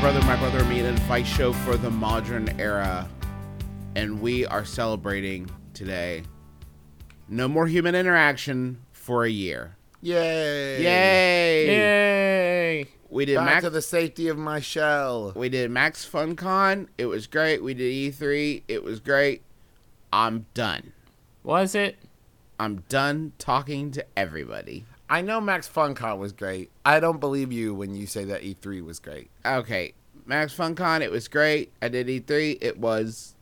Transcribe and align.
Brother, 0.00 0.22
My 0.22 0.36
Brother, 0.36 0.64
Me, 0.64 0.80
an 0.80 0.86
advice 0.86 1.26
show 1.26 1.52
for 1.52 1.76
the 1.76 1.90
modern 1.90 2.48
era. 2.58 3.06
And 3.94 4.22
we 4.22 4.46
are 4.46 4.64
celebrating 4.64 5.50
today 5.74 6.22
no 7.28 7.46
more 7.46 7.66
human 7.66 7.94
interaction 7.94 8.80
for 8.92 9.24
a 9.24 9.30
year. 9.30 9.76
Yay! 10.00 10.82
Yay! 10.82 11.66
Yay! 11.66 12.86
We 13.10 13.26
did 13.26 13.36
Back 13.36 13.44
Max. 13.46 13.64
to 13.64 13.70
the 13.70 13.82
safety 13.82 14.28
of 14.28 14.38
my 14.38 14.58
shell. 14.60 15.32
we 15.36 15.50
did 15.50 15.70
Max 15.70 16.08
FunCon. 16.08 16.88
It 16.96 17.06
was 17.06 17.26
great. 17.26 17.62
We 17.62 17.74
did 17.74 18.14
E3. 18.14 18.62
It 18.68 18.82
was 18.82 19.00
great. 19.00 19.42
I'm 20.12 20.46
done. 20.54 20.94
Was 21.42 21.74
it? 21.74 21.98
I'm 22.58 22.84
done 22.88 23.32
talking 23.38 23.90
to 23.92 24.06
everybody. 24.16 24.86
I 25.10 25.22
know 25.22 25.40
Max 25.40 25.68
FunCon 25.68 26.18
was 26.18 26.32
great. 26.32 26.70
I 26.84 27.00
don't 27.00 27.18
believe 27.18 27.50
you 27.52 27.74
when 27.74 27.96
you 27.96 28.06
say 28.06 28.24
that 28.26 28.42
E3 28.42 28.84
was 28.84 29.00
great. 29.00 29.28
Okay, 29.44 29.94
Max 30.30 30.54
FunCon. 30.56 31.00
It 31.00 31.10
was 31.10 31.26
great. 31.26 31.72
I 31.82 31.88
did 31.88 32.06
E3. 32.06 32.58
It 32.60 32.78
was 32.78 33.34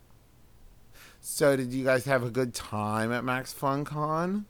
So, 1.20 1.55
did 1.55 1.70
you 1.75 1.84
guys 1.84 2.06
have 2.06 2.22
a 2.22 2.31
good 2.31 2.55
time 2.55 3.12
at 3.12 3.25
Max 3.25 3.53
FunCon? 3.53 4.47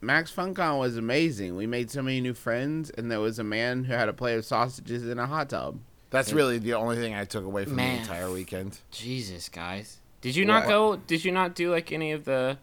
Max 0.00 0.32
FunCon 0.32 0.80
was 0.80 0.96
amazing. 0.96 1.54
We 1.54 1.68
made 1.68 1.88
so 1.92 2.02
many 2.02 2.20
new 2.20 2.34
friends, 2.34 2.90
and 2.90 3.08
there 3.08 3.20
was 3.20 3.38
a 3.38 3.44
man 3.44 3.84
who 3.84 3.92
had 3.92 4.08
a 4.08 4.12
plate 4.12 4.34
of 4.34 4.44
sausages 4.44 5.06
in 5.06 5.20
a 5.20 5.26
hot 5.26 5.50
tub. 5.50 5.78
That's 6.10 6.32
really 6.32 6.58
the 6.58 6.74
only 6.74 6.96
thing 6.96 7.14
I 7.14 7.24
took 7.24 7.44
away 7.44 7.64
from 7.66 7.76
Man. 7.76 7.94
the 7.96 8.00
entire 8.02 8.30
weekend. 8.32 8.80
Jesus, 8.90 9.48
guys. 9.48 10.00
Did 10.20 10.34
you 10.34 10.44
not 10.44 10.64
What? 10.64 10.68
go? 10.68 10.96
Did 10.96 11.24
you 11.24 11.30
not 11.30 11.54
do 11.54 11.70
like 11.70 11.92
any 11.92 12.10
of 12.10 12.24
the? 12.24 12.58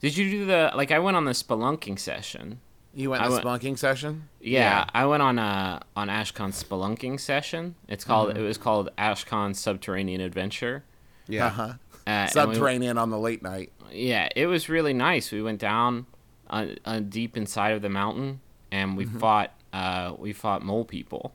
Did 0.00 0.16
you 0.16 0.30
do 0.30 0.46
the 0.46 0.70
like? 0.76 0.92
I 0.92 1.00
went 1.00 1.16
on 1.16 1.24
the 1.24 1.32
spelunking 1.32 1.98
session. 1.98 2.60
You 2.98 3.10
went 3.10 3.22
I 3.22 3.26
to 3.26 3.32
went- 3.32 3.44
spelunking 3.44 3.78
session? 3.78 4.28
Yeah, 4.40 4.84
I 4.92 5.06
went 5.06 5.22
on 5.22 5.38
uh 5.38 5.80
on 5.94 6.08
Ashcon's 6.08 6.62
spelunking 6.62 7.20
session. 7.20 7.76
It's 7.86 8.04
called. 8.04 8.30
Mm-hmm. 8.30 8.38
It 8.40 8.42
was 8.42 8.58
called 8.58 8.90
Ashcon's 8.98 9.60
Subterranean 9.60 10.20
Adventure. 10.20 10.82
Yeah. 11.28 11.46
Uh-huh. 11.46 11.62
Uh, 11.62 11.74
and 12.06 12.28
we- 12.28 12.32
Subterranean 12.32 12.98
on 12.98 13.10
the 13.10 13.18
late 13.18 13.42
night. 13.42 13.72
yeah, 13.92 14.28
it 14.34 14.46
was 14.46 14.68
really 14.68 14.94
nice. 14.94 15.30
We 15.30 15.42
went 15.42 15.60
down 15.60 16.06
uh, 16.50 16.66
uh, 16.84 17.00
deep 17.00 17.36
inside 17.36 17.70
of 17.74 17.82
the 17.82 17.88
mountain, 17.88 18.40
and 18.72 18.96
we 18.96 19.04
Mm-hmm. 19.04 19.18
fought. 19.18 19.52
Uh, 19.72 20.14
we 20.18 20.32
fought 20.32 20.62
mole 20.64 20.84
people. 20.84 21.34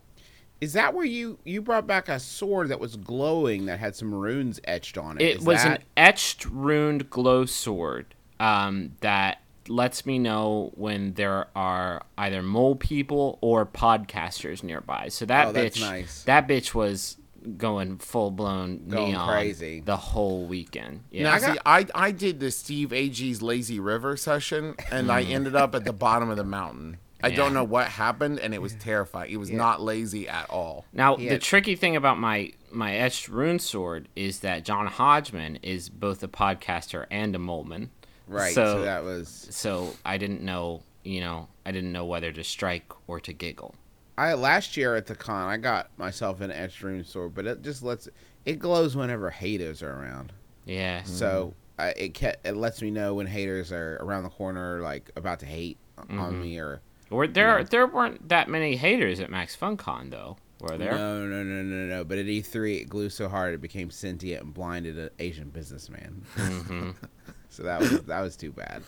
Is 0.59 0.73
that 0.73 0.93
where 0.93 1.05
you 1.05 1.37
you 1.45 1.61
brought 1.61 1.87
back 1.87 2.09
a 2.09 2.19
sword 2.19 2.69
that 2.69 2.79
was 2.81 2.95
glowing 2.97 3.67
that 3.67 3.79
had 3.79 3.95
some 3.95 4.13
runes 4.13 4.59
etched 4.65 4.97
on 4.97 5.17
it? 5.17 5.23
It 5.23 5.37
Is 5.37 5.45
was 5.45 5.63
that, 5.63 5.79
an 5.79 5.85
etched 5.95 6.45
runed 6.47 7.09
glow 7.09 7.45
sword 7.45 8.15
um, 8.39 8.93
that 9.01 9.42
lets 9.69 10.05
me 10.05 10.19
know 10.19 10.71
when 10.75 11.13
there 11.13 11.47
are 11.55 12.03
either 12.17 12.41
mole 12.41 12.75
people 12.75 13.37
or 13.41 13.65
podcasters 13.65 14.63
nearby. 14.63 15.07
So 15.09 15.25
that 15.25 15.47
Oh, 15.47 15.53
bitch, 15.53 15.79
nice. 15.79 16.23
that 16.23 16.47
bitch 16.47 16.73
was 16.73 17.17
going 17.57 17.97
full 17.97 18.31
blown 18.31 18.87
Going 18.87 19.11
neon 19.11 19.27
crazy. 19.27 19.81
the 19.81 19.97
whole 19.97 20.45
weekend. 20.45 21.01
Yeah, 21.11 21.23
Now, 21.23 21.33
I 21.33 21.39
got- 21.39 21.53
see, 21.53 21.59
I, 21.65 21.85
I 21.93 22.11
did 22.11 22.39
the 22.39 22.51
Steve 22.51 22.89
Agee's 22.89 23.41
Lazy 23.41 23.79
River 23.79 24.15
session, 24.15 24.75
and 24.91 25.11
I 25.11 25.23
mm. 25.25 25.29
ended 25.31 25.55
up 25.55 25.75
at 25.75 25.83
the 25.83 25.93
bottom 25.93 26.29
of 26.29 26.37
the 26.37 26.43
mountain. 26.45 26.97
I 27.25 27.29
don't 27.29 27.53
know 27.53 27.63
what 27.63 27.87
happened, 27.87 28.39
and 28.39 28.53
it 28.53 28.61
was 28.61 28.75
terrifying. 28.75 29.31
It 29.31 29.37
was 29.37 29.49
not 29.49 29.81
lazy 29.81 30.27
at 30.27 30.49
all. 30.49 30.83
Now 30.91 31.15
Yeah. 31.17 31.29
the 31.29 31.39
tricky 31.39 31.75
thing 31.75 31.95
about 31.95 32.19
my 32.19 32.51
my 32.69 32.95
etched 32.95 33.29
rune 33.29 33.59
sword 33.59 34.09
is 34.15 34.39
that 34.39 34.65
John 34.65 34.87
Hodgman 34.87 35.57
is 35.61 35.87
both 35.89 36.21
a 36.23 36.27
podcaster 36.27 37.05
and 37.11 37.33
a 37.35 37.39
moleman. 37.39 37.89
Right. 38.27 38.53
So, 38.53 38.65
So, 38.77 38.81
that 38.83 39.03
was 39.03 39.47
so 39.51 39.93
I 40.05 40.17
didn't 40.17 40.41
know, 40.41 40.81
you 41.03 41.21
know, 41.21 41.47
I 41.65 41.71
didn't 41.71 41.91
know 41.91 42.05
whether 42.05 42.31
to 42.31 42.43
strike 42.43 42.91
or 43.07 43.19
to 43.21 43.33
giggle. 43.33 43.75
I 44.17 44.33
last 44.35 44.77
year 44.77 44.95
at 44.95 45.07
the 45.07 45.15
con. 45.15 45.49
I 45.49 45.57
got 45.57 45.89
myself 45.97 46.41
an 46.41 46.51
etched 46.51 46.83
sword, 47.07 47.33
but 47.33 47.45
it 47.47 47.61
just 47.63 47.81
lets 47.83 48.07
it 48.45 48.59
glows 48.59 48.95
whenever 48.95 49.29
haters 49.29 49.81
are 49.81 49.91
around. 49.91 50.31
Yeah. 50.65 51.03
So 51.03 51.53
I, 51.79 51.87
it 51.89 52.13
ca- 52.17 52.35
it 52.45 52.55
lets 52.55 52.81
me 52.81 52.91
know 52.91 53.15
when 53.15 53.25
haters 53.27 53.71
are 53.71 53.97
around 54.01 54.23
the 54.23 54.29
corner, 54.29 54.81
like 54.81 55.11
about 55.15 55.39
to 55.39 55.45
hate 55.45 55.77
Mm-hmm. 55.99 56.19
on 56.19 56.41
me 56.41 56.57
or. 56.57 56.81
Or 57.11 57.27
there 57.27 57.63
there 57.63 57.85
weren't 57.85 58.27
that 58.29 58.49
many 58.49 58.75
haters 58.75 59.19
at 59.19 59.29
Max 59.29 59.55
FunCon 59.55 60.09
though, 60.09 60.37
were 60.59 60.75
there? 60.75 60.91
No, 60.91 61.25
no, 61.27 61.43
no, 61.43 61.61
no, 61.61 61.85
no. 61.97 62.03
But 62.03 62.17
at 62.17 62.25
E3, 62.25 62.81
it 62.81 62.89
grew 62.89 63.09
so 63.09 63.29
hard 63.29 63.53
it 63.53 63.61
became 63.61 63.91
sentient 63.91 64.41
and 64.43 64.53
blinded 64.53 64.97
an 64.97 65.11
Asian 65.19 65.49
businessman. 65.49 66.25
Mm-hmm. 66.35 66.89
so 67.53 67.63
that 67.63 67.79
was 67.79 68.01
that 68.01 68.21
was 68.21 68.35
too 68.35 68.51
bad. 68.51 68.83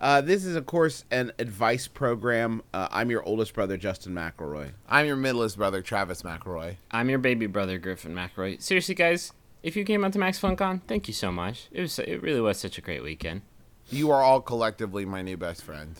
Uh, 0.00 0.20
this 0.20 0.44
is, 0.44 0.56
of 0.56 0.66
course, 0.66 1.04
an 1.10 1.32
advice 1.38 1.86
program. 1.88 2.62
Uh, 2.74 2.88
I'm 2.90 3.10
your 3.10 3.22
oldest 3.22 3.54
brother, 3.54 3.76
Justin 3.76 4.12
McElroy. 4.12 4.72
I'm 4.88 5.06
your 5.06 5.16
middleest 5.16 5.56
brother, 5.56 5.80
Travis 5.82 6.22
McElroy. 6.22 6.76
I'm 6.90 7.08
your 7.08 7.20
baby 7.20 7.46
brother 7.46 7.78
Griffin 7.78 8.14
McElroy. 8.14 8.60
Seriously, 8.60 8.94
guys, 8.94 9.32
if 9.62 9.76
you 9.76 9.84
came 9.84 10.04
out 10.04 10.12
to 10.12 10.18
Max 10.18 10.38
FunCon, 10.38 10.82
thank 10.86 11.08
you 11.08 11.14
so 11.14 11.32
much. 11.32 11.68
It 11.72 11.80
was 11.80 11.98
it 11.98 12.22
really 12.22 12.40
was 12.40 12.58
such 12.58 12.76
a 12.76 12.80
great 12.80 13.02
weekend. 13.02 13.42
You 13.88 14.10
are 14.10 14.22
all 14.22 14.40
collectively 14.40 15.04
my 15.04 15.22
new 15.22 15.36
best 15.36 15.62
friend. 15.62 15.94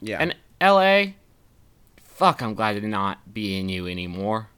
Yeah. 0.00 0.18
And 0.20 0.34
L.A. 0.60 1.16
Fuck, 2.02 2.42
I'm 2.42 2.54
glad 2.54 2.80
to 2.80 2.86
not 2.86 3.32
be 3.32 3.58
in 3.58 3.68
you 3.68 3.86
anymore. 3.86 4.48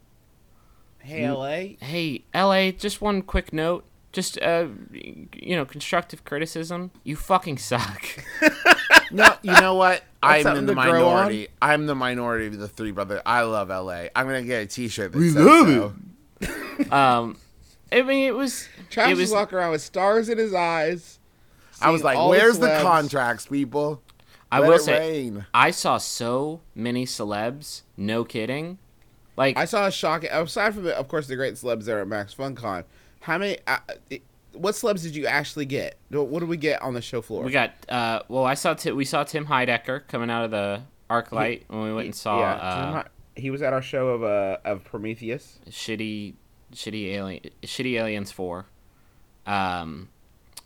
hey, 0.98 1.28
LA. 1.30 1.84
Hey, 1.84 2.24
L.A. 2.32 2.72
Just 2.72 3.00
one 3.00 3.22
quick 3.22 3.52
note. 3.52 3.84
Just 4.18 4.36
uh, 4.42 4.66
you 4.90 5.54
know, 5.54 5.64
constructive 5.64 6.24
criticism. 6.24 6.90
You 7.04 7.14
fucking 7.14 7.58
suck. 7.58 8.04
No, 9.10 9.32
you 9.42 9.52
know 9.52 9.74
what? 9.74 10.02
I'm 10.22 10.46
in 10.48 10.66
the 10.66 10.74
to 10.74 10.82
grow 10.82 11.08
on? 11.08 11.14
minority. 11.14 11.48
I'm 11.62 11.86
the 11.86 11.94
minority 11.94 12.48
of 12.48 12.58
the 12.58 12.68
three 12.68 12.90
brothers. 12.90 13.22
I 13.24 13.42
love 13.42 13.68
LA. 13.68 14.08
I'm 14.14 14.26
gonna 14.26 14.42
get 14.42 14.64
a 14.64 14.66
T-shirt 14.66 15.12
that 15.12 15.18
We 15.18 15.30
says 15.30 15.46
love 15.46 15.94
so. 16.42 16.90
um, 16.94 17.38
I 17.90 18.02
mean, 18.02 18.26
it 18.28 18.34
was. 18.34 18.68
Travis 18.90 19.12
it 19.12 19.14
was 19.14 19.30
was 19.30 19.32
walking 19.32 19.56
around 19.56 19.70
with 19.70 19.80
stars 19.80 20.28
in 20.28 20.36
his 20.36 20.52
eyes. 20.52 21.20
I 21.80 21.90
was 21.90 22.04
like, 22.04 22.18
"Where's 22.18 22.58
the 22.58 22.66
celebs. 22.66 22.82
contracts, 22.82 23.46
people?" 23.46 24.02
I 24.52 24.58
Let 24.58 24.68
will 24.68 24.78
say, 24.78 24.98
rain. 24.98 25.46
I 25.54 25.70
saw 25.70 25.96
so 25.96 26.60
many 26.74 27.06
celebs. 27.06 27.82
No 27.96 28.24
kidding. 28.24 28.76
Like 29.38 29.56
I 29.56 29.64
saw 29.64 29.86
a 29.86 29.90
shocking. 29.90 30.28
Aside 30.30 30.74
from, 30.74 30.82
the, 30.84 30.98
of 30.98 31.08
course, 31.08 31.28
the 31.28 31.36
great 31.36 31.54
celebs 31.54 31.84
there 31.84 32.00
at 32.00 32.08
Max 32.08 32.34
FunCon. 32.34 32.84
How 33.20 33.38
many? 33.38 33.58
Uh, 33.66 33.78
what 34.52 34.74
celebs 34.74 35.02
did 35.02 35.14
you 35.14 35.26
actually 35.26 35.66
get? 35.66 35.96
What 36.10 36.40
did 36.40 36.48
we 36.48 36.56
get 36.56 36.80
on 36.82 36.94
the 36.94 37.02
show 37.02 37.20
floor? 37.22 37.42
we 37.44 37.52
got. 37.52 37.72
Uh, 37.88 38.20
well, 38.28 38.44
I 38.44 38.54
saw. 38.54 38.74
Ti- 38.74 38.92
we 38.92 39.04
saw 39.04 39.24
Tim 39.24 39.46
Heidecker 39.46 40.06
coming 40.08 40.30
out 40.30 40.44
of 40.44 40.50
the 40.50 40.82
arc 41.10 41.32
light 41.32 41.64
when 41.68 41.82
we 41.82 41.92
went 41.94 42.06
and 42.06 42.14
saw 42.14 42.40
yeah, 42.40 42.52
uh, 42.54 43.02
he 43.36 43.50
was 43.50 43.62
at 43.62 43.72
our 43.72 43.82
show 43.82 44.08
of 44.08 44.22
uh, 44.22 44.58
of 44.64 44.84
Prometheus. 44.84 45.58
shitty, 45.70 46.34
shitty 46.72 47.12
alien, 47.14 47.42
shitty 47.62 47.94
aliens 48.00 48.30
four. 48.32 48.66
Um, 49.46 50.08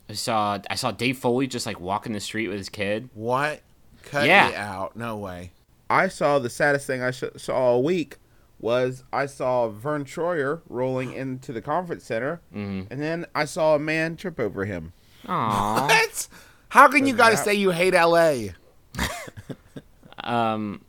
I 0.09 0.13
saw. 0.13 0.59
I 0.69 0.75
saw 0.75 0.91
Dave 0.91 1.17
Foley 1.17 1.47
just 1.47 1.65
like 1.65 1.79
walking 1.79 2.13
the 2.13 2.19
street 2.19 2.47
with 2.49 2.57
his 2.57 2.69
kid. 2.69 3.09
What? 3.13 3.61
Cut 4.03 4.27
Yeah. 4.27 4.49
me 4.49 4.55
out. 4.55 4.95
No 4.95 5.17
way. 5.17 5.51
I 5.89 6.07
saw 6.07 6.39
the 6.39 6.49
saddest 6.49 6.87
thing 6.87 7.01
I 7.01 7.11
sh- 7.11 7.23
saw 7.37 7.53
all 7.55 7.83
week 7.83 8.17
was 8.63 9.03
I 9.11 9.25
saw 9.25 9.67
Verne 9.67 10.05
Troyer 10.05 10.61
rolling 10.69 11.11
into 11.13 11.51
the 11.51 11.61
conference 11.61 12.05
center, 12.05 12.39
Mhm. 12.55 12.87
and 12.89 13.01
then 13.01 13.25
I 13.35 13.43
saw 13.45 13.75
a 13.75 13.79
man 13.79 14.15
trip 14.15 14.39
over 14.39 14.63
him. 14.65 14.93
Aww. 15.25 15.87
What? 15.89 16.27
How 16.69 16.87
can 16.87 17.05
you 17.05 17.13
guys 17.15 17.43
say 17.43 17.53
you 17.53 17.69
hate 17.71 17.93
LA? 17.93 18.53
um. 20.23 20.81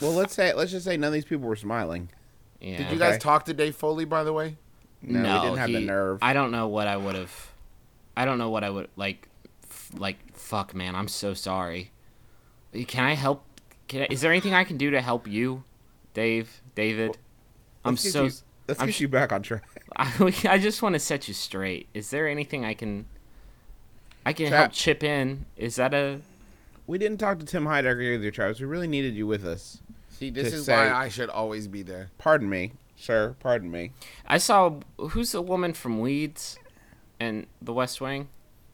Well, 0.00 0.12
let's 0.12 0.32
say 0.34 0.54
let's 0.54 0.70
just 0.70 0.84
say 0.84 0.96
none 0.96 1.08
of 1.08 1.12
these 1.14 1.24
people 1.24 1.48
were 1.48 1.56
smiling. 1.56 2.10
Yeah. 2.60 2.78
Did 2.78 2.92
you 2.92 2.98
guys 2.98 3.18
talk 3.18 3.44
to 3.46 3.54
Dave 3.54 3.74
Foley, 3.76 4.04
by 4.04 4.24
the 4.24 4.32
way? 4.32 4.56
No, 5.02 5.34
we 5.34 5.40
didn't 5.46 5.58
have 5.58 5.70
the 5.72 5.80
nerve. 5.80 6.18
I 6.22 6.32
don't 6.32 6.50
know 6.50 6.68
what 6.68 6.86
I 6.88 6.96
would 6.96 7.14
have. 7.14 7.52
I 8.16 8.24
don't 8.24 8.38
know 8.38 8.50
what 8.50 8.64
I 8.64 8.70
would 8.70 8.88
like. 8.96 9.28
F- 9.64 9.90
like 9.96 10.16
fuck, 10.36 10.74
man. 10.74 10.94
I'm 10.94 11.08
so 11.08 11.34
sorry. 11.34 11.90
Can 12.86 13.04
I 13.04 13.14
help? 13.14 13.44
Can 13.88 14.02
I, 14.02 14.06
is 14.10 14.20
there 14.20 14.30
anything 14.30 14.54
I 14.54 14.64
can 14.64 14.76
do 14.76 14.90
to 14.90 15.00
help 15.00 15.26
you, 15.28 15.64
Dave? 16.18 16.62
David? 16.74 17.16
I'm 17.84 17.92
let's 17.94 18.02
get 18.02 18.12
so. 18.12 18.24
you- 18.24 18.30
Let's 18.66 18.80
I'm 18.80 18.88
get 18.88 18.98
you 19.00 19.06
back 19.08 19.32
on 19.32 19.40
track. 19.42 19.62
I, 19.96 20.34
I 20.46 20.58
just 20.58 20.82
want 20.82 20.94
to 20.94 20.98
set 20.98 21.26
you 21.28 21.32
straight. 21.32 21.86
Is 21.94 22.10
there 22.10 22.28
anything 22.28 22.64
I 22.66 22.74
can 22.74 23.06
I 24.26 24.32
can 24.32 24.48
Trap. 24.48 24.58
help 24.60 24.72
chip 24.72 25.02
in? 25.04 25.46
Is 25.56 25.76
that 25.76 25.94
a 25.94 26.20
We 26.88 26.98
didn't 26.98 27.18
talk 27.18 27.38
to 27.38 27.46
Tim 27.46 27.64
Heidecker 27.64 28.02
either, 28.14 28.30
Travis. 28.32 28.58
We 28.60 28.66
really 28.66 28.88
needed 28.88 29.14
you 29.14 29.26
with 29.28 29.46
us. 29.46 29.80
See, 30.10 30.28
this 30.30 30.52
is 30.52 30.64
say- 30.66 30.74
why 30.74 30.90
I 30.92 31.08
should 31.08 31.30
always 31.30 31.66
be 31.68 31.82
there. 31.82 32.10
Pardon 32.18 32.50
me, 32.50 32.72
sir. 32.96 33.36
Pardon 33.40 33.70
me. 33.70 33.92
I 34.26 34.36
saw 34.38 34.80
who's 34.98 35.32
the 35.32 35.40
woman 35.40 35.72
from 35.72 36.00
Weeds 36.00 36.58
and 37.20 37.46
The 37.62 37.72
West 37.72 38.00
Wing? 38.00 38.28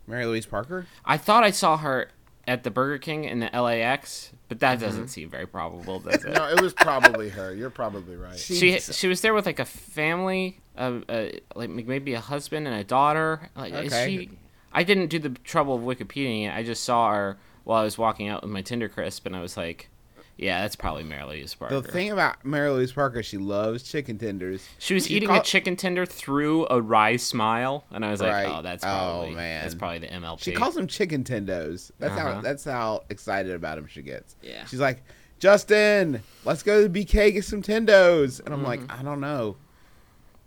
Mary 0.08 0.24
Louise 0.26 0.46
Parker? 0.46 0.86
I 1.04 1.18
thought 1.18 1.44
I 1.44 1.50
saw 1.50 1.76
her 1.76 2.08
at 2.48 2.64
the 2.64 2.70
Burger 2.72 2.98
King 2.98 3.24
in 3.24 3.38
the 3.38 3.50
LAX, 3.52 4.32
but 4.54 4.60
that 4.60 4.78
doesn't 4.78 5.08
seem 5.08 5.28
very 5.28 5.46
probable, 5.46 5.98
does 5.98 6.24
it? 6.24 6.32
No, 6.32 6.48
it 6.48 6.60
was 6.60 6.72
probably 6.72 7.28
her. 7.30 7.52
You're 7.52 7.70
probably 7.70 8.14
right. 8.14 8.38
she 8.38 8.78
she 8.78 9.08
was 9.08 9.20
there 9.20 9.34
with 9.34 9.46
like 9.46 9.58
a 9.58 9.64
family, 9.64 10.60
uh, 10.78 11.00
uh, 11.08 11.26
like 11.56 11.70
maybe 11.70 12.14
a 12.14 12.20
husband 12.20 12.68
and 12.68 12.76
a 12.76 12.84
daughter. 12.84 13.50
Like, 13.56 13.72
is 13.72 13.92
she? 13.92 14.30
I 14.72 14.84
didn't 14.84 15.08
do 15.08 15.18
the 15.18 15.30
trouble 15.30 15.74
of 15.74 15.82
Wikipediaing 15.82 16.46
it. 16.46 16.54
I 16.54 16.62
just 16.62 16.84
saw 16.84 17.12
her 17.12 17.38
while 17.64 17.80
I 17.80 17.84
was 17.84 17.98
walking 17.98 18.28
out 18.28 18.42
with 18.42 18.50
my 18.52 18.62
Tendercrisp, 18.62 19.26
and 19.26 19.34
I 19.34 19.40
was 19.40 19.56
like, 19.56 19.88
"Yeah, 20.36 20.62
that's 20.62 20.76
probably 20.76 21.04
Mary 21.04 21.24
Louise 21.24 21.54
Parker." 21.54 21.80
The 21.80 21.88
thing 21.90 22.10
about 22.10 22.44
Mary 22.44 22.70
Louise 22.70 22.92
Parker, 22.92 23.22
she 23.22 23.38
loves 23.38 23.82
chicken 23.82 24.18
tenders. 24.18 24.66
she 24.78 24.94
was 24.94 25.06
she 25.06 25.14
eating 25.14 25.28
call- 25.28 25.40
a 25.40 25.44
chicken 25.44 25.76
tender 25.76 26.04
through 26.06 26.66
a 26.70 26.80
wry 26.80 27.16
smile, 27.16 27.84
and 27.90 28.04
I 28.04 28.10
was 28.10 28.20
Right. 28.20 28.46
like, 28.46 28.58
"Oh, 28.58 28.62
that's 28.62 28.84
Oh, 28.84 28.88
probably 28.88 29.30
man. 29.34 29.62
that's 29.62 29.74
probably 29.74 29.98
the 30.00 30.12
MLP." 30.12 30.42
She 30.42 30.52
calls 30.52 30.74
them 30.74 30.86
chicken 30.86 31.24
tendos. 31.24 31.90
That's 31.98 32.18
how 32.18 32.28
Uh-huh. 32.28 32.40
that's 32.40 32.64
how 32.64 33.04
excited 33.10 33.52
about 33.54 33.78
him 33.78 33.86
she 33.86 34.02
gets. 34.02 34.36
Yeah. 34.42 34.64
She's 34.66 34.80
like, 34.80 35.02
Justin, 35.40 36.22
let's 36.44 36.62
go 36.62 36.82
to 36.82 36.88
the 36.88 37.04
BK 37.04 37.32
get 37.32 37.44
some 37.44 37.60
tendos, 37.62 38.40
and 38.44 38.54
I'm 38.54 38.62
like, 38.62 38.80
Mm-hmm. 38.80 39.00
I 39.00 39.02
don't 39.02 39.20
know. 39.20 39.56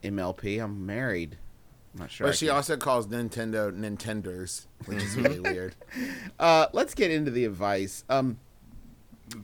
MLP, 0.03 0.59
I'm 0.63 0.85
married. 0.85 1.37
I'm 1.93 2.01
not 2.01 2.11
sure. 2.11 2.27
I 2.27 2.29
But 2.29 2.37
she 2.37 2.47
can- 2.47 2.55
also 2.55 2.77
calls 2.77 3.07
Nintendo 3.07 3.71
Nintenders, 3.71 4.65
which 4.85 5.01
is 5.03 5.15
really 5.15 5.39
weird. 5.39 5.75
Uh, 6.39 6.67
let's 6.73 6.93
get 6.93 7.09
into 7.09 7.31
the 7.31 7.45
advice. 7.45 8.03
Um, 8.09 8.37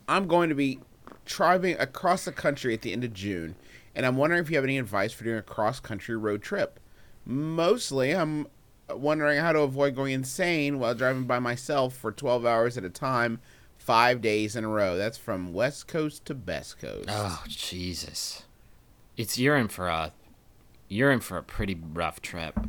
I'm 0.08 0.28
going 0.28 0.50
to 0.50 0.56
be 0.56 0.80
driving 1.26 1.78
across 1.80 2.26
the 2.26 2.32
country 2.32 2.74
at 2.74 2.82
the 2.82 2.94
end 2.94 3.04
of 3.04 3.14
June, 3.14 3.56
and 3.96 4.06
I'm 4.06 4.18
wondering 4.18 4.42
if 4.42 4.50
you 4.50 4.56
have 4.56 4.64
any 4.64 4.78
advice 4.78 5.14
for 5.14 5.24
doing 5.24 5.38
a 5.38 5.44
cross 5.44 5.80
country 5.80 6.16
road 6.16 6.42
trip. 6.42 6.80
Mostly, 7.26 8.12
I'm 8.12 8.48
wondering 8.90 9.40
how 9.40 9.54
to 9.54 9.60
avoid 9.60 9.96
going 9.96 10.14
insane 10.14 10.80
while 10.80 10.94
driving 10.94 11.26
by 11.26 11.40
myself 11.40 11.96
for 11.96 12.12
12 12.12 12.46
hours 12.46 12.78
at 12.78 12.84
a 12.84 12.90
time, 12.90 13.40
five 13.78 14.22
days 14.22 14.56
in 14.56 14.64
a 14.64 14.70
row. 14.70 14.98
That's 14.98 15.18
from 15.18 15.54
West 15.54 15.88
Coast 15.88 16.26
to 16.26 16.34
Best 16.34 16.80
Coast. 16.80 17.08
Oh 17.10 17.44
Jesus! 17.48 18.44
It's 19.16 19.38
you're 19.38 19.58
in 19.58 19.68
for 19.68 19.88
a 19.88 20.12
you're 20.88 21.12
in 21.12 21.20
for 21.20 21.38
a 21.38 21.44
pretty 21.44 21.80
rough 21.94 22.22
trip. 22.22 22.60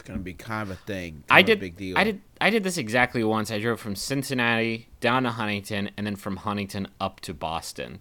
It's 0.00 0.08
going 0.08 0.18
to 0.18 0.24
be 0.24 0.32
kind 0.32 0.62
of 0.62 0.70
a 0.70 0.80
thing. 0.80 1.24
I 1.28 1.42
kind 1.42 1.48
of 1.48 1.52
a 1.52 1.54
did. 1.56 1.60
big 1.60 1.76
deal. 1.76 1.98
I 1.98 2.04
did. 2.04 2.20
I 2.40 2.48
did 2.50 2.62
this 2.64 2.78
exactly 2.78 3.22
once. 3.22 3.50
I 3.50 3.58
drove 3.60 3.78
from 3.80 3.94
Cincinnati 3.94 4.88
down 5.00 5.24
to 5.24 5.30
Huntington, 5.30 5.90
and 5.98 6.06
then 6.06 6.16
from 6.16 6.36
Huntington 6.38 6.88
up 7.00 7.20
to 7.20 7.34
Boston, 7.34 8.00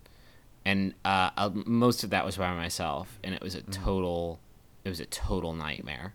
and 0.63 0.94
uh, 1.04 1.31
uh, 1.36 1.50
most 1.54 2.04
of 2.06 2.10
that 2.12 2.24
was 2.25 2.38
by 2.38 2.54
myself, 2.54 3.19
and 3.24 3.36
it 3.36 3.42
was 3.42 3.54
a 3.56 3.60
Mm-hmm. 3.62 3.84
total. 3.84 4.40
It 4.86 4.90
was 4.90 5.01
a 5.01 5.06
total 5.06 5.54
nightmare. 5.54 6.13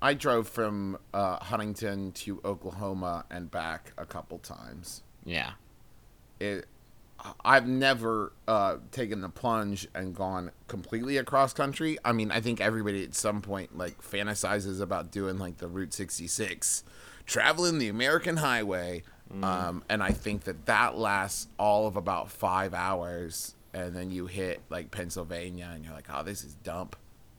I 0.00 0.14
drove 0.14 0.46
from 0.48 0.98
uh, 1.12 1.38
Huntington 1.38 2.12
to 2.12 2.40
Oklahoma 2.44 3.24
and 3.30 3.50
back 3.50 3.92
a 3.98 4.06
couple 4.06 4.38
times. 4.38 5.02
Yeah. 5.24 5.52
It, 6.38 6.66
I've 7.44 7.66
never 7.66 8.32
uh, 8.46 8.76
taken 8.90 9.20
the 9.20 9.28
plunge 9.28 9.88
and 9.94 10.14
gone 10.14 10.50
completely 10.68 11.16
across 11.16 11.52
country. 11.52 11.98
I 12.04 12.12
mean, 12.12 12.30
I 12.30 12.40
think 12.40 12.60
everybody 12.60 13.02
at 13.02 13.14
some 13.14 13.40
point 13.40 13.76
like 13.76 14.02
fantasizes 14.02 14.80
about 14.80 15.10
doing 15.10 15.38
like 15.38 15.58
the 15.58 15.68
Route 15.68 15.94
66, 15.94 16.84
traveling 17.26 17.78
the 17.78 17.88
American 17.88 18.38
Highway, 18.38 19.02
um, 19.42 19.82
and 19.88 20.02
I 20.02 20.10
think 20.10 20.44
that 20.44 20.66
that 20.66 20.96
lasts 20.96 21.48
all 21.58 21.86
of 21.86 21.96
about 21.96 22.30
five 22.30 22.74
hours, 22.74 23.54
and 23.72 23.96
then 23.96 24.10
you 24.10 24.26
hit 24.26 24.60
like 24.68 24.90
Pennsylvania, 24.90 25.70
and 25.74 25.84
you're 25.84 25.94
like, 25.94 26.08
oh, 26.12 26.22
this 26.22 26.44
is 26.44 26.54
dump. 26.54 26.96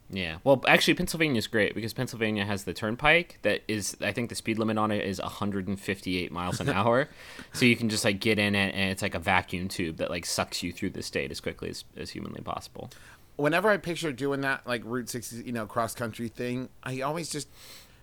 Yeah. 0.10 0.38
Well, 0.44 0.64
actually, 0.68 0.94
Pennsylvania 0.94 1.40
is 1.40 1.48
great 1.48 1.74
because 1.74 1.94
Pennsylvania 1.94 2.46
has 2.46 2.64
the 2.64 2.74
turnpike 2.74 3.40
that 3.42 3.64
is, 3.68 3.98
I 4.02 4.12
think 4.12 4.30
the 4.30 4.36
speed 4.36 4.60
limit 4.60 4.78
on 4.78 4.92
it 4.92 5.04
is 5.04 5.20
158 5.20 6.32
miles 6.32 6.60
an 6.60 6.70
hour. 6.80 7.10
so 7.54 7.66
you 7.66 7.76
can 7.76 7.90
just 7.90 8.06
like 8.06 8.20
get 8.20 8.38
in 8.38 8.56
it 8.56 8.76
and 8.76 8.92
it's 8.92 9.02
like 9.02 9.16
a 9.16 9.20
vacuum 9.20 9.68
tube 9.68 9.98
that 9.98 10.10
like 10.10 10.26
sucks 10.26 10.62
you 10.62 10.72
through 10.72 10.92
the 10.92 11.02
state 11.02 11.32
as 11.32 11.40
quickly 11.40 11.70
as, 11.70 11.84
as 11.98 12.12
humanly 12.12 12.42
possible. 12.42 12.90
whenever 13.36 13.70
I 13.70 13.78
picture 13.78 14.12
doing 14.12 14.42
that 14.42 14.66
like 14.68 14.84
Route 14.86 15.10
60, 15.10 15.44
you 15.44 15.52
know, 15.52 15.66
cross 15.66 15.96
country 15.96 16.28
thing, 16.28 16.70
I 16.84 17.02
always 17.02 17.30
just 17.30 17.48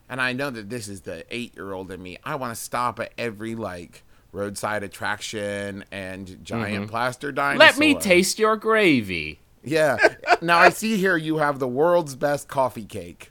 and 0.09 0.21
I 0.21 0.33
know 0.33 0.51
that 0.51 0.69
this 0.69 0.89
is 0.89 1.03
the 1.03 1.25
8-year-old 1.31 1.91
in 1.91 2.03
me. 2.03 2.19
I 2.25 2.35
want 2.35 2.55
to 2.55 2.61
stop 2.61 3.01
at 3.01 3.13
every 3.17 3.55
like 3.55 4.03
roadside 4.33 4.83
attraction 4.83 5.85
and 5.93 6.39
giant 6.43 6.83
mm-hmm. 6.83 6.91
plaster 6.91 7.33
dinosaur. 7.33 7.67
Let 7.67 7.79
me 7.79 7.95
taste 7.95 8.39
your 8.39 8.57
gravy. 8.57 9.42
Yeah. 9.65 9.97
now 10.43 10.59
I 10.59 10.71
see 10.71 10.97
here 10.97 11.17
you 11.17 11.39
have 11.39 11.59
the 11.59 11.69
world's 11.69 12.17
best 12.17 12.49
coffee 12.49 12.85
cake. 12.85 13.31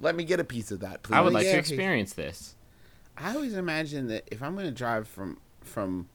Let 0.00 0.14
me 0.14 0.24
get 0.24 0.40
a 0.40 0.44
piece 0.44 0.70
of 0.70 0.80
that, 0.80 1.02
please. 1.02 1.16
I 1.16 1.20
would 1.20 1.32
like 1.32 1.44
yeah, 1.44 1.52
to 1.52 1.58
okay. 1.58 1.68
experience 1.68 2.12
this. 2.12 2.54
I 3.16 3.34
always 3.34 3.54
imagine 3.54 4.08
that 4.08 4.28
if 4.30 4.42
I'm 4.42 4.54
going 4.54 4.66
to 4.66 4.72
drive 4.72 5.08
from 5.08 5.38
from 5.62 6.08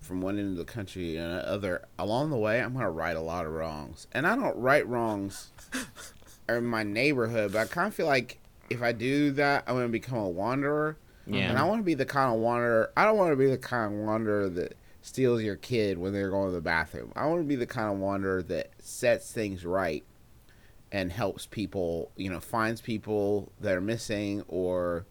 from 0.00 0.20
one 0.20 0.38
end 0.38 0.52
of 0.52 0.56
the 0.56 0.70
country 0.70 1.12
to 1.12 1.18
another, 1.18 1.86
along 1.98 2.30
the 2.30 2.36
way, 2.36 2.60
I'm 2.60 2.72
going 2.74 2.84
to 2.84 2.90
right 2.90 3.16
a 3.16 3.20
lot 3.20 3.46
of 3.46 3.52
wrongs. 3.52 4.06
And 4.12 4.26
I 4.26 4.36
don't 4.36 4.56
right 4.58 4.86
wrongs 4.86 5.50
in 6.48 6.66
my 6.66 6.82
neighborhood, 6.82 7.52
but 7.52 7.60
I 7.60 7.64
kind 7.64 7.88
of 7.88 7.94
feel 7.94 8.06
like 8.06 8.38
if 8.68 8.82
I 8.82 8.92
do 8.92 9.30
that, 9.32 9.64
I'm 9.66 9.74
going 9.74 9.86
to 9.86 9.92
become 9.92 10.18
a 10.18 10.28
wanderer. 10.28 10.98
Yeah. 11.26 11.48
And 11.48 11.58
I 11.58 11.64
want 11.64 11.80
to 11.80 11.84
be 11.84 11.94
the 11.94 12.04
kind 12.04 12.34
of 12.34 12.40
wanderer. 12.40 12.90
I 12.96 13.04
don't 13.04 13.16
want 13.16 13.32
to 13.32 13.36
be 13.36 13.46
the 13.46 13.56
kind 13.56 13.94
of 13.94 14.00
wanderer 14.00 14.48
that 14.50 14.76
steals 15.04 15.42
your 15.42 15.56
kid 15.56 15.98
when 15.98 16.14
they're 16.14 16.30
going 16.30 16.48
to 16.48 16.54
the 16.54 16.62
bathroom. 16.62 17.12
I 17.14 17.26
want 17.26 17.42
to 17.42 17.46
be 17.46 17.56
the 17.56 17.66
kind 17.66 17.92
of 17.92 17.98
wanderer 17.98 18.42
that 18.44 18.70
sets 18.78 19.30
things 19.30 19.62
right 19.66 20.02
and 20.90 21.12
helps 21.12 21.44
people, 21.44 22.10
you 22.16 22.30
know, 22.30 22.40
finds 22.40 22.80
people 22.80 23.52
that 23.60 23.74
are 23.74 23.82
missing 23.82 24.42
or 24.48 25.04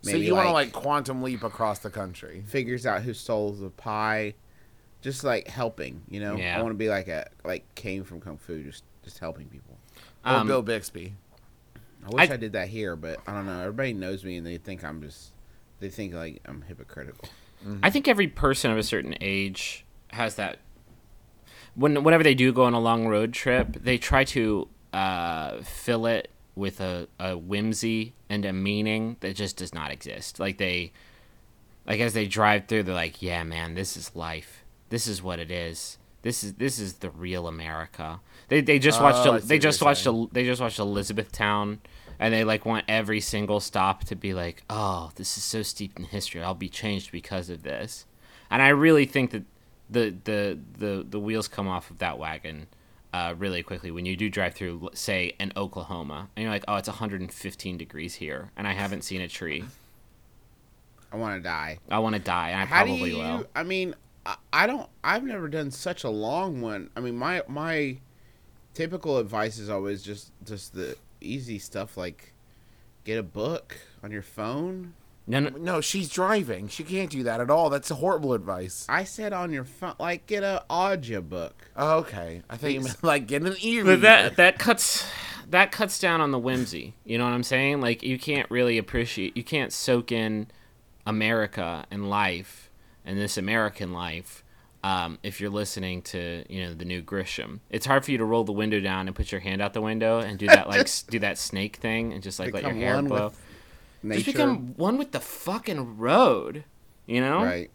so 0.00 0.12
maybe 0.12 0.24
you 0.26 0.34
want 0.34 0.46
to 0.48 0.52
like 0.52 0.72
like 0.74 0.82
quantum 0.82 1.22
leap 1.22 1.42
across 1.42 1.80
the 1.80 1.90
country. 1.90 2.42
figures 2.46 2.86
out 2.86 3.02
who 3.02 3.12
stole 3.12 3.52
the 3.52 3.68
pie, 3.68 4.32
just 5.02 5.24
like 5.24 5.46
helping. 5.46 6.00
You 6.08 6.20
know, 6.20 6.36
Yeah. 6.36 6.58
I 6.58 6.62
want 6.62 6.72
to 6.72 6.78
be 6.78 6.88
like 6.88 7.08
a 7.08 7.28
like 7.44 7.66
Caine 7.74 8.02
from 8.04 8.20
kung 8.22 8.38
fu, 8.38 8.62
just 8.62 8.82
just 9.02 9.18
helping 9.18 9.46
people. 9.48 9.76
Or 10.24 10.32
Um, 10.32 10.46
Bill 10.46 10.62
Bixby. 10.62 11.14
I 12.06 12.08
wish 12.10 12.30
I, 12.30 12.34
I- 12.34 12.36
did 12.38 12.52
that 12.52 12.68
here, 12.68 12.96
but 12.96 13.20
I 13.26 13.32
don't 13.34 13.44
know. 13.46 13.60
Everybody 13.60 13.92
knows 13.92 14.24
me, 14.24 14.36
and 14.38 14.46
they 14.46 14.56
think 14.56 14.82
I'm 14.84 15.02
just 15.02 15.32
they 15.80 15.90
think 15.90 16.14
like 16.14 16.40
I'm 16.46 16.62
hypocritical. 16.62 17.28
I 17.82 17.90
think 17.90 18.08
every 18.08 18.28
person 18.28 18.70
of 18.70 18.78
a 18.78 18.82
certain 18.82 19.14
age 19.20 19.84
has 20.08 20.34
that. 20.36 20.58
When 21.74 22.04
whenever 22.04 22.22
they 22.22 22.34
do 22.34 22.52
go 22.52 22.64
on 22.64 22.74
a 22.74 22.80
long 22.80 23.06
road 23.08 23.32
trip, 23.32 23.76
they 23.82 23.98
try 23.98 24.24
to 24.24 24.68
uh, 24.92 25.62
fill 25.62 26.06
it 26.06 26.30
with 26.54 26.80
a, 26.80 27.08
a 27.18 27.36
whimsy 27.36 28.14
and 28.28 28.44
a 28.44 28.52
meaning 28.52 29.16
that 29.20 29.34
just 29.34 29.56
does 29.56 29.74
not 29.74 29.90
exist. 29.90 30.38
Like 30.38 30.58
they, 30.58 30.92
like 31.86 32.00
as 32.00 32.14
they 32.14 32.26
drive 32.26 32.66
through, 32.68 32.84
they're 32.84 32.94
like, 32.94 33.22
"Yeah, 33.22 33.42
man, 33.42 33.74
this 33.74 33.96
is 33.96 34.14
life. 34.14 34.64
This 34.90 35.06
is 35.06 35.22
what 35.22 35.38
it 35.40 35.50
is. 35.50 35.98
This 36.22 36.44
is 36.44 36.54
this 36.54 36.78
is 36.78 36.94
the 36.94 37.10
real 37.10 37.48
America." 37.48 38.20
They 38.48 38.60
they 38.60 38.78
just 38.78 39.00
watched 39.02 39.26
Oh, 39.26 39.34
a, 39.34 39.40
they 39.40 39.58
just 39.58 39.82
watched 39.82 40.06
a, 40.06 40.28
they 40.30 40.44
just 40.44 40.60
watched 40.60 40.78
Elizabethtown, 40.78 41.80
and 42.18 42.32
they 42.32 42.44
like 42.44 42.64
want 42.64 42.84
every 42.88 43.20
single 43.20 43.60
stop 43.60 44.04
to 44.04 44.16
be 44.16 44.34
like, 44.34 44.62
"Oh, 44.70 45.10
this 45.16 45.36
is 45.36 45.44
so 45.44 45.62
steeped 45.62 45.98
in 45.98 46.04
history. 46.06 46.42
I'll 46.42 46.54
be 46.54 46.68
changed 46.68 47.12
because 47.12 47.50
of 47.50 47.62
this." 47.62 48.06
And 48.50 48.62
I 48.62 48.68
really 48.68 49.06
think 49.06 49.30
that 49.32 49.44
the 49.90 50.14
the 50.24 50.58
the 50.78 51.06
the 51.08 51.20
wheels 51.20 51.48
come 51.48 51.68
off 51.68 51.90
of 51.90 51.98
that 51.98 52.18
wagon 52.18 52.66
uh, 53.12 53.34
really 53.38 53.62
quickly 53.62 53.90
when 53.92 54.06
you 54.06 54.16
do 54.16 54.28
drive 54.28 54.54
through, 54.54 54.90
say, 54.92 55.36
an 55.38 55.52
Oklahoma, 55.56 56.28
and 56.34 56.42
you're 56.42 56.52
like, 56.52 56.64
"Oh, 56.66 56.76
it's 56.76 56.88
115 56.88 57.76
degrees 57.78 58.14
here, 58.14 58.50
and 58.56 58.66
I 58.66 58.72
haven't 58.72 59.02
seen 59.02 59.20
a 59.20 59.28
tree. 59.28 59.64
I 61.12 61.16
want 61.16 61.36
to 61.36 61.42
die. 61.42 61.78
I 61.88 62.00
want 62.00 62.16
to 62.16 62.20
die, 62.20 62.50
and 62.50 62.62
I 62.62 62.64
How 62.64 62.84
probably 62.84 63.10
you? 63.12 63.18
will." 63.18 63.46
I 63.54 63.62
mean, 63.62 63.94
I, 64.26 64.36
I 64.52 64.66
don't. 64.66 64.88
I've 65.04 65.22
never 65.22 65.48
done 65.48 65.70
such 65.70 66.02
a 66.02 66.10
long 66.10 66.60
one. 66.60 66.90
I 66.96 67.00
mean, 67.00 67.16
my 67.16 67.42
my 67.46 67.98
typical 68.74 69.18
advice 69.18 69.58
is 69.58 69.70
always 69.70 70.02
just 70.02 70.32
just 70.44 70.74
the 70.74 70.96
easy 71.24 71.58
stuff 71.58 71.96
like 71.96 72.32
get 73.04 73.18
a 73.18 73.22
book 73.22 73.76
on 74.02 74.10
your 74.10 74.22
phone. 74.22 74.94
No, 75.26 75.40
no, 75.40 75.50
No, 75.50 75.80
she's 75.80 76.10
driving. 76.10 76.68
She 76.68 76.84
can't 76.84 77.10
do 77.10 77.22
that 77.22 77.40
at 77.40 77.50
all. 77.50 77.70
That's 77.70 77.88
horrible 77.88 78.34
advice. 78.34 78.84
I 78.88 79.04
said 79.04 79.32
on 79.32 79.52
your 79.52 79.64
phone, 79.64 79.94
like 79.98 80.26
get 80.26 80.42
a 80.42 80.64
audio 80.68 81.22
book. 81.22 81.70
Oh, 81.76 81.98
okay. 81.98 82.42
I 82.50 82.56
think 82.56 82.74
you 82.74 82.80
meant 82.82 83.02
like 83.02 83.26
get 83.26 83.42
an 83.42 83.54
ear. 83.60 83.84
But 83.84 84.02
that 84.02 84.36
that 84.36 84.58
cuts 84.58 85.06
that 85.48 85.72
cuts 85.72 85.98
down 85.98 86.20
on 86.20 86.30
the 86.30 86.38
whimsy. 86.38 86.94
You 87.04 87.18
know 87.18 87.24
what 87.24 87.32
I'm 87.32 87.42
saying? 87.42 87.80
Like 87.80 88.02
you 88.02 88.18
can't 88.18 88.50
really 88.50 88.76
appreciate, 88.76 89.36
you 89.36 89.44
can't 89.44 89.72
soak 89.72 90.12
in 90.12 90.48
America 91.06 91.86
and 91.90 92.08
life 92.08 92.70
and 93.04 93.18
this 93.18 93.36
American 93.36 93.92
life 93.92 94.43
um, 94.84 95.18
if 95.22 95.40
you're 95.40 95.50
listening 95.50 96.02
to 96.02 96.44
you 96.48 96.64
know 96.64 96.74
the 96.74 96.84
new 96.84 97.02
Grisham, 97.02 97.60
it's 97.70 97.86
hard 97.86 98.04
for 98.04 98.10
you 98.10 98.18
to 98.18 98.24
roll 98.24 98.44
the 98.44 98.52
window 98.52 98.80
down 98.80 99.06
and 99.06 99.16
put 99.16 99.32
your 99.32 99.40
hand 99.40 99.62
out 99.62 99.72
the 99.72 99.80
window 99.80 100.18
and 100.18 100.38
do 100.38 100.46
that 100.48 100.68
like 100.68 100.88
do 101.08 101.18
that 101.20 101.38
snake 101.38 101.76
thing 101.76 102.12
and 102.12 102.22
just 102.22 102.38
like 102.38 102.52
let 102.52 102.62
your 102.62 102.72
hair 102.72 103.02
blow. 103.02 103.32
Just 104.06 104.26
become 104.26 104.74
one 104.76 104.98
with 104.98 105.12
the 105.12 105.20
fucking 105.20 105.96
road. 105.96 106.64
You 107.06 107.20
know, 107.20 107.44
right. 107.44 107.70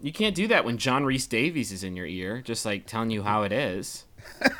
you 0.00 0.12
can't 0.12 0.34
do 0.34 0.46
that 0.48 0.64
when 0.64 0.76
John 0.76 1.04
Rhys-Davies 1.04 1.72
is 1.72 1.84
in 1.84 1.96
your 1.96 2.06
ear, 2.06 2.42
just 2.42 2.66
like 2.66 2.86
telling 2.86 3.10
you 3.10 3.22
how 3.22 3.42
it 3.44 3.52
is. 3.52 4.04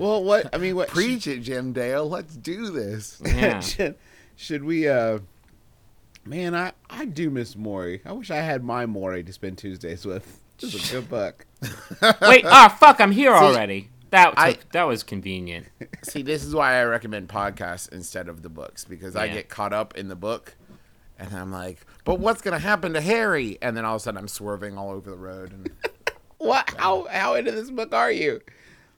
Well, 0.00 0.24
what 0.24 0.48
I 0.54 0.58
mean, 0.58 0.76
what 0.76 0.88
Preach 0.90 1.26
it, 1.26 1.40
Jim 1.40 1.74
Dale. 1.74 2.08
Let's 2.08 2.34
do 2.34 2.70
this. 2.70 3.20
Yeah. 3.22 3.60
should, 3.60 3.96
should 4.34 4.64
we? 4.64 4.88
uh 4.88 5.18
Man, 6.24 6.54
I 6.54 6.72
I 6.88 7.06
do 7.06 7.30
miss 7.30 7.54
Morrie. 7.54 8.00
I 8.04 8.12
wish 8.12 8.30
I 8.30 8.36
had 8.36 8.62
my 8.62 8.86
Morrie 8.86 9.24
to 9.26 9.32
spend 9.32 9.58
Tuesdays 9.58 10.06
with. 10.06 10.39
This 10.60 10.74
is 10.74 10.90
a 10.90 10.94
good 10.94 11.08
book. 11.08 11.46
Wait, 12.22 12.44
oh 12.46 12.68
fuck, 12.78 13.00
I'm 13.00 13.12
here 13.12 13.32
already. 13.32 13.88
That 14.10 14.30
took, 14.30 14.38
I- 14.38 14.56
that 14.72 14.84
was 14.84 15.02
convenient. 15.02 15.68
See, 16.02 16.22
this 16.22 16.44
is 16.44 16.54
why 16.54 16.74
I 16.80 16.84
recommend 16.84 17.28
podcasts 17.28 17.90
instead 17.92 18.28
of 18.28 18.42
the 18.42 18.48
books 18.48 18.84
because 18.84 19.14
I 19.16 19.28
get 19.28 19.48
caught 19.48 19.72
up 19.72 19.96
in 19.96 20.08
the 20.08 20.16
book, 20.16 20.54
and 21.18 21.32
I'm 21.34 21.52
like, 21.52 21.78
"But 22.04 22.18
what's 22.18 22.42
gonna 22.42 22.58
happen 22.58 22.92
to 22.94 23.00
Harry?" 23.00 23.58
And 23.62 23.76
then 23.76 23.84
all 23.84 23.96
of 23.96 24.00
a 24.00 24.02
sudden, 24.02 24.18
I'm 24.18 24.28
swerving 24.28 24.76
all 24.76 24.90
over 24.90 25.10
the 25.10 25.16
road. 25.16 25.52
And 25.52 25.70
What? 26.38 26.70
How 26.78 27.06
how 27.10 27.34
into 27.34 27.52
this 27.52 27.70
book 27.70 27.94
are 27.94 28.10
you? 28.10 28.40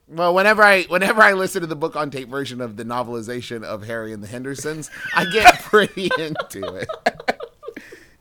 well, 0.07 0.33
whenever 0.33 0.63
I 0.63 0.83
whenever 0.83 1.21
I 1.21 1.33
listen 1.33 1.61
to 1.61 1.67
the 1.67 1.75
book 1.75 1.95
on 1.95 2.09
tape 2.09 2.29
version 2.29 2.61
of 2.61 2.77
the 2.77 2.83
novelization 2.85 3.63
of 3.63 3.83
Harry 3.83 4.13
and 4.13 4.23
the 4.23 4.27
Hendersons, 4.27 4.89
I 5.15 5.25
get 5.31 5.61
pretty 5.61 6.09
into 6.17 6.75
it. 6.75 6.87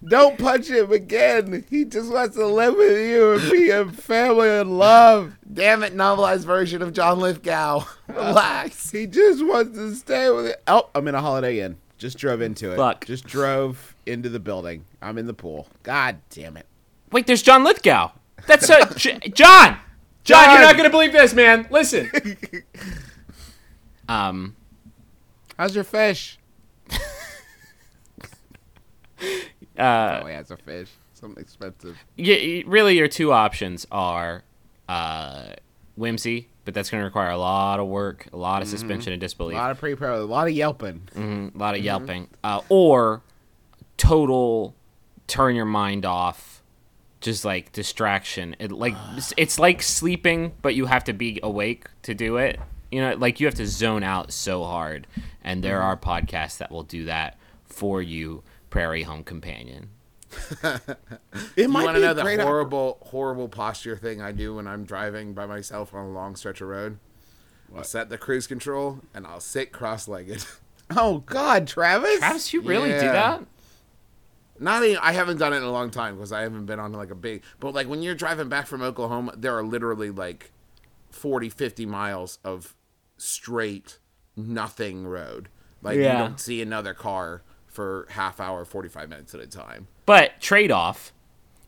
Don't 0.05 0.37
punch 0.39 0.69
him 0.69 0.91
again. 0.91 1.65
He 1.71 1.85
just 1.85 2.13
wants 2.13 2.37
to 2.37 2.47
live 2.47 2.75
with 2.75 3.09
you 3.09 3.35
and 3.35 3.51
be 3.51 3.71
a 3.71 3.87
family 3.87 4.49
and 4.49 4.77
love. 4.79 5.35
Damn 5.53 5.85
it, 5.85 5.95
novelized 5.95 6.45
version 6.45 6.83
of 6.83 6.93
John 6.93 7.21
Lithgow. 7.21 7.85
Relax. 8.09 8.91
He 8.91 9.07
just 9.07 9.45
wants 9.45 9.77
to 9.77 9.95
stay 9.95 10.31
with 10.31 10.47
it. 10.47 10.63
Oh, 10.67 10.89
I'm 10.95 11.07
in 11.07 11.15
a 11.15 11.21
Holiday 11.21 11.61
Inn. 11.61 11.77
Just 11.99 12.19
drove 12.19 12.41
into 12.41 12.73
it. 12.73 12.77
Fuck. 12.77 13.07
Just 13.07 13.25
drove 13.27 13.95
into 14.07 14.29
the 14.29 14.41
building. 14.41 14.85
I'm 15.01 15.19
in 15.19 15.27
the 15.27 15.35
pool. 15.35 15.69
God 15.85 16.17
damn 16.31 16.57
it. 16.57 16.67
Wait, 17.13 17.29
there's 17.29 17.43
John 17.43 17.63
Lithgow. 17.63 18.11
That's 18.49 18.69
uh, 18.69 18.93
J- 18.97 19.21
John. 19.33 19.79
John, 20.25 20.51
you're 20.51 20.63
not 20.63 20.77
gonna 20.77 20.91
believe 20.91 21.13
this, 21.13 21.33
man. 21.33 21.67
Listen. 21.71 22.11
um, 24.09 24.57
How's 25.59 25.75
your 25.75 25.85
fish? 25.85 26.39
Uh, 29.83 30.21
Oh, 30.23 30.27
he 30.27 30.35
has 30.35 30.51
a 30.51 30.57
fish. 30.57 30.89
Something 31.15 31.43
expensive. 31.43 31.97
y- 32.19 32.25
y- 32.27 32.65
really, 32.67 32.97
your 32.97 33.09
two 33.09 33.33
options 33.33 33.87
are 33.93 34.43
uh, 34.89 35.55
whimsy, 35.97 36.49
but 36.65 36.75
that's 36.75 36.91
gonna 36.91 37.05
require 37.05 37.31
a 37.31 37.39
lot 37.39 37.79
of 37.81 37.87
work, 37.87 38.27
a 38.33 38.37
lot 38.37 38.63
of 38.63 38.69
suspension 38.69 39.13
of 39.13 39.21
disbelief, 39.21 39.57
A 39.57 39.61
lot 39.61 39.71
of 39.71 39.79
pre-pro, 39.79 40.23
a 40.23 40.27
lot 40.27 40.47
of 40.49 40.53
yelping. 40.55 41.09
Mhm, 41.15 41.55
a 41.55 41.59
lot 41.59 41.75
of 41.77 41.83
yelping, 41.85 42.29
uh, 42.43 42.61
or 42.69 43.23
total 43.97 44.75
turn 45.27 45.55
your 45.55 45.65
mind 45.65 46.05
off, 46.05 46.63
just 47.21 47.45
like 47.45 47.73
distraction. 47.73 48.57
It 48.59 48.73
like 48.73 48.93
it's- 49.13 49.33
it's 49.37 49.59
like 49.59 49.83
sleeping, 49.83 50.53
but 50.63 50.75
you 50.75 50.87
have 50.87 51.05
to 51.05 51.13
be 51.13 51.39
awake 51.43 51.87
to 52.03 52.15
do 52.15 52.37
it. 52.37 52.59
You 52.91 53.01
know, 53.01 53.15
like 53.15 53.41
you 53.41 53.47
have 53.47 53.55
to 53.57 53.67
zone 53.67 54.03
out 54.03 54.33
so 54.33 54.65
hard, 54.65 55.07
and 55.43 55.63
there 55.63 55.81
are 55.81 55.97
podcasts 55.97 56.59
that 56.59 56.71
will 56.71 56.83
do 56.83 57.05
that 57.07 57.39
for 57.65 58.03
you, 58.03 58.43
Prairie 58.73 59.03
Home 59.03 59.23
Companion. 59.23 59.91
It 60.65 60.97
You 61.57 61.69
might 61.69 61.85
want 61.85 61.97
be 61.97 62.01
to 62.01 62.07
know 62.07 62.11
a 62.13 62.15
the 62.15 62.23
great 62.23 62.41
op- 62.41 62.47
horrible, 62.47 62.97
horrible 63.03 63.47
posture 63.49 63.99
thing 63.99 64.23
I 64.23 64.33
do 64.33 64.55
when 64.55 64.67
I'm 64.67 64.85
driving 64.85 65.35
by 65.35 65.45
myself 65.45 65.93
on 65.93 66.07
a 66.07 66.11
long 66.11 66.37
stretch 66.37 66.63
of 66.63 66.69
road? 66.69 66.99
I'll 67.77 67.85
set 67.85 68.09
the 68.09 68.17
cruise 68.17 68.47
control 68.47 69.01
and 69.13 69.27
I'll 69.27 69.41
sit 69.41 69.73
cross-legged. 69.73 70.45
Oh 70.95 71.19
God, 71.21 71.67
Travis. 71.67 72.19
Travis, 72.19 72.53
you 72.53 72.61
really 72.61 72.91
do 72.93 72.99
that? 73.01 73.43
Not 74.59 74.85
even, 74.85 74.99
I 74.99 75.13
haven't 75.13 75.39
done 75.39 75.55
it 75.55 75.59
in 75.59 75.63
a 75.63 75.71
long 75.71 75.91
time 75.91 76.17
because 76.17 76.33
I 76.33 76.43
haven't 76.43 76.67
been 76.67 76.79
on 76.79 76.93
like 76.93 77.11
a 77.11 77.15
big. 77.15 77.43
But 77.61 77.73
like 77.73 77.89
when 77.89 78.03
you're 78.03 78.15
driving 78.15 78.51
back 78.51 78.67
from 78.67 78.83
Oklahoma, 78.83 79.33
there 79.37 79.57
are 79.57 79.63
literally 79.63 80.11
like 80.11 80.51
40, 81.11 81.49
50 81.49 81.87
miles 81.87 82.39
of 82.45 82.75
straight 83.17 83.99
nothing 84.37 85.07
road. 85.07 85.49
Like 85.83 85.97
Yeah. 85.99 86.13
you 86.13 86.19
don't 86.29 86.39
see 86.41 86.61
another 86.61 86.93
car 86.93 87.43
for 87.73 88.07
half 88.11 88.39
hour, 88.39 88.65
45 88.65 89.09
minutes 89.09 89.35
at 89.35 89.41
a 89.41 89.47
time. 89.47 89.89
But 90.07 90.41
trade 90.41 90.71
off, 90.71 91.13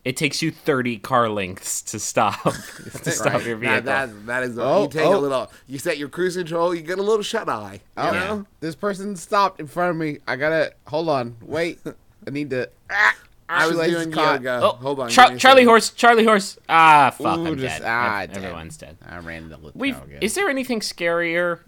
it 0.04 0.16
takes 0.16 0.42
you 0.42 0.50
30 0.50 0.99
car 0.99 1.28
lengths 1.30 1.80
to 1.82 1.99
stop 1.99 2.42
to 3.02 3.11
stop 3.11 3.44
your 3.44 3.56
vehicle. 3.56 3.82
That, 3.82 4.08
that, 4.11 4.26
that 4.26 4.42
is. 4.42 4.58
Oh, 4.58 4.82
you 4.82 4.88
take 4.90 5.02
oh. 5.06 5.16
a 5.16 5.18
little. 5.18 5.50
You 5.66 5.78
set 5.78 5.96
your 5.99 6.08
cruise 6.08 6.37
control. 6.37 6.75
You 6.75 6.82
get 6.82 6.99
a 6.99 7.02
little 7.02 7.23
shut 7.23 7.49
eye. 7.49 7.80
You 7.96 8.02
Oh, 8.02 8.11
know. 8.12 8.46
this 8.61 8.75
person 8.75 9.16
stopped 9.16 9.61
in 9.61 9.66
front 9.66 9.90
of 9.90 9.96
me. 9.96 10.18
I 10.28 10.37
gotta 10.37 10.75
hold 10.87 11.08
on. 11.08 11.37
Wait, 11.40 11.80
I 11.87 12.30
need 12.30 12.50
to. 12.50 12.68
Ah, 12.90 13.16
I 13.49 13.66
was 13.66 13.76
shoelace 13.76 13.90
doing 13.90 14.12
caught. 14.12 14.42
yoga. 14.42 14.61
Oh, 14.62 14.68
Hold 14.76 15.00
on. 15.00 15.11
Char- 15.11 15.26
give 15.26 15.32
me 15.32 15.37
a 15.37 15.40
Charlie 15.40 15.56
second. 15.61 15.68
horse, 15.68 15.90
Charlie 15.90 16.25
horse. 16.25 16.58
Ah, 16.68 17.14
fuck, 17.16 17.38
Ooh, 17.38 17.46
I'm 17.46 17.58
just- 17.58 17.78
dead. 17.80 17.87
ah, 17.87 18.20
Ev- 18.23 18.32
damn. 18.32 18.42
Everyone's 18.44 18.76
dead. 18.78 18.96
I 19.06 19.18
ran 19.18 19.44
into 19.44 19.56
the 19.58 19.73
We've, 19.75 19.96
is 20.23 20.34
there 20.34 20.49
anything 20.49 20.80
scarier 20.80 21.61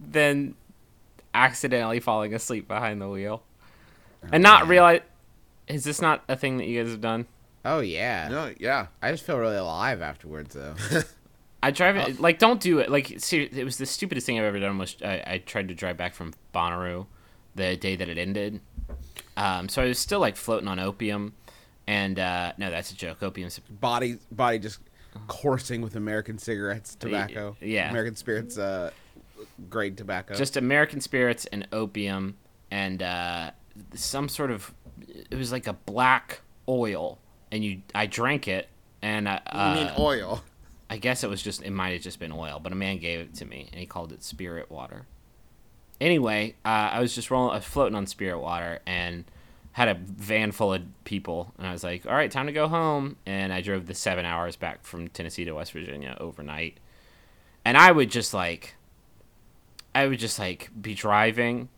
than 0.00 0.54
accidentally 1.34 1.98
falling 2.00 2.34
asleep 2.34 2.68
behind 2.68 3.00
the 3.00 3.08
wheel 3.08 3.42
and 4.32 4.42
not 4.42 4.68
realize? 4.68 5.00
Is 5.66 5.84
this 5.84 6.00
not 6.02 6.22
a 6.28 6.36
thing 6.36 6.58
that 6.58 6.66
you 6.66 6.82
guys 6.82 6.90
have 6.90 7.00
done? 7.00 7.26
oh 7.64 7.80
yeah. 7.80 8.28
No, 8.28 8.52
yeah. 8.58 8.88
I 9.00 9.10
just 9.10 9.24
feel 9.24 9.38
really 9.38 9.56
alive 9.56 10.02
afterwards 10.02 10.54
though. 10.54 10.74
I 11.62 11.70
drive 11.70 11.96
it 11.96 12.20
like 12.20 12.38
don't 12.38 12.60
do 12.60 12.78
it. 12.80 12.90
Like 12.90 13.14
ser- 13.18 13.48
it 13.50 13.64
was 13.64 13.78
the 13.78 13.86
stupidest 13.86 14.26
thing 14.26 14.38
I've 14.38 14.44
ever 14.44 14.60
done. 14.60 14.76
Was 14.76 14.96
I, 15.02 15.22
I 15.26 15.38
tried 15.38 15.68
to 15.68 15.74
drive 15.74 15.96
back 15.96 16.14
from 16.14 16.34
Bonnaroo 16.54 17.06
the 17.54 17.76
day 17.76 17.96
that 17.96 18.08
it 18.08 18.18
ended. 18.18 18.60
Um, 19.36 19.68
so 19.70 19.82
I 19.82 19.86
was 19.86 19.98
still 19.98 20.20
like 20.20 20.36
floating 20.36 20.68
on 20.68 20.78
opium, 20.78 21.32
and 21.86 22.18
uh, 22.18 22.52
no, 22.58 22.70
that's 22.70 22.90
a 22.90 22.96
joke. 22.96 23.22
Opium's 23.22 23.58
body, 23.58 24.18
body 24.30 24.58
just 24.58 24.80
coursing 25.26 25.80
with 25.80 25.96
American 25.96 26.36
cigarettes, 26.38 26.94
tobacco. 26.94 27.56
yeah. 27.60 27.88
American 27.88 28.14
spirits, 28.14 28.58
uh, 28.58 28.90
grade 29.70 29.96
tobacco. 29.96 30.34
just 30.34 30.56
American 30.58 31.00
spirits 31.00 31.46
and 31.46 31.66
opium 31.72 32.36
and 32.70 33.02
uh, 33.02 33.50
some 33.94 34.28
sort 34.28 34.50
of 34.50 34.74
it 35.30 35.36
was 35.36 35.52
like 35.52 35.66
a 35.66 35.72
black 35.72 36.40
oil, 36.68 37.18
and 37.50 37.64
you 37.64 37.82
I 37.94 38.06
drank 38.06 38.48
it, 38.48 38.68
and 39.02 39.28
I, 39.28 39.40
uh, 39.46 39.74
You 39.76 39.84
mean 39.84 39.94
oil? 39.98 40.42
I 40.90 40.96
guess 40.98 41.24
it 41.24 41.30
was 41.30 41.42
just 41.42 41.62
it 41.62 41.70
might 41.70 41.92
have 41.92 42.02
just 42.02 42.18
been 42.18 42.32
oil, 42.32 42.60
but 42.62 42.72
a 42.72 42.76
man 42.76 42.98
gave 42.98 43.20
it 43.20 43.34
to 43.34 43.44
me 43.44 43.68
and 43.72 43.80
he 43.80 43.86
called 43.86 44.12
it 44.12 44.22
spirit 44.22 44.70
water. 44.70 45.06
Anyway, 46.00 46.56
uh, 46.64 46.68
I 46.92 47.00
was 47.00 47.14
just 47.14 47.30
rolling, 47.30 47.52
I 47.52 47.56
was 47.56 47.64
floating 47.64 47.94
on 47.94 48.06
spirit 48.06 48.38
water 48.38 48.80
and 48.86 49.24
had 49.72 49.88
a 49.88 49.94
van 49.94 50.52
full 50.52 50.72
of 50.72 50.82
people, 51.04 51.52
and 51.58 51.66
I 51.66 51.72
was 51.72 51.82
like, 51.82 52.06
"All 52.06 52.12
right, 52.12 52.30
time 52.30 52.46
to 52.46 52.52
go 52.52 52.68
home." 52.68 53.16
And 53.26 53.52
I 53.52 53.60
drove 53.60 53.86
the 53.86 53.94
seven 53.94 54.24
hours 54.24 54.54
back 54.56 54.84
from 54.84 55.08
Tennessee 55.08 55.44
to 55.44 55.52
West 55.52 55.72
Virginia 55.72 56.16
overnight, 56.20 56.78
and 57.64 57.76
I 57.76 57.90
would 57.90 58.10
just 58.10 58.34
like, 58.34 58.76
I 59.94 60.06
would 60.06 60.18
just 60.18 60.38
like 60.38 60.70
be 60.80 60.94
driving, 60.94 61.70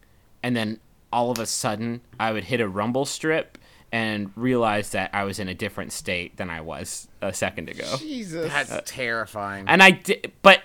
and 0.42 0.54
then 0.56 0.80
all 1.16 1.30
of 1.30 1.38
a 1.38 1.46
sudden 1.46 2.02
I 2.20 2.30
would 2.30 2.44
hit 2.44 2.60
a 2.60 2.68
rumble 2.68 3.06
strip 3.06 3.56
and 3.90 4.30
realize 4.36 4.90
that 4.90 5.08
I 5.14 5.24
was 5.24 5.38
in 5.38 5.48
a 5.48 5.54
different 5.54 5.92
state 5.92 6.36
than 6.36 6.50
I 6.50 6.60
was 6.60 7.08
a 7.22 7.32
second 7.32 7.70
ago. 7.70 7.96
Jesus. 7.98 8.52
That's 8.52 8.90
terrifying. 8.90 9.64
And 9.66 9.82
I 9.82 9.92
did, 9.92 10.32
but 10.42 10.60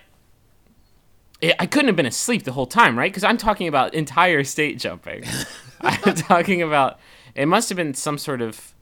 it, 1.39 1.55
I 1.57 1.67
couldn't 1.67 1.87
have 1.87 1.95
been 1.95 2.05
asleep 2.05 2.43
the 2.43 2.51
whole 2.51 2.65
time, 2.65 2.99
right? 2.99 3.09
Because 3.09 3.23
I'm 3.23 3.37
talking 3.37 3.69
about 3.69 3.93
entire 3.93 4.43
state 4.43 4.77
jumping. 4.77 5.23
I'm 5.81 6.15
talking 6.15 6.61
about 6.61 6.99
it 7.33 7.45
must 7.45 7.69
have 7.69 7.77
been 7.77 7.93
some 7.93 8.17
sort 8.17 8.41
of 8.41 8.73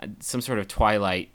uh, 0.00 0.08
some 0.18 0.40
sort 0.40 0.58
of 0.58 0.66
twilight 0.66 1.30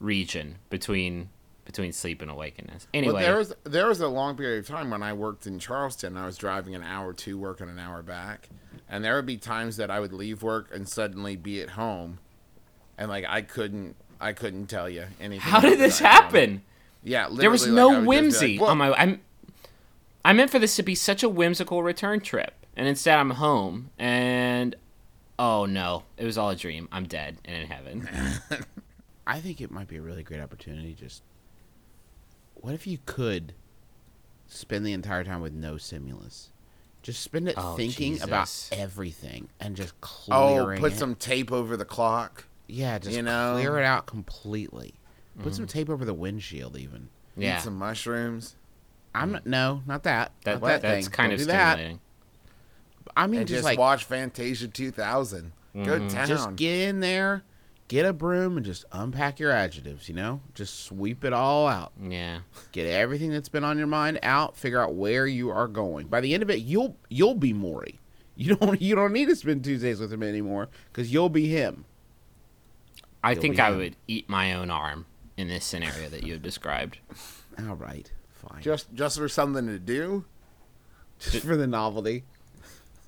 region 0.00 0.56
between 0.68 1.28
between 1.64 1.92
sleep 1.92 2.22
and 2.22 2.30
awakeness. 2.30 2.88
Anyway, 2.94 3.12
Well, 3.12 3.22
there 3.22 3.36
was 3.36 3.54
there 3.64 3.86
was 3.86 4.00
a 4.00 4.08
long 4.08 4.36
period 4.36 4.60
of 4.60 4.66
time 4.66 4.90
when 4.90 5.02
I 5.02 5.12
worked 5.12 5.46
in 5.46 5.58
Charleston. 5.58 6.16
I 6.16 6.26
was 6.26 6.36
driving 6.38 6.74
an 6.74 6.82
hour 6.82 7.12
to 7.12 7.38
work 7.38 7.60
and 7.60 7.70
an 7.70 7.78
hour 7.78 8.02
back, 8.02 8.48
and 8.88 9.04
there 9.04 9.16
would 9.16 9.26
be 9.26 9.36
times 9.36 9.76
that 9.76 9.90
I 9.90 10.00
would 10.00 10.12
leave 10.12 10.42
work 10.42 10.68
and 10.74 10.88
suddenly 10.88 11.36
be 11.36 11.60
at 11.60 11.70
home, 11.70 12.18
and 12.96 13.08
like 13.10 13.24
I 13.28 13.42
couldn't 13.42 13.96
I 14.20 14.32
couldn't 14.32 14.66
tell 14.66 14.88
you 14.88 15.04
anything. 15.20 15.40
how 15.40 15.60
did 15.60 15.78
this 15.78 15.98
the 15.98 16.04
drive 16.04 16.14
home. 16.14 16.22
happen? 16.24 16.62
Yeah, 17.04 17.28
There 17.30 17.50
was 17.50 17.66
literally, 17.66 17.94
like, 17.94 18.04
no 18.04 18.06
would 18.06 18.24
just 18.24 18.40
be 18.40 18.46
whimsy 18.48 18.58
like, 18.58 18.70
on 18.70 18.78
my. 18.78 18.92
I'm. 18.92 19.20
I 20.24 20.32
meant 20.32 20.50
for 20.50 20.58
this 20.58 20.76
to 20.76 20.82
be 20.82 20.94
such 20.94 21.22
a 21.22 21.28
whimsical 21.28 21.82
return 21.82 22.20
trip, 22.20 22.66
and 22.76 22.88
instead 22.88 23.18
I'm 23.18 23.30
home, 23.30 23.90
and 23.98 24.74
oh 25.38 25.64
no, 25.64 26.04
it 26.16 26.24
was 26.24 26.36
all 26.36 26.50
a 26.50 26.56
dream. 26.56 26.88
I'm 26.90 27.06
dead 27.06 27.38
and 27.44 27.62
in 27.62 27.68
heaven. 27.68 28.08
I 29.26 29.40
think 29.40 29.60
it 29.60 29.70
might 29.70 29.88
be 29.88 29.96
a 29.96 30.02
really 30.02 30.22
great 30.22 30.40
opportunity. 30.40 30.94
Just 30.94 31.22
what 32.54 32.74
if 32.74 32.86
you 32.86 32.98
could 33.06 33.54
spend 34.48 34.84
the 34.84 34.92
entire 34.92 35.22
time 35.22 35.40
with 35.40 35.52
no 35.52 35.76
stimulus? 35.76 36.50
Just 37.02 37.22
spend 37.22 37.48
it 37.48 37.54
Oh, 37.56 37.74
thinking 37.74 38.20
about 38.20 38.50
everything 38.72 39.48
and 39.60 39.76
just 39.76 39.94
oh, 39.94 39.98
clearing. 40.00 40.78
Oh, 40.78 40.82
put 40.82 40.92
it. 40.92 40.98
some 40.98 41.14
tape 41.14 41.52
over 41.52 41.76
the 41.76 41.84
clock. 41.84 42.44
yeah, 42.66 42.98
just 42.98 43.16
you 43.16 43.22
know? 43.22 43.54
clear 43.54 43.78
it 43.78 43.84
out 43.84 44.06
completely. 44.06 44.94
Put 45.40 45.54
some 45.54 45.66
mm-hmm. 45.66 45.78
tape 45.78 45.90
over 45.90 46.04
the 46.04 46.14
windshield, 46.14 46.76
even. 46.76 47.10
Yeah, 47.36 47.58
Eat 47.58 47.62
some 47.62 47.76
mushrooms. 47.78 48.56
I'm 49.14 49.32
not. 49.32 49.46
No, 49.46 49.82
not 49.86 50.02
that. 50.02 50.32
that, 50.44 50.60
not 50.60 50.66
that 50.66 50.82
that's 50.82 51.06
thing. 51.06 51.12
kind 51.12 51.30
Don't 51.30 51.40
of 51.40 51.46
do 51.46 51.52
that. 51.52 51.72
stimulating. 51.74 52.00
I 53.16 53.26
mean, 53.26 53.40
And 53.40 53.48
just, 53.48 53.58
just, 53.58 53.64
like 53.64 53.78
watch 53.78 54.04
Fantasia 54.04 54.68
2000. 54.68 55.52
Go 55.74 55.80
mm-hmm. 55.80 56.08
town. 56.08 56.26
just 56.26 56.56
get 56.56 56.88
in 56.88 57.00
there, 57.00 57.44
get 57.88 58.06
a 58.06 58.12
broom, 58.12 58.56
and 58.56 58.64
just 58.64 58.84
unpack 58.92 59.40
your 59.40 59.50
adjectives. 59.50 60.08
You 60.08 60.14
know, 60.14 60.40
just 60.54 60.84
sweep 60.84 61.24
it 61.24 61.32
all 61.32 61.66
out. 61.66 61.92
Yeah, 62.00 62.40
Get 62.72 62.86
everything 62.86 63.30
that's 63.30 63.48
been 63.48 63.64
on 63.64 63.78
your 63.78 63.86
mind 63.86 64.18
out. 64.22 64.56
Figure 64.56 64.80
out 64.80 64.94
where 64.94 65.26
you 65.26 65.50
are 65.50 65.66
going. 65.68 66.06
By 66.06 66.20
the 66.20 66.32
end 66.34 66.42
of 66.42 66.50
it, 66.50 66.60
you'll 66.60 66.96
you'll 67.08 67.34
be 67.34 67.52
Morrie. 67.52 67.96
You 68.40 68.54
don't 68.54 68.80
you 68.80 68.94
don't 68.94 69.12
need 69.12 69.26
to 69.26 69.34
spend 69.34 69.64
Tuesdays 69.64 69.98
with 69.98 70.12
him 70.12 70.22
anymore 70.22 70.68
because 70.92 71.12
you'll 71.12 71.28
be 71.28 71.48
him. 71.48 71.86
I 73.24 73.32
You'll 73.32 73.40
think 73.42 73.58
I 73.58 73.70
him. 73.72 73.78
would 73.78 73.96
eat 74.06 74.28
my 74.28 74.52
own 74.54 74.70
arm 74.70 75.06
in 75.36 75.48
this 75.48 75.64
scenario 75.64 76.08
that 76.08 76.22
you 76.22 76.34
have 76.34 76.42
described. 76.42 76.98
All 77.58 77.74
right, 77.74 78.08
fine. 78.30 78.62
just 78.62 78.94
just 78.94 79.18
for 79.18 79.28
something 79.28 79.66
to 79.66 79.80
do. 79.80 80.24
Just 81.18 81.44
for 81.44 81.56
the 81.56 81.66
novelty. 81.66 82.22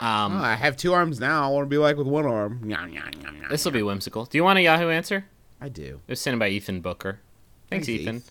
Um, 0.01 0.39
Oh, 0.39 0.43
I 0.43 0.55
have 0.55 0.77
two 0.77 0.93
arms 0.95 1.21
now. 1.21 1.45
I 1.45 1.49
want 1.53 1.67
to 1.67 1.69
be 1.69 1.79
like 1.79 1.97
with 1.97 2.07
one 2.07 2.25
arm. 2.27 2.63
This 3.51 3.65
will 3.65 3.73
be 3.73 3.83
whimsical. 3.83 4.25
Do 4.25 4.39
you 4.39 4.45
want 4.45 4.59
a 4.59 4.63
Yahoo 4.63 4.89
answer? 4.89 5.27
I 5.61 5.69
do. 5.69 6.01
It 6.07 6.13
was 6.13 6.21
sent 6.21 6.33
in 6.35 6.39
by 6.39 6.49
Ethan 6.49 6.81
Booker. 6.81 7.21
Thanks, 7.69 7.87
Thanks, 7.87 8.01
Ethan. 8.03 8.17
Eth. 8.17 8.31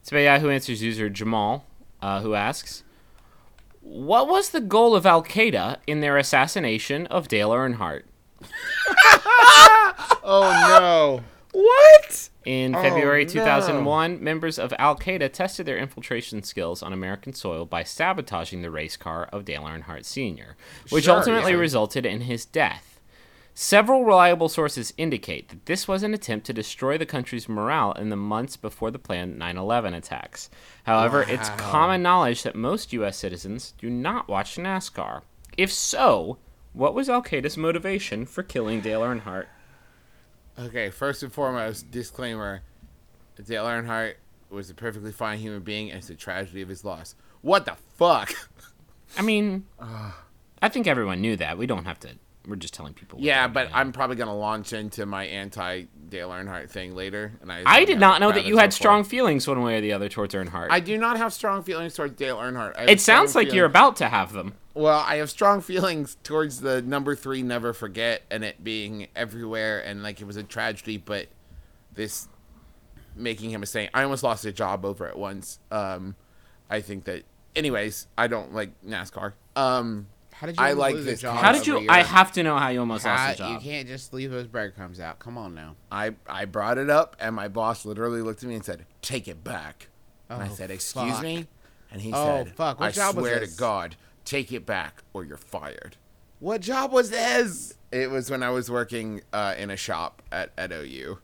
It's 0.00 0.10
by 0.10 0.20
Yahoo 0.24 0.48
Answers 0.48 0.82
user 0.82 1.10
Jamal, 1.10 1.66
uh, 2.00 2.22
who 2.22 2.34
asks, 2.34 2.82
"What 3.82 4.28
was 4.28 4.48
the 4.50 4.62
goal 4.62 4.96
of 4.96 5.04
Al 5.04 5.22
Qaeda 5.22 5.76
in 5.86 6.00
their 6.00 6.16
assassination 6.16 7.06
of 7.08 7.28
Dale 7.28 7.50
Earnhardt?" 7.50 8.04
Oh 10.22 10.42
no! 10.78 11.24
In 12.44 12.74
Oh, 12.74 12.80
February 12.82 13.24
no. 13.24 13.30
2001, 13.30 14.22
members 14.24 14.58
of 14.58 14.72
Al 14.78 14.96
Qaeda 14.96 15.30
tested 15.32 15.66
their 15.66 15.76
infiltration 15.78 16.42
skills 16.42 16.82
on 16.82 16.92
American 16.92 17.34
soil 17.34 17.66
by 17.66 17.82
sabotaging 17.84 18.62
the 18.62 18.70
race 18.70 18.96
car 18.96 19.24
of 19.32 19.44
Dale 19.44 19.62
Earnhardt 19.64 20.04
Sr., 20.06 20.56
which 20.88 21.04
Sure, 21.04 21.16
ultimately 21.18 21.52
yeah. 21.52 21.58
resulted 21.58 22.06
in 22.06 22.22
his 22.22 22.46
death. 22.46 22.98
Several 23.52 24.04
reliable 24.06 24.48
sources 24.48 24.94
indicate 24.96 25.48
that 25.48 25.66
this 25.66 25.86
was 25.86 26.02
an 26.02 26.14
attempt 26.14 26.46
to 26.46 26.52
destroy 26.54 26.96
the 26.96 27.04
country's 27.04 27.48
morale 27.48 27.92
in 27.92 28.08
the 28.08 28.16
months 28.16 28.56
before 28.56 28.90
the 28.90 28.98
planned 28.98 29.38
9 29.38 29.58
11 29.58 29.92
attacks. 29.92 30.48
However, 30.84 31.22
it's 31.28 31.50
common 31.50 32.00
knowledge 32.02 32.42
that 32.44 32.54
most 32.56 32.92
U.S. 32.94 33.18
citizens 33.18 33.74
do 33.76 33.90
not 33.90 34.28
watch 34.28 34.56
NASCAR. 34.56 35.22
If 35.58 35.70
so, 35.70 36.38
what 36.72 36.94
was 36.94 37.10
Al 37.10 37.22
Qaeda's 37.22 37.58
motivation 37.58 38.24
for 38.24 38.42
killing 38.42 38.80
Dale 38.80 39.02
Earnhardt? 39.02 39.46
Okay, 40.58 40.90
first 40.90 41.22
and 41.22 41.32
foremost, 41.32 41.90
disclaimer: 41.90 42.62
Dale 43.44 43.64
Earnhardt 43.64 44.14
was 44.50 44.68
a 44.70 44.74
perfectly 44.74 45.12
fine 45.12 45.38
human 45.38 45.62
being, 45.62 45.90
and 45.90 45.98
it's 45.98 46.10
a 46.10 46.14
tragedy 46.14 46.62
of 46.62 46.68
his 46.68 46.84
loss. 46.84 47.14
What 47.40 47.64
the 47.64 47.76
fuck? 47.96 48.32
I 49.16 49.22
mean, 49.22 49.66
I 50.62 50.68
think 50.68 50.86
everyone 50.86 51.20
knew 51.20 51.36
that. 51.36 51.56
We 51.56 51.66
don't 51.66 51.84
have 51.84 51.98
to. 52.00 52.10
We're 52.46 52.56
just 52.56 52.74
telling 52.74 52.94
people. 52.94 53.18
what 53.18 53.24
yeah, 53.24 53.48
but. 53.48 53.68
I'm 53.72 53.92
probably 53.92 54.16
gonna 54.16 54.36
launch 54.36 54.72
into 54.72 55.06
my 55.06 55.24
anti 55.24 55.84
Dale 56.08 56.30
Earnhardt 56.30 56.70
thing 56.70 56.94
later, 56.94 57.32
and 57.42 57.52
I. 57.52 57.62
I 57.66 57.84
did 57.84 58.00
not 58.00 58.20
know 58.20 58.32
that 58.32 58.44
you 58.44 58.56
had 58.56 58.72
strong 58.72 59.04
for 59.04 59.08
it. 59.08 59.10
feelings 59.10 59.46
one 59.46 59.62
way 59.62 59.78
or 59.78 59.80
the 59.80 59.92
other 59.92 60.08
towards 60.08 60.34
Earnhardt. 60.34 60.68
I 60.70 60.80
do 60.80 60.96
not 60.96 61.18
have 61.18 61.32
strong 61.32 61.62
feelings 61.62 61.94
towards 61.94 62.16
Dale 62.16 62.38
Earnhardt. 62.38 62.88
It 62.88 63.00
sounds 63.00 63.34
like 63.34 63.52
you're 63.52 63.66
about 63.66 63.96
to 63.96 64.08
have 64.08 64.32
them. 64.32 64.54
Well, 64.72 65.04
I 65.06 65.16
have 65.16 65.30
strong 65.30 65.60
feelings 65.60 66.16
towards 66.22 66.60
the 66.60 66.80
number 66.80 67.14
three 67.16 67.42
Never 67.42 67.72
Forget 67.72 68.22
and 68.30 68.44
it 68.44 68.62
being 68.62 69.08
everywhere 69.16 69.80
and 69.80 70.02
like 70.02 70.20
it 70.20 70.26
was 70.26 70.36
a 70.36 70.44
tragedy, 70.44 70.96
but 70.96 71.26
this 71.94 72.28
making 73.16 73.50
him 73.50 73.62
a 73.62 73.66
saint. 73.66 73.90
I 73.94 74.02
almost 74.02 74.22
lost 74.22 74.44
a 74.44 74.52
job 74.52 74.84
over 74.84 75.06
it 75.06 75.16
once. 75.16 75.58
Um, 75.70 76.14
I 76.68 76.80
think 76.80 77.04
that, 77.04 77.24
anyways, 77.56 78.06
I 78.16 78.28
don't 78.28 78.54
like 78.54 78.70
NASCAR. 78.82 79.32
Um, 79.56 80.06
How 80.40 80.46
did 80.46 80.56
you? 80.56 80.64
I 80.64 80.72
like 80.72 80.94
lose 80.94 81.04
this 81.04 81.20
job. 81.20 81.36
How 81.36 81.52
did 81.52 81.66
you? 81.66 81.86
I 81.90 82.02
have 82.02 82.32
to 82.32 82.42
know 82.42 82.56
how 82.56 82.68
you 82.70 82.80
almost 82.80 83.04
How- 83.04 83.14
lost 83.14 83.36
job. 83.38 83.52
You 83.62 83.70
can't 83.70 83.86
just 83.86 84.14
leave 84.14 84.30
those 84.30 84.46
breadcrumbs 84.46 84.98
out. 84.98 85.18
Come 85.18 85.36
on 85.36 85.54
now. 85.54 85.76
I 85.92 86.14
I 86.26 86.46
brought 86.46 86.78
it 86.78 86.88
up 86.88 87.14
and 87.20 87.36
my 87.36 87.48
boss 87.48 87.84
literally 87.84 88.22
looked 88.22 88.42
at 88.42 88.48
me 88.48 88.54
and 88.54 88.64
said, 88.64 88.86
"Take 89.02 89.28
it 89.28 89.44
back." 89.44 89.88
and 90.30 90.42
I 90.42 90.48
Oh, 90.48 90.54
said, 90.54 90.70
"Excuse 90.70 91.12
fuck. 91.12 91.22
me," 91.22 91.46
and 91.92 92.00
he 92.00 92.10
Oh, 92.14 92.44
said, 92.44 92.56
fuck. 92.56 92.80
What 92.80 92.86
"I 92.86 92.90
job 92.92 93.16
was 93.16 93.24
swear 93.26 93.40
this?" 93.40 93.52
to 93.54 93.58
God, 93.60 93.96
take 94.24 94.50
it 94.50 94.64
back 94.64 95.02
or 95.12 95.24
you're 95.26 95.36
fired." 95.36 95.96
What 96.38 96.62
job 96.62 96.90
was 96.90 97.10
this? 97.10 97.74
It 97.92 98.10
was 98.10 98.30
when 98.30 98.42
I 98.42 98.48
was 98.48 98.70
working 98.70 99.20
uh, 99.34 99.54
in 99.58 99.68
a 99.70 99.76
shop 99.76 100.22
at, 100.32 100.52
at 100.56 100.72
OU. 100.72 101.18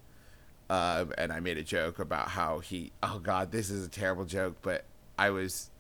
Uh, 0.69 1.07
and 1.17 1.33
I 1.33 1.41
made 1.41 1.57
a 1.57 1.63
joke 1.63 1.99
about 2.01 2.29
how 2.29 2.59
he, 2.59 2.93
oh 3.03 3.19
God, 3.21 3.51
this 3.53 3.71
is 3.71 3.87
a 3.87 3.89
terrible 3.89 4.25
joke, 4.27 4.57
but 4.61 4.85
I 5.19 5.31
was 5.31 5.71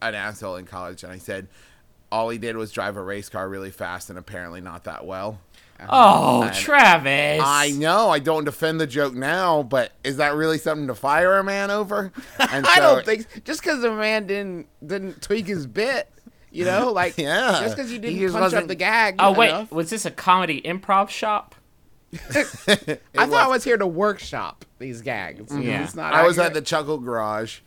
an 0.00 0.14
asshole 0.14 0.56
in 0.56 0.64
college 0.66 1.02
and 1.02 1.12
I 1.12 1.18
said 1.18 1.48
all 2.12 2.28
he 2.28 2.38
did 2.38 2.56
was 2.56 2.70
drive 2.72 2.96
a 2.96 3.02
race 3.02 3.28
car 3.28 3.48
really 3.48 3.70
fast 3.70 4.10
and 4.10 4.18
apparently 4.18 4.60
not 4.60 4.84
that 4.84 5.04
well. 5.06 5.40
oh, 5.88 6.42
And- 6.42 6.54
Travis! 6.54 7.42
I 7.44 7.70
know, 7.72 8.08
I 8.10 8.18
don't 8.18 8.44
defend 8.44 8.80
the 8.80 8.86
joke 8.86 9.14
now, 9.14 9.62
but 9.62 9.92
is 10.04 10.16
that 10.18 10.34
really 10.34 10.58
something 10.58 10.86
to 10.86 10.94
fire 10.94 11.36
a 11.38 11.44
man 11.44 11.70
over? 11.70 12.12
And 12.38 12.66
I 12.66 12.76
so- 12.76 12.80
don't 12.80 13.04
think 13.04 13.44
just 13.44 13.60
because 13.62 13.80
the 13.82 13.90
man 13.92 14.26
didn't 14.26 14.66
didn't 14.86 15.20
tweak 15.22 15.46
his 15.46 15.66
bit, 15.66 16.10
you 16.50 16.64
know, 16.64 16.90
like 16.92 17.18
Yeah. 17.18 17.58
just 17.60 17.76
because 17.76 17.92
you 17.92 17.98
didn't 17.98 18.18
just 18.20 18.34
punch 18.34 18.54
up 18.54 18.66
the 18.68 18.74
gag. 18.74 19.16
Oh 19.18 19.32
wait, 19.32 19.50
enough. 19.50 19.70
was 19.72 19.90
this 19.90 20.06
a 20.06 20.10
comedy 20.10 20.62
improv 20.62 21.08
shop? 21.10 21.54
I 22.30 23.26
thought 23.26 23.34
I 23.34 23.48
was 23.48 23.64
here 23.64 23.76
to 23.76 23.86
workshop 23.86 24.64
these 24.78 25.02
gags. 25.02 25.52
Yeah. 25.54 25.82
It's 25.84 25.94
not 25.94 26.14
I 26.14 26.26
was 26.26 26.38
at 26.38 26.54
the 26.54 26.62
Chuckle 26.62 26.98
Garage, 26.98 27.58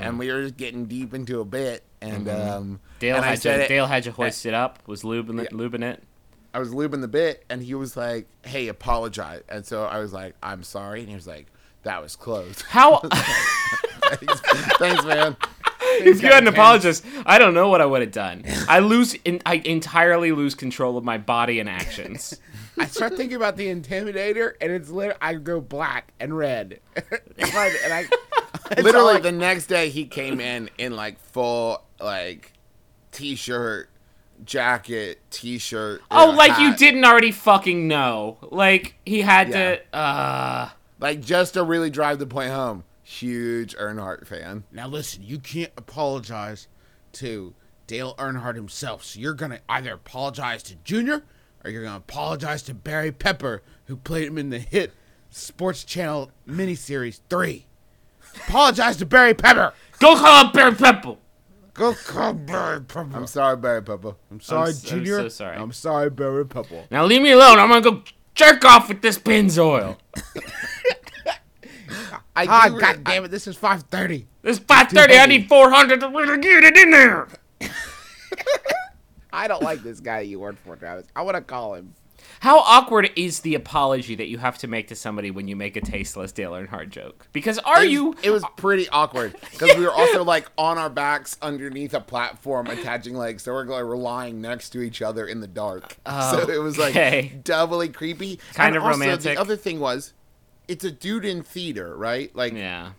and 0.00 0.18
we 0.18 0.30
were 0.30 0.42
just 0.42 0.56
getting 0.56 0.86
deep 0.86 1.14
into 1.14 1.40
a 1.40 1.44
bit, 1.44 1.82
and 2.00 2.28
um, 2.28 2.80
Dale 2.98 3.16
and 3.16 3.24
had 3.24 3.44
you, 3.44 3.50
it- 3.50 3.68
Dale 3.68 3.86
had 3.86 4.06
you 4.06 4.12
hoisted 4.12 4.54
up. 4.54 4.78
Was 4.86 5.02
lubing 5.02 5.42
it? 5.42 5.52
Lubing 5.52 5.82
it? 5.84 6.02
I 6.52 6.58
was 6.58 6.70
lubing 6.70 7.00
the 7.00 7.08
bit, 7.08 7.44
and 7.48 7.62
he 7.62 7.74
was 7.74 7.96
like, 7.96 8.26
"Hey, 8.44 8.68
apologize." 8.68 9.42
And 9.48 9.64
so 9.64 9.84
I 9.84 9.98
was 9.98 10.12
like, 10.12 10.34
"I'm 10.42 10.62
sorry," 10.64 11.00
and 11.00 11.08
he 11.08 11.14
was 11.14 11.26
like, 11.26 11.46
"That 11.84 12.02
was 12.02 12.16
close." 12.16 12.60
How? 12.62 12.98
Thanks, 14.78 15.04
man. 15.04 15.36
if 15.82 16.22
you 16.22 16.28
hadn't 16.28 16.48
apologized, 16.48 17.04
I 17.26 17.38
don't 17.38 17.54
know 17.54 17.68
what 17.68 17.80
I 17.80 17.86
would 17.86 18.00
have 18.00 18.12
done. 18.12 18.44
I 18.68 18.80
lose. 18.80 19.14
In, 19.24 19.40
I 19.46 19.56
entirely 19.56 20.32
lose 20.32 20.54
control 20.54 20.96
of 20.96 21.04
my 21.04 21.18
body 21.18 21.60
and 21.60 21.68
actions. 21.68 22.38
I 22.78 22.86
start 22.86 23.16
thinking 23.16 23.36
about 23.36 23.56
the 23.56 23.66
Intimidator, 23.66 24.54
and 24.60 24.72
it's 24.72 24.88
lit. 24.90 25.16
I 25.20 25.34
go 25.34 25.60
black 25.60 26.12
and 26.18 26.36
red, 26.36 26.80
and 26.96 27.92
I. 27.92 28.06
And 28.52 28.62
I 28.64 28.72
it's 28.72 28.82
Literally, 28.82 29.14
like- 29.14 29.22
the 29.22 29.32
next 29.32 29.66
day 29.66 29.88
he 29.90 30.04
came 30.06 30.40
in 30.40 30.70
in 30.78 30.94
like 30.96 31.18
full 31.18 31.82
like 32.00 32.52
t-shirt, 33.12 33.88
jacket, 34.44 35.20
t-shirt. 35.30 36.02
Oh, 36.10 36.30
like 36.36 36.58
you 36.58 36.76
didn't 36.76 37.04
already 37.04 37.32
fucking 37.32 37.86
know. 37.88 38.38
Like 38.50 38.94
he 39.04 39.20
had 39.22 39.48
Yeah. 39.50 39.76
to. 39.76 39.96
Uh, 39.96 40.68
Like 40.98 41.20
just 41.20 41.54
to 41.54 41.62
really 41.64 41.90
drive 41.90 42.18
the 42.18 42.26
point 42.26 42.50
home. 42.50 42.84
Huge 43.02 43.74
Earnhardt 43.76 44.26
fan. 44.26 44.64
now 44.70 44.86
listen, 44.86 45.22
you 45.24 45.38
can't 45.40 45.72
apologize 45.76 46.68
to 47.14 47.54
Dale 47.88 48.14
Earnhardt 48.18 48.54
himself. 48.54 49.02
So 49.04 49.18
you're 49.18 49.34
gonna 49.34 49.58
either 49.68 49.94
apologize 49.94 50.62
to 50.64 50.76
Junior, 50.84 51.24
or 51.64 51.70
you're 51.72 51.82
gonna 51.82 51.96
apologize 51.96 52.62
to 52.64 52.74
Barry 52.74 53.10
Pepper, 53.10 53.62
who 53.86 53.96
played 53.96 54.28
him 54.28 54.38
in 54.38 54.50
the 54.50 54.60
hit 54.60 54.92
Sports 55.28 55.82
Channel 55.82 56.30
miniseries 56.48 57.18
Three. 57.28 57.66
Apologize 58.48 58.96
to 58.98 59.06
Barry 59.06 59.34
Pepper. 59.34 59.72
go 59.98 60.16
call 60.16 60.46
up 60.46 60.52
Barry 60.52 60.74
Pepper. 60.74 61.16
Go 61.74 61.94
call 61.94 62.34
Barry 62.34 62.80
Pepper. 62.80 63.10
I'm 63.16 63.26
sorry, 63.26 63.56
Barry 63.56 63.82
Pepper. 63.82 64.14
I'm 64.30 64.40
sorry, 64.40 64.62
I'm 64.64 64.68
s- 64.70 64.84
I'm 64.84 64.98
Junior. 64.98 65.16
so 65.22 65.28
sorry. 65.28 65.56
I'm 65.56 65.72
sorry, 65.72 66.10
Barry 66.10 66.44
Pepper. 66.46 66.84
Now 66.90 67.04
leave 67.04 67.22
me 67.22 67.30
alone. 67.32 67.58
I'm 67.58 67.68
gonna 67.68 67.80
go 67.80 68.02
jerk 68.34 68.64
off 68.64 68.88
with 68.88 69.00
this 69.02 69.18
Pennzoil. 69.18 69.96
I 72.36 72.46
Ah, 72.48 72.68
do 72.68 72.74
re- 72.76 72.80
God 72.80 73.04
damn 73.04 73.24
it! 73.24 73.28
This 73.30 73.46
is 73.46 73.56
five 73.56 73.82
thirty. 73.84 74.26
This 74.42 74.58
is 74.58 74.64
530. 74.64 75.18
I 75.18 75.26
need 75.26 75.48
400 75.48 76.00
to 76.00 76.08
really 76.08 76.38
get 76.38 76.64
it 76.64 76.76
in 76.76 76.90
there. 76.90 77.28
I 79.32 79.46
don't 79.48 79.62
like 79.62 79.82
this 79.82 80.00
guy 80.00 80.20
you 80.20 80.40
work 80.40 80.56
for, 80.64 80.76
Travis. 80.76 81.06
I 81.14 81.22
want 81.22 81.36
to 81.36 81.40
call 81.42 81.74
him. 81.74 81.94
How 82.40 82.60
awkward 82.60 83.10
is 83.16 83.40
the 83.40 83.54
apology 83.54 84.14
that 84.14 84.28
you 84.28 84.38
have 84.38 84.56
to 84.58 84.66
make 84.68 84.88
to 84.88 84.94
somebody 84.94 85.30
when 85.30 85.46
you 85.48 85.56
make 85.56 85.76
a 85.76 85.80
tasteless 85.80 86.32
Dale 86.32 86.52
Earnhardt 86.52 86.88
joke? 86.90 87.26
Because 87.32 87.58
are 87.60 87.78
It 87.82 87.86
was- 87.86 87.92
you? 87.92 88.14
It 88.22 88.30
was 88.30 88.44
pretty 88.56 88.88
awkward 88.88 89.34
because 89.50 89.76
we 89.76 89.84
were 89.84 89.92
also 89.92 90.24
like 90.34 90.46
on 90.56 90.78
our 90.78 90.90
backs 90.90 91.36
underneath 91.42 91.92
a 91.94 92.00
platform, 92.00 92.66
attaching 92.68 93.14
legs, 93.16 93.42
so 93.42 93.52
we're 93.52 93.64
like 93.64 93.84
we're 93.84 93.96
lying 93.96 94.40
next 94.40 94.70
to 94.70 94.80
each 94.80 95.02
other 95.02 95.26
in 95.26 95.40
the 95.40 95.46
dark. 95.46 95.92
so 96.06 96.44
oh, 96.46 96.48
it 96.48 96.60
was 96.62 96.78
like 96.78 96.90
okay. 96.96 97.38
doubly 97.44 97.88
creepy. 97.88 98.38
Kind 98.54 98.68
And 98.68 98.76
of 98.76 98.82
also, 98.84 98.98
romantic. 98.98 99.34
The 99.34 99.40
other 99.40 99.56
thing 99.56 99.80
was, 99.80 100.12
it's 100.68 100.84
a 100.84 100.90
dude 100.90 101.24
in 101.24 101.42
theater, 101.42 101.96
right? 101.96 102.34
Like, 102.34 102.52
Yeah. 102.54 102.92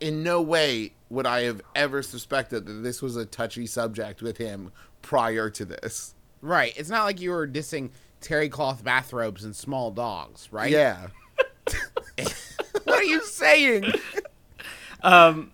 in 0.00 0.22
no 0.22 0.40
way 0.40 0.92
would 1.10 1.26
I 1.26 1.42
have 1.42 1.60
ever 1.74 2.02
suspected 2.02 2.66
that 2.66 2.72
this 2.82 3.00
was 3.02 3.16
a 3.16 3.24
touchy 3.24 3.66
subject 3.66 4.22
with 4.22 4.36
him 4.36 4.70
prior 5.02 5.48
to 5.50 5.64
this. 5.64 6.14
Right. 6.40 6.72
It's 6.76 6.90
not 6.90 7.04
like 7.04 7.20
you 7.20 7.30
were 7.30 7.48
dissing 7.48 7.90
terry 8.20 8.48
cloth 8.48 8.82
bathrobes 8.84 9.44
and 9.44 9.54
small 9.54 9.90
dogs, 9.90 10.48
right? 10.52 10.70
Yeah. 10.70 11.08
What 12.84 13.00
are 13.00 13.04
you 13.04 13.22
saying? 13.22 13.92
Um, 15.02 15.52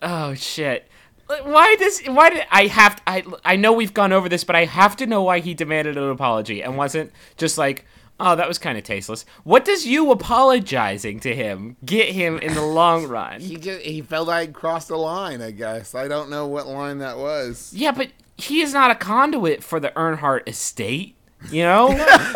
oh 0.00 0.34
shit. 0.34 0.88
Why 1.26 1.76
does 1.78 2.00
why 2.06 2.30
did 2.30 2.46
I 2.50 2.66
have 2.68 3.02
I 3.06 3.22
I 3.44 3.56
know 3.56 3.72
we've 3.72 3.92
gone 3.92 4.12
over 4.12 4.28
this, 4.30 4.44
but 4.44 4.56
I 4.56 4.64
have 4.64 4.96
to 4.96 5.06
know 5.06 5.22
why 5.22 5.40
he 5.40 5.52
demanded 5.52 5.96
an 5.98 6.08
apology 6.08 6.62
and 6.62 6.76
wasn't 6.78 7.12
just 7.36 7.58
like, 7.58 7.84
oh, 8.18 8.34
that 8.34 8.48
was 8.48 8.56
kind 8.58 8.78
of 8.78 8.84
tasteless. 8.84 9.26
What 9.44 9.66
does 9.66 9.86
you 9.86 10.10
apologizing 10.10 11.20
to 11.20 11.34
him 11.34 11.76
get 11.84 12.08
him 12.08 12.38
in 12.38 12.54
the 12.54 12.64
long 12.64 13.06
run? 13.08 13.40
He 13.42 13.56
just 13.56 13.82
he 13.82 14.00
felt 14.00 14.30
I 14.30 14.46
crossed 14.46 14.88
the 14.88 14.96
line. 14.96 15.42
I 15.42 15.50
guess 15.50 15.94
I 15.94 16.08
don't 16.08 16.30
know 16.30 16.46
what 16.46 16.66
line 16.66 16.98
that 16.98 17.18
was. 17.18 17.72
yeah, 17.74 17.92
but 17.92 18.08
he 18.38 18.62
is 18.62 18.72
not 18.72 18.90
a 18.90 18.94
conduit 18.94 19.62
for 19.62 19.78
the 19.80 19.90
Earnhardt 19.90 20.48
estate. 20.48 21.14
You 21.50 21.62
know? 21.62 21.90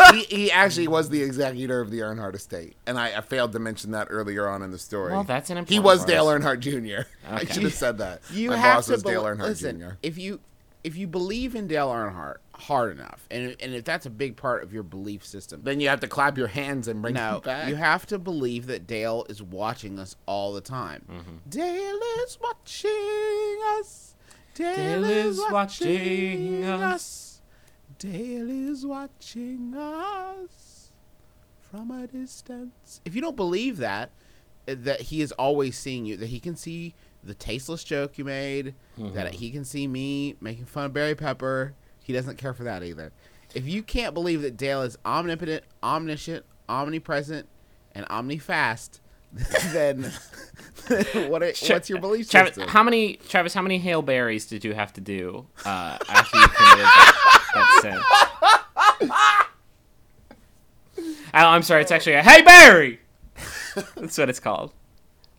he, 0.14 0.22
he 0.24 0.52
actually 0.52 0.86
was 0.88 1.08
the 1.08 1.22
executor 1.22 1.80
of 1.80 1.90
the 1.90 2.00
Earnhardt 2.00 2.34
estate, 2.36 2.76
and 2.86 2.98
I, 2.98 3.18
I 3.18 3.20
failed 3.20 3.52
to 3.52 3.58
mention 3.58 3.90
that 3.92 4.06
earlier 4.10 4.48
on 4.48 4.62
in 4.62 4.70
the 4.70 4.78
story. 4.78 5.12
Well, 5.12 5.24
that's 5.24 5.50
an 5.50 5.58
important. 5.58 5.72
He 5.74 5.80
was 5.80 5.98
part. 6.00 6.08
Dale 6.08 6.26
Earnhardt 6.26 6.60
Jr. 6.60 7.08
I 7.28 7.42
Okay. 7.42 7.52
should 7.52 7.62
have 7.64 7.74
said 7.74 7.98
that. 7.98 8.20
You 8.32 8.50
My 8.50 8.56
have 8.56 8.76
boss 8.78 8.86
to 8.86 8.92
was 8.92 9.02
bel- 9.02 9.12
Dale 9.12 9.24
Earnhardt 9.24 9.42
listen. 9.48 9.80
Jr. 9.80 9.88
If 10.02 10.18
you 10.18 10.40
if 10.84 10.96
you 10.96 11.06
believe 11.06 11.54
in 11.54 11.66
Dale 11.68 11.88
Earnhardt 11.88 12.36
hard 12.54 12.92
enough, 12.96 13.26
and 13.30 13.56
and 13.60 13.74
if 13.74 13.84
that's 13.84 14.06
a 14.06 14.10
big 14.10 14.36
part 14.36 14.62
of 14.62 14.72
your 14.72 14.82
belief 14.84 15.24
system, 15.26 15.62
Then 15.64 15.80
you 15.80 15.88
have 15.88 16.00
to 16.00 16.08
clap 16.08 16.38
your 16.38 16.46
hands 16.48 16.86
and 16.88 17.02
bring 17.02 17.14
no, 17.14 17.38
it 17.38 17.42
back. 17.44 17.68
you 17.68 17.74
have 17.76 18.06
to 18.06 18.18
believe 18.18 18.66
that 18.66 18.86
Dale 18.86 19.26
is 19.28 19.42
watching 19.42 19.98
us 19.98 20.14
all 20.26 20.52
the 20.52 20.60
time. 20.60 21.04
Mm-hmm. 21.10 21.36
Dale 21.48 22.00
is 22.24 22.38
watching 22.40 23.58
us. 23.78 24.14
Dale, 24.54 24.76
Dale 24.76 25.04
is 25.04 25.38
is 25.38 25.44
watching 25.50 25.52
watching 26.60 26.64
us. 26.64 27.21
Dale 28.02 28.50
is 28.50 28.84
watching 28.84 29.74
us 29.76 30.90
from 31.70 31.92
a 31.92 32.08
distance. 32.08 33.00
If 33.04 33.14
you 33.14 33.20
don't 33.20 33.36
believe 33.36 33.76
that, 33.76 34.10
uh, 34.66 34.74
that 34.78 35.02
he 35.02 35.22
is 35.22 35.30
always 35.30 35.78
seeing 35.78 36.04
you, 36.04 36.16
that 36.16 36.26
he 36.26 36.40
can 36.40 36.56
see 36.56 36.94
the 37.22 37.34
tasteless 37.34 37.84
joke 37.84 38.18
you 38.18 38.24
made, 38.24 38.74
that 38.98 39.34
he 39.34 39.52
can 39.52 39.64
see 39.64 39.86
me 39.86 40.34
making 40.40 40.64
fun 40.64 40.86
of 40.86 40.92
Barry 40.92 41.14
Pepper, 41.14 41.74
he 42.02 42.12
doesn't 42.12 42.38
care 42.38 42.52
for 42.52 42.64
that 42.64 42.82
either. 42.82 43.12
If 43.54 43.68
you 43.68 43.84
can't 43.84 44.14
believe 44.14 44.42
that 44.42 44.56
Dale 44.56 44.82
is 44.82 44.98
omnipotent, 45.06 45.62
omniscient, 45.80 46.44
omnipresent, 46.68 47.46
and 47.94 48.04
omnifast, 48.06 48.98
then 49.72 50.02
what? 51.28 51.42
Are, 51.42 51.52
what's 51.68 51.88
your 51.88 52.00
belief 52.00 52.30
Travis, 52.30 52.54
system? 52.54 52.68
how 52.68 52.82
many 52.82 53.14
Travis? 53.28 53.54
How 53.54 53.62
many 53.62 53.78
hail 53.78 54.02
berries 54.02 54.46
did 54.46 54.64
you 54.64 54.74
have 54.74 54.92
to 54.94 55.00
do 55.00 55.46
uh, 55.64 55.98
after 56.08 56.38
you 56.38 56.48
committed 56.48 56.84
that, 56.84 57.50
that 57.54 57.78
sin? 59.00 59.08
Oh, 61.34 61.46
I'm 61.46 61.62
sorry. 61.62 61.80
It's 61.80 61.90
actually 61.90 62.14
a 62.16 62.22
hey 62.22 62.42
Barry. 62.42 63.00
That's 63.96 64.18
what 64.18 64.28
it's 64.28 64.38
called. 64.40 64.72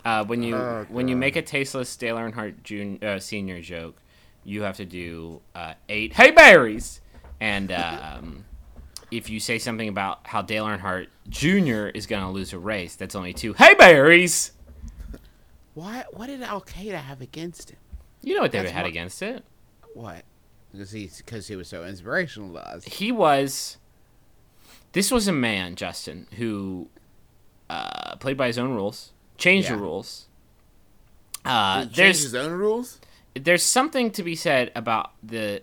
Uh, 0.03 0.25
when 0.25 0.41
you 0.41 0.55
Oh, 0.55 0.85
when 0.89 1.07
you 1.07 1.15
make 1.15 1.35
a 1.35 1.41
tasteless 1.43 1.95
Dale 1.95 2.15
Earnhardt 2.17 2.63
Jun- 2.63 2.99
uh, 3.03 3.19
Senior 3.19 3.61
joke, 3.61 3.95
you 4.43 4.63
have 4.63 4.77
to 4.77 4.85
do 4.85 5.41
uh, 5.53 5.75
eight 5.89 6.13
hey 6.13 6.31
berries, 6.31 6.99
and 7.39 7.71
um, 7.71 8.45
if 9.17 9.29
you 9.29 9.39
say 9.39 9.59
something 9.59 9.87
about 9.87 10.25
how 10.27 10.41
Dale 10.41 10.65
Earnhardt 10.65 11.07
Jr. 11.29 11.87
is 11.95 12.05
going 12.07 12.23
to 12.23 12.29
lose 12.29 12.53
a 12.53 12.59
race, 12.59 12.95
that's 12.95 13.15
only 13.15 13.33
two 13.33 13.53
hey 13.53 13.73
berries. 13.75 14.51
Why? 15.73 16.03
What 16.11 16.27
did 16.27 16.41
Al 16.43 16.61
Qaeda 16.61 16.95
have 17.01 17.21
against 17.21 17.71
him? 17.71 17.77
You 18.21 18.35
know 18.35 18.41
what 18.41 18.51
they 18.51 18.59
That's 18.59 18.71
had 18.71 18.83
what- 18.83 18.89
against 18.89 19.21
it. 19.21 19.43
What? 19.93 20.23
Because 20.71 20.91
he 20.91 21.09
because 21.17 21.47
he 21.47 21.55
was 21.55 21.67
so 21.67 21.83
inspirational 21.85 22.53
to 22.53 22.59
us. 22.67 22.83
he 22.85 23.11
was 23.11 23.77
this 24.93 25.11
was 25.11 25.27
a 25.27 25.31
man 25.31 25.75
justin 25.75 26.25
who 26.37 26.87
uh, 27.69 28.15
played 28.15 28.37
by 28.37 28.47
his 28.47 28.57
own 28.57 28.73
rules 28.73 29.11
changed 29.37 29.69
Yeah. 29.69 29.75
the 29.75 29.81
rules 29.83 30.27
uh, 31.45 31.81
changed 31.83 31.95
there's 31.97 32.23
his 32.23 32.33
own 32.35 32.53
rules. 32.53 32.99
there's 33.35 33.61
something 33.63 34.09
to 34.11 34.23
be 34.23 34.35
said 34.35 34.71
about 34.75 35.11
the 35.21 35.61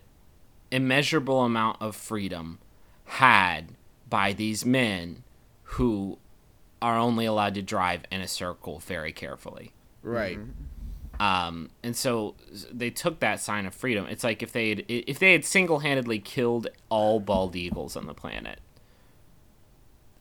immeasurable 0.70 1.42
amount 1.42 1.80
of 1.82 1.96
freedom 1.96 2.58
had 3.14 3.68
by 4.08 4.32
these 4.32 4.64
men 4.64 5.22
who 5.64 6.18
are 6.82 6.96
only 6.96 7.26
allowed 7.26 7.54
to 7.54 7.62
drive 7.62 8.02
in 8.10 8.20
a 8.20 8.28
circle 8.28 8.78
very 8.78 9.12
carefully 9.12 9.72
Right. 10.02 10.38
um, 11.18 11.70
and 11.82 11.94
so 11.96 12.34
they 12.72 12.90
took 12.90 13.20
that 13.20 13.40
sign 13.40 13.66
of 13.66 13.74
freedom. 13.74 14.06
It's 14.06 14.24
like 14.24 14.42
if 14.42 14.52
they 14.52 14.70
had 14.70 14.84
if 14.88 15.18
they 15.18 15.32
had 15.32 15.44
single 15.44 15.80
handedly 15.80 16.18
killed 16.18 16.68
all 16.88 17.20
bald 17.20 17.54
eagles 17.56 17.96
on 17.96 18.06
the 18.06 18.14
planet. 18.14 18.58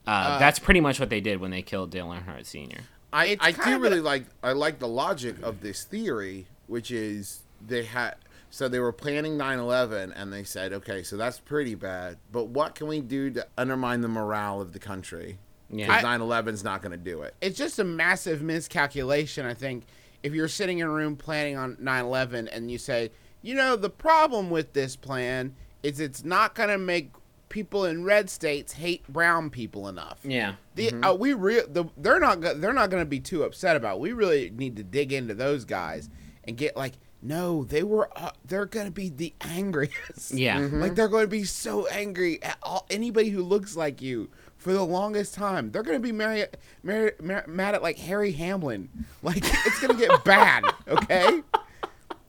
Uh, 0.07 0.39
that's 0.39 0.57
pretty 0.59 0.81
much 0.81 0.99
what 0.99 1.09
they 1.09 1.21
did 1.21 1.39
when 1.39 1.51
they 1.51 1.61
killed 1.61 1.91
Dale 1.91 2.07
Earnhardt 2.07 2.45
Sr. 2.45 2.81
I, 3.13 3.37
I 3.39 3.51
do 3.51 3.79
really 3.79 3.99
a- 3.99 4.03
like 4.03 4.25
I 4.43 4.51
like 4.53 4.79
the 4.79 4.87
logic 4.87 5.35
of 5.43 5.61
this 5.61 5.83
theory, 5.83 6.47
which 6.67 6.89
is 6.91 7.41
they 7.65 7.83
had 7.83 8.15
so 8.49 8.67
they 8.67 8.79
were 8.79 8.91
planning 8.91 9.37
9/11 9.37 10.11
and 10.15 10.31
they 10.33 10.43
said, 10.43 10.73
okay, 10.73 11.03
so 11.03 11.17
that's 11.17 11.39
pretty 11.39 11.75
bad, 11.75 12.17
but 12.31 12.45
what 12.47 12.75
can 12.75 12.87
we 12.87 13.01
do 13.01 13.29
to 13.31 13.47
undermine 13.57 14.01
the 14.01 14.07
morale 14.07 14.61
of 14.61 14.73
the 14.73 14.79
country? 14.79 15.37
Because 15.69 16.03
I- 16.03 16.17
9/11's 16.17 16.63
not 16.63 16.81
going 16.81 16.91
to 16.93 16.97
do 16.97 17.21
it. 17.21 17.35
It's 17.41 17.57
just 17.57 17.77
a 17.79 17.83
massive 17.83 18.41
miscalculation. 18.41 19.45
I 19.45 19.53
think 19.53 19.85
if 20.23 20.33
you're 20.33 20.47
sitting 20.47 20.79
in 20.79 20.87
a 20.87 20.91
room 20.91 21.15
planning 21.15 21.55
on 21.57 21.75
9/11 21.77 22.47
and 22.51 22.71
you 22.71 22.77
say, 22.77 23.11
you 23.41 23.55
know, 23.55 23.75
the 23.75 23.89
problem 23.89 24.49
with 24.49 24.73
this 24.73 24.95
plan 24.95 25.55
is 25.83 25.99
it's 25.99 26.25
not 26.25 26.55
going 26.55 26.69
to 26.69 26.77
make 26.77 27.11
people 27.49 27.85
in 27.85 28.03
red 28.03 28.29
states 28.29 28.73
hate 28.73 29.07
brown 29.07 29.49
people 29.49 29.87
enough. 29.87 30.19
Yeah. 30.23 30.55
The, 30.75 30.91
uh, 31.03 31.13
we 31.15 31.33
re- 31.33 31.63
the, 31.67 31.85
they're 31.97 32.19
not 32.19 32.41
go- 32.41 32.53
they're 32.53 32.73
not 32.73 32.89
going 32.89 33.01
to 33.01 33.09
be 33.09 33.19
too 33.19 33.43
upset 33.43 33.75
about. 33.75 33.95
It. 33.97 34.01
We 34.01 34.13
really 34.13 34.49
need 34.49 34.75
to 34.75 34.83
dig 34.83 35.13
into 35.13 35.33
those 35.33 35.65
guys 35.65 36.09
and 36.43 36.57
get 36.57 36.75
like 36.75 36.93
no, 37.21 37.63
they 37.63 37.83
were 37.83 38.09
uh, 38.15 38.31
they're 38.45 38.65
going 38.65 38.85
to 38.85 38.91
be 38.91 39.09
the 39.09 39.33
angriest. 39.41 40.33
Yeah. 40.33 40.59
Like 40.71 40.95
they're 40.95 41.07
going 41.07 41.25
to 41.25 41.29
be 41.29 41.43
so 41.43 41.87
angry 41.87 42.41
at 42.41 42.57
all, 42.63 42.85
anybody 42.89 43.29
who 43.29 43.43
looks 43.43 43.75
like 43.75 44.01
you 44.01 44.29
for 44.57 44.73
the 44.73 44.83
longest 44.83 45.33
time. 45.33 45.71
They're 45.71 45.83
going 45.83 45.97
to 45.97 46.03
be 46.03 46.11
mary, 46.11 46.45
mary, 46.83 47.13
mar- 47.21 47.45
mad 47.47 47.75
at 47.75 47.81
like 47.81 47.97
Harry 47.97 48.31
Hamlin. 48.31 48.89
Like 49.23 49.43
it's 49.43 49.79
going 49.79 49.97
to 49.97 50.07
get 50.07 50.23
bad, 50.23 50.63
okay? 50.87 51.41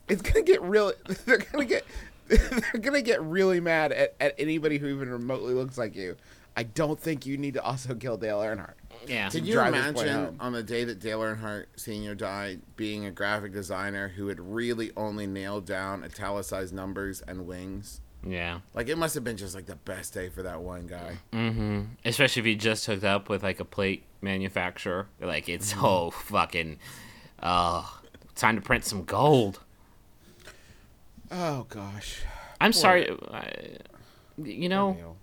It's 0.09 0.22
going 0.22 0.44
to 0.44 0.53
get 0.53 0.62
real 0.62 0.92
they're 1.24 1.38
going 1.38 1.68
to 1.68 1.74
get 1.74 1.85
they're 2.29 2.81
going 2.81 2.94
to 2.94 3.03
get 3.03 3.22
really 3.22 3.61
mad 3.61 3.92
at, 3.92 4.14
at 4.20 4.35
anybody 4.38 4.79
who 4.79 4.87
even 4.87 5.11
remotely 5.11 5.55
looks 5.55 5.76
like 5.76 5.94
you. 5.94 6.16
I 6.57 6.64
don't 6.64 6.98
think 6.98 7.26
you 7.26 7.37
need 7.37 7.55
to 7.55 7.62
also 7.62 7.94
kill 7.94 8.16
Dale 8.16 8.40
Earnhardt. 8.40 8.74
Yeah. 9.06 9.28
Can 9.30 9.44
you 9.44 9.54
drive 9.54 9.72
this 9.72 9.92
point 9.92 10.08
imagine 10.08 10.36
on 10.40 10.52
the 10.52 10.62
day 10.62 10.84
that 10.84 11.00
Dale 11.00 11.20
Earnhardt 11.20 11.66
Sr. 11.76 12.14
died, 12.14 12.60
being 12.76 13.06
a 13.06 13.10
graphic 13.10 13.52
designer 13.52 14.08
who 14.08 14.28
had 14.28 14.40
really 14.40 14.90
only 14.96 15.26
nailed 15.26 15.66
down 15.66 16.04
italicized 16.04 16.74
numbers 16.74 17.22
and 17.22 17.46
wings? 17.46 18.00
Yeah. 18.26 18.60
Like 18.74 18.88
it 18.88 18.98
must 18.98 19.14
have 19.14 19.24
been 19.24 19.36
just 19.36 19.54
like 19.54 19.66
the 19.66 19.76
best 19.76 20.12
day 20.12 20.28
for 20.28 20.42
that 20.42 20.60
one 20.60 20.86
guy. 20.86 21.18
Mm-hmm. 21.32 21.82
Especially 22.04 22.40
if 22.40 22.46
he 22.46 22.54
just 22.54 22.86
hooked 22.86 23.04
up 23.04 23.28
with 23.28 23.42
like 23.42 23.60
a 23.60 23.64
plate 23.64 24.04
manufacturer. 24.20 25.06
Like 25.20 25.48
it's 25.48 25.72
mm-hmm. 25.72 25.80
so 25.80 26.10
fucking. 26.10 26.78
Oh, 27.42 28.00
time 28.34 28.56
to 28.56 28.62
print 28.62 28.84
some 28.84 29.04
gold. 29.04 29.60
Oh 31.30 31.66
gosh. 31.68 32.22
I'm 32.60 32.72
sorry. 32.72 33.08
I, 33.30 33.38
uh, 33.38 34.44
you 34.44 34.68
know, 34.68 34.94
Dale. 34.94 35.16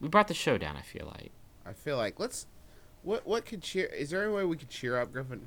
we 0.00 0.08
brought 0.08 0.28
the 0.28 0.34
show 0.34 0.56
down. 0.58 0.76
I 0.76 0.82
feel 0.82 1.06
like. 1.06 1.32
I 1.66 1.72
feel 1.72 1.96
like 1.96 2.20
let's 2.20 2.46
what 3.02 3.26
what 3.26 3.46
could 3.46 3.62
cheer 3.62 3.86
is 3.86 4.10
there 4.10 4.22
any 4.22 4.32
way 4.32 4.44
we 4.44 4.56
could 4.56 4.68
cheer 4.68 4.98
up 4.98 5.12
Griffin? 5.12 5.46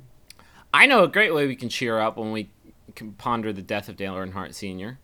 I 0.72 0.86
know 0.86 1.04
a 1.04 1.08
great 1.08 1.32
way 1.32 1.46
we 1.46 1.56
can 1.56 1.68
cheer 1.68 2.00
up 2.00 2.16
when 2.16 2.32
we 2.32 2.50
can 2.94 3.12
ponder 3.12 3.52
the 3.52 3.62
death 3.62 3.88
of 3.88 3.96
Dale 3.96 4.14
Earnhardt 4.14 4.54
Sr. 4.54 4.98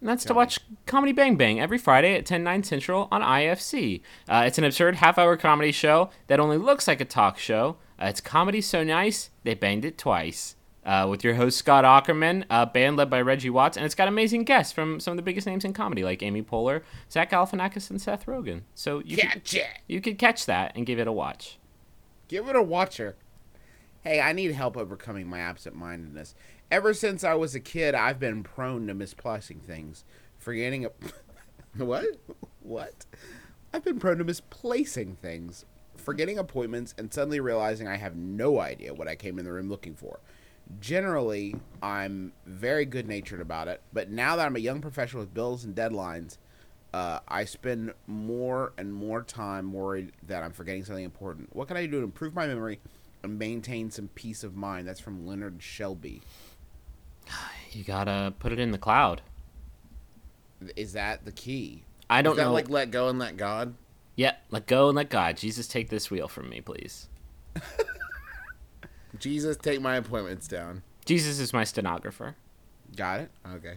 And 0.00 0.08
that's 0.10 0.24
to 0.26 0.34
watch 0.34 0.58
Comedy 0.84 1.12
Bang 1.12 1.36
Bang 1.36 1.58
every 1.58 1.78
Friday 1.78 2.14
at 2.16 2.26
10, 2.26 2.44
9 2.44 2.62
Central 2.62 3.08
on 3.10 3.22
IFC. 3.22 4.02
Uh, 4.28 4.44
it's 4.46 4.58
an 4.58 4.64
absurd 4.64 4.96
half 4.96 5.16
hour 5.16 5.36
comedy 5.38 5.72
show 5.72 6.10
that 6.26 6.38
only 6.38 6.58
looks 6.58 6.86
like 6.86 7.00
a 7.00 7.06
talk 7.06 7.38
show. 7.38 7.76
Uh, 8.00 8.06
it's 8.06 8.20
comedy 8.20 8.60
so 8.60 8.84
nice, 8.84 9.30
they 9.42 9.54
banged 9.54 9.86
it 9.86 9.96
twice. 9.96 10.55
Uh, 10.86 11.04
with 11.10 11.24
your 11.24 11.34
host, 11.34 11.58
Scott 11.58 11.84
Aukerman, 11.84 12.44
a 12.48 12.64
band 12.64 12.96
led 12.96 13.10
by 13.10 13.20
Reggie 13.20 13.50
Watts, 13.50 13.76
and 13.76 13.84
it's 13.84 13.96
got 13.96 14.06
amazing 14.06 14.44
guests 14.44 14.72
from 14.72 15.00
some 15.00 15.10
of 15.10 15.16
the 15.16 15.22
biggest 15.22 15.44
names 15.44 15.64
in 15.64 15.72
comedy, 15.72 16.04
like 16.04 16.22
Amy 16.22 16.42
Poehler, 16.42 16.82
Zach 17.10 17.30
Galifianakis, 17.32 17.90
and 17.90 18.00
Seth 18.00 18.26
Rogen. 18.26 18.60
So 18.76 19.00
you 19.04 19.16
could, 19.16 19.28
Catch 19.28 19.54
it. 19.54 19.66
you 19.88 20.00
could 20.00 20.16
catch 20.16 20.46
that 20.46 20.70
and 20.76 20.86
give 20.86 21.00
it 21.00 21.08
a 21.08 21.12
watch. 21.12 21.58
Give 22.28 22.48
it 22.48 22.54
a 22.54 22.62
watcher. 22.62 23.16
Hey, 24.02 24.20
I 24.20 24.32
need 24.32 24.52
help 24.52 24.76
overcoming 24.76 25.26
my 25.28 25.40
absent-mindedness. 25.40 26.36
Ever 26.70 26.94
since 26.94 27.24
I 27.24 27.34
was 27.34 27.56
a 27.56 27.60
kid, 27.60 27.96
I've 27.96 28.20
been 28.20 28.44
prone 28.44 28.86
to 28.86 28.94
misplacing 28.94 29.58
things, 29.60 30.04
forgetting 30.38 30.84
a 30.86 30.90
What? 31.84 32.06
what? 32.62 33.04
I've 33.74 33.82
been 33.84 33.98
prone 33.98 34.18
to 34.18 34.24
misplacing 34.24 35.16
things, 35.16 35.64
forgetting 35.96 36.38
appointments, 36.38 36.94
and 36.96 37.12
suddenly 37.12 37.40
realizing 37.40 37.88
I 37.88 37.96
have 37.96 38.14
no 38.14 38.60
idea 38.60 38.94
what 38.94 39.08
I 39.08 39.16
came 39.16 39.40
in 39.40 39.44
the 39.44 39.52
room 39.52 39.68
looking 39.68 39.96
for. 39.96 40.20
Generally, 40.80 41.56
I'm 41.82 42.32
very 42.44 42.84
good 42.84 43.06
natured 43.06 43.40
about 43.40 43.68
it, 43.68 43.80
but 43.92 44.10
now 44.10 44.36
that 44.36 44.46
I'm 44.46 44.56
a 44.56 44.60
young 44.60 44.80
professional 44.80 45.22
with 45.22 45.32
bills 45.32 45.64
and 45.64 45.74
deadlines, 45.74 46.38
uh, 46.92 47.20
I 47.28 47.44
spend 47.44 47.92
more 48.06 48.72
and 48.78 48.92
more 48.92 49.22
time 49.22 49.72
worried 49.72 50.12
that 50.26 50.42
I'm 50.42 50.52
forgetting 50.52 50.84
something 50.84 51.04
important. 51.04 51.54
What 51.54 51.68
can 51.68 51.76
I 51.76 51.86
do 51.86 51.98
to 51.98 52.04
improve 52.04 52.34
my 52.34 52.46
memory 52.46 52.80
and 53.26 53.38
maintain 53.38 53.90
some 53.90 54.08
peace 54.08 54.44
of 54.44 54.56
mind. 54.56 54.86
That's 54.88 55.00
from 55.00 55.26
Leonard 55.26 55.62
Shelby. 55.62 56.22
You 57.72 57.84
gotta 57.84 58.32
put 58.38 58.52
it 58.52 58.58
in 58.58 58.70
the 58.70 58.78
cloud. 58.78 59.20
Is 60.76 60.94
that 60.94 61.24
the 61.24 61.32
key? 61.32 61.82
I 62.08 62.22
don't 62.22 62.36
that 62.36 62.44
know. 62.44 62.52
like 62.52 62.70
let 62.70 62.90
go 62.90 63.08
and 63.08 63.18
let 63.18 63.36
God? 63.36 63.74
yeah, 64.14 64.36
let 64.50 64.66
go 64.66 64.88
and 64.88 64.96
let 64.96 65.10
God. 65.10 65.36
Jesus, 65.36 65.68
take 65.68 65.90
this 65.90 66.10
wheel 66.10 66.28
from 66.28 66.48
me, 66.48 66.60
please. 66.60 67.08
Jesus, 69.18 69.56
take 69.56 69.80
my 69.80 69.96
appointments 69.96 70.48
down. 70.48 70.82
Jesus 71.04 71.38
is 71.38 71.52
my 71.52 71.64
stenographer. 71.64 72.36
Got 72.96 73.20
it. 73.20 73.30
Okay, 73.54 73.76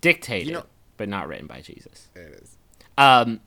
Dictated, 0.00 0.48
You 0.48 0.54
know- 0.54 0.66
but 0.96 1.08
not 1.08 1.28
written 1.28 1.46
by 1.46 1.60
Jesus. 1.60 2.08
it 2.14 2.40
is. 2.42 2.56
Um, 2.98 3.40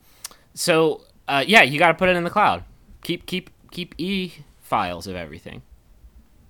so 0.54 1.02
uh, 1.28 1.44
yeah, 1.46 1.62
you 1.62 1.78
got 1.78 1.88
to 1.88 1.94
put 1.94 2.08
it 2.08 2.16
in 2.16 2.24
the 2.24 2.30
cloud. 2.30 2.64
Keep 3.02 3.26
keep 3.26 3.50
keep 3.70 3.94
e 3.98 4.32
files 4.62 5.06
of 5.06 5.14
everything. 5.16 5.62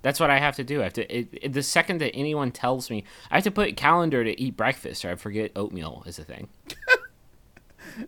That's 0.03 0.21
what 0.21 0.31
I 0.31 0.39
have 0.39 0.55
to 0.57 0.65
do. 0.65 0.81
I 0.81 0.85
have 0.85 0.93
to. 0.95 1.17
It, 1.19 1.29
it- 1.33 1.53
the 1.53 1.63
second 1.63 2.01
that 2.01 2.15
anyone 2.15 2.51
tells 2.53 2.91
me, 2.91 3.05
I 3.31 3.37
have 3.37 3.45
to 3.45 3.51
put 3.51 3.77
calendar 3.77 4.23
to 4.25 4.41
eat 4.41 4.57
breakfast, 4.57 5.05
or 5.05 5.11
I 5.11 5.15
forget 5.17 5.51
oatmeal 5.57 6.03
is 6.07 6.19
a 6.19 6.25
thing. 6.25 6.49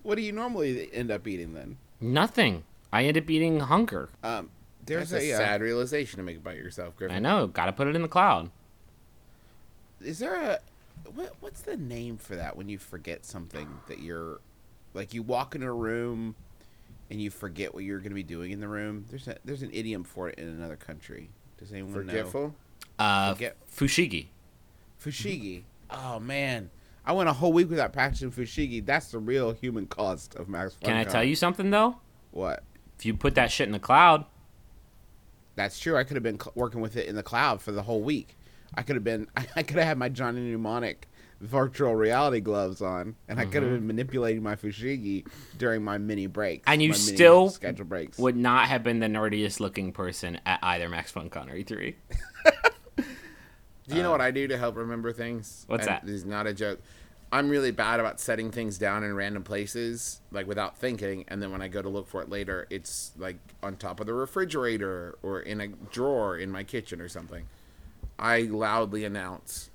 What 0.03 0.17
do 0.17 0.23
you 0.23 0.33
normally 0.33 0.91
end 0.93 1.11
up 1.11 1.27
eating 1.27 1.55
then? 1.55 1.79
Nothing. 2.01 2.65
I 2.93 3.05
end 3.05 3.17
up 3.17 3.31
eating 3.31 3.61
hunger. 3.61 4.09
Um, 4.23 4.51
there's 4.89 5.11
That's 5.11 5.25
a, 5.25 5.31
a, 5.31 5.35
uh, 5.35 5.39
sad 5.39 5.61
realization 5.63 6.19
to 6.19 6.23
make 6.25 6.37
about 6.39 6.57
yourself, 6.57 6.97
Griffin. 6.97 7.15
I 7.17 7.21
know. 7.21 7.47
Got 7.47 7.67
to 7.67 7.73
put 7.73 7.87
it 7.87 7.95
in 7.97 8.03
the 8.03 8.09
cloud. 8.09 8.51
is 10.03 10.19
there 10.19 10.35
a 10.35 10.59
what, 11.15 11.35
what's 11.41 11.63
the 11.63 11.77
name 11.77 12.17
for 12.17 12.37
that 12.37 12.57
when 12.57 12.69
you 12.69 12.79
forget 12.79 13.25
something 13.25 13.69
that 13.89 14.01
you're 14.01 14.41
like 14.95 15.15
you 15.15 15.23
walk 15.23 15.55
in 15.55 15.63
a 15.63 15.73
room 15.73 16.35
and 17.11 17.21
you 17.21 17.31
forget 17.31 17.73
what 17.73 17.85
you're 17.85 17.99
going 17.99 18.11
to 18.11 18.15
be 18.15 18.23
doing 18.23 18.51
in 18.51 18.61
the 18.61 18.69
room 18.69 19.05
there's 19.11 19.29
a 19.29 19.37
there's 19.45 19.63
an 19.63 19.71
idiom 19.73 20.05
for 20.05 20.29
it 20.29 20.39
in 20.39 20.49
another 20.49 20.77
country 20.77 21.31
does 21.59 21.73
anyone 21.73 21.93
know 21.93 21.99
Forgetful. 22.13 22.55
Uh, 22.99 23.35
Forget- 23.35 23.57
fushigi. 23.75 24.27
fushigi 25.03 25.63
oh 25.91 26.19
man 26.21 26.71
i 27.07 27.13
went 27.13 27.29
a 27.29 27.33
whole 27.33 27.53
week 27.53 27.71
without 27.71 27.93
practicing 27.93 28.31
fushigi 28.31 28.85
that's 28.85 29.11
the 29.13 29.19
real 29.19 29.53
human 29.53 29.87
cost 29.87 30.35
of 30.35 30.49
max 30.49 30.77
Can 30.83 30.97
I 30.97 31.05
tell 31.05 31.25
you 31.25 31.37
something 31.37 31.71
though? 31.71 31.97
what 32.33 32.63
If 32.99 33.07
you 33.07 33.15
put 33.15 33.35
that 33.37 33.51
shit 33.51 33.67
in 33.67 33.73
the 33.73 33.79
cloud, 33.79 34.25
that's 35.59 35.79
true 35.79 35.97
i 35.97 36.05
could 36.05 36.17
have 36.17 36.23
been 36.23 36.39
cl- 36.41 36.53
working 36.55 36.81
with 36.81 36.97
it 36.97 37.07
in 37.07 37.15
the 37.17 37.23
cloud 37.23 37.61
for 37.61 37.73
the 37.73 37.83
whole 37.83 38.01
week 38.01 38.37
i 38.75 38.83
could 38.83 38.97
have 38.97 39.05
been 39.05 39.27
i 39.37 39.63
could 39.63 39.77
have 39.77 39.87
had 39.87 39.99
my 39.99 40.09
johnny 40.09 40.41
mnemonic 40.41 41.09
virtual 41.41 41.95
reality 41.95 42.41
gloves 42.41 42.81
on 42.83 43.15
and 43.29 43.39
i 43.39 43.45
could 43.45 43.63
have 43.63 43.71
been 43.73 43.87
manipulating 43.87 44.43
my 44.43 44.57
fushigi 44.57 45.25
during 45.57 45.83
my 45.85 45.97
mini 45.99 46.27
breaks 46.27 46.63
Mm-hmm. 46.63 46.73
And 46.73 46.83
you 46.83 46.93
still 46.95 47.49
schedule 47.51 47.85
breaks 47.85 48.19
would 48.19 48.37
not 48.37 48.67
have 48.67 48.83
been 48.83 48.99
the 48.99 49.07
nerdiest 49.07 49.61
looking 49.61 49.93
person 49.93 50.41
at 50.47 50.59
either 50.63 50.89
Max 50.89 51.13
FunCon 51.13 51.51
or 51.51 51.55
E 51.55 51.65
E3. 51.65 51.95
Do 53.89 53.97
you 53.97 54.03
know 54.03 54.11
what 54.11 54.21
I 54.21 54.31
do 54.31 54.47
to 54.49 54.59
help 54.59 54.77
remember 54.77 55.13
things? 55.13 55.65
What's 55.67 55.87
And 55.87 55.89
that? 55.89 56.05
This 56.05 56.17
is 56.17 56.25
not 56.25 56.47
a 56.47 56.53
joke. 56.53 56.81
I'm 57.31 57.51
really 57.51 57.71
bad 57.73 58.01
about 58.01 58.21
setting 58.21 58.51
things 58.51 58.79
down 58.79 59.05
in 59.05 59.15
random 59.15 59.43
places, 59.43 60.21
like 60.31 60.47
without 60.47 60.79
thinking, 60.79 61.25
and 61.29 61.43
then 61.43 61.51
when 61.53 61.61
I 61.61 61.69
go 61.69 61.83
to 61.83 61.89
look 61.89 62.09
for 62.09 62.23
it 62.23 62.31
later, 62.31 62.67
it's 62.71 63.13
like 63.19 63.37
on 63.63 63.77
top 63.77 64.01
of 64.01 64.07
the 64.07 64.15
refrigerator 64.15 65.19
or 65.23 65.41
in 65.41 65.61
a 65.61 65.69
drawer 65.69 66.39
in 66.39 66.51
my 66.51 66.65
kitchen 66.65 67.01
or 67.01 67.09
something. 67.09 67.47
I 68.19 68.41
loudly 68.43 69.05
announce 69.05 69.71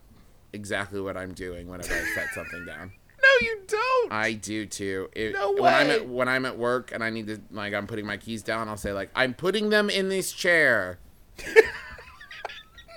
exactly 0.52 1.00
what 1.00 1.16
I'm 1.16 1.34
doing 1.34 1.68
whenever 1.68 1.94
I 1.94 2.04
set 2.16 2.30
something 2.34 2.66
down. 2.66 2.92
no 3.24 3.30
you 3.42 3.62
don't 3.68 4.12
I 4.12 4.34
do 4.34 4.66
too. 4.66 5.10
It, 5.14 5.34
No 5.34 5.52
When 5.54 5.74
I'm 5.74 5.88
way. 5.88 5.96
at 5.96 6.10
when 6.10 6.28
I'm 6.28 6.46
at 6.46 6.58
work 6.58 6.92
and 6.92 7.04
I 7.04 7.10
need 7.10 7.28
to 7.28 7.40
like 7.52 7.74
I'm 7.74 7.88
putting 7.88 8.06
my 8.06 8.18
keys 8.18 8.42
down, 8.44 8.68
I'll 8.68 8.78
say 8.78 8.94
like 8.94 9.10
I'm 9.16 9.34
putting 9.34 9.70
them 9.70 9.90
in 9.90 10.10
this 10.10 10.32
chair. 10.32 10.98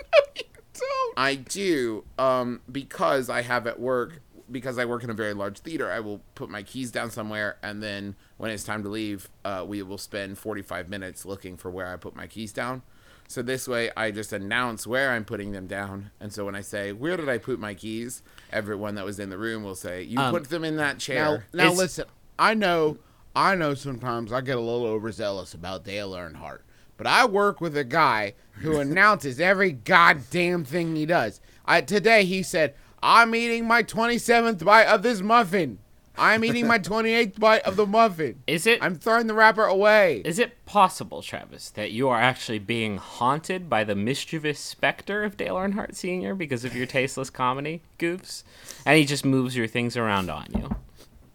No, 0.09 0.19
you 0.37 0.43
don't. 0.75 1.15
I 1.19 1.35
do, 1.35 2.05
um, 2.19 2.61
because 2.71 3.29
I 3.31 3.43
have 3.43 3.67
at 3.67 3.81
work, 3.81 4.21
because 4.51 4.79
I 4.79 4.85
work 4.85 5.03
in 5.05 5.11
a 5.11 5.15
very 5.15 5.35
large 5.35 5.59
theater, 5.59 5.91
I 5.91 6.01
will 6.01 6.21
put 6.35 6.49
my 6.49 6.63
keys 6.63 6.91
down 6.91 7.11
somewhere, 7.11 7.57
and 7.63 7.83
then 7.83 8.15
when 8.37 8.51
it's 8.51 8.65
time 8.65 8.83
to 8.85 8.89
leave, 8.89 9.29
uh, 9.45 9.65
we 9.67 9.83
will 9.83 9.99
spend 9.99 10.39
45 10.39 10.89
minutes 10.89 11.25
looking 11.25 11.57
for 11.57 11.71
where 11.71 11.87
I 11.93 11.97
put 11.97 12.15
my 12.15 12.27
keys 12.27 12.53
down. 12.53 12.83
So 13.29 13.43
this 13.43 13.67
way, 13.67 13.91
I 13.97 14.13
just 14.13 14.33
announce 14.33 14.87
where 14.87 15.11
I'm 15.11 15.25
putting 15.25 15.51
them 15.51 15.67
down, 15.67 16.11
and 16.21 16.33
so 16.33 16.45
when 16.45 16.55
I 16.55 16.61
say, 16.61 16.93
"Where 16.93 17.17
did 17.17 17.29
I 17.29 17.39
put 17.39 17.59
my 17.59 17.75
keys?" 17.75 18.23
everyone 18.53 18.95
that 18.95 19.05
was 19.05 19.19
in 19.19 19.31
the 19.31 19.39
room 19.39 19.65
will 19.65 19.75
say, 19.75 20.03
"You 20.03 20.21
Um, 20.21 20.33
put 20.33 20.45
them 20.49 20.63
in 20.65 20.77
that 20.77 20.99
chair." 21.01 21.45
now 21.53 21.63
It's- 21.65 21.77
listen. 21.79 22.05
I 22.39 22.55
know, 22.55 22.99
I 23.35 23.57
know. 23.57 23.75
Sometimes 23.75 24.33
I 24.33 24.43
get 24.43 24.57
a 24.57 24.61
little 24.61 24.87
overzealous 24.87 25.55
about 25.55 25.85
Dale 25.85 26.13
Earnhardt, 26.13 26.61
but 26.97 27.09
I 27.09 27.25
work 27.25 27.61
with 27.61 27.77
a 27.77 27.83
guy 27.83 28.35
who 28.61 28.77
announces 28.81 29.41
every 29.41 29.73
goddamn 29.73 30.65
thing 30.65 30.95
he 30.95 31.05
does. 31.07 31.41
I 31.65 31.81
today 31.81 32.25
he 32.25 32.45
said, 32.45 32.75
"I'm 33.03 33.35
eating 33.35 33.67
my 33.67 33.83
27th 33.83 34.65
bite 34.65 34.87
of 34.87 35.03
this 35.03 35.21
muffin. 35.21 35.79
I'm 36.19 36.45
eating 36.47 36.67
my 36.67 36.79
28th 36.91 37.39
bite 37.39 37.61
of 37.63 37.77
the 37.77 37.87
muffin. 37.87 38.43
Is 38.47 38.67
it 38.67 38.83
I'm 38.83 38.95
throwing 38.95 39.27
the 39.27 39.35
wrapper 39.35 39.65
away." 39.65 40.23
is 40.25 40.39
it 40.39 40.65
possible, 40.65 41.21
Travis, 41.23 41.69
that 41.71 41.91
you 41.93 42.09
are 42.09 42.21
actually 42.21 42.59
being 42.59 42.97
haunted 42.97 43.69
by 43.69 43.85
the 43.85 43.95
mischievous 43.95 44.59
specter 44.59 45.25
of 45.25 45.37
Dale 45.37 45.57
Earnhardt 45.57 45.95
Sr. 45.95 46.35
because 46.35 46.65
of 46.65 46.75
your 46.75 46.87
tasteless 46.87 47.29
comedy 47.29 47.83
goofs? 47.99 48.45
And 48.87 48.97
he 48.99 49.05
just 49.05 49.25
moves 49.27 49.57
your 49.57 49.67
things 49.67 49.95
around 49.97 50.31
on 50.31 50.47
you. 50.57 50.77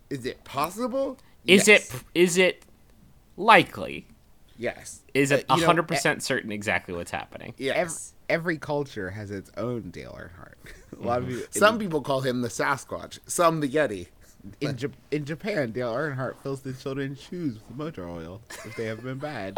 Is 0.10 0.26
it 0.26 0.44
possible? 0.44 1.18
Is 1.46 1.68
Yes. 1.68 1.94
it 1.94 2.04
is 2.16 2.38
it 2.38 2.64
likely? 3.38 4.08
Yes. 4.58 5.02
Is 5.14 5.32
it 5.32 5.46
Uh, 5.50 5.58
hundred 5.58 5.88
percent 5.88 6.22
certain 6.24 6.52
exactly 6.52 6.94
what's 6.94 7.12
happening? 7.12 7.54
Yes. 7.58 7.76
Every, 7.76 8.21
every 8.32 8.58
culture 8.58 9.10
has 9.12 9.30
its 9.30 9.52
own 9.58 9.90
Dale 9.92 10.18
Earnhardt. 10.18 10.72
A 11.04 11.06
lot 11.06 11.22
of 11.22 11.30
you, 11.30 11.44
Some 11.52 11.78
people 11.78 12.02
call 12.02 12.22
him 12.22 12.42
the 12.42 12.48
Sasquatch. 12.48 13.20
Some 13.28 13.60
the 13.60 13.68
Yeti. 13.68 14.08
in, 14.62 14.76
Jap- 14.76 14.94
in 15.12 15.26
Japan, 15.26 15.72
Dale 15.72 15.94
Earnhardt 15.94 16.38
fills 16.42 16.62
the 16.62 16.72
children's 16.74 17.22
shoes 17.22 17.56
with 17.56 17.78
motor 17.78 18.08
oil 18.08 18.42
if 18.66 18.76
they 18.78 18.86
have 18.86 19.04
been 19.04 19.18
bad. 19.18 19.58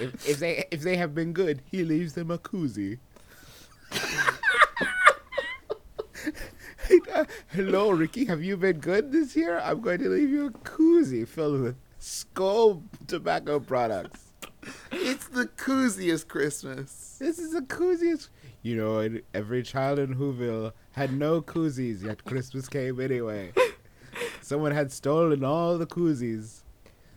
If, 0.00 0.26
if 0.28 0.38
they 0.38 0.64
if 0.70 0.80
they 0.82 0.96
have 0.96 1.14
been 1.14 1.32
good, 1.32 1.60
he 1.70 1.84
leaves 1.84 2.14
them 2.14 2.30
a 2.30 2.38
koozie. 2.38 2.98
Uh, 7.12 7.24
Hello, 7.48 7.90
Ricky. 7.90 8.24
Have 8.24 8.42
you 8.42 8.56
been 8.56 8.78
good 8.78 9.12
this 9.12 9.36
year? 9.36 9.60
I'm 9.60 9.80
going 9.82 9.98
to 9.98 10.08
leave 10.08 10.30
you 10.30 10.46
a 10.46 10.50
koozie 10.50 11.28
filled 11.28 11.60
with 11.60 11.76
Skoal 12.00 12.82
tobacco 13.06 13.60
products. 13.60 14.27
It's 14.90 15.28
the 15.28 15.46
kooziest 15.46 16.28
Christmas. 16.28 17.16
This 17.18 17.38
is 17.38 17.52
the 17.52 17.60
koozie. 17.60 18.28
You 18.62 18.76
know, 18.76 19.18
every 19.34 19.62
child 19.62 19.98
in 19.98 20.16
Whoville 20.16 20.72
had 20.92 21.12
no 21.12 21.40
koozies, 21.40 22.02
yet 22.02 22.24
Christmas 22.24 22.68
came 22.68 23.00
anyway. 23.00 23.52
Someone 24.40 24.72
had 24.72 24.90
stolen 24.90 25.44
all 25.44 25.78
the 25.78 25.86
koozies. 25.86 26.62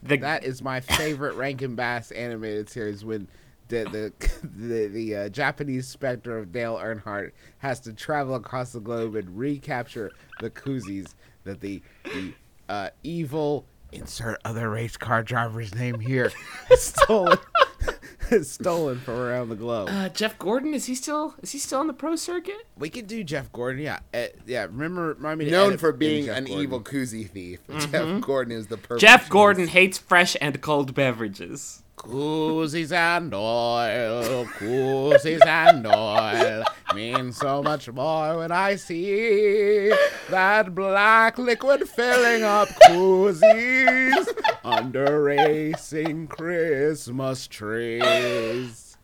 The, 0.02 0.16
That 0.18 0.44
is 0.44 0.62
my 0.62 0.80
favorite 0.80 1.34
Rankin 1.34 1.74
Bass 1.74 2.10
animated 2.12 2.68
series 2.68 3.04
when 3.04 3.28
the 3.68 3.84
the 3.84 4.12
the, 4.46 4.86
the 4.88 5.16
uh, 5.16 5.28
Japanese 5.28 5.88
specter 5.88 6.38
of 6.38 6.52
Dale 6.52 6.76
Earnhardt 6.76 7.32
has 7.58 7.80
to 7.80 7.92
travel 7.92 8.34
across 8.34 8.72
the 8.72 8.80
globe 8.80 9.14
and 9.16 9.36
recapture 9.36 10.10
the 10.40 10.50
koozies 10.50 11.14
that 11.44 11.60
the 11.60 11.82
the 12.04 12.34
uh, 12.68 12.90
evil 13.02 13.64
insert 13.92 14.40
other 14.44 14.70
race 14.70 14.96
car 14.96 15.22
driver's 15.22 15.74
name 15.74 16.00
here 16.00 16.32
has 16.68 16.82
stolen 16.82 17.38
stolen 18.42 18.98
from 19.00 19.14
around 19.18 19.48
the 19.50 19.54
globe. 19.54 19.88
uh, 19.90 20.08
Jeff 20.08 20.38
Gordon 20.38 20.72
is 20.74 20.86
he 20.86 20.94
still 20.94 21.34
is 21.42 21.52
he 21.52 21.58
still 21.58 21.80
on 21.80 21.86
the 21.86 21.92
pro 21.92 22.16
circuit? 22.16 22.66
we 22.78 22.88
could 22.88 23.06
do 23.06 23.22
Jeff 23.22 23.52
Gordon, 23.52 23.82
yeah, 23.82 23.98
uh, 24.14 24.26
yeah. 24.46 24.62
Remember, 24.62 25.14
remind 25.14 25.38
me 25.38 25.50
Known 25.50 25.68
edit 25.70 25.80
for 25.80 25.92
being 25.92 26.28
an 26.28 26.44
Gordon. 26.44 26.62
evil 26.62 26.80
koozie 26.80 27.28
thief. 27.28 27.60
Jeff 27.90 28.20
Gordon 28.22 28.56
is 28.56 28.68
the 28.68 28.76
perfect. 28.78 29.00
Jeff 29.00 29.22
choice. 29.22 29.28
Gordon 29.30 29.68
hates 29.68 29.98
fresh 29.98 30.36
and 30.40 30.60
cold 30.60 30.94
beverages. 30.94 31.82
Koozies 32.02 32.90
and 32.92 33.32
oil, 33.32 34.44
koozies 34.58 35.44
and 35.46 35.86
oil 35.86 36.64
mean 36.94 37.32
so 37.32 37.62
much 37.62 37.88
more 37.90 38.38
when 38.38 38.50
I 38.50 38.74
see 38.74 39.88
that 40.28 40.74
black 40.74 41.38
liquid 41.38 41.88
filling 41.88 42.42
up 42.42 42.68
koozies 42.88 44.26
under 44.64 45.22
racing 45.22 46.26
Christmas 46.26 47.46
trees. 47.46 48.96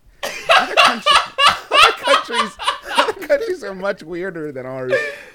Other 0.56 0.74
countries, 0.74 1.06
other 1.70 1.92
countries, 2.04 2.56
other 2.96 3.26
countries 3.26 3.64
are 3.64 3.74
much 3.76 4.02
weirder 4.02 4.50
than 4.50 4.66
ours 4.66 4.92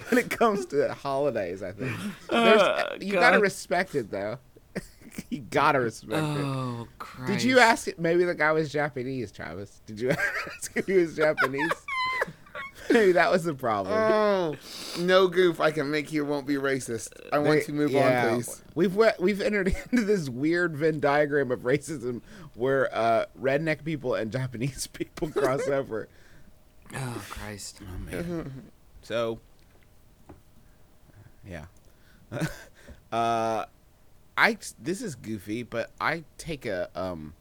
when 0.10 0.20
it 0.20 0.30
comes 0.30 0.66
to 0.68 0.94
holidays. 0.94 1.64
I 1.64 1.72
think 1.72 1.96
There's, 2.30 2.62
Uh, 2.62 2.98
you 3.00 3.14
gotta 3.14 3.40
respect 3.40 3.96
it 3.96 4.12
though. 4.12 4.38
you 5.30 5.40
gotta 5.40 5.80
respect 5.80 6.14
it. 6.14 6.18
Oh, 6.44 6.88
Christ. 7.00 7.32
Did 7.32 7.44
you 7.44 7.60
ask? 7.60 7.88
Maybe 7.98 8.24
the 8.24 8.36
guy 8.36 8.52
was 8.52 8.72
Japanese, 8.72 9.32
Travis. 9.32 9.82
Did 9.86 10.00
you 10.00 10.10
ask 10.58 10.72
if 10.76 10.86
he 10.86 10.94
was 10.94 11.16
Japanese? 11.16 11.72
Maybe 12.90 13.14
that 13.14 13.32
was 13.32 13.46
the 13.46 13.54
problem. 13.54 13.96
Oh, 13.98 14.56
no 15.00 15.28
goof. 15.30 15.62
I 15.62 15.72
can 15.72 15.90
make 15.90 16.12
you 16.12 16.26
won't 16.26 16.46
be 16.46 16.56
racist. 16.56 17.10
I 17.32 17.38
want 17.40 17.60
They- 17.62 17.66
to 17.68 17.72
move 17.74 17.92
yeah. 17.92 18.28
on, 18.28 18.36
please. 18.36 18.62
We've 18.76 18.96
we- 18.96 19.10
we've 19.20 19.42
entered 19.42 19.74
into 19.92 20.04
this 20.04 20.30
weird 20.30 20.76
Venn 20.76 21.00
diagram 21.00 21.52
of 21.52 21.62
racism 21.62 22.22
where 22.56 22.94
uh, 22.94 23.26
redneck 23.42 23.86
people 23.86 24.16
and 24.16 24.32
Japanese 24.32 24.88
people 24.88 25.30
cross 25.30 25.68
over. 25.68 26.10
Oh 26.94 27.24
Christ. 27.30 27.80
Oh 27.82 27.98
man. 28.00 28.72
So, 29.02 29.40
yeah. 31.48 31.66
uh, 33.12 33.66
I 34.38 34.58
this 34.82 35.02
is 35.02 35.16
goofy, 35.16 35.64
but 35.64 35.92
I 36.00 36.24
take 36.38 36.66
a 36.66 36.90
um. 36.96 37.34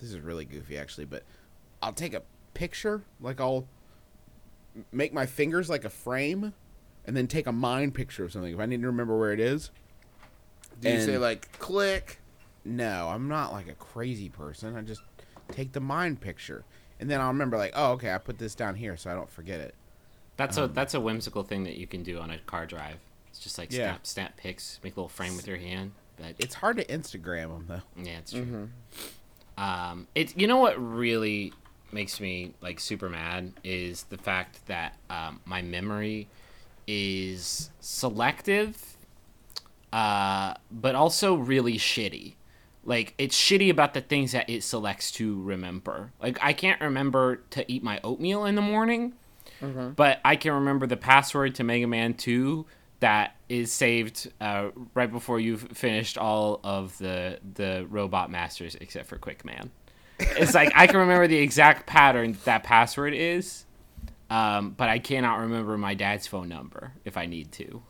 This 0.00 0.12
is 0.12 0.20
really 0.20 0.44
goofy, 0.44 0.78
actually, 0.78 1.06
but 1.06 1.24
I'll 1.82 1.92
take 1.92 2.14
a 2.14 2.22
picture, 2.54 3.02
like 3.20 3.40
I'll 3.40 3.66
make 4.92 5.12
my 5.12 5.26
fingers 5.26 5.68
like 5.68 5.84
a 5.84 5.90
frame, 5.90 6.54
and 7.04 7.16
then 7.16 7.26
take 7.26 7.46
a 7.46 7.52
mind 7.52 7.94
picture 7.94 8.24
of 8.24 8.32
something 8.32 8.52
if 8.52 8.60
I 8.60 8.66
need 8.66 8.80
to 8.82 8.86
remember 8.86 9.18
where 9.18 9.32
it 9.32 9.40
is. 9.40 9.70
Do 10.80 10.90
you 10.90 11.00
say 11.00 11.18
like 11.18 11.58
click? 11.58 12.20
No, 12.64 13.08
I'm 13.08 13.28
not 13.28 13.52
like 13.52 13.68
a 13.68 13.74
crazy 13.74 14.28
person. 14.28 14.76
I 14.76 14.82
just 14.82 15.02
take 15.50 15.72
the 15.72 15.80
mind 15.80 16.20
picture, 16.20 16.64
and 17.00 17.10
then 17.10 17.20
I'll 17.20 17.28
remember 17.28 17.56
like, 17.56 17.72
oh, 17.74 17.92
okay, 17.92 18.12
I 18.12 18.18
put 18.18 18.38
this 18.38 18.54
down 18.54 18.76
here 18.76 18.96
so 18.96 19.10
I 19.10 19.14
don't 19.14 19.30
forget 19.30 19.60
it. 19.60 19.74
That's 20.36 20.56
a 20.56 20.68
that's 20.68 20.94
a 20.94 21.00
whimsical 21.00 21.42
thing 21.42 21.64
that 21.64 21.76
you 21.76 21.86
can 21.86 22.04
do 22.04 22.20
on 22.20 22.30
a 22.30 22.38
car 22.38 22.66
drive. 22.66 22.98
It's 23.38 23.44
just 23.44 23.56
like 23.56 23.70
Yeah. 23.72 23.90
snap 23.92 24.06
snap 24.06 24.36
pics, 24.36 24.80
make 24.82 24.96
a 24.96 25.00
little 25.00 25.08
frame 25.08 25.36
with 25.36 25.46
your 25.46 25.58
hand. 25.58 25.92
But 26.16 26.34
It's 26.40 26.56
hard 26.56 26.76
to 26.78 26.84
Instagram 26.86 27.50
them 27.50 27.64
though. 27.68 28.02
yeah, 28.02 28.18
it's 28.18 28.32
true. 28.32 28.68
Um, 29.56 30.08
it 30.16 30.36
you 30.36 30.48
know 30.48 30.56
what 30.56 30.74
really 30.76 31.52
makes 31.92 32.18
me 32.18 32.54
like 32.60 32.80
super 32.80 33.08
mad 33.08 33.52
is 33.62 34.02
the 34.10 34.18
fact 34.18 34.66
that 34.66 34.96
um, 35.08 35.38
my 35.44 35.62
memory 35.62 36.26
is 36.88 37.70
selective, 37.78 38.96
uh, 39.92 40.54
but 40.72 40.96
also 40.96 41.34
really 41.36 41.78
shitty. 41.78 42.34
Like 42.84 43.14
it's 43.18 43.36
shitty 43.40 43.70
about 43.70 43.94
the 43.94 44.00
things 44.00 44.32
that 44.32 44.50
it 44.50 44.64
selects 44.64 45.12
to 45.12 45.40
remember. 45.42 46.10
Like 46.20 46.38
I 46.42 46.52
can't 46.54 46.80
remember 46.80 47.36
to 47.50 47.70
eat 47.70 47.84
my 47.84 48.00
oatmeal 48.02 48.44
in 48.46 48.56
the 48.56 48.62
morning, 48.62 49.12
but 49.60 50.20
I 50.24 50.34
can 50.36 50.52
remember 50.54 50.86
the 50.88 50.96
password 50.96 51.54
to 51.56 51.64
Mega 51.64 51.86
Man 51.86 52.14
Two 52.14 52.66
that 53.00 53.36
is 53.48 53.72
saved 53.72 54.30
uh, 54.40 54.70
right 54.94 55.10
before 55.10 55.40
you've 55.40 55.62
finished 55.72 56.18
all 56.18 56.60
of 56.64 56.96
the 56.98 57.38
the 57.54 57.86
robot 57.88 58.30
masters 58.30 58.76
except 58.80 59.06
for 59.06 59.16
Quick 59.16 59.44
Man. 59.44 59.70
It's 60.18 60.54
like 60.54 60.72
I 60.74 60.86
can 60.86 60.98
remember 60.98 61.28
the 61.28 61.38
exact 61.38 61.86
pattern 61.86 62.36
that 62.44 62.64
password 62.64 63.14
is, 63.14 63.64
um, 64.30 64.70
but 64.70 64.88
I 64.88 64.98
cannot 64.98 65.36
remember 65.36 65.78
my 65.78 65.94
dad's 65.94 66.26
phone 66.26 66.48
number 66.48 66.92
if 67.04 67.16
I 67.16 67.26
need 67.26 67.52
to, 67.52 67.82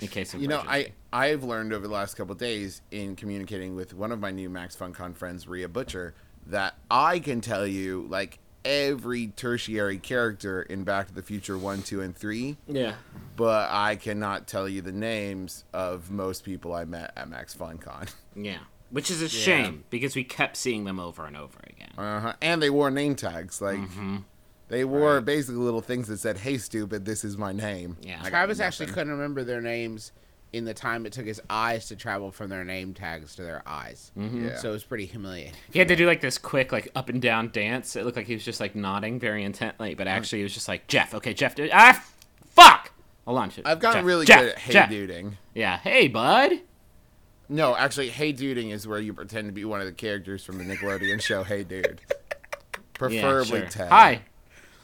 in 0.00 0.08
case 0.08 0.32
of 0.32 0.40
You 0.40 0.48
know, 0.48 0.60
emergency. 0.60 0.92
I 1.12 1.26
I've 1.26 1.42
learned 1.42 1.72
over 1.72 1.86
the 1.86 1.92
last 1.92 2.14
couple 2.16 2.32
of 2.32 2.38
days 2.38 2.82
in 2.90 3.16
communicating 3.16 3.74
with 3.74 3.94
one 3.94 4.12
of 4.12 4.20
my 4.20 4.30
new 4.30 4.48
Max 4.48 4.76
FunCon 4.76 5.16
friends, 5.16 5.48
Ria 5.48 5.68
Butcher, 5.68 6.14
that 6.46 6.76
I 6.88 7.18
can 7.18 7.40
tell 7.40 7.66
you 7.66 8.06
like 8.08 8.38
every 8.66 9.28
tertiary 9.28 9.98
character 9.98 10.60
in 10.62 10.84
Back 10.84 11.06
to 11.08 11.14
the 11.14 11.22
Future 11.22 11.56
one, 11.56 11.82
two, 11.82 12.00
and 12.02 12.14
three, 12.14 12.56
yeah. 12.66 12.94
but 13.36 13.68
I 13.70 13.96
cannot 13.96 14.46
tell 14.46 14.68
you 14.68 14.82
the 14.82 14.92
names 14.92 15.64
of 15.72 16.10
most 16.10 16.44
people 16.44 16.74
I 16.74 16.84
met 16.84 17.12
at 17.16 17.28
Max 17.28 17.54
FunCon. 17.54 18.12
Yeah. 18.38 18.58
Which 18.90 19.10
is 19.10 19.22
a 19.22 19.28
shame 19.30 19.84
because 19.88 20.14
we 20.14 20.22
kept 20.22 20.56
seeing 20.58 20.84
them 20.84 21.00
over 21.00 21.24
and 21.26 21.36
over 21.38 21.58
again. 21.66 21.90
Uh-huh. 21.96 22.34
And 22.42 22.62
they 22.62 22.68
wore 22.70 22.90
name 22.90 23.16
tags, 23.16 23.60
like 23.62 23.78
Mm-hmm. 23.78 24.18
they 24.68 24.84
wore 24.84 25.20
basically 25.22 25.56
little 25.62 25.80
things 25.80 26.06
that 26.08 26.18
said, 26.18 26.36
"Hey, 26.38 26.58
stupid, 26.58 27.04
this 27.06 27.24
is 27.24 27.36
my 27.38 27.52
name." 27.52 27.96
Yeah. 28.02 28.18
I 28.20 28.24
got 28.24 28.28
Travis 28.30 28.60
actually 28.60 28.86
couldn't 28.88 29.10
remember 29.10 29.42
their 29.42 29.60
names 29.62 30.12
in 30.56 30.64
the 30.64 30.74
time 30.74 31.06
it 31.06 31.12
took 31.12 31.26
his 31.26 31.40
eyes 31.50 31.88
to 31.88 31.96
travel 31.96 32.30
from 32.30 32.48
their 32.50 32.64
name 32.64 32.94
tags 32.94 33.36
to 33.36 33.42
their 33.42 33.62
eyes. 33.66 34.10
Mm-hmm. 34.18 34.46
Yeah. 34.48 34.56
So 34.56 34.70
it 34.70 34.72
was 34.72 34.84
pretty 34.84 35.06
humiliating. 35.06 35.52
He 35.72 35.78
had 35.78 35.88
to 35.88 35.96
do 35.96 36.06
like 36.06 36.20
this 36.20 36.38
quick, 36.38 36.72
like 36.72 36.88
up 36.94 37.08
and 37.08 37.20
down 37.22 37.50
dance. 37.50 37.96
It 37.96 38.04
looked 38.04 38.16
like 38.16 38.26
he 38.26 38.34
was 38.34 38.44
just 38.44 38.60
like 38.60 38.74
nodding 38.74 39.18
very 39.20 39.44
intently, 39.44 39.94
but 39.94 40.06
actually 40.08 40.38
he 40.38 40.42
was 40.44 40.54
just 40.54 40.68
like 40.68 40.86
Jeff. 40.88 41.14
Okay, 41.14 41.34
Jeff. 41.34 41.54
do- 41.54 41.68
Ah, 41.72 42.04
fuck. 42.50 42.92
I'll 43.26 43.34
launch 43.34 43.58
it. 43.58 43.66
I've 43.66 43.80
gotten 43.80 44.00
Jeff, 44.00 44.06
really 44.06 44.26
Jeff, 44.26 44.40
good 44.40 44.48
at 44.50 44.58
hey 44.58 44.72
Jeff. 44.72 44.90
duding. 44.90 45.32
Yeah. 45.54 45.78
Hey, 45.78 46.08
bud. 46.08 46.60
No, 47.48 47.76
actually, 47.76 48.08
Hey 48.08 48.32
Duding 48.32 48.72
is 48.72 48.88
where 48.88 48.98
you 48.98 49.14
pretend 49.14 49.46
to 49.46 49.52
be 49.52 49.64
one 49.64 49.80
of 49.80 49.86
the 49.86 49.92
characters 49.92 50.42
from 50.44 50.58
the 50.58 50.64
Nickelodeon 50.64 51.22
show 51.22 51.44
Hey 51.44 51.62
Dude. 51.62 52.00
Yeah, 52.10 52.78
Preferably 52.94 53.60
sure. 53.60 53.68
Ted. 53.68 53.88
Hi. 53.90 54.22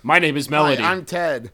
My 0.02 0.18
name 0.18 0.36
is 0.36 0.46
Hi, 0.46 0.50
Melody. 0.50 0.82
I'm 0.82 1.04
Ted. 1.04 1.50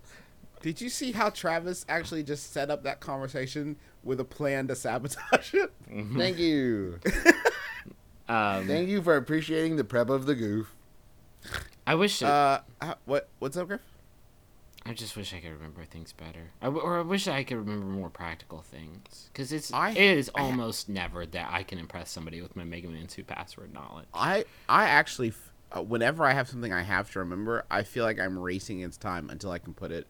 Did 0.61 0.81
you 0.81 0.89
see 0.89 1.13
how 1.13 1.31
Travis 1.31 1.87
actually 1.89 2.25
just 2.25 2.53
set 2.53 2.69
up 2.69 2.83
that 2.83 2.99
conversation 3.01 3.77
with 4.05 4.21
a 4.21 4.25
plan 4.25 4.69
to 4.69 4.75
sabotage 4.77 5.55
it? 5.55 5.73
Thank 6.17 6.39
you. 6.39 7.01
um, 8.29 8.67
Thank 8.67 8.89
you 8.89 9.03
for 9.03 9.17
appreciating 9.17 9.77
the 9.77 9.85
prep 9.85 10.11
of 10.11 10.27
the 10.27 10.35
goof. 10.35 10.75
I 11.87 11.95
wish. 11.95 12.23
Uh, 12.23 12.61
what 13.07 13.29
what's 13.39 13.57
up, 13.57 13.69
Griff? 13.69 13.81
I 14.85 14.95
just 14.95 15.17
wish 15.17 15.35
I 15.35 15.41
could 15.41 15.51
remember 15.53 15.85
things 15.85 16.13
better. 16.13 16.51
I 16.63 16.67
w- 16.67 16.83
or 16.83 16.99
I 16.99 17.03
wish 17.03 17.29
I 17.29 17.45
could 17.45 17.59
remember 17.59 17.85
more 17.87 18.09
practical 18.09 18.63
things. 18.63 19.29
Because 19.33 19.53
it's 19.53 19.73
I- 19.73 19.91
it 19.91 19.99
is 19.99 20.31
almost 20.35 20.89
never 20.89 21.27
that 21.27 21.49
I 21.51 21.63
can 21.63 21.79
impress 21.79 22.11
somebody 22.11 22.41
with 22.41 22.57
my 22.57 22.65
Mega 22.65 22.89
Man 22.89 23.07
2 23.07 23.25
password 23.25 23.73
knowledge. 23.75 24.07
I 24.15 24.45
I 24.69 24.85
actually, 24.85 25.33
uh, 25.73 25.83
whenever 25.83 26.25
I 26.25 26.33
have 26.33 26.49
something 26.49 26.73
I 26.73 26.83
have 26.83 27.11
to 27.13 27.19
remember, 27.19 27.65
I 27.71 27.83
feel 27.83 28.05
like 28.05 28.19
I'm 28.19 28.39
racing 28.39 28.79
against 28.79 29.01
time 29.01 29.29
until 29.31 29.51
I 29.51 29.59
can 29.59 29.75
put 29.75 29.91
it 29.93 30.07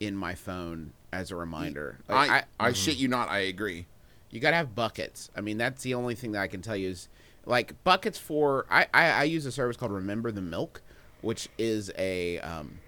in 0.00 0.16
my 0.16 0.34
phone 0.34 0.92
as 1.16 1.30
a 1.30 1.36
reminder. 1.36 1.98
Like, 2.08 2.30
I, 2.30 2.44
I, 2.60 2.72
shit 2.72 2.96
you 2.96 3.08
not, 3.08 3.28
I 3.28 3.38
agree. 3.40 3.86
you 4.30 4.40
gotta 4.40 4.56
have 4.56 4.74
buckets. 4.74 5.30
I 5.36 5.40
mean, 5.40 5.58
that's 5.58 5.82
the 5.82 5.94
only 5.94 6.14
thing 6.14 6.32
that 6.32 6.42
I 6.42 6.46
can 6.46 6.62
tell 6.62 6.76
you 6.76 6.90
is 6.90 7.08
like 7.44 7.82
buckets 7.84 8.18
for. 8.18 8.66
I 8.70 8.86
I, 8.92 9.10
I 9.10 9.22
use 9.24 9.46
a 9.46 9.52
service 9.52 9.76
called 9.76 9.92
Remember 9.92 10.30
the 10.30 10.42
Milk, 10.42 10.82
which 11.22 11.48
is 11.58 11.90
a 11.96 12.38
um, 12.40 12.78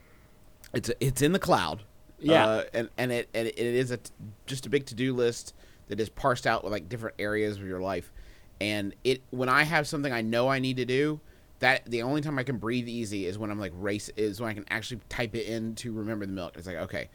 it's 0.72 0.88
a, 0.88 1.04
it's 1.04 1.22
in 1.22 1.32
the 1.32 1.38
cloud. 1.38 1.82
Yeah. 2.20 2.44
uh, 2.46 2.64
and 2.74 2.88
and 2.98 3.12
it 3.12 3.28
and 3.32 3.46
it 3.46 3.56
is 3.56 3.90
a 3.90 3.98
just 4.46 4.66
a 4.66 4.68
big 4.68 4.86
to 4.86 4.94
do 4.94 5.14
list 5.14 5.54
that 5.86 6.00
is 6.00 6.08
parsed 6.08 6.46
out 6.46 6.64
with 6.64 6.72
like 6.72 6.88
different 6.88 7.16
areas 7.18 7.56
of 7.56 7.64
your 7.64 7.80
life, 7.80 8.12
and 8.60 8.94
it 9.04 9.22
when 9.30 9.48
I 9.48 9.62
have 9.62 9.86
something 9.86 10.12
I 10.12 10.22
know 10.22 10.48
I 10.48 10.58
need 10.58 10.76
to 10.78 10.84
do. 10.84 11.20
That 11.60 11.84
the 11.86 12.02
only 12.02 12.20
time 12.20 12.38
I 12.38 12.44
can 12.44 12.58
breathe 12.58 12.86
easy 12.86 13.26
is 13.26 13.36
when 13.36 13.50
I'm 13.50 13.58
like 13.58 13.72
race 13.74 14.10
is 14.16 14.40
when 14.40 14.48
I 14.48 14.54
can 14.54 14.64
actually 14.70 15.00
type 15.08 15.34
it 15.34 15.46
in 15.46 15.74
to 15.76 15.92
remember 15.92 16.24
the 16.24 16.32
milk. 16.32 16.56
It's 16.56 16.68
like 16.68 16.76
okay, 16.76 17.08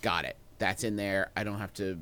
got 0.00 0.24
it. 0.24 0.36
That's 0.60 0.84
in 0.84 0.94
there. 0.94 1.32
I 1.36 1.42
don't 1.42 1.58
have 1.58 1.72
to 1.74 1.98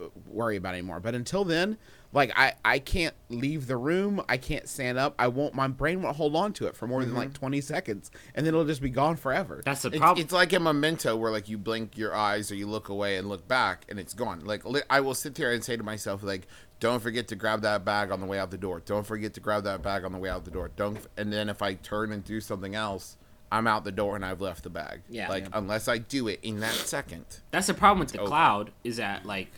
uh, 0.00 0.04
worry 0.28 0.56
about 0.56 0.74
it 0.74 0.78
anymore. 0.78 1.00
But 1.00 1.16
until 1.16 1.42
then, 1.44 1.78
like 2.12 2.30
I 2.38 2.52
I 2.64 2.78
can't 2.78 3.14
leave 3.30 3.66
the 3.66 3.76
room. 3.76 4.22
I 4.28 4.36
can't 4.36 4.68
stand 4.68 4.98
up. 4.98 5.14
I 5.18 5.28
won't. 5.28 5.54
My 5.54 5.66
brain 5.66 6.02
won't 6.02 6.16
hold 6.16 6.36
on 6.36 6.52
to 6.54 6.66
it 6.66 6.76
for 6.76 6.86
more 6.86 7.04
than 7.04 7.14
like 7.14 7.28
mm-hmm. 7.30 7.38
20 7.38 7.60
seconds, 7.62 8.10
and 8.34 8.46
then 8.46 8.52
it'll 8.54 8.66
just 8.66 8.82
be 8.82 8.90
gone 8.90 9.16
forever. 9.16 9.62
That's 9.64 9.82
the 9.82 9.88
It's, 9.88 9.98
problem. 9.98 10.22
it's 10.22 10.32
like 10.32 10.52
a 10.52 10.60
memento 10.60 11.16
where 11.16 11.32
like 11.32 11.48
you 11.48 11.56
blink 11.58 11.96
your 11.96 12.14
eyes 12.14 12.52
or 12.52 12.54
you 12.54 12.66
look 12.66 12.88
away 12.90 13.16
and 13.16 13.28
look 13.28 13.48
back 13.48 13.86
and 13.88 13.98
it's 13.98 14.14
gone. 14.14 14.44
Like 14.44 14.64
li- 14.64 14.82
I 14.90 15.00
will 15.00 15.14
sit 15.14 15.34
there 15.34 15.50
and 15.52 15.64
say 15.64 15.76
to 15.76 15.82
myself 15.82 16.22
like, 16.22 16.46
don't 16.80 17.00
forget 17.00 17.28
to 17.28 17.34
grab 17.36 17.62
that 17.62 17.82
bag 17.84 18.10
on 18.10 18.20
the 18.20 18.26
way 18.26 18.38
out 18.38 18.50
the 18.50 18.58
door. 18.58 18.82
Don't 18.84 19.06
forget 19.06 19.32
to 19.34 19.40
grab 19.40 19.64
that 19.64 19.82
bag 19.82 20.04
on 20.04 20.12
the 20.12 20.18
way 20.18 20.28
out 20.28 20.44
the 20.44 20.50
door. 20.50 20.70
Don't. 20.76 20.98
f- 20.98 21.08
And 21.16 21.32
then 21.32 21.48
if 21.48 21.62
I 21.62 21.74
turn 21.74 22.12
and 22.12 22.22
do 22.22 22.40
something 22.42 22.74
else, 22.74 23.16
I'm 23.52 23.66
out 23.68 23.84
the 23.84 23.92
door 23.92 24.16
and 24.16 24.24
I've 24.24 24.40
left 24.40 24.64
the 24.64 24.70
bag. 24.70 25.02
Yeah. 25.08 25.28
Like 25.28 25.44
Yeah. 25.44 25.50
unless 25.52 25.86
I 25.86 25.98
do 25.98 26.26
it 26.26 26.40
in 26.42 26.60
that 26.60 26.72
second. 26.74 27.26
That's 27.52 27.66
the 27.68 27.74
problem 27.74 28.00
with 28.00 28.10
the 28.12 28.18
over. 28.20 28.28
cloud 28.28 28.72
is 28.82 28.96
that 28.96 29.24
like 29.26 29.50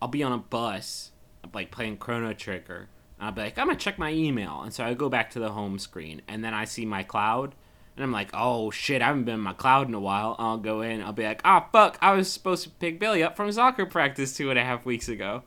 I'll 0.00 0.08
be 0.08 0.22
on 0.22 0.32
a 0.32 0.38
bus, 0.38 1.10
like 1.52 1.70
playing 1.70 1.96
Chrono 1.96 2.32
Trigger. 2.34 2.88
And 3.18 3.26
I'll 3.26 3.32
be 3.32 3.40
like, 3.42 3.58
I'm 3.58 3.66
gonna 3.68 3.78
check 3.78 3.98
my 3.98 4.12
email, 4.12 4.60
and 4.62 4.72
so 4.74 4.84
I 4.84 4.92
go 4.94 5.08
back 5.08 5.30
to 5.30 5.38
the 5.38 5.50
home 5.52 5.78
screen, 5.78 6.20
and 6.28 6.44
then 6.44 6.52
I 6.52 6.64
see 6.66 6.84
my 6.84 7.02
cloud, 7.04 7.54
and 7.96 8.02
I'm 8.04 8.10
like, 8.12 8.28
oh 8.34 8.70
shit, 8.72 9.00
I 9.00 9.06
haven't 9.06 9.24
been 9.24 9.36
in 9.36 9.40
my 9.40 9.52
cloud 9.54 9.86
in 9.88 9.94
a 9.94 10.00
while. 10.00 10.34
I'll 10.38 10.58
go 10.58 10.82
in, 10.82 11.00
I'll 11.00 11.12
be 11.12 11.24
like, 11.24 11.40
ah 11.44 11.68
fuck, 11.72 11.96
I 12.02 12.12
was 12.12 12.30
supposed 12.30 12.64
to 12.64 12.70
pick 12.70 12.98
Billy 13.00 13.22
up 13.22 13.36
from 13.36 13.50
soccer 13.52 13.86
practice 13.86 14.36
two 14.36 14.50
and 14.50 14.58
a 14.58 14.64
half 14.64 14.84
weeks 14.84 15.08
ago. 15.08 15.44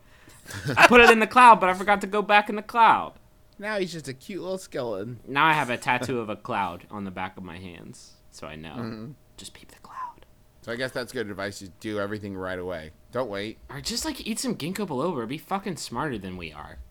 I 0.77 0.87
put 0.87 1.01
it 1.01 1.09
in 1.11 1.19
the 1.19 1.27
cloud, 1.27 1.59
but 1.59 1.69
I 1.69 1.73
forgot 1.73 1.99
to 2.01 2.07
go 2.07 2.21
back 2.21 2.49
in 2.49 2.55
the 2.55 2.61
cloud. 2.61 3.13
Now 3.59 3.77
he's 3.79 3.91
just 3.91 4.07
a 4.07 4.13
cute 4.13 4.41
little 4.41 4.57
skeleton. 4.57 5.19
Now 5.27 5.45
I 5.45 5.53
have 5.53 5.69
a 5.69 5.77
tattoo 5.77 6.19
of 6.19 6.29
a 6.29 6.35
cloud 6.35 6.85
on 6.91 7.03
the 7.05 7.11
back 7.11 7.37
of 7.37 7.43
my 7.43 7.57
hands, 7.57 8.13
so 8.31 8.47
I 8.47 8.55
know. 8.55 8.75
Mm-hmm. 8.75 9.11
Just 9.37 9.53
peep 9.53 9.69
the 9.71 9.79
cloud. 9.79 10.25
So 10.61 10.71
I 10.71 10.75
guess 10.75 10.91
that's 10.91 11.11
good 11.13 11.29
advice. 11.29 11.61
You 11.61 11.69
do 11.79 11.99
everything 11.99 12.35
right 12.35 12.59
away. 12.59 12.91
Don't 13.11 13.29
wait. 13.29 13.57
Or 13.69 13.79
just 13.79 14.03
like 14.03 14.25
eat 14.27 14.37
some 14.39 14.55
ginkgo 14.55 14.85
biloba. 14.87 15.27
Be 15.27 15.37
fucking 15.37 15.77
smarter 15.77 16.17
than 16.17 16.37
we 16.37 16.51
are. 16.51 16.77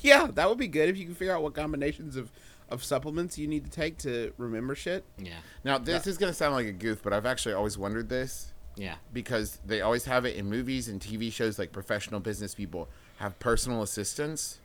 Yeah, 0.00 0.26
that 0.34 0.48
would 0.48 0.58
be 0.58 0.66
good 0.66 0.88
if 0.88 0.96
you 0.98 1.04
can 1.04 1.14
figure 1.14 1.32
out 1.34 1.42
what 1.44 1.54
combinations 1.54 2.16
of 2.16 2.32
of 2.68 2.82
supplements 2.82 3.38
you 3.38 3.46
need 3.46 3.64
to 3.64 3.70
take 3.70 3.96
to 3.98 4.32
remember 4.36 4.74
shit. 4.74 5.04
Yeah, 5.16 5.34
Now 5.62 5.78
this 5.78 6.08
is 6.08 6.18
gonna 6.18 6.32
sound 6.34 6.54
like 6.56 6.66
a 6.66 6.72
goof, 6.72 7.00
but 7.04 7.12
I've 7.12 7.24
actually 7.24 7.54
always 7.54 7.78
wondered 7.78 8.08
this. 8.08 8.52
yeah. 8.74 8.96
because 9.12 9.60
they 9.64 9.82
always 9.82 10.04
have 10.06 10.24
it 10.24 10.34
in 10.34 10.46
movies 10.50 10.88
and 10.88 11.00
TV 11.00 11.32
shows 11.32 11.56
like 11.60 11.70
professional 11.70 12.18
business 12.18 12.52
people 12.56 12.88
have 13.18 13.38
personal 13.38 13.82
assistants. 13.82 14.58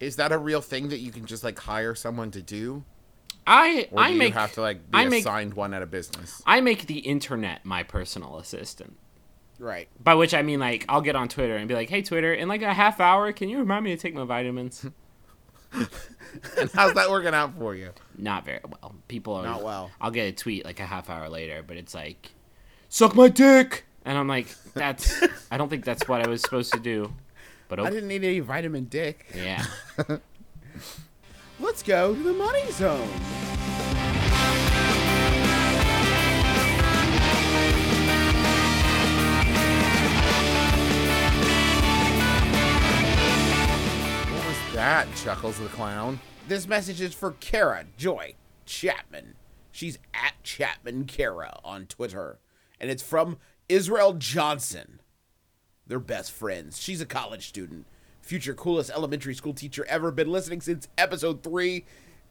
Is 0.00 0.16
that 0.16 0.32
a 0.32 0.38
real 0.38 0.60
thing 0.60 0.88
that 0.88 0.98
you 0.98 1.10
can 1.10 1.26
just 1.26 1.42
like 1.44 1.58
hire 1.58 1.94
someone 1.94 2.30
to 2.32 2.42
do? 2.42 2.84
I 3.46 3.88
Or 3.92 4.00
I 4.00 4.08
you 4.08 4.18
make 4.18 4.34
have 4.34 4.52
to 4.54 4.60
like 4.60 4.90
be 4.90 4.98
I 4.98 5.06
make 5.06 5.20
assigned 5.20 5.54
one 5.54 5.72
at 5.72 5.82
a 5.82 5.86
business? 5.86 6.42
I 6.46 6.60
make 6.60 6.86
the 6.86 6.98
internet 6.98 7.64
my 7.64 7.82
personal 7.82 8.38
assistant. 8.38 8.96
Right. 9.58 9.88
By 10.02 10.14
which 10.14 10.34
I 10.34 10.42
mean 10.42 10.60
like 10.60 10.84
I'll 10.88 11.00
get 11.00 11.16
on 11.16 11.28
Twitter 11.28 11.56
and 11.56 11.68
be 11.68 11.74
like, 11.74 11.88
"Hey 11.88 12.02
Twitter, 12.02 12.34
in 12.34 12.48
like 12.48 12.62
a 12.62 12.74
half 12.74 13.00
hour, 13.00 13.32
can 13.32 13.48
you 13.48 13.58
remind 13.58 13.84
me 13.84 13.94
to 13.94 14.00
take 14.00 14.14
my 14.14 14.24
vitamins?" 14.24 14.84
and 15.72 16.70
how's 16.74 16.94
that 16.94 17.10
working 17.10 17.34
out 17.34 17.56
for 17.58 17.74
you? 17.74 17.90
Not 18.16 18.44
very 18.44 18.60
well. 18.64 18.94
People 19.08 19.34
are 19.34 19.44
Not 19.44 19.62
well. 19.62 19.90
I'll 20.00 20.10
get 20.10 20.28
a 20.28 20.32
tweet 20.32 20.64
like 20.64 20.80
a 20.80 20.86
half 20.86 21.08
hour 21.08 21.28
later, 21.28 21.62
but 21.66 21.76
it's 21.76 21.94
like, 21.94 22.32
"Suck 22.88 23.14
my 23.14 23.28
dick," 23.28 23.84
and 24.04 24.18
I'm 24.18 24.28
like, 24.28 24.48
"That's 24.74 25.22
I 25.50 25.56
don't 25.56 25.68
think 25.68 25.84
that's 25.84 26.06
what 26.08 26.20
I 26.20 26.28
was 26.28 26.42
supposed 26.42 26.72
to 26.72 26.80
do." 26.80 27.12
But 27.68 27.80
I 27.80 27.90
didn't 27.90 28.08
need 28.08 28.24
any 28.24 28.40
vitamin 28.40 28.84
dick. 28.84 29.26
yeah, 29.34 29.64
Let's 31.60 31.82
go 31.82 32.14
to 32.14 32.22
the 32.22 32.32
money 32.32 32.70
zone. 32.72 33.08
What 44.32 44.46
was 44.46 44.74
that? 44.74 45.06
Chuckles 45.16 45.58
the 45.58 45.68
clown. 45.68 46.20
This 46.48 46.66
message 46.68 47.00
is 47.00 47.14
for 47.14 47.32
Kara 47.32 47.84
Joy 47.96 48.34
Chapman. 48.66 49.34
She's 49.70 49.98
at 50.12 50.34
Chapman 50.42 51.04
Kara 51.04 51.58
on 51.64 51.86
Twitter. 51.86 52.38
And 52.80 52.90
it's 52.90 53.02
from 53.02 53.38
Israel 53.68 54.14
Johnson. 54.14 55.00
They're 55.86 56.00
best 56.00 56.32
friends. 56.32 56.80
She's 56.80 57.00
a 57.00 57.06
college 57.06 57.46
student. 57.46 57.86
Future 58.20 58.54
coolest 58.54 58.90
elementary 58.90 59.34
school 59.34 59.54
teacher 59.54 59.86
ever. 59.88 60.10
Been 60.10 60.32
listening 60.32 60.60
since 60.60 60.88
episode 60.98 61.42
3 61.42 61.84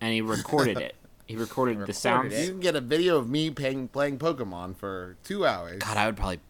and 0.00 0.12
he 0.12 0.20
recorded 0.20 0.78
it. 0.78 0.94
He 1.26 1.36
recorded, 1.36 1.84
the 1.86 1.92
sounds. 1.92 2.38
You 2.38 2.50
can 2.50 2.60
get 2.60 2.76
a 2.76 2.80
video 2.80 3.16
of 3.18 3.28
me 3.28 3.50
playing, 3.50 3.88
playing 3.88 4.18
Pokemon 4.18 4.76
for 4.76 5.16
two 5.24 5.44
hours. 5.46 5.78
God, 5.78 5.96
I 5.96 6.06
would 6.06 6.16
probably, 6.16 6.40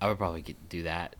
I 0.00 0.08
would 0.08 0.16
probably 0.18 0.42
get, 0.42 0.68
do 0.68 0.82
that. 0.84 1.16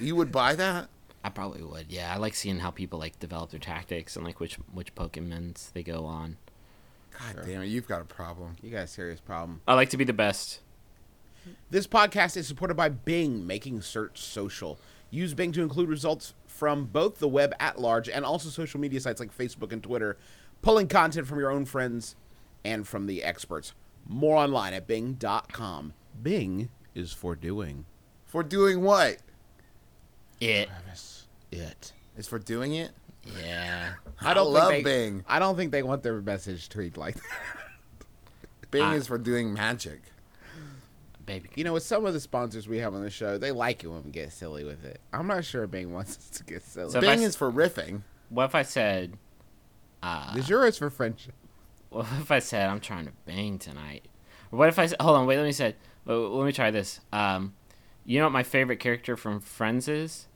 You 0.00 0.14
would 0.16 0.30
buy 0.30 0.54
that? 0.54 0.88
I 1.28 1.30
probably 1.30 1.62
would. 1.62 1.92
Yeah, 1.92 2.10
I 2.10 2.16
like 2.16 2.34
seeing 2.34 2.60
how 2.60 2.70
people 2.70 2.98
like 2.98 3.18
develop 3.18 3.50
their 3.50 3.60
tactics 3.60 4.16
and 4.16 4.24
like 4.24 4.40
which 4.40 4.54
which 4.72 4.94
Pokemons 4.94 5.70
they 5.74 5.82
go 5.82 6.06
on. 6.06 6.38
God 7.12 7.44
damn 7.44 7.60
it, 7.60 7.66
you've 7.66 7.86
got 7.86 8.00
a 8.00 8.06
problem. 8.06 8.56
You 8.62 8.70
got 8.70 8.84
a 8.84 8.86
serious 8.86 9.20
problem. 9.20 9.60
I 9.68 9.74
like 9.74 9.90
to 9.90 9.98
be 9.98 10.04
the 10.04 10.14
best. 10.14 10.60
This 11.68 11.86
podcast 11.86 12.38
is 12.38 12.48
supported 12.48 12.78
by 12.78 12.88
Bing, 12.88 13.46
making 13.46 13.82
search 13.82 14.22
social. 14.22 14.78
Use 15.10 15.34
Bing 15.34 15.52
to 15.52 15.60
include 15.60 15.90
results 15.90 16.32
from 16.46 16.86
both 16.86 17.18
the 17.18 17.28
web 17.28 17.52
at 17.60 17.78
large 17.78 18.08
and 18.08 18.24
also 18.24 18.48
social 18.48 18.80
media 18.80 18.98
sites 18.98 19.20
like 19.20 19.36
Facebook 19.36 19.70
and 19.70 19.82
Twitter, 19.82 20.16
pulling 20.62 20.88
content 20.88 21.26
from 21.26 21.38
your 21.38 21.50
own 21.50 21.66
friends 21.66 22.16
and 22.64 22.88
from 22.88 23.04
the 23.04 23.22
experts. 23.22 23.74
More 24.06 24.36
online 24.38 24.72
at 24.72 24.86
bing.com. 24.86 25.92
Bing 26.22 26.70
is 26.94 27.12
for 27.12 27.36
doing. 27.36 27.84
For 28.24 28.42
doing 28.42 28.80
what? 28.80 29.18
It. 30.40 30.70
It. 31.50 31.92
It's 32.16 32.28
for 32.28 32.38
doing 32.38 32.74
it? 32.74 32.90
Yeah. 33.42 33.94
I 34.20 34.34
don't 34.34 34.52
love 34.52 34.70
think 34.70 34.84
they, 34.84 35.08
Bing. 35.10 35.24
I 35.28 35.38
don't 35.38 35.56
think 35.56 35.72
they 35.72 35.82
want 35.82 36.02
their 36.02 36.20
message 36.20 36.68
to 36.70 36.78
read 36.78 36.96
like 36.96 37.14
that. 37.16 37.22
Bing 38.70 38.82
I- 38.82 38.94
is 38.96 39.06
for 39.06 39.18
doing 39.18 39.52
magic. 39.52 40.02
Baby. 41.26 41.50
You 41.56 41.64
know, 41.64 41.74
with 41.74 41.82
some 41.82 42.06
of 42.06 42.14
the 42.14 42.20
sponsors 42.20 42.66
we 42.68 42.78
have 42.78 42.94
on 42.94 43.02
the 43.02 43.10
show, 43.10 43.36
they 43.36 43.52
like 43.52 43.84
it 43.84 43.88
when 43.88 44.02
we 44.02 44.10
get 44.10 44.32
silly 44.32 44.64
with 44.64 44.82
it. 44.84 44.98
I'm 45.12 45.26
not 45.26 45.44
sure 45.44 45.66
Bing 45.66 45.92
wants 45.92 46.16
us 46.16 46.30
to 46.38 46.44
get 46.44 46.62
silly. 46.62 46.90
So- 46.90 47.00
Bing 47.00 47.10
I 47.10 47.14
s- 47.14 47.20
is 47.30 47.36
for 47.36 47.52
riffing. 47.52 48.02
What 48.30 48.44
if 48.46 48.54
I 48.54 48.62
said? 48.62 49.14
the 50.02 50.40
zero 50.42 50.64
is 50.66 50.78
for 50.78 50.88
friendship. 50.90 51.34
What 51.90 52.06
if 52.20 52.30
I 52.30 52.38
said 52.38 52.68
I'm 52.68 52.80
trying 52.80 53.06
to 53.06 53.12
bang 53.26 53.58
tonight? 53.58 54.06
Or 54.52 54.58
what 54.58 54.68
if 54.68 54.78
I 54.78 54.86
said? 54.86 54.98
Hold 55.00 55.16
on, 55.16 55.26
wait. 55.26 55.36
Let 55.38 55.44
me 55.46 55.52
say. 55.52 55.74
Let 56.06 56.44
me 56.46 56.52
try 56.52 56.70
this. 56.70 57.00
Um, 57.12 57.54
you 58.04 58.18
know 58.18 58.26
what 58.26 58.32
my 58.32 58.42
favorite 58.42 58.78
character 58.80 59.16
from 59.16 59.40
Friends 59.40 59.88
is? 59.88 60.26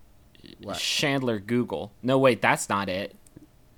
What? 0.60 0.78
Chandler 0.78 1.38
Google. 1.38 1.92
No, 2.02 2.18
wait, 2.18 2.42
that's 2.42 2.68
not 2.68 2.88
it. 2.88 3.14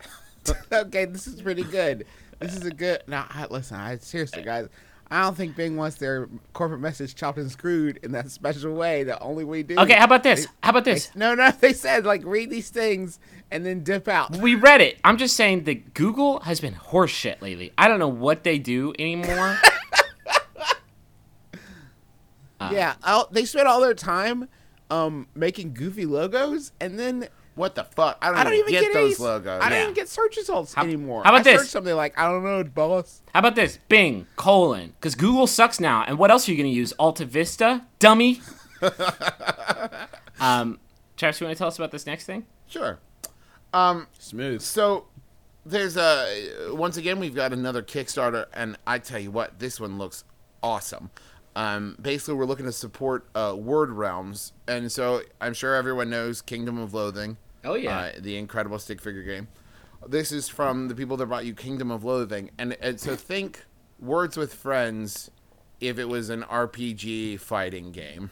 okay, 0.72 1.04
this 1.06 1.26
is 1.26 1.40
pretty 1.40 1.64
good. 1.64 2.06
This 2.38 2.56
is 2.56 2.64
a 2.64 2.70
good. 2.70 3.02
Now, 3.06 3.26
I, 3.30 3.46
listen, 3.46 3.76
I 3.78 3.96
seriously, 3.98 4.42
guys, 4.42 4.68
I 5.10 5.22
don't 5.22 5.36
think 5.36 5.56
Bing 5.56 5.76
wants 5.76 5.96
their 5.96 6.28
corporate 6.52 6.80
message 6.80 7.14
chopped 7.14 7.38
and 7.38 7.50
screwed 7.50 7.98
in 8.02 8.12
that 8.12 8.30
special 8.32 8.74
way 8.74 9.04
that 9.04 9.20
only 9.20 9.44
way 9.44 9.58
we 9.58 9.62
do. 9.62 9.78
Okay, 9.78 9.94
how 9.94 10.04
about 10.04 10.22
this? 10.22 10.46
How 10.62 10.70
about 10.70 10.84
this? 10.84 11.14
No, 11.14 11.34
no, 11.34 11.50
they 11.50 11.72
said 11.72 12.04
like 12.04 12.24
read 12.24 12.50
these 12.50 12.70
things 12.70 13.18
and 13.50 13.64
then 13.64 13.84
dip 13.84 14.08
out. 14.08 14.36
We 14.36 14.54
read 14.54 14.80
it. 14.80 14.98
I'm 15.04 15.16
just 15.16 15.36
saying 15.36 15.64
that 15.64 15.94
Google 15.94 16.40
has 16.40 16.60
been 16.60 16.74
horseshit 16.74 17.40
lately. 17.40 17.72
I 17.78 17.88
don't 17.88 17.98
know 17.98 18.08
what 18.08 18.44
they 18.44 18.58
do 18.58 18.92
anymore. 18.98 19.58
yeah, 22.72 22.94
I'll, 23.02 23.28
they 23.30 23.44
spend 23.44 23.68
all 23.68 23.80
their 23.80 23.94
time 23.94 24.48
um 24.90 25.26
making 25.34 25.74
goofy 25.74 26.06
logos 26.06 26.72
and 26.80 26.98
then. 26.98 27.28
What 27.56 27.76
the 27.76 27.84
fuck? 27.84 28.18
I 28.20 28.30
don't, 28.30 28.36
I 28.36 28.42
don't 28.42 28.54
even 28.54 28.72
get, 28.72 28.80
get, 28.82 28.92
those 28.94 29.20
any, 29.20 29.28
logos. 29.28 29.62
I 29.62 29.68
don't 29.68 29.78
Yeah. 29.78 29.82
even 29.84 29.94
get 29.94 30.08
search 30.08 30.36
results 30.36 30.74
How- 30.74 30.82
anymore. 30.82 31.22
how 31.22 31.30
about 31.30 31.42
I 31.46 31.52
this? 31.52 31.60
Search 31.62 31.70
something 31.70 31.94
like 31.94 32.18
I 32.18 32.28
don't 32.28 32.42
know, 32.42 32.64
boss. 32.64 33.22
How 33.32 33.38
about 33.38 33.54
this? 33.54 33.78
Bing, 33.88 34.26
colon. 34.34 34.92
Because 34.98 35.14
Google 35.14 35.46
sucks 35.46 35.78
now. 35.78 36.02
And 36.04 36.18
what 36.18 36.32
else 36.32 36.48
are 36.48 36.50
you 36.50 36.56
going 36.56 36.68
to 36.68 36.76
use? 36.76 36.90
Alta 36.98 37.24
Vista? 37.24 37.84
Dummy? 38.00 38.40
um, 40.40 40.80
Travis, 41.16 41.40
you 41.40 41.46
want 41.46 41.56
to 41.56 41.58
tell 41.58 41.68
us 41.68 41.78
about 41.78 41.92
this 41.92 42.06
next 42.06 42.24
thing? 42.24 42.44
Sure. 42.66 42.98
Um, 43.72 44.08
Smooth. 44.18 44.60
So 44.60 45.06
there's 45.64 45.96
a 45.96 46.70
once 46.72 46.96
again 46.96 47.20
we've 47.20 47.34
got 47.34 47.52
another 47.52 47.82
Kickstarter, 47.82 48.46
and 48.52 48.76
I 48.86 48.98
tell 48.98 49.20
you 49.20 49.30
what, 49.30 49.58
this 49.58 49.78
one 49.80 49.98
looks 49.98 50.24
awesome. 50.62 51.10
Um, 51.56 51.96
basically, 52.00 52.34
we're 52.34 52.46
looking 52.46 52.66
to 52.66 52.72
support 52.72 53.26
uh, 53.34 53.54
Word 53.56 53.90
Realms, 53.90 54.52
and 54.66 54.90
so 54.90 55.22
I'm 55.40 55.54
sure 55.54 55.74
everyone 55.74 56.10
knows 56.10 56.42
Kingdom 56.42 56.78
of 56.78 56.94
Loathing. 56.94 57.36
Oh, 57.64 57.74
yeah. 57.74 57.98
uh, 57.98 58.12
the 58.18 58.36
incredible 58.36 58.78
stick 58.78 59.00
figure 59.00 59.22
game. 59.22 59.48
This 60.06 60.32
is 60.32 60.48
from 60.48 60.88
the 60.88 60.94
people 60.94 61.16
that 61.16 61.26
brought 61.26 61.46
you 61.46 61.54
Kingdom 61.54 61.90
of 61.90 62.04
Loathing, 62.04 62.50
and, 62.58 62.76
and 62.80 63.00
so 63.00 63.14
think 63.16 63.64
Words 64.00 64.36
with 64.36 64.52
Friends 64.52 65.30
if 65.80 65.98
it 65.98 66.06
was 66.06 66.30
an 66.30 66.42
RPG 66.42 67.40
fighting 67.40 67.92
game. 67.92 68.30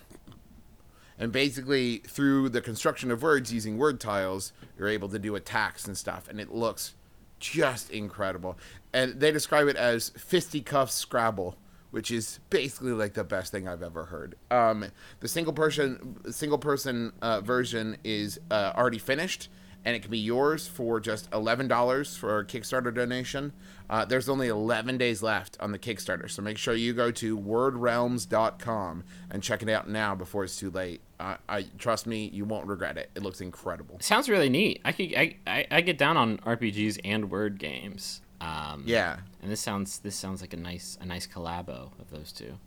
And 1.19 1.31
basically, 1.31 1.99
through 1.99 2.49
the 2.49 2.61
construction 2.61 3.11
of 3.11 3.23
words 3.23 3.53
using 3.53 3.79
word 3.79 4.01
tiles, 4.01 4.53
you're 4.77 4.89
able 4.89 5.09
to 5.11 5.19
do 5.19 5.37
attacks 5.37 5.87
and 5.87 5.97
stuff, 5.97 6.29
and 6.29 6.41
it 6.41 6.53
looks 6.53 6.95
just 7.39 7.91
incredible. 7.91 8.59
And 8.93 9.21
they 9.21 9.31
describe 9.31 9.69
it 9.69 9.77
as 9.77 10.11
fisticuffs 10.11 10.95
Scrabble, 10.95 11.57
which 11.93 12.11
is 12.11 12.41
basically 12.51 12.93
like 12.93 13.15
the 13.15 13.23
best 13.23 13.53
thing 13.53 13.69
I've 13.69 13.83
ever 13.83 14.07
heard. 14.07 14.35
Um, 14.51 14.87
the 15.21 15.29
single 15.29 15.53
person 15.53 16.17
single 16.33 16.59
person 16.59 17.13
uh, 17.23 17.41
version 17.41 17.97
is 18.03 18.41
uh, 18.51 18.73
already 18.75 18.99
finished, 18.99 19.49
and 19.85 19.95
it 19.95 20.01
can 20.03 20.11
be 20.11 20.19
yours 20.19 20.67
for 20.67 20.99
just 20.99 21.29
eleven 21.33 21.69
dollars 21.69 22.17
for 22.17 22.41
a 22.41 22.45
Kickstarter 22.45 22.93
donation. 22.93 23.53
Uh, 23.91 24.07
there's 24.07 24.27
only 24.27 24.49
11 24.49 24.97
days 24.97 25.23
left 25.23 25.59
on 25.61 25.71
the 25.71 25.79
Kickstarter, 25.79 26.31
so 26.31 26.41
make 26.41 26.57
sure 26.57 26.73
you 26.73 26.95
go 26.95 27.11
to 27.11 27.39
wordrealms.com 27.39 29.05
and 29.31 29.43
check 29.43 29.63
it 29.63 29.69
out 29.69 29.87
now 29.87 30.15
before 30.15 30.45
it's 30.45 30.57
too 30.57 30.71
late. 30.71 31.03
I 31.21 31.67
trust 31.79 32.07
me, 32.07 32.31
you 32.33 32.45
won't 32.45 32.67
regret 32.67 32.97
it. 32.97 33.11
It 33.15 33.23
looks 33.23 33.41
incredible. 33.41 33.99
Sounds 34.01 34.29
really 34.29 34.49
neat. 34.49 34.81
I 34.85 34.93
could 34.93 35.15
I, 35.15 35.37
I, 35.47 35.67
I 35.71 35.81
get 35.83 35.99
down 35.99 36.17
on 36.17 36.39
RPGs 36.39 37.01
and 37.05 37.31
word 37.31 37.59
games. 37.59 38.23
Um, 38.43 38.83
Yeah. 38.87 39.19
and 39.41 39.51
this 39.51 39.61
sounds 39.61 40.01
this 40.01 40.17
sounds 40.17 40.41
like 40.41 40.53
a 40.53 40.57
nice 40.57 40.99
a 41.01 41.07
nice 41.07 41.27
collabo 41.27 41.91
of 42.01 42.11
those 42.11 42.33
two. 42.33 42.59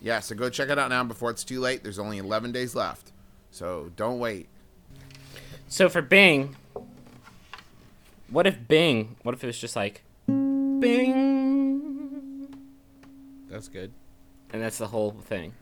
Yeah, 0.00 0.20
so 0.20 0.34
go 0.34 0.48
check 0.48 0.70
it 0.70 0.78
out 0.78 0.88
now 0.88 1.04
before 1.04 1.30
it's 1.30 1.44
too 1.44 1.60
late. 1.60 1.82
There's 1.82 1.98
only 1.98 2.16
11 2.18 2.52
days 2.52 2.74
left. 2.74 3.12
So 3.50 3.92
don't 3.96 4.18
wait. 4.18 4.48
So 5.68 5.90
for 5.90 6.00
Bing, 6.00 6.56
what 8.30 8.46
if 8.46 8.66
Bing? 8.66 9.16
What 9.22 9.34
if 9.34 9.44
it 9.44 9.48
was 9.48 9.58
just 9.58 9.76
like 9.76 10.02
Bing, 10.26 12.48
That's 13.50 13.68
good. 13.68 13.92
and 14.52 14.62
that's 14.62 14.78
the 14.78 14.86
whole 14.86 15.10
thing? 15.10 15.52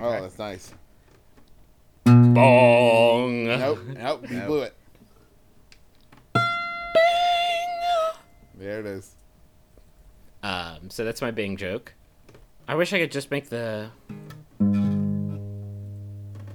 Oh, 0.00 0.10
that's 0.10 0.38
nice. 0.38 0.72
Bong. 2.04 3.44
Nope, 3.44 3.78
nope, 3.96 4.30
you 4.30 4.36
Nope. 4.38 4.46
blew 4.46 4.62
it. 4.62 4.74
There 8.58 8.80
it 8.80 8.86
is. 8.86 9.14
Um, 10.42 10.90
so 10.90 11.04
that's 11.04 11.22
my 11.22 11.30
Bing 11.30 11.56
joke. 11.56 11.94
I 12.66 12.74
wish 12.74 12.92
I 12.92 12.98
could 12.98 13.12
just 13.12 13.30
make 13.30 13.48
the. 13.48 13.90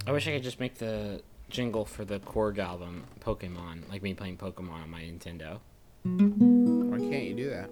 I 0.06 0.12
wish 0.12 0.28
I 0.28 0.34
could 0.34 0.44
just 0.44 0.60
make 0.60 0.76
the 0.76 1.22
jingle 1.50 1.86
for 1.86 2.04
the 2.04 2.20
Korg 2.20 2.60
album, 2.60 3.06
Pokemon, 3.22 3.90
like 3.90 4.04
me 4.04 4.14
playing 4.14 4.38
Pokemon 4.38 4.84
on 4.84 4.90
my 4.90 5.02
Nintendo. 5.02 5.60
Why 6.04 6.98
can't 7.00 7.24
you 7.24 7.34
do 7.36 7.50
that? 7.50 7.70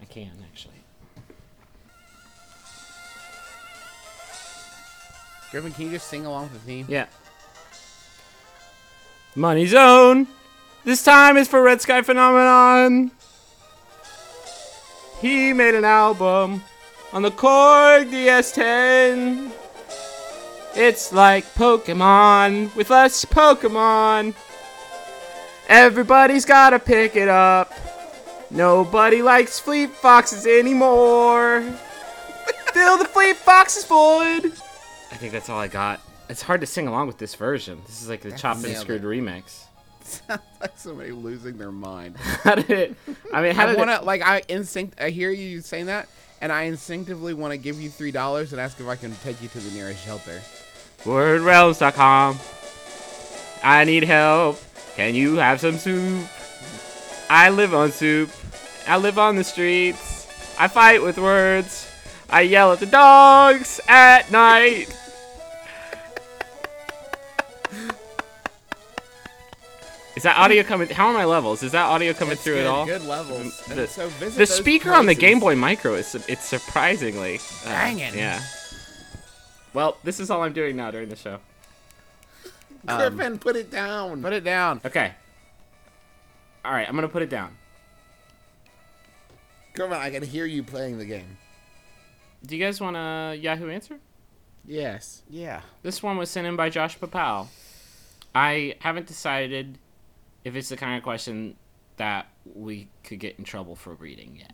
I 0.00 0.04
can 0.06 0.30
actually. 0.50 0.72
Griffin, 5.50 5.72
can 5.72 5.84
you 5.84 5.90
just 5.90 6.08
sing 6.08 6.24
along 6.24 6.44
with 6.44 6.54
the 6.54 6.58
theme? 6.60 6.86
Yeah. 6.88 7.06
Money 9.36 9.66
Zone. 9.66 10.26
This 10.84 11.04
time 11.04 11.36
is 11.36 11.46
for 11.46 11.62
Red 11.62 11.80
Sky 11.80 12.02
Phenomenon. 12.02 13.12
He 15.20 15.52
made 15.52 15.76
an 15.76 15.84
album 15.84 16.64
on 17.12 17.22
the 17.22 17.30
Korg 17.30 18.10
DS10. 18.10 19.52
It's 20.74 21.12
like 21.12 21.44
Pokemon 21.54 22.74
with 22.74 22.90
less 22.90 23.24
Pokemon. 23.24 24.34
Everybody's 25.68 26.44
gotta 26.44 26.80
pick 26.80 27.14
it 27.14 27.28
up. 27.28 27.72
Nobody 28.50 29.22
likes 29.22 29.60
Fleet 29.60 29.90
Foxes 29.90 30.46
anymore. 30.46 31.62
Fill 32.72 32.98
the 32.98 33.04
Fleet 33.04 33.36
Foxes 33.36 33.84
void. 33.84 34.46
I 35.12 35.16
think 35.16 35.32
that's 35.32 35.48
all 35.48 35.60
I 35.60 35.68
got. 35.68 36.00
It's 36.28 36.42
hard 36.42 36.60
to 36.62 36.66
sing 36.66 36.88
along 36.88 37.06
with 37.06 37.18
this 37.18 37.36
version. 37.36 37.80
This 37.86 38.02
is 38.02 38.08
like 38.08 38.22
the 38.22 38.32
chopped 38.32 38.64
and 38.64 38.72
nailed 38.72 38.82
screwed 38.82 39.04
it. 39.04 39.06
remix. 39.06 39.66
Sounds 40.12 40.40
like 40.60 40.72
somebody 40.76 41.12
losing 41.12 41.56
their 41.58 41.72
mind. 41.72 42.16
How 42.18 42.54
did 42.54 42.70
it? 42.70 42.96
I 43.32 43.42
mean, 43.42 43.54
how 43.54 43.64
I 43.64 43.66
did 43.70 43.78
want 43.78 43.90
it? 43.90 43.98
to 43.98 44.04
like 44.04 44.22
I 44.22 44.42
instinct. 44.48 45.00
I 45.00 45.10
hear 45.10 45.30
you 45.30 45.60
saying 45.60 45.86
that, 45.86 46.08
and 46.40 46.52
I 46.52 46.62
instinctively 46.64 47.34
want 47.34 47.52
to 47.52 47.56
give 47.58 47.80
you 47.80 47.88
three 47.90 48.10
dollars 48.10 48.52
and 48.52 48.60
ask 48.60 48.78
if 48.78 48.86
I 48.86 48.96
can 48.96 49.14
take 49.16 49.40
you 49.42 49.48
to 49.48 49.58
the 49.58 49.70
nearest 49.70 50.04
shelter. 50.04 50.40
WordRealms.com. 51.04 52.38
I 53.64 53.84
need 53.84 54.04
help. 54.04 54.60
Can 54.96 55.14
you 55.14 55.36
have 55.36 55.60
some 55.60 55.78
soup? 55.78 56.26
I 57.30 57.48
live 57.50 57.72
on 57.74 57.90
soup. 57.90 58.30
I 58.86 58.98
live 58.98 59.18
on 59.18 59.36
the 59.36 59.44
streets. 59.44 60.26
I 60.58 60.68
fight 60.68 61.02
with 61.02 61.18
words. 61.18 61.88
I 62.28 62.42
yell 62.42 62.72
at 62.72 62.80
the 62.80 62.86
dogs 62.86 63.80
at 63.88 64.30
night. 64.30 64.94
Is 70.22 70.24
that 70.24 70.38
audio 70.38 70.62
coming? 70.62 70.88
How 70.88 71.08
are 71.08 71.12
my 71.12 71.24
levels? 71.24 71.64
Is 71.64 71.72
that 71.72 71.82
audio 71.82 72.12
coming 72.12 72.36
through 72.36 72.54
good, 72.54 72.60
at 72.60 72.66
all? 72.68 72.86
Good 72.86 73.02
levels. 73.02 73.60
The- 73.66 73.88
so 73.88 74.06
visit 74.06 74.34
The 74.34 74.38
those 74.38 74.54
speaker 74.54 74.92
on 74.92 75.06
the. 75.06 75.16
Game 75.16 75.40
Boy 75.40 75.56
Micro 75.56 75.94
is 75.94 76.14
it's 76.28 76.44
surprisingly 76.44 77.40
uh, 77.66 77.70
Banging. 77.70 78.14
Yeah. 78.14 78.40
Well, 79.74 79.96
this 80.04 80.20
is 80.20 80.30
all 80.30 80.44
I'm 80.44 80.52
doing 80.52 80.76
now 80.76 80.92
during 80.92 81.08
the 81.08 81.16
show. 81.16 81.40
Griffin, 82.86 83.36
put 83.40 83.56
it 83.56 83.68
down. 83.68 84.22
Put 84.22 84.32
it 84.32 84.44
down. 84.44 84.80
Okay. 84.84 85.12
All 86.64 86.70
right, 86.70 86.88
I'm 86.88 86.94
gonna 86.94 87.08
put 87.08 87.22
it 87.22 87.28
down. 87.28 87.56
Griffin, 89.74 89.98
I 89.98 90.10
can 90.10 90.22
hear 90.22 90.46
you 90.46 90.62
playing 90.62 90.98
the 90.98 91.04
game. 91.04 91.36
Do 92.46 92.56
you 92.56 92.64
guys 92.64 92.80
want 92.80 92.96
a 92.96 93.34
Yahoo 93.34 93.70
answer? 93.70 93.98
Yes. 94.64 95.24
Yeah. 95.28 95.62
This 95.82 96.00
one 96.00 96.16
was 96.16 96.30
sent 96.30 96.46
in 96.46 96.54
by 96.54 96.70
Josh 96.70 97.00
Papal. 97.00 97.48
I 98.36 98.76
haven't 98.78 99.08
decided 99.08 99.78
if 100.44 100.56
it's 100.56 100.68
the 100.68 100.76
kind 100.76 100.96
of 100.96 101.02
question 101.02 101.56
that 101.96 102.26
we 102.44 102.88
could 103.04 103.18
get 103.20 103.38
in 103.38 103.44
trouble 103.44 103.76
for 103.76 103.94
reading 103.94 104.36
yet. 104.38 104.52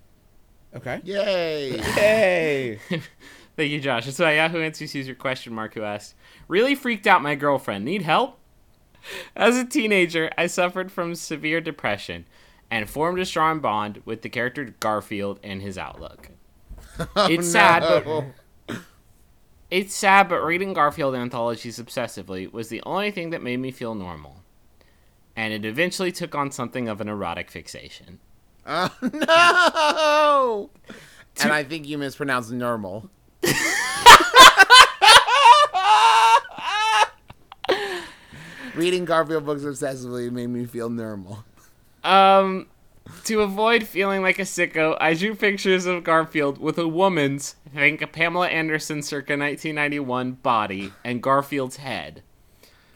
Okay. 0.75 1.01
Yay. 1.05 1.79
Yay! 1.97 2.81
Thank 3.57 3.71
you, 3.73 3.81
Josh. 3.81 4.07
It's 4.07 4.19
my 4.19 4.35
Yahoo 4.35 4.61
Answers 4.61 4.95
user 4.95 5.15
question 5.15 5.55
mark 5.55 5.75
who 5.75 5.83
asked, 5.83 6.15
Really 6.47 6.75
freaked 6.75 7.07
out 7.07 7.23
my 7.23 7.35
girlfriend. 7.35 7.85
Need 7.85 8.03
help? 8.03 8.39
As 9.37 9.57
a 9.57 9.65
teenager, 9.65 10.31
I 10.37 10.47
suffered 10.47 10.93
from 10.93 11.15
severe 11.15 11.61
depression 11.61 12.27
and 12.71 12.89
formed 12.89 13.19
a 13.19 13.25
strong 13.25 13.61
bond 13.61 14.03
with 14.05 14.23
the 14.23 14.29
character 14.29 14.75
Garfield 14.79 15.41
and 15.43 15.63
his 15.63 15.79
outlook. 15.79 16.31
Oh, 17.17 17.27
it's 17.31 17.51
sad, 17.51 18.05
but 18.05 18.77
it's 19.71 19.95
sad, 19.95 20.29
but 20.29 20.41
reading 20.41 20.73
Garfield 20.73 21.15
anthologies 21.15 21.79
obsessively 21.79 22.51
was 22.53 22.69
the 22.69 22.83
only 22.85 23.11
thing 23.11 23.31
that 23.31 23.43
made 23.43 23.59
me 23.61 23.71
feel 23.71 23.95
normal. 23.95 24.43
And 25.39 25.53
it 25.53 25.65
eventually 25.65 26.11
took 26.11 26.35
on 26.35 26.51
something 26.51 26.89
of 26.89 27.01
an 27.01 27.09
erotic 27.09 27.49
fixation. 27.49 28.19
Oh, 28.67 28.91
no. 29.01 30.71
And 31.41 31.53
I 31.53 31.63
think 31.63 31.87
you 31.87 31.97
mispronounced 31.97 32.51
normal. 32.51 33.09
Reading 38.75 39.05
Garfield 39.05 39.47
books 39.47 39.63
obsessively 39.63 40.29
made 40.33 40.49
me 40.49 40.65
feel 40.67 40.91
normal. 40.91 41.45
Um, 42.03 42.67
to 43.23 43.43
avoid 43.43 43.85
feeling 43.85 44.23
like 44.23 44.41
a 44.41 44.43
sicko, 44.43 44.97
I 45.01 45.15
drew 45.15 45.37
pictures 45.37 45.87
of 45.87 46.03
Garfield 46.03 46.59
with 46.59 46.79
a 46.79 46.89
woman's, 46.89 47.55
I 47.73 47.77
think 47.77 48.11
Pamela 48.11 48.49
Anderson 48.49 49.03
circa 49.03 49.35
1991 49.35 50.33
body 50.33 50.93
and 51.05 51.23
Garfield's 51.23 51.77
head. 51.77 52.25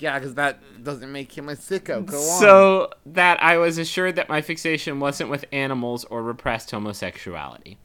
Yeah, 0.02 0.18
because 0.18 0.34
that 0.34 0.58
doesn't 0.82 1.12
make 1.12 1.38
him 1.38 1.48
a 1.48 1.52
sicko. 1.52 2.04
Go 2.04 2.16
on. 2.18 2.40
So 2.40 2.90
that 3.06 3.40
I 3.40 3.56
was 3.56 3.78
assured 3.78 4.16
that 4.16 4.28
my 4.28 4.42
fixation 4.42 4.98
wasn't 4.98 5.30
with 5.30 5.44
animals 5.52 6.04
or 6.06 6.24
repressed 6.24 6.72
homosexuality. 6.72 7.78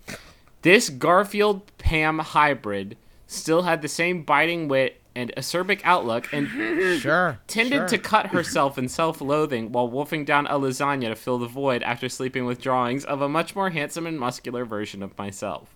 This 0.63 0.89
Garfield 0.89 1.72
Pam 1.78 2.18
hybrid 2.18 2.97
still 3.28 3.61
had 3.61 3.84
the 3.84 3.88
same 3.88 4.24
biting 4.24 4.68
wit 4.68 4.99
and 5.15 5.32
acerbic 5.38 5.82
outlook 5.84 6.28
and 6.34 6.47
Sure. 7.01 7.38
tended 7.45 7.82
sure. 7.82 7.88
to 7.88 7.97
cut 7.99 8.28
herself 8.34 8.80
in 8.80 8.88
self-loathing 8.88 9.72
while 9.72 9.88
wolfing 9.88 10.26
down 10.26 10.47
a 10.47 10.53
lasagna 10.53 11.09
to 11.09 11.15
fill 11.15 11.38
the 11.38 11.47
void 11.47 11.84
after 11.84 12.09
sleeping 12.09 12.45
with 12.45 12.59
drawings 12.59 13.05
of 13.05 13.22
a 13.22 13.30
much 13.30 13.55
more 13.55 13.70
handsome 13.70 14.07
and 14.07 14.20
muscular 14.20 14.65
version 14.65 15.03
of 15.03 15.15
myself. 15.20 15.76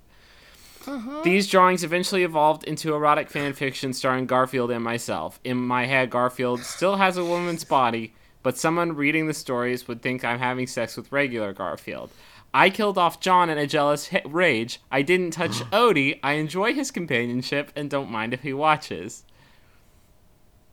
These 1.23 1.47
drawings 1.47 1.83
eventually 1.83 2.23
evolved 2.23 2.63
into 2.63 2.93
erotic 2.93 3.29
fan 3.29 3.53
fiction 3.53 3.93
starring 3.93 4.25
Garfield 4.25 4.71
and 4.71 4.83
myself. 4.83 5.39
In 5.43 5.57
my 5.57 5.85
head, 5.85 6.09
Garfield 6.09 6.61
still 6.61 6.95
has 6.95 7.17
a 7.17 7.25
woman's 7.25 7.63
body, 7.63 8.13
but 8.43 8.57
someone 8.57 8.95
reading 8.95 9.27
the 9.27 9.33
stories 9.33 9.87
would 9.87 10.01
think 10.01 10.23
I'm 10.23 10.39
having 10.39 10.67
sex 10.67 10.97
with 10.97 11.11
regular 11.11 11.53
Garfield. 11.53 12.09
I 12.53 12.69
killed 12.69 12.97
off 12.97 13.21
Jon 13.21 13.49
in 13.49 13.57
a 13.57 13.67
jealous 13.67 14.09
rage. 14.25 14.81
I 14.91 15.01
didn't 15.01 15.31
touch 15.31 15.51
Odie. 15.71 16.19
I 16.23 16.33
enjoy 16.33 16.73
his 16.73 16.91
companionship 16.91 17.71
and 17.75 17.89
don't 17.89 18.11
mind 18.11 18.33
if 18.33 18.41
he 18.41 18.53
watches. 18.53 19.23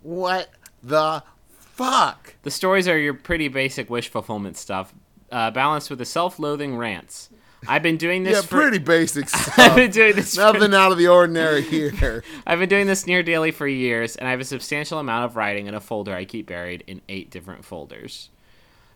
What 0.02 0.50
the 0.82 1.22
fuck? 1.50 2.34
The 2.42 2.50
stories 2.50 2.88
are 2.88 2.98
your 2.98 3.14
pretty 3.14 3.48
basic 3.48 3.90
wish 3.90 4.08
fulfillment 4.08 4.56
stuff, 4.56 4.92
uh, 5.30 5.50
balanced 5.50 5.90
with 5.90 5.98
the 5.98 6.04
self-loathing 6.04 6.76
rants. 6.76 7.30
I've 7.66 7.82
been 7.82 7.96
doing 7.96 8.22
this 8.22 8.34
Yeah, 8.36 8.42
for. 8.42 8.56
pretty 8.60 8.78
basic 8.78 9.24
I've 9.34 9.40
stuff. 9.52 9.74
been 9.76 9.90
doing 9.90 10.14
this. 10.14 10.34
For, 10.34 10.40
Nothing 10.42 10.74
out 10.74 10.92
of 10.92 10.98
the 10.98 11.08
ordinary 11.08 11.62
here. 11.62 12.22
I've 12.46 12.58
been 12.60 12.68
doing 12.68 12.86
this 12.86 13.06
near 13.06 13.22
daily 13.22 13.50
for 13.50 13.66
years, 13.66 14.14
and 14.16 14.28
I 14.28 14.30
have 14.30 14.40
a 14.40 14.44
substantial 14.44 14.98
amount 14.98 15.24
of 15.24 15.36
writing 15.36 15.66
in 15.66 15.74
a 15.74 15.80
folder 15.80 16.14
I 16.14 16.24
keep 16.24 16.46
buried 16.46 16.84
in 16.86 17.00
eight 17.08 17.30
different 17.30 17.64
folders. 17.64 18.30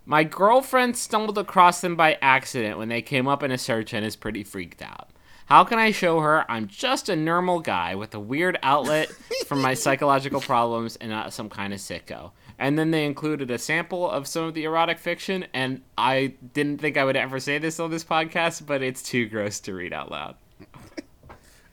My 0.07 0.25
girlfriend 0.25 0.97
stumbled 0.97 1.39
across 1.39 1.81
them 1.81 1.97
by 1.97 2.19
accident 2.21 2.77
when 2.79 2.89
they 2.89 3.03
came 3.03 3.27
up 3.29 3.43
in 3.43 3.51
a 3.51 3.59
search 3.59 3.93
and 3.95 4.05
is 4.05 4.17
pretty 4.17 4.43
freaked 4.45 4.83
out. 4.83 5.09
How 5.47 5.65
can 5.65 5.79
I 5.79 5.91
show 5.91 6.21
her 6.21 6.45
I'm 6.51 6.67
just 6.67 7.09
a 7.09 7.17
normal 7.17 7.61
guy 7.61 7.95
with 7.95 8.15
a 8.15 8.21
weird 8.21 8.59
outlet 8.63 9.11
for 9.47 9.55
my 9.57 9.75
psychological 9.75 10.41
problems 10.41 10.97
and 10.97 11.11
not 11.11 11.33
some 11.33 11.49
kind 11.49 11.73
of 11.73 11.79
sicko? 11.81 12.31
And 12.59 12.79
then 12.79 12.91
they 12.91 13.05
included 13.05 13.51
a 13.51 13.59
sample 13.59 14.11
of 14.11 14.27
some 14.27 14.45
of 14.45 14.55
the 14.55 14.65
erotic 14.65 14.99
fiction, 14.99 15.47
and 15.53 15.83
I 15.99 16.35
didn't 16.53 16.81
think 16.81 16.97
I 16.97 17.05
would 17.05 17.17
ever 17.17 17.41
say 17.41 17.59
this 17.59 17.81
on 17.81 17.91
this 17.91 18.05
podcast, 18.05 18.67
but 18.67 18.83
it's 18.83 19.03
too 19.03 19.27
gross 19.27 19.61
to 19.61 19.75
read 19.75 19.93
out 19.93 20.11
loud. 20.11 20.37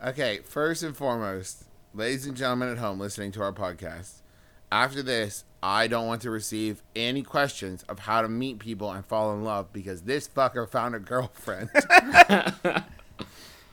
Okay, 0.02 0.40
first 0.46 0.82
and 0.82 0.96
foremost, 0.96 1.66
ladies 1.94 2.26
and 2.26 2.38
gentlemen 2.38 2.70
at 2.70 2.78
home 2.78 3.02
listening 3.02 3.34
to 3.34 3.42
our 3.42 3.52
podcast, 3.52 4.22
after 4.72 5.04
this, 5.04 5.44
I 5.62 5.88
don't 5.88 6.08
want 6.08 6.22
to 6.22 6.30
receive 6.30 6.82
any 6.96 7.22
questions 7.22 7.84
of 7.90 8.00
how 8.00 8.22
to 8.22 8.30
meet 8.30 8.60
people 8.60 8.90
and 8.94 9.06
fall 9.06 9.34
in 9.34 9.44
love 9.44 9.74
because 9.74 10.04
this 10.04 10.26
fucker 10.26 10.70
found 10.70 10.96
a 10.96 11.00
girlfriend. 11.00 11.70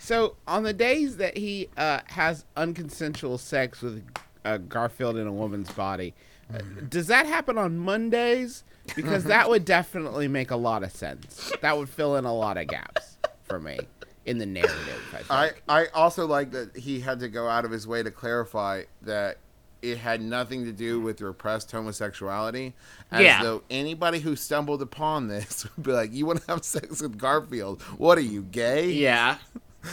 So 0.07 0.37
on 0.47 0.63
the 0.63 0.73
days 0.73 1.17
that 1.17 1.37
he 1.37 1.69
uh, 1.77 1.99
has 2.07 2.45
unconsensual 2.57 3.41
sex 3.41 3.83
with 3.83 4.07
uh, 4.45 4.59
Garfield 4.59 5.17
in 5.17 5.27
a 5.27 5.33
woman's 5.33 5.73
body, 5.73 6.15
uh, 6.53 6.59
does 6.89 7.07
that 7.09 7.27
happen 7.27 7.59
on 7.59 7.79
Mondays? 7.79 8.65
Because 8.95 9.25
that 9.25 9.49
would 9.49 9.65
definitely 9.65 10.29
make 10.29 10.51
a 10.53 10.57
lot 10.57 10.83
of 10.85 10.93
sense. 10.93 11.53
That 11.61 11.77
would 11.77 11.89
fill 11.89 12.17
in 12.17 12.25
a 12.25 12.33
lot 12.35 12.57
of 12.57 12.69
gaps 12.69 13.17
for 13.45 13.59
me 13.59 13.81
in 14.25 14.39
the 14.39 14.47
narrative. 14.47 15.27
I 15.31 15.51
I. 15.69 15.83
I 15.83 15.87
also 15.95 16.27
like 16.27 16.53
that 16.53 16.77
he 16.77 17.01
had 17.01 17.19
to 17.21 17.29
go 17.29 17.49
out 17.49 17.65
of 17.65 17.71
his 17.73 17.87
way 17.87 18.03
to 18.05 18.11
clarify 18.13 18.83
that 19.03 19.39
it 19.83 19.99
had 19.99 20.21
nothing 20.21 20.65
to 20.65 20.73
do 20.73 21.01
with 21.01 21.21
repressed 21.21 21.71
homosexuality. 21.73 22.75
As 23.11 23.23
Yeah. 23.23 23.43
though 23.43 23.63
anybody 23.71 24.21
who 24.21 24.35
stumbled 24.37 24.83
upon 24.83 25.29
this 25.29 25.67
would 25.77 25.85
be 25.85 25.93
like, 25.93 26.13
You 26.13 26.27
want 26.27 26.43
to 26.43 26.47
have 26.53 26.65
sex 26.65 27.01
with 27.03 27.19
Garfield? 27.19 27.83
What 27.99 28.19
are 28.19 28.23
you, 28.23 28.43
gay? 28.43 28.91
Yeah. 28.91 29.39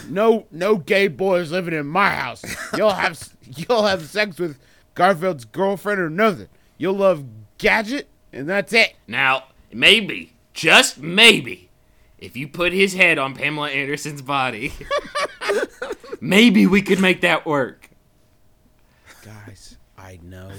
no, 0.08 0.46
no 0.50 0.76
gay 0.76 1.08
boys 1.08 1.50
living 1.52 1.74
in 1.74 1.86
my 1.86 2.10
house. 2.10 2.44
You'll 2.76 2.90
have 2.90 3.28
you'll 3.44 3.86
have 3.86 4.02
sex 4.06 4.38
with 4.38 4.58
Garfield's 4.94 5.44
girlfriend 5.44 6.00
or 6.00 6.10
nothing. 6.10 6.48
You'll 6.78 6.94
love 6.94 7.24
Gadget, 7.58 8.08
and 8.32 8.48
that's 8.48 8.72
it. 8.72 8.94
Now, 9.06 9.44
maybe, 9.72 10.32
just 10.52 10.98
maybe, 10.98 11.70
if 12.18 12.36
you 12.36 12.48
put 12.48 12.72
his 12.72 12.94
head 12.94 13.18
on 13.18 13.34
Pamela 13.34 13.70
Anderson's 13.70 14.22
body, 14.22 14.72
maybe 16.20 16.66
we 16.66 16.82
could 16.82 17.00
make 17.00 17.20
that 17.22 17.46
work. 17.46 17.90
Guys, 19.22 19.76
I 19.96 20.18
know 20.22 20.50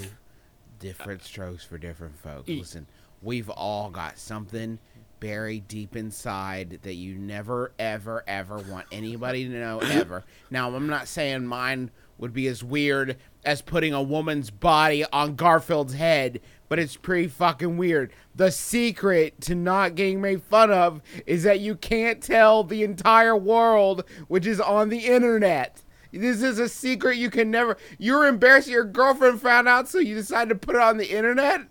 different 0.80 1.22
uh, 1.22 1.26
strokes 1.26 1.64
for 1.64 1.78
different 1.78 2.18
folks. 2.20 2.50
Listen, 2.50 2.88
we've 3.22 3.50
all 3.50 3.90
got 3.90 4.18
something 4.18 4.80
buried 5.20 5.68
deep 5.68 5.96
inside 5.96 6.80
that 6.84 6.94
you 6.94 7.16
never, 7.16 7.72
ever, 7.80 8.24
ever 8.28 8.58
want 8.60 8.86
anybody 8.92 9.46
to 9.46 9.52
know 9.52 9.80
ever. 9.80 10.24
Now, 10.52 10.74
I'm 10.76 10.88
not 10.88 11.08
saying 11.08 11.48
mine 11.48 11.90
would 12.18 12.34
be 12.34 12.48
as 12.48 12.64
weird 12.64 13.18
as 13.44 13.62
putting 13.62 13.94
a 13.94 14.02
woman's 14.02 14.50
body 14.50 15.06
on 15.12 15.36
Garfield's 15.36 15.94
head, 15.94 16.42
but 16.70 16.80
it's 16.80 16.96
pretty 16.96 17.28
fucking 17.28 17.78
weird. 17.78 18.12
The 18.34 18.52
secret 18.52 19.40
to 19.42 19.56
not 19.56 19.96
getting 19.96 20.22
made 20.22 20.42
fun 20.42 20.72
of 20.72 21.02
is 21.26 21.44
that 21.44 21.60
you 21.60 21.76
can't 21.76 22.22
tell 22.22 22.64
the 22.64 22.84
entire 22.84 23.36
world, 23.36 24.04
which 24.28 24.46
is 24.46 24.60
on 24.60 24.90
the 24.90 25.06
internet. 25.06 25.84
This 26.12 26.42
is 26.42 26.60
a 26.60 26.70
secret 26.70 27.18
you 27.18 27.30
can 27.30 27.52
never. 27.52 27.78
You're 27.98 28.26
embarrassed 28.26 28.70
your 28.70 28.86
girlfriend 28.86 29.42
found 29.42 29.68
out, 29.68 29.88
so 29.90 30.00
you 30.00 30.16
decided 30.16 30.50
to 30.50 30.56
put 30.56 30.76
it 30.76 30.82
on 30.82 30.98
the 30.98 31.12
internet. 31.12 31.62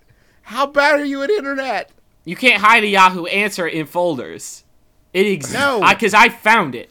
How 0.42 0.66
bad 0.66 1.00
are 1.00 1.04
you 1.04 1.22
at 1.22 1.30
internet? 1.30 1.90
You 2.24 2.36
can't 2.36 2.62
hide 2.62 2.84
a 2.84 2.88
Yahoo 2.88 3.24
answer 3.26 3.66
in 3.66 3.86
folders. 3.86 4.64
It 5.14 5.26
exists. 5.26 5.54
No. 5.54 5.86
Because 5.88 6.12
I, 6.12 6.28
found 6.28 6.74
it. 6.74 6.90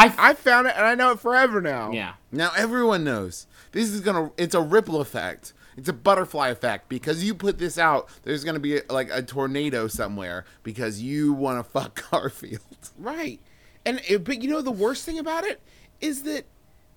I, 0.00 0.06
f- 0.06 0.16
I 0.18 0.34
found 0.34 0.66
it 0.66 0.74
and 0.76 0.86
I 0.86 0.94
know 0.94 1.12
it 1.12 1.20
forever 1.20 1.60
now. 1.60 1.92
yeah. 1.92 2.14
Now 2.32 2.50
everyone 2.56 3.04
knows 3.04 3.46
this 3.72 3.90
is 3.90 4.00
gonna. 4.00 4.30
It's 4.36 4.54
a 4.54 4.60
ripple 4.60 5.00
effect. 5.00 5.52
It's 5.76 5.88
a 5.88 5.92
butterfly 5.92 6.48
effect 6.48 6.88
because 6.88 7.24
you 7.24 7.34
put 7.34 7.58
this 7.58 7.78
out. 7.78 8.08
There's 8.22 8.44
gonna 8.44 8.58
be 8.60 8.80
like 8.90 9.08
a 9.12 9.22
tornado 9.22 9.86
somewhere 9.88 10.44
because 10.62 11.00
you 11.00 11.32
want 11.32 11.64
to 11.64 11.70
fuck 11.72 12.10
Garfield. 12.10 12.60
Right. 12.98 13.40
And 13.86 14.00
it, 14.08 14.24
but 14.24 14.42
you 14.42 14.50
know 14.50 14.62
the 14.62 14.70
worst 14.70 15.04
thing 15.06 15.18
about 15.18 15.44
it 15.44 15.60
is 16.00 16.22
that 16.24 16.44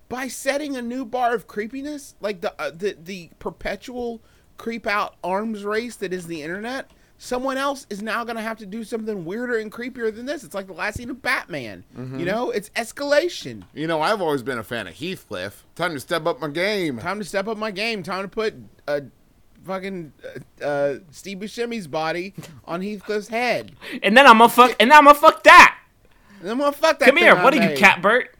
by 0.10 0.28
setting 0.28 0.76
a 0.76 0.82
new 0.82 1.06
bar 1.06 1.34
of 1.34 1.48
creepiness, 1.48 2.16
like 2.22 2.42
the 2.42 2.54
uh, 2.62 2.72
the 2.72 2.98
the 3.02 3.30
perpetual 3.40 4.22
creep 4.58 4.86
out 4.86 5.16
arms 5.24 5.64
race 5.64 5.96
that 5.98 6.14
is 6.14 6.28
the 6.28 6.44
internet, 6.44 6.92
someone 7.24 7.58
else 7.58 7.88
is 7.90 8.02
now 8.02 8.26
going 8.26 8.36
to 8.36 8.42
have 8.42 8.58
to 8.58 8.66
do 8.66 8.84
something 8.84 9.24
weirder 9.24 9.58
and 9.58 9.72
creepier 9.72 10.14
than 10.14 10.26
this. 10.26 10.44
It's 10.44 10.54
like 10.54 10.68
the 10.68 10.74
last 10.74 10.98
scene 10.98 11.10
of 11.10 11.22
Batman. 11.22 11.86
You 11.96 12.26
know, 12.26 12.52
it's 12.52 12.70
escalation. 12.72 13.64
You 13.74 13.88
know, 13.88 14.02
I've 14.02 14.22
always 14.22 14.44
been 14.44 14.58
a 14.58 14.64
fan 14.64 14.88
of 14.88 14.96
Heathcliff. 14.96 15.64
Time 15.76 15.94
to 15.94 16.00
step 16.02 16.26
up 16.26 16.42
my 16.42 16.50
game. 16.50 17.00
Time 17.00 17.20
to 17.20 17.26
step 17.26 17.48
up 17.48 17.58
my 17.58 17.72
game. 17.72 18.04
Time 18.04 18.24
to 18.24 18.28
put 18.28 18.56
a 18.88 19.04
fucking 19.66 20.12
uh, 20.62 20.66
uh, 20.66 20.96
Steve 21.12 21.38
Buscemi's 21.40 21.88
body 21.88 22.34
on 22.66 22.82
Heathcliff's 22.82 23.30
head. 23.30 23.72
And 24.02 24.18
then 24.18 24.28
I'm 24.28 24.40
gonna 24.40 24.50
fuck. 24.50 24.76
And 24.80 24.92
then 24.92 24.98
I'm 24.98 25.06
gonna 25.06 25.18
fuck 25.18 25.44
that. 25.44 25.78
And 26.42 26.50
then 26.50 26.58
we'll 26.58 26.74
fuck 26.74 27.00
that. 27.00 27.06
Come 27.06 27.16
thing 27.16 27.24
here. 27.24 27.38
I 27.38 27.44
What 27.44 27.54
are 27.54 27.70
you. 27.72 27.78
Catbert? 27.78 28.36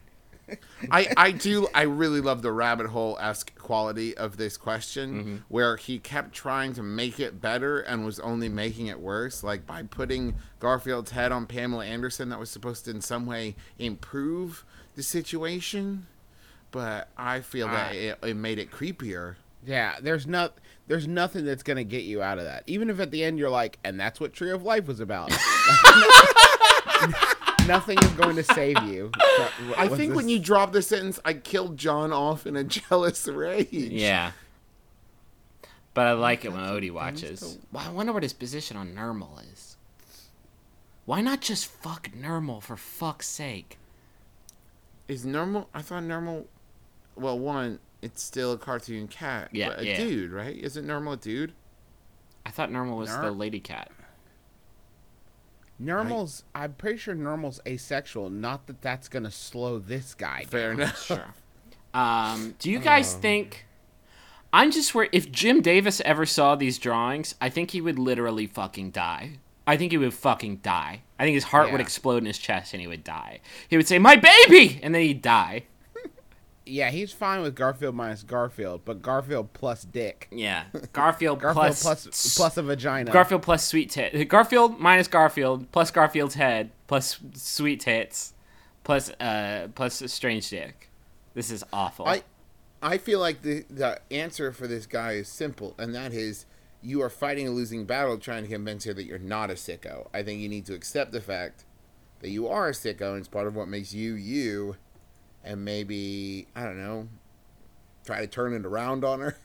I, 0.92 1.08
I 1.16 1.32
do 1.32 1.68
I 1.74 1.84
really 1.84 2.20
love 2.22 2.42
the 2.42 2.52
rabbit 2.52 2.88
hole 2.88 3.18
esque 3.20 3.56
quality 3.58 4.16
of 4.18 4.38
this 4.38 4.58
question 4.58 5.14
mm-hmm. 5.14 5.36
where 5.48 5.78
he 5.78 6.00
kept 6.00 6.34
trying 6.34 6.74
to 6.74 6.84
make 6.84 7.20
it 7.20 7.40
better 7.40 7.80
and 7.80 8.06
was 8.06 8.20
only 8.20 8.50
making 8.50 8.88
it 8.88 9.00
worse. 9.00 9.44
Like 9.44 9.66
by 9.66 9.84
putting 9.84 10.36
Garfield's 10.60 11.12
head 11.12 11.32
on 11.32 11.46
Pamela 11.46 11.86
Anderson 11.86 12.30
that 12.30 12.40
was 12.40 12.50
supposed 12.50 12.86
to 12.86 12.92
in 12.92 13.02
some 13.02 13.26
way 13.26 13.56
improve 13.80 14.66
the 14.96 15.04
situation. 15.04 16.08
But 16.72 17.10
I 17.18 17.42
feel 17.42 17.68
that 17.68 17.96
it, 17.96 18.18
it 18.24 18.36
made 18.36 18.60
it 18.60 18.72
creepier. 18.72 19.36
Yeah, 19.66 19.96
there's 20.02 20.28
not 20.28 20.58
there's 20.88 21.08
nothing 21.08 21.46
that's 21.46 21.64
gonna 21.64 21.84
get 21.84 22.04
you 22.04 22.22
out 22.22 22.38
of 22.38 22.46
that. 22.46 22.64
Even 22.68 22.90
if 22.90 23.00
at 23.00 23.12
the 23.12 23.24
end 23.24 23.40
you're 23.40 23.50
like, 23.50 23.80
and 23.84 24.00
that's 24.00 24.20
what 24.20 24.34
Tree 24.34 24.52
of 24.52 24.64
Life 24.64 24.88
was 24.88 25.00
about. 25.00 25.32
nothing 27.68 27.98
is 28.00 28.12
going 28.12 28.36
to 28.36 28.44
save 28.44 28.82
you. 28.84 29.12
I 29.78 29.88
think 29.88 30.16
when 30.16 30.30
you 30.30 30.40
drop 30.40 30.72
the 30.72 30.82
sentence, 30.82 31.20
I 31.24 31.34
killed 31.34 31.78
Jon 31.78 32.12
off 32.12 32.46
in 32.46 32.56
a 32.56 32.64
jealous 32.66 33.28
rage. 33.28 33.72
Yeah. 33.72 34.32
But 35.94 36.08
I 36.08 36.14
like 36.14 36.44
it 36.44 36.52
when 36.52 36.62
Odie 36.62 36.92
watches. 36.92 37.60
Well, 37.72 37.88
I 37.88 37.92
wonder 37.92 38.14
what 38.14 38.24
his 38.24 38.34
position 38.34 38.78
on 38.78 38.96
Nermal 38.96 39.40
is. 39.52 39.78
Why 41.06 41.22
not 41.22 41.42
just 41.42 41.68
fuck 41.68 42.10
Nermal 42.10 42.62
for 42.62 42.78
fuck's 42.78 43.28
sake? 43.28 43.78
Is 45.08 45.26
normal? 45.26 45.70
I 45.74 45.82
thought 45.82 46.04
normal. 46.04 46.48
Well, 47.16 47.38
one, 47.38 47.80
it's 48.02 48.24
still 48.24 48.54
a 48.54 48.58
cartoon 48.58 49.08
cat. 49.08 49.50
Yeah, 49.52 49.70
but 49.70 49.80
a 49.82 49.86
yeah. 49.86 49.98
dude, 49.98 50.32
right? 50.32 50.56
Isn't 50.56 50.88
normal 50.88 51.14
a 51.14 51.18
dude? 51.18 51.54
I 52.46 52.50
thought 52.50 52.70
Nermal 52.70 52.98
was 52.98 53.16
the 53.16 53.32
lady 53.32 53.60
cat. 53.60 53.92
Normal's, 55.80 56.44
I'm 56.54 56.74
pretty 56.74 56.98
sure 56.98 57.16
Normal's 57.16 57.60
asexual. 57.68 58.30
Not 58.30 58.68
that 58.68 58.82
that's 58.82 59.08
gonna 59.10 59.32
slow 59.32 59.80
this 59.80 60.14
guy. 60.14 60.46
Fair 60.48 60.72
down. 60.72 60.82
enough. 60.82 61.04
Sure. 61.08 61.26
Um, 61.94 62.56
do 62.58 62.72
you 62.72 62.80
guys 62.80 63.14
think? 63.14 63.66
I'm 64.52 64.72
just 64.72 64.96
where 64.96 65.10
If 65.12 65.32
Jim 65.32 65.62
Davis 65.62 66.02
ever 66.02 66.26
saw 66.26 66.56
these 66.56 66.78
drawings, 66.80 67.36
I 67.42 67.50
think 67.50 67.72
he 67.72 67.82
would 67.82 68.00
literally 68.00 68.48
fucking 68.48 68.92
die. 68.92 69.40
I 69.66 69.78
think 69.78 69.92
he 69.92 69.98
would 69.98 70.14
fucking 70.14 70.58
die. 70.58 71.02
I 71.18 71.24
think 71.24 71.36
his 71.36 71.46
heart 71.46 71.72
would 71.72 71.82
explode 71.82 72.18
in 72.18 72.26
his 72.26 72.38
chest 72.38 72.74
and 72.74 72.82
he 72.82 72.88
would 72.88 73.04
die. 73.04 73.40
He 73.70 73.78
would 73.78 73.88
say, 73.88 73.98
"My 73.98 74.16
baby," 74.16 74.80
and 74.84 74.94
then 74.94 75.02
he'd 75.04 75.22
die. 75.22 75.64
Yeah, 76.66 76.92
he's 76.92 77.12
fine 77.12 77.42
with 77.42 77.56
Garfield 77.56 77.96
minus 77.96 78.24
Garfield, 78.24 78.82
but 78.86 79.02
Garfield 79.02 79.54
plus 79.54 79.84
dick. 79.84 80.28
Yeah, 80.32 80.66
Garfield, 80.94 81.40
Garfield 81.42 81.76
plus 81.76 81.82
plus 81.82 82.36
plus 82.36 82.58
a 82.58 82.64
vagina. 82.64 83.12
Garfield 83.12 83.42
plus 83.42 83.66
sweet 83.66 83.90
tit. 83.90 84.28
Garfield 84.30 84.80
minus 84.80 85.08
Garfield 85.08 85.72
plus 85.72 85.92
Garfield's 85.92 86.36
head 86.36 86.72
plus 86.88 87.20
sweet 87.34 87.82
tits 87.82 88.34
plus 88.84 89.10
uh 89.20 89.68
plus 89.76 90.02
strange 90.12 90.50
dick. 90.50 90.90
This 91.34 91.50
is 91.50 91.64
awful. 91.74 92.06
I, 92.06 92.24
I 92.82 92.98
feel 92.98 93.20
like 93.20 93.42
the 93.42 93.66
the 93.70 94.00
answer 94.12 94.52
for 94.52 94.68
this 94.68 94.86
guy 94.86 95.14
is 95.14 95.28
simple, 95.28 95.76
and 95.78 95.94
that 95.96 96.14
is 96.14 96.46
you 96.82 97.02
are 97.02 97.10
fighting 97.10 97.48
a 97.48 97.52
losing 97.52 97.86
battle 97.86 98.18
trying 98.18 98.44
to 98.44 98.50
convince 98.50 98.84
her 98.84 98.94
that 98.94 99.06
you're 99.06 99.18
not 99.18 99.50
a 99.50 99.54
sicko. 99.54 100.08
I 100.14 100.22
think 100.22 100.42
you 100.42 100.50
need 100.50 100.66
to 100.66 100.74
accept 100.74 101.12
the 101.14 101.22
fact 101.22 101.64
that 102.20 102.30
you 102.30 102.48
are 102.48 102.70
a 102.70 102.72
sicko, 102.72 103.12
and 103.12 103.20
it's 103.20 103.28
part 103.28 103.48
of 103.48 103.56
what 103.56 103.68
makes 103.68 103.94
you 103.94 104.14
you, 104.14 104.76
and 105.44 105.64
maybe 105.66 106.48
I 106.56 106.64
don't 106.64 106.78
know, 106.78 107.08
try 108.06 108.22
to 108.22 108.28
turn 108.28 108.54
it 108.54 108.66
around 108.66 109.04
on 109.04 109.20
her. 109.22 109.38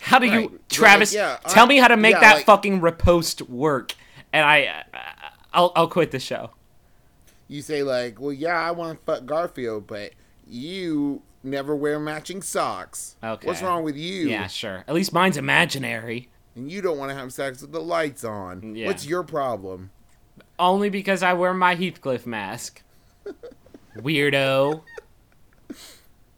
how 0.00 0.18
do 0.18 0.28
right. 0.28 0.42
you, 0.42 0.48
Like, 0.48 0.68
Travis? 0.68 1.14
yeah, 1.14 1.38
I- 1.44 1.52
tell 1.52 1.66
me 1.66 1.76
how 1.78 1.88
to 1.88 1.96
make 1.96 2.14
yeah, 2.14 2.20
that 2.20 2.36
like- 2.36 2.46
fucking 2.46 2.80
repost 2.80 3.48
work, 3.48 3.94
and 4.32 4.44
I, 4.44 4.66
uh, 4.92 4.98
I'll 5.52 5.72
I'll 5.76 5.88
quit 5.88 6.10
the 6.10 6.18
show. 6.20 6.50
You 7.48 7.60
say 7.62 7.82
like, 7.82 8.20
well, 8.20 8.32
yeah, 8.32 8.56
I 8.58 8.70
want 8.70 8.98
to 8.98 9.04
fuck 9.04 9.26
Garfield, 9.26 9.86
but 9.86 10.12
you 10.46 11.22
never 11.42 11.76
wear 11.76 12.00
matching 12.00 12.40
socks. 12.40 13.16
Okay. 13.22 13.46
What's 13.46 13.60
wrong 13.62 13.84
with 13.84 13.96
you? 13.96 14.28
Yeah, 14.28 14.46
sure. 14.46 14.82
At 14.88 14.94
least 14.94 15.12
mine's 15.12 15.36
imaginary. 15.36 16.30
and 16.56 16.70
you 16.72 16.80
don't 16.80 16.96
want 16.96 17.10
to 17.10 17.14
have 17.16 17.32
sex 17.34 17.60
with 17.60 17.72
the 17.72 17.80
lights 17.82 18.24
on. 18.24 18.74
Yeah. 18.74 18.86
What's 18.86 19.06
your 19.06 19.22
problem? 19.24 19.90
Only 20.58 20.88
because 20.88 21.22
I 21.22 21.34
wear 21.34 21.52
my 21.52 21.74
Heathcliff 21.76 22.26
mask. 22.26 22.82
Weirdo. 23.96 24.82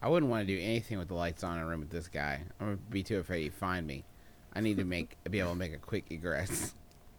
I 0.02 0.08
wouldn't 0.08 0.30
want 0.30 0.46
to 0.46 0.54
do 0.56 0.60
anything 0.62 0.98
with 0.98 1.08
the 1.08 1.14
lights 1.14 1.42
on 1.42 1.56
in 1.56 1.62
a 1.64 1.66
room 1.66 1.80
with 1.80 1.90
this 1.90 2.08
guy. 2.08 2.40
I'm 2.60 2.66
gonna 2.66 2.78
be 2.90 3.02
too 3.02 3.18
afraid 3.18 3.42
he'd 3.42 3.54
find 3.54 3.86
me. 3.86 4.04
I 4.54 4.60
need 4.60 4.76
to 4.78 4.84
make 4.96 5.16
be 5.30 5.40
able 5.40 5.50
to 5.50 5.56
make 5.56 5.72
a 5.72 5.78
quick 5.78 6.04
egress. 6.10 6.74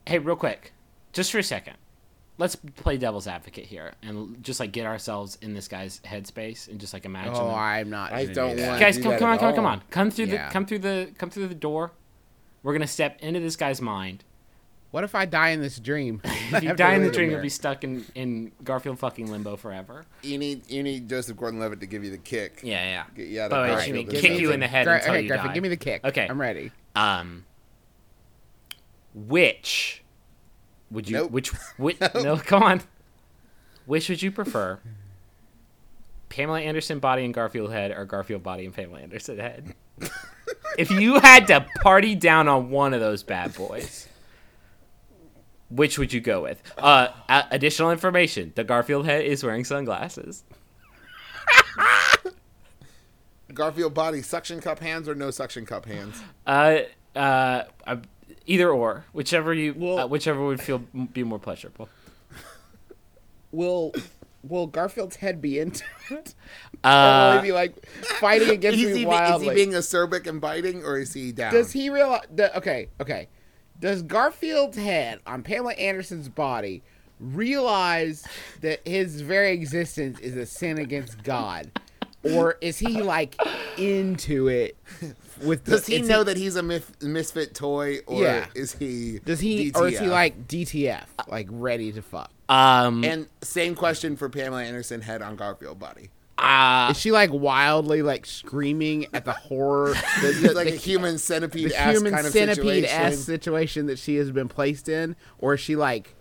Hey, 0.05 0.19
real 0.19 0.35
quick, 0.35 0.73
just 1.11 1.31
for 1.31 1.39
a 1.39 1.43
second, 1.43 1.75
let's 2.37 2.55
play 2.55 2.97
devil's 2.97 3.27
advocate 3.27 3.65
here 3.65 3.93
and 4.01 4.41
just 4.43 4.59
like 4.59 4.71
get 4.71 4.85
ourselves 4.85 5.37
in 5.41 5.53
this 5.53 5.67
guy's 5.67 5.99
headspace 6.01 6.67
and 6.69 6.79
just 6.79 6.93
like 6.93 7.05
imagine. 7.05 7.33
Oh, 7.35 7.49
him. 7.49 7.55
I'm 7.55 7.89
not. 7.89 8.13
I 8.13 8.25
don't 8.25 8.51
do 8.55 8.61
that. 8.61 8.67
want- 8.69 8.79
guys, 8.79 8.97
do 8.97 9.03
come, 9.03 9.11
that 9.11 9.19
come 9.19 9.29
on, 9.29 9.35
at 9.35 9.39
come 9.39 9.49
on, 9.49 9.55
come 9.55 9.65
on, 9.65 9.81
come 9.89 10.11
through 10.11 10.25
Yeah. 10.25 10.47
the 10.47 10.53
come 10.53 10.65
through 10.65 10.79
the 10.79 11.11
come 11.17 11.29
through 11.29 11.47
the 11.47 11.55
door. 11.55 11.91
We're 12.63 12.73
gonna 12.73 12.87
step 12.87 13.19
into 13.21 13.39
this 13.39 13.55
guy's 13.55 13.81
mind. 13.81 14.23
What 14.91 15.03
if 15.03 15.13
I 15.15 15.25
die 15.25 15.49
in 15.49 15.61
this 15.61 15.79
dream? 15.79 16.21
If 16.49 16.63
you 16.63 16.73
die 16.75 16.93
in 16.93 17.03
the 17.03 17.11
dream, 17.11 17.29
you'll 17.31 17.41
be 17.41 17.49
stuck 17.49 17.83
in 17.83 18.05
in 18.15 18.53
Garfield 18.63 18.99
fucking 18.99 19.29
limbo 19.29 19.57
forever. 19.57 20.05
You 20.23 20.37
need 20.37 20.71
you 20.71 20.81
need 20.81 21.09
Joseph 21.09 21.35
Gordon-Levitt 21.35 21.81
to 21.81 21.85
give 21.87 22.05
you 22.05 22.09
the 22.11 22.17
kick. 22.17 22.61
Yeah, 22.63 22.83
yeah. 22.85 23.03
Get 23.13 23.27
you 23.27 23.41
out 23.41 23.51
Oh, 23.51 23.57
of 23.63 23.67
yeah, 23.67 23.73
Garfield 23.75 23.85
she 23.85 23.91
mean 23.91 24.07
kick 24.07 24.19
stuff. 24.31 24.39
you 24.39 24.51
in 24.53 24.59
the 24.61 24.67
head 24.67 24.85
Gra- 24.85 24.95
until 24.95 25.11
okay, 25.11 25.21
you 25.23 25.27
Griffin, 25.27 25.47
die. 25.47 25.53
give 25.53 25.63
me 25.63 25.69
the 25.69 25.75
kick. 25.75 26.05
Okay. 26.05 26.25
I'm 26.29 26.39
ready. 26.39 26.71
Um, 26.95 27.43
which 29.13 30.03
would 30.91 31.09
you? 31.09 31.17
Nope. 31.17 31.31
Which? 31.31 31.49
Which? 31.77 31.97
No, 32.15 32.37
come 32.37 32.63
on. 32.63 32.81
Which 33.85 34.09
would 34.09 34.21
you 34.21 34.31
prefer? 34.31 34.79
Pamela 36.29 36.61
Anderson 36.61 36.99
body 36.99 37.25
and 37.25 37.33
Garfield 37.33 37.71
head, 37.71 37.91
or 37.91 38.05
Garfield 38.05 38.43
body 38.43 38.65
and 38.65 38.73
Pamela 38.73 38.99
Anderson 38.99 39.37
head? 39.39 39.73
if 40.77 40.91
you 40.91 41.19
had 41.19 41.47
to 41.47 41.65
party 41.81 42.15
down 42.15 42.47
on 42.47 42.69
one 42.69 42.93
of 42.93 42.99
those 42.99 43.23
bad 43.23 43.53
boys, 43.55 44.07
which 45.69 45.97
would 45.99 46.13
you 46.13 46.21
go 46.21 46.41
with? 46.43 46.61
Uh, 46.77 47.09
a- 47.29 47.45
additional 47.51 47.91
information: 47.91 48.53
the 48.55 48.63
Garfield 48.63 49.05
head 49.05 49.25
is 49.25 49.43
wearing 49.43 49.65
sunglasses. 49.65 50.43
Garfield 53.53 53.93
body 53.93 54.21
suction 54.21 54.59
cup 54.61 54.79
hands 54.79 55.07
or 55.07 55.15
no 55.15 55.31
suction 55.31 55.65
cup 55.65 55.85
hands? 55.85 56.21
Uh, 56.45 56.79
uh, 57.15 57.63
uh, 57.87 57.95
either 58.45 58.69
or, 58.69 59.05
whichever 59.13 59.53
you, 59.53 59.73
Well- 59.75 59.99
uh, 59.99 60.07
whichever 60.07 60.45
would 60.45 60.61
feel 60.61 60.79
be 61.13 61.23
more 61.23 61.39
pleasurable. 61.39 61.89
Will 63.51 63.93
Will 64.43 64.67
Garfield's 64.67 65.15
head 65.15 65.41
be 65.41 65.57
into 65.59 65.83
it? 66.11 66.35
or 66.83 66.89
will 66.89 66.91
Uh, 66.91 67.41
he 67.41 67.47
be 67.47 67.51
like 67.53 67.85
fighting 68.19 68.49
against 68.49 68.79
Is 68.79 68.85
me 68.93 68.99
he, 68.99 69.05
be- 69.05 69.11
is 69.11 69.41
he 69.41 69.49
being 69.53 69.71
acerbic 69.71 70.27
and 70.27 70.39
biting, 70.41 70.83
or 70.83 70.97
is 70.97 71.13
he 71.13 71.31
down? 71.31 71.53
Does 71.53 71.71
he 71.71 71.89
realize? 71.89 72.25
The, 72.33 72.55
okay, 72.57 72.89
okay. 73.01 73.29
Does 73.79 74.01
Garfield's 74.03 74.77
head 74.77 75.19
on 75.27 75.43
Pamela 75.43 75.73
Anderson's 75.73 76.29
body 76.29 76.81
realize 77.19 78.25
that 78.61 78.85
his 78.87 79.21
very 79.21 79.51
existence 79.51 80.19
is 80.19 80.35
a 80.35 80.45
sin 80.45 80.77
against 80.79 81.23
God, 81.23 81.71
or 82.23 82.57
is 82.61 82.77
he 82.79 83.01
like 83.01 83.35
into 83.77 84.47
it? 84.47 84.77
With 85.43 85.65
the, 85.65 85.71
Does 85.71 85.85
he 85.85 85.95
it's- 85.95 86.09
know 86.09 86.23
that 86.23 86.35
he's 86.37 86.55
a 86.55 86.63
myth, 86.63 86.91
misfit 87.01 87.53
toy, 87.53 87.99
or 88.07 88.23
Yeah. 88.23 88.47
is 88.55 88.73
he? 88.73 89.19
Does 89.19 89.39
he, 89.39 89.71
or 89.75 89.87
is 89.87 89.99
he 89.99 90.07
like 90.07 90.47
DTF, 90.47 91.05
like 91.27 91.47
ready 91.51 91.91
to 91.91 92.01
fuck? 92.01 92.31
um, 92.49 93.03
And 93.03 93.27
same 93.43 93.75
question 93.75 94.15
for 94.15 94.29
Pamela 94.29 94.63
Anderson 94.63 95.01
head 95.01 95.21
on 95.21 95.35
Garfield 95.35 95.77
body. 95.79 96.09
Uh, 96.37 96.89
Is 96.91 96.99
she 96.99 97.11
like 97.11 97.31
wildly 97.31 98.01
like 98.01 98.25
screaming 98.25 99.07
at 99.13 99.25
the 99.25 99.33
horror, 99.33 99.93
the, 100.21 100.29
It's 100.29 100.41
the, 100.41 100.53
like 100.53 100.67
the- 100.67 100.73
a 100.75 100.77
human 100.77 101.17
centipede 101.17 101.71
the 101.71 101.75
ass 101.75 101.93
human 101.93 102.13
kind 102.13 102.27
of 102.27 102.33
centipede 102.33 102.85
ass 102.85 103.15
situation. 103.17 103.23
situation 103.23 103.85
that 103.87 103.99
she 103.99 104.15
has 104.17 104.31
been 104.31 104.47
placed 104.47 104.87
in, 104.89 105.15
or 105.39 105.53
is 105.55 105.59
she 105.59 105.75
like? 105.75 106.13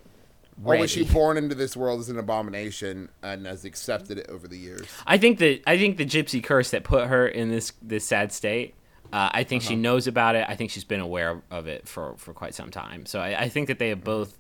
Or 0.65 0.79
was 0.79 0.91
she 0.91 1.05
born 1.05 1.37
into 1.37 1.55
this 1.55 1.77
world 1.77 2.01
as 2.01 2.09
an 2.09 2.19
abomination 2.19 3.11
and 3.23 3.47
has 3.47 3.67
accepted 3.67 4.17
it 4.17 4.27
over 4.31 4.49
the 4.49 4.57
years? 4.57 4.87
I 5.07 5.19
think 5.19 5.39
that 5.41 5.61
I 5.67 5.77
think 5.77 5.99
the 5.99 6.07
gypsy 6.07 6.43
curse 6.43 6.71
that 6.71 6.83
put 6.83 7.09
her 7.09 7.29
in 7.29 7.51
this 7.51 7.73
this 7.83 8.07
sad 8.07 8.33
state. 8.33 8.75
Uh, 9.13 9.29
I 9.33 9.45
think 9.45 9.63
she 9.63 9.77
knows 9.77 10.07
about 10.07 10.35
it. 10.35 10.45
I 10.49 10.57
think 10.57 10.71
she's 10.71 10.83
been 10.85 11.01
aware 11.01 11.41
of 11.51 11.69
it 11.69 11.87
for, 11.87 12.17
for 12.17 12.35
quite 12.35 12.55
some 12.57 12.71
time. 12.73 13.07
So 13.07 13.21
I, 13.21 13.43
I 13.43 13.49
think 13.49 13.69
that 13.69 13.79
they 13.79 13.91
have 13.91 14.03
both 14.03 14.37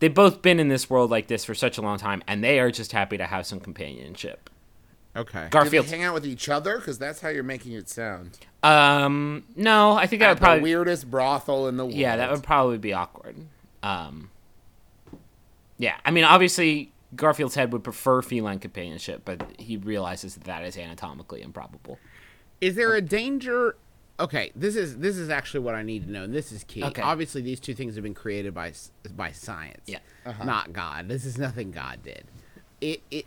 they've 0.00 0.12
both 0.12 0.42
been 0.42 0.58
in 0.58 0.68
this 0.68 0.88
world 0.90 1.10
like 1.10 1.28
this 1.28 1.44
for 1.44 1.54
such 1.54 1.78
a 1.78 1.82
long 1.82 1.98
time, 1.98 2.22
and 2.26 2.42
they 2.42 2.58
are 2.60 2.70
just 2.70 2.92
happy 2.92 3.16
to 3.18 3.26
have 3.26 3.46
some 3.46 3.60
companionship. 3.60 4.50
Okay. 5.18 5.38
Do 5.38 5.44
they 5.44 5.48
Garfield. 5.50 5.86
hang 5.86 6.04
out 6.04 6.14
with 6.14 6.24
each 6.24 6.48
other? 6.48 6.78
Because 6.78 6.98
that's 6.98 7.20
how 7.20 7.28
you're 7.28 7.42
making 7.42 7.72
it 7.72 7.88
sound. 7.88 8.38
Um, 8.62 9.44
no, 9.56 9.92
I 9.92 10.06
think 10.06 10.20
that 10.20 10.30
At 10.30 10.34
would 10.34 10.40
probably 10.40 10.60
the 10.60 10.64
weirdest 10.64 11.10
brothel 11.10 11.68
in 11.68 11.76
the 11.76 11.84
world. 11.84 11.96
yeah, 11.96 12.16
that 12.16 12.30
would 12.30 12.42
probably 12.42 12.78
be 12.78 12.92
awkward. 12.92 13.36
Um, 13.82 14.30
yeah, 15.78 15.96
I 16.04 16.10
mean, 16.10 16.24
obviously 16.24 16.92
Garfield's 17.16 17.54
head 17.54 17.72
would 17.72 17.84
prefer 17.84 18.22
feline 18.22 18.58
companionship, 18.58 19.22
but 19.24 19.42
he 19.58 19.76
realizes 19.76 20.34
that 20.34 20.44
that 20.44 20.64
is 20.64 20.76
anatomically 20.76 21.42
improbable. 21.42 21.98
Is 22.60 22.74
there 22.74 22.94
a 22.94 23.00
danger? 23.00 23.76
Okay, 24.20 24.50
this 24.56 24.74
is 24.74 24.98
this 24.98 25.16
is 25.16 25.30
actually 25.30 25.60
what 25.60 25.74
I 25.76 25.82
need 25.82 26.06
to 26.06 26.12
know, 26.12 26.24
and 26.24 26.34
this 26.34 26.50
is 26.50 26.64
key. 26.64 26.82
Okay. 26.82 27.02
Obviously, 27.02 27.40
these 27.40 27.60
two 27.60 27.74
things 27.74 27.94
have 27.94 28.02
been 28.02 28.14
created 28.14 28.52
by 28.52 28.72
by 29.16 29.30
science. 29.30 29.82
Yeah. 29.86 30.00
Not 30.44 30.72
God. 30.72 31.08
This 31.08 31.24
is 31.24 31.38
nothing 31.38 31.70
God 31.70 32.02
did. 32.02 32.24
It 32.80 33.02
it. 33.10 33.26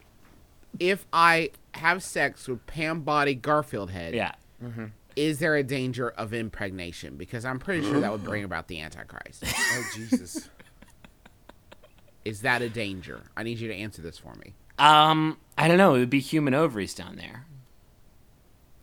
If 0.80 1.05
I 1.13 1.51
have 1.74 2.01
sex 2.03 2.47
with 2.47 2.65
Pam 2.65 3.01
Body 3.01 3.36
Garfield 3.36 3.91
head, 3.91 4.13
Yeah. 4.13 4.34
is 5.15 5.39
there 5.39 5.55
a 5.55 5.63
danger 5.63 6.09
of 6.09 6.34
impregnation? 6.34 7.17
Because 7.17 7.45
I'm 7.45 7.59
pretty 7.59 7.84
sure 7.84 7.99
that 7.99 8.11
would 8.11 8.24
bring 8.24 8.43
about 8.43 8.67
the 8.67 8.80
Antichrist. 8.82 9.43
Oh 9.74 9.84
Jesus! 9.95 10.49
is 12.24 12.41
that 12.41 12.61
a 12.61 12.69
danger? 12.69 13.22
I 13.36 13.43
need 13.43 13.59
you 13.59 13.67
to 13.67 13.76
answer 13.76 14.01
this 14.01 14.17
for 14.17 14.34
me. 14.36 14.53
Um, 14.78 15.38
I 15.57 15.67
don't 15.67 15.78
know. 15.78 15.95
It 15.95 15.99
would 15.99 16.09
be 16.09 16.19
human 16.19 16.53
ovaries 16.53 16.93
down 16.93 17.15
there. 17.15 17.45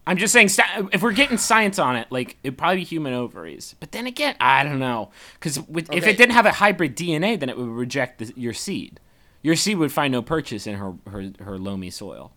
I'm 0.07 0.17
just 0.17 0.33
saying, 0.33 0.49
if 0.93 1.03
we're 1.03 1.13
getting 1.13 1.37
science 1.37 1.79
on 1.79 1.95
it, 1.97 2.07
like 2.11 2.39
it'd 2.43 2.57
probably 2.57 2.79
be 2.79 2.85
human 2.85 3.13
ovaries. 3.13 3.75
But 3.79 3.93
then 3.93 4.07
again, 4.07 4.37
I 4.41 4.65
don't 4.65 4.79
know, 4.79 5.11
because 5.35 5.59
if 5.69 6.07
it 6.07 6.17
didn't 6.17 6.33
have 6.33 6.47
a 6.47 6.51
hybrid 6.53 6.97
DNA, 6.97 7.39
then 7.39 7.49
it 7.51 7.59
would 7.59 7.69
reject 7.69 8.19
the, 8.19 8.33
your 8.35 8.55
seed. 8.55 9.01
Your 9.43 9.57
seed 9.57 9.79
would 9.79 9.93
find 9.93 10.13
no 10.13 10.23
purchase 10.23 10.67
in 10.67 10.77
her 10.77 10.95
her, 11.11 11.31
her 11.41 11.59
loamy 11.59 11.91
soil. 11.91 12.33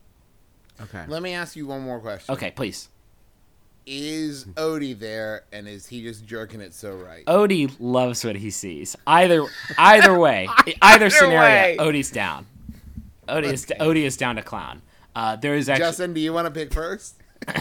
Okay. 0.82 1.06
Let 1.08 1.22
me 1.22 1.34
ask 1.34 1.56
you 1.56 1.68
one 1.68 1.82
more 1.82 2.00
question. 2.00 2.34
Okay, 2.34 2.52
please. 2.52 2.90
Is 3.86 4.46
Odie 4.46 4.98
there, 4.98 5.44
and 5.52 5.68
is 5.68 5.88
he 5.88 6.04
just 6.04 6.26
jerking 6.26 6.62
it 6.62 6.74
so 6.74 6.94
right? 6.94 7.26
Odie 7.26 7.76
loves 7.80 8.24
what 8.24 8.36
he 8.36 8.52
sees. 8.52 8.96
Either 9.08 9.46
either 9.78 10.18
way, 10.18 10.48
either 10.82 11.10
scenario, 11.10 11.40
way. 11.40 11.78
Odie's 11.80 12.12
down. 12.12 12.46
Odie 13.28 13.54
is 13.54 13.66
Odie 13.80 14.04
is 14.04 14.18
down 14.18 14.36
to 14.36 14.44
clown. 14.44 14.82
Uh, 15.16 15.36
there 15.36 15.56
is 15.56 15.68
actually 15.68 15.88
Justin, 15.88 16.14
do 16.14 16.22
you 16.22 16.32
want 16.32 16.46
to 16.46 16.52
pick 16.52 16.72
first? 16.74 17.16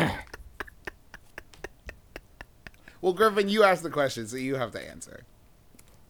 well, 3.01 3.13
Griffin, 3.13 3.49
you 3.49 3.65
asked 3.65 3.83
the 3.83 3.91
question, 3.91 4.27
so 4.27 4.37
you 4.37 4.57
have 4.57 4.73
to 4.73 4.89
answer. 4.89 5.25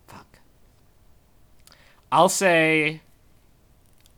Fuck. 0.06 0.38
I'll 2.12 2.28
say. 2.28 3.00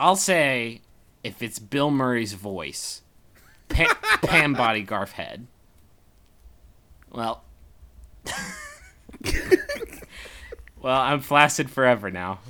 I'll 0.02 0.16
say, 0.16 0.80
if 1.22 1.42
it's 1.42 1.60
Bill 1.60 1.92
Murray's 1.92 2.32
voice, 2.32 3.02
pa- 3.68 3.96
Pam 4.22 4.52
Body 4.52 4.84
Garf 4.84 5.12
Head. 5.12 5.46
Well. 7.12 7.44
well, 10.80 11.00
I'm 11.00 11.20
flaccid 11.20 11.70
forever 11.70 12.10
now. 12.10 12.40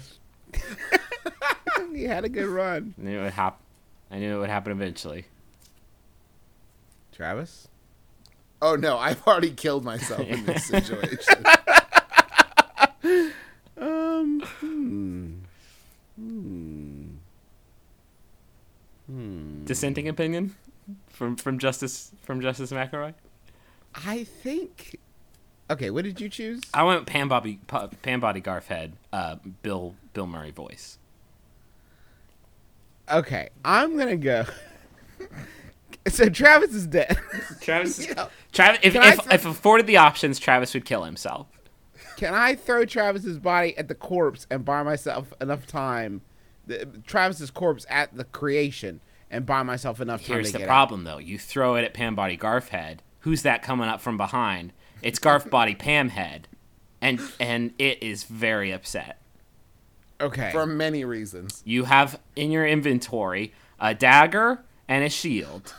he 1.93 2.05
had 2.05 2.25
a 2.25 2.31
good 2.31 2.47
run. 2.49 2.95
I 2.99 3.03
knew 3.03 3.21
it 3.21 3.25
would 3.25 3.33
happen. 3.35 3.59
I 4.11 4.19
knew 4.19 4.37
it 4.37 4.41
would 4.41 4.49
happen 4.49 4.73
eventually. 4.73 5.27
Travis. 7.13 7.69
Oh 8.63 8.77
no, 8.77 8.97
I've 8.97 9.23
already 9.27 9.51
killed 9.51 9.85
myself 9.85 10.21
in 10.21 10.47
this 10.47 10.65
situation. 10.69 11.45
Um. 13.77 14.41
Hmm. 14.41 15.33
Hmm. 16.17 16.82
Dissenting 19.65 20.09
opinion 20.09 20.55
from 21.09 21.37
from 21.37 21.59
Justice 21.59 22.13
from 22.23 22.41
Justice 22.41 22.71
McElroy. 22.73 23.15
I 23.95 24.25
think. 24.25 24.99
Okay, 25.71 25.91
what 25.91 26.05
did 26.05 26.21
you 26.21 26.29
choose? 26.29 26.61
I 26.73 26.83
went 26.85 27.07
Pam 27.07 27.29
Bobby 27.29 27.59
Pa- 27.67 27.89
Pam 28.03 28.21
Body 28.21 28.41
Garf 28.41 28.67
Head. 28.67 28.93
Uh, 29.13 29.37
Bill 29.63 29.95
Bill 30.15 30.27
Murray 30.27 30.51
voice. 30.51 30.99
Okay, 33.11 33.51
I'm 33.65 33.97
gonna 33.99 34.17
go. 34.17 34.45
so 36.09 36.29
Travis 36.29 36.75
is 36.75 36.87
dead. 36.87 37.19
Travis. 37.61 38.07
Travis. 38.53 38.81
If, 38.83 38.93
Can 38.95 39.03
I 39.03 39.09
if, 39.11 39.15
throw- 39.21 39.35
if 39.35 39.47
afforded 39.47 39.87
the 39.87 39.99
options, 39.99 40.39
Travis 40.39 40.73
would 40.75 40.85
kill 40.85 41.05
himself. 41.05 41.47
Can 42.17 42.35
I 42.35 42.55
throw 42.55 42.85
Travis's 42.85 43.39
body 43.39 43.77
at 43.77 43.89
the 43.89 43.95
corpse 43.95 44.47
and 44.51 44.65
buy 44.65 44.83
myself 44.83 45.33
enough 45.41 45.67
time? 45.67 46.23
The, 46.67 46.87
Travis's 47.07 47.51
corpse 47.51 47.85
at 47.89 48.17
the 48.17 48.25
creation 48.25 49.01
and 49.31 49.45
buy 49.47 49.63
myself 49.63 50.01
enough 50.01 50.25
time 50.25 50.37
Here's 50.37 50.49
to 50.49 50.53
the 50.55 50.59
get 50.61 50.69
problem, 50.69 51.05
though. 51.05 51.19
You 51.19 51.39
throw 51.39 51.75
it 51.77 51.85
at 51.85 51.95
Pam 51.95 52.15
Body 52.15 52.37
Garf 52.37 52.69
Head. 52.69 53.03
Who's 53.21 53.43
that 53.43 53.63
coming 53.63 53.89
up 53.89 54.01
from 54.01 54.17
behind? 54.17 54.73
It's 55.01 55.19
Garf 55.19 55.49
Body 55.51 55.75
Pam 55.75 56.11
Head. 56.11 56.49
and 57.01 57.21
and 57.41 57.73
it 57.79 58.03
is 58.03 58.25
very 58.25 58.71
upset. 58.71 59.19
Okay. 60.21 60.53
for 60.53 60.67
many 60.67 61.05
reasons. 61.05 61.63
You 61.65 61.85
have 61.85 62.21
in 62.37 62.53
your 62.53 62.65
inventory 62.67 63.53
a 63.81 63.93
dagger 63.93 64.65
and 64.87 65.05
a 65.05 65.09
shield. 65.09 65.75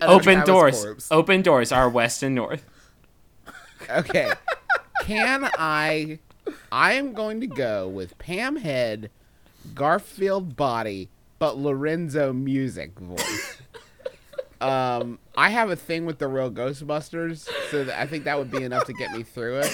And 0.00 0.10
Open 0.10 0.34
Travis 0.34 0.46
doors. 0.46 0.84
corpse. 0.84 1.08
Open 1.10 1.42
doors 1.42 1.72
are 1.72 1.88
west 1.88 2.22
and 2.22 2.34
north. 2.34 2.64
Okay. 3.88 4.30
Can 5.04 5.48
I? 5.58 6.18
I 6.70 6.92
am 6.94 7.12
going 7.12 7.40
to 7.40 7.46
go 7.46 7.88
with 7.88 8.18
Pam 8.18 8.56
Head, 8.56 9.10
Garfield 9.74 10.56
body, 10.56 11.08
but 11.38 11.58
Lorenzo 11.58 12.32
Music 12.32 12.98
voice. 12.98 13.56
Um, 14.60 15.18
I 15.38 15.48
have 15.48 15.70
a 15.70 15.76
thing 15.76 16.04
with 16.04 16.18
the 16.18 16.28
real 16.28 16.50
Ghostbusters, 16.50 17.48
so 17.70 17.84
that 17.84 17.98
I 17.98 18.04
think 18.06 18.24
that 18.24 18.36
would 18.36 18.50
be 18.50 18.62
enough 18.62 18.84
to 18.84 18.92
get 18.92 19.10
me 19.10 19.22
through 19.22 19.60
it. 19.60 19.72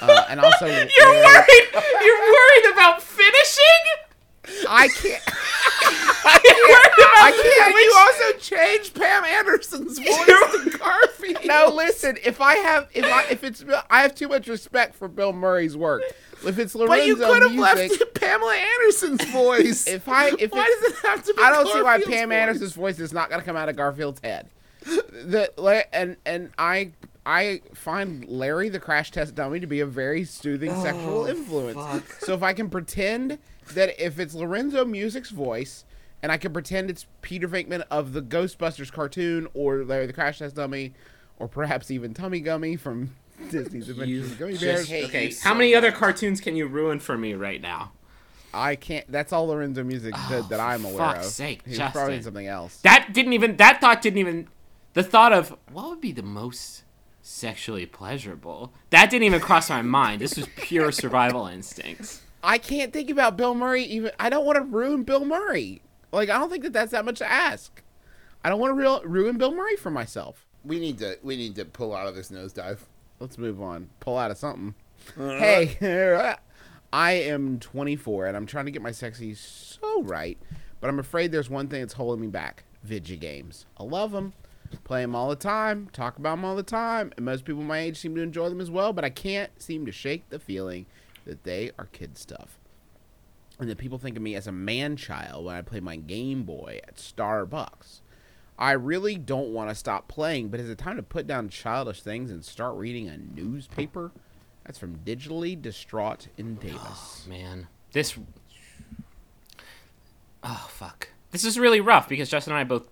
Uh, 0.00 0.26
and 0.28 0.38
also, 0.38 0.66
You're 0.66 0.76
worried. 0.76 1.68
You're 1.72 2.20
worried 2.20 2.72
about 2.72 3.02
finishing. 3.02 4.66
I 4.68 4.88
can't. 4.88 5.22
Worried 6.24 6.70
about 6.70 6.91
I 7.14 7.30
can't. 7.30 7.74
You 7.74 7.94
also 7.98 8.38
changed 8.56 8.94
Pam 8.94 9.24
Anderson's 9.24 9.98
voice 10.00 10.16
to 10.72 10.78
Garfield. 10.78 11.44
No, 11.44 11.72
listen. 11.74 12.16
If 12.24 12.40
I 12.40 12.56
have, 12.56 12.88
if 12.94 13.04
I, 13.04 13.24
if 13.30 13.44
it's, 13.44 13.64
I 13.90 14.02
have 14.02 14.14
too 14.14 14.28
much 14.28 14.48
respect 14.48 14.94
for 14.94 15.08
Bill 15.08 15.32
Murray's 15.32 15.76
work. 15.76 16.02
If 16.44 16.58
it's 16.58 16.74
Lorenzo 16.74 16.96
but 16.96 17.06
you 17.06 17.16
could 17.16 17.42
have 17.42 17.52
music, 17.52 18.00
left 18.00 18.14
Pamela 18.20 18.54
Anderson's 18.54 19.24
voice. 19.26 19.86
If 19.86 20.08
I, 20.08 20.32
if 20.38 20.50
why 20.52 20.66
it- 20.68 20.80
does 20.82 20.92
it 20.92 21.06
have 21.06 21.24
to 21.24 21.34
be? 21.34 21.42
I 21.42 21.50
don't 21.50 21.66
see 21.68 21.82
why 21.82 22.00
Pam 22.02 22.28
voice? 22.30 22.36
Anderson's 22.36 22.72
voice 22.72 22.98
is 22.98 23.12
not 23.12 23.28
going 23.30 23.40
to 23.40 23.46
come 23.46 23.56
out 23.56 23.68
of 23.68 23.76
Garfield's 23.76 24.20
head. 24.24 24.48
The 24.84 25.86
and 25.92 26.16
and 26.26 26.50
I 26.58 26.90
I 27.24 27.60
find 27.74 28.24
Larry 28.26 28.68
the 28.68 28.80
crash 28.80 29.12
test 29.12 29.36
dummy 29.36 29.60
to 29.60 29.66
be 29.68 29.78
a 29.78 29.86
very 29.86 30.24
soothing 30.24 30.70
Oh, 30.72 30.82
sexual 30.82 31.26
influence. 31.26 32.02
So 32.18 32.34
if 32.34 32.42
I 32.42 32.52
can 32.52 32.68
pretend 32.68 33.38
that 33.74 34.04
if 34.04 34.18
it's 34.18 34.34
Lorenzo 34.34 34.84
Music's 34.84 35.30
voice 35.30 35.84
and 36.22 36.30
I 36.30 36.36
can 36.36 36.52
pretend 36.52 36.90
it's 36.90 37.06
Peter 37.20 37.48
Venkman 37.48 37.84
of 37.90 38.12
the 38.12 38.22
Ghostbusters 38.22 38.92
cartoon 38.92 39.48
or 39.54 39.84
Larry 39.84 40.06
the 40.06 40.12
crash 40.12 40.38
test 40.38 40.56
dummy 40.56 40.94
or 41.38 41.48
perhaps 41.48 41.90
even 41.90 42.14
Tummi 42.14 42.44
Gummi 42.44 42.78
from 42.78 43.14
Disney's 43.50 43.88
Adventures 43.88 44.32
of 44.32 44.38
Gummi 44.38 44.60
Bears. 44.60 44.90
Okay, 44.90 45.28
you 45.28 45.34
how 45.42 45.52
so 45.52 45.54
many 45.54 45.74
other 45.74 45.92
cartoons 45.92 46.40
can 46.40 46.56
you 46.56 46.66
ruin 46.66 47.00
for 47.00 47.18
me 47.18 47.34
right 47.34 47.60
now? 47.60 47.92
I 48.54 48.76
can't. 48.76 49.10
That's 49.10 49.32
all 49.32 49.46
Lorenzo 49.46 49.82
Music 49.82 50.14
did 50.28 50.44
oh, 50.44 50.46
that 50.50 50.60
I'm 50.60 50.84
aware 50.84 50.98
fuck's 50.98 51.26
of. 51.26 51.32
sake, 51.32 51.62
He's 51.66 51.78
probably 51.78 52.20
something 52.20 52.46
else. 52.46 52.76
That 52.82 53.08
didn't 53.12 53.32
even. 53.32 53.56
That 53.56 53.80
thought 53.80 54.02
didn't 54.02 54.18
even. 54.18 54.48
The 54.92 55.02
thought 55.02 55.32
of 55.32 55.56
what 55.72 55.88
would 55.88 56.00
be 56.02 56.12
the 56.12 56.22
most 56.22 56.84
sexually 57.22 57.86
pleasurable. 57.86 58.72
That 58.90 59.08
didn't 59.08 59.24
even 59.24 59.40
cross 59.40 59.70
my 59.70 59.80
mind. 59.80 60.20
This 60.20 60.36
was 60.36 60.46
pure 60.56 60.92
survival 60.92 61.46
instincts. 61.46 62.20
I 62.42 62.58
can't 62.58 62.92
think 62.92 63.08
about 63.08 63.36
Bill 63.36 63.54
Murray. 63.54 63.84
Even 63.84 64.10
I 64.20 64.28
don't 64.28 64.44
want 64.44 64.56
to 64.56 64.62
ruin 64.62 65.04
Bill 65.04 65.24
Murray. 65.24 65.80
Like 66.12 66.28
I 66.28 66.38
don't 66.38 66.50
think 66.50 66.62
that 66.64 66.72
that's 66.72 66.92
that 66.92 67.04
much 67.04 67.18
to 67.18 67.30
ask. 67.30 67.82
I 68.44 68.48
don't 68.48 68.60
want 68.60 68.72
to 68.72 68.74
real, 68.74 69.02
ruin 69.04 69.38
Bill 69.38 69.54
Murray 69.54 69.76
for 69.76 69.90
myself. 69.90 70.46
We 70.64 70.78
need 70.78 70.98
to. 70.98 71.18
We 71.22 71.36
need 71.36 71.56
to 71.56 71.64
pull 71.64 71.94
out 71.94 72.06
of 72.06 72.14
this 72.14 72.30
nosedive. 72.30 72.78
Let's 73.18 73.38
move 73.38 73.60
on. 73.62 73.88
Pull 74.00 74.18
out 74.18 74.30
of 74.30 74.36
something. 74.36 74.74
Uh-huh. 75.18 75.38
Hey, 75.38 76.36
I 76.92 77.12
am 77.12 77.58
24 77.58 78.26
and 78.26 78.36
I'm 78.36 78.46
trying 78.46 78.66
to 78.66 78.70
get 78.70 78.82
my 78.82 78.92
sexy 78.92 79.34
so 79.34 80.02
right, 80.02 80.38
but 80.80 80.88
I'm 80.88 80.98
afraid 80.98 81.32
there's 81.32 81.48
one 81.50 81.68
thing 81.68 81.80
that's 81.80 81.94
holding 81.94 82.20
me 82.20 82.28
back: 82.28 82.64
video 82.82 83.16
games. 83.16 83.66
I 83.78 83.84
love 83.84 84.12
them, 84.12 84.34
play 84.84 85.00
them 85.00 85.14
all 85.14 85.30
the 85.30 85.36
time, 85.36 85.88
talk 85.92 86.18
about 86.18 86.36
them 86.36 86.44
all 86.44 86.54
the 86.54 86.62
time, 86.62 87.12
and 87.16 87.24
most 87.24 87.44
people 87.44 87.62
my 87.62 87.78
age 87.78 87.96
seem 87.96 88.14
to 88.16 88.22
enjoy 88.22 88.48
them 88.48 88.60
as 88.60 88.70
well. 88.70 88.92
But 88.92 89.04
I 89.04 89.10
can't 89.10 89.50
seem 89.60 89.86
to 89.86 89.92
shake 89.92 90.28
the 90.28 90.38
feeling 90.38 90.86
that 91.24 91.44
they 91.44 91.70
are 91.78 91.86
kid 91.86 92.18
stuff. 92.18 92.58
And 93.58 93.68
that 93.68 93.78
people 93.78 93.98
think 93.98 94.16
of 94.16 94.22
me 94.22 94.34
as 94.34 94.46
a 94.46 94.52
man 94.52 94.96
child 94.96 95.44
when 95.44 95.54
I 95.54 95.62
play 95.62 95.80
my 95.80 95.96
Game 95.96 96.42
Boy 96.44 96.80
at 96.86 96.96
Starbucks. 96.96 98.00
I 98.58 98.72
really 98.72 99.16
don't 99.16 99.52
want 99.52 99.70
to 99.70 99.74
stop 99.74 100.08
playing, 100.08 100.48
but 100.48 100.60
is 100.60 100.68
it 100.68 100.78
time 100.78 100.96
to 100.96 101.02
put 101.02 101.26
down 101.26 101.48
childish 101.48 102.02
things 102.02 102.30
and 102.30 102.44
start 102.44 102.76
reading 102.76 103.08
a 103.08 103.16
newspaper? 103.16 104.12
That's 104.64 104.78
from 104.78 104.98
Digitally 104.98 105.60
Distraught 105.60 106.28
in 106.36 106.58
oh, 106.60 106.62
Davis. 106.62 107.26
Man, 107.28 107.66
this. 107.92 108.16
Oh 110.44 110.68
fuck. 110.70 111.08
This 111.30 111.44
is 111.44 111.58
really 111.58 111.80
rough 111.80 112.08
because 112.08 112.28
Justin 112.28 112.52
and 112.52 112.60
I 112.60 112.64
both 112.64 112.88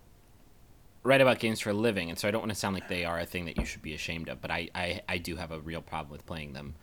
write 1.03 1.21
about 1.21 1.39
games 1.39 1.61
for 1.61 1.71
a 1.71 1.75
living, 1.75 2.11
and 2.11 2.19
so 2.19 2.27
I 2.27 2.31
don't 2.31 2.41
want 2.41 2.51
to 2.51 2.59
sound 2.59 2.75
like 2.75 2.89
they 2.89 3.05
are 3.05 3.19
a 3.19 3.27
thing 3.27 3.45
that 3.45 3.57
you 3.57 3.65
should 3.65 3.83
be 3.83 3.95
ashamed 3.95 4.29
of. 4.29 4.41
But 4.41 4.51
I, 4.51 4.69
I, 4.75 5.01
I 5.09 5.19
do 5.19 5.37
have 5.37 5.53
a 5.53 5.61
real 5.61 5.83
problem 5.83 6.11
with 6.11 6.27
playing 6.27 6.53
them 6.53 6.75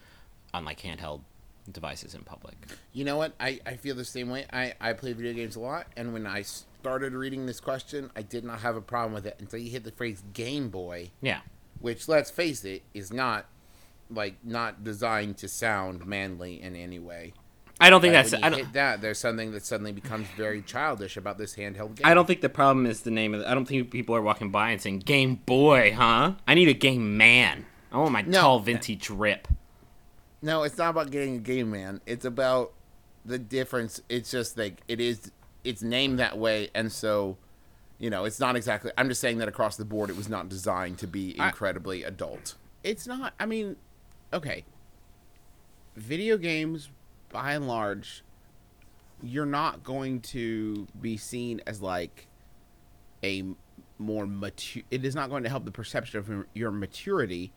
on 0.53 0.65
like 0.65 0.82
handheld 0.82 1.21
devices 1.72 2.13
in 2.15 2.22
public. 2.24 2.55
You 2.93 3.05
know 3.05 3.18
what? 3.18 3.34
I, 3.39 3.59
I 3.65 3.76
feel 3.76 3.95
the 3.95 4.05
same 4.05 4.30
way. 4.30 4.45
I, 4.51 4.74
I 4.80 4.93
play 4.93 5.13
video 5.13 5.34
games 5.34 5.55
a 5.55 5.59
lot, 5.59 5.88
and 5.97 6.13
when 6.13 6.26
I 6.28 6.41
started 6.43 7.13
reading 7.13 7.45
this 7.45 7.59
question, 7.59 8.09
I 8.15 8.22
did 8.22 8.43
not 8.43 8.59
have 8.61 8.76
a 8.76 8.82
problem 8.82 9.13
with 9.13 9.26
it 9.26 9.36
until 9.39 9.59
you 9.59 9.70
hit 9.70 9.84
the 9.84 9.91
phrase 9.91 10.24
Game 10.34 10.70
Boy, 10.70 11.11
Yeah. 11.22 11.39
which, 11.80 12.07
let's 12.07 12.30
face 12.32 12.63
it, 12.65 12.84
is 12.93 13.11
not 13.11 13.45
like 14.09 14.36
not 14.43 14.84
designed 14.86 15.38
to 15.38 15.47
sound 15.49 16.05
manly 16.05 16.61
in 16.61 16.76
any 16.78 16.97
way. 16.99 17.34
I 17.80 17.89
don't 17.91 17.99
think 18.01 18.13
Like, 18.13 18.24
that's. 18.28 18.32
when 18.32 18.41
you 18.41 18.45
I 18.47 18.49
don't. 18.49 18.59
hit 18.59 18.74
that, 18.74 19.01
there's 19.01 19.20
something 19.20 19.51
that 19.51 19.65
suddenly 19.65 19.91
becomes 19.91 20.28
very 20.38 20.61
childish 20.61 21.15
about 21.18 21.38
this 21.38 21.55
handheld 21.55 21.95
game. 21.95 22.05
I 22.05 22.13
don't 22.13 22.26
think 22.26 22.41
the 22.41 22.49
problem 22.49 22.86
is 22.86 23.01
the 23.01 23.11
name 23.11 23.34
of. 23.34 23.41
The, 23.41 23.51
I 23.51 23.53
don't 23.53 23.65
think 23.68 23.91
people 23.91 24.15
are 24.15 24.22
walking 24.22 24.49
by 24.49 24.72
and 24.72 24.82
saying 24.82 24.99
Game 24.99 25.36
Boy, 25.45 25.93
huh? 25.93 26.34
I 26.47 26.53
need 26.55 26.70
a 26.70 26.74
Game 26.74 27.18
Man. 27.18 27.65
I 27.91 27.97
want 27.97 28.11
my 28.13 28.22
No. 28.24 28.39
tall 28.41 28.59
vintage 28.59 29.09
rip. 29.09 29.47
No, 30.42 30.64
it's 30.64 30.78
not 30.78 30.92
about 30.92 31.12
getting 31.12 31.36
a 31.36 31.40
game, 31.40 31.72
man. 31.72 32.02
It's 32.06 32.26
about 32.26 32.74
the 33.26 33.40
difference. 33.40 34.02
It's 34.10 34.32
just 34.32 34.58
like 34.58 34.82
it 34.88 35.00
is. 35.00 35.32
It's 35.64 35.82
named 35.82 36.20
that 36.20 36.38
way, 36.38 36.70
and 36.76 36.92
so 36.92 37.38
you 38.00 38.10
know, 38.10 38.26
it's 38.26 38.40
not 38.40 38.56
exactly. 38.56 38.92
I'm 38.98 39.10
just 39.10 39.22
saying 39.22 39.40
that 39.40 39.48
across 39.48 39.76
the 39.78 39.86
board, 39.86 40.10
it 40.10 40.16
was 40.16 40.30
not 40.30 40.50
designed 40.50 41.00
to 41.00 41.08
be 41.08 41.36
I- 41.40 41.48
incredibly 41.48 42.04
adult. 42.04 42.56
It's 42.84 43.08
not, 43.08 43.34
I 43.40 43.46
mean, 43.46 43.76
okay. 44.32 44.64
Video 45.96 46.38
games, 46.38 46.90
by 47.30 47.54
and 47.54 47.68
large, 47.68 48.24
you're 49.22 49.48
not 49.48 49.84
going 49.84 50.22
to 50.22 50.88
be 51.02 51.18
seen 51.18 51.60
as 51.66 51.82
like 51.82 52.28
a 53.24 53.44
more 53.98 54.28
mature. 54.28 54.84
It 54.92 55.04
is 55.04 55.16
not 55.16 55.30
going 55.30 55.44
to 55.44 55.50
help 55.50 55.66
the 55.66 55.72
perception 55.72 56.20
of 56.20 56.46
your 56.54 56.70
maturity 56.70 57.52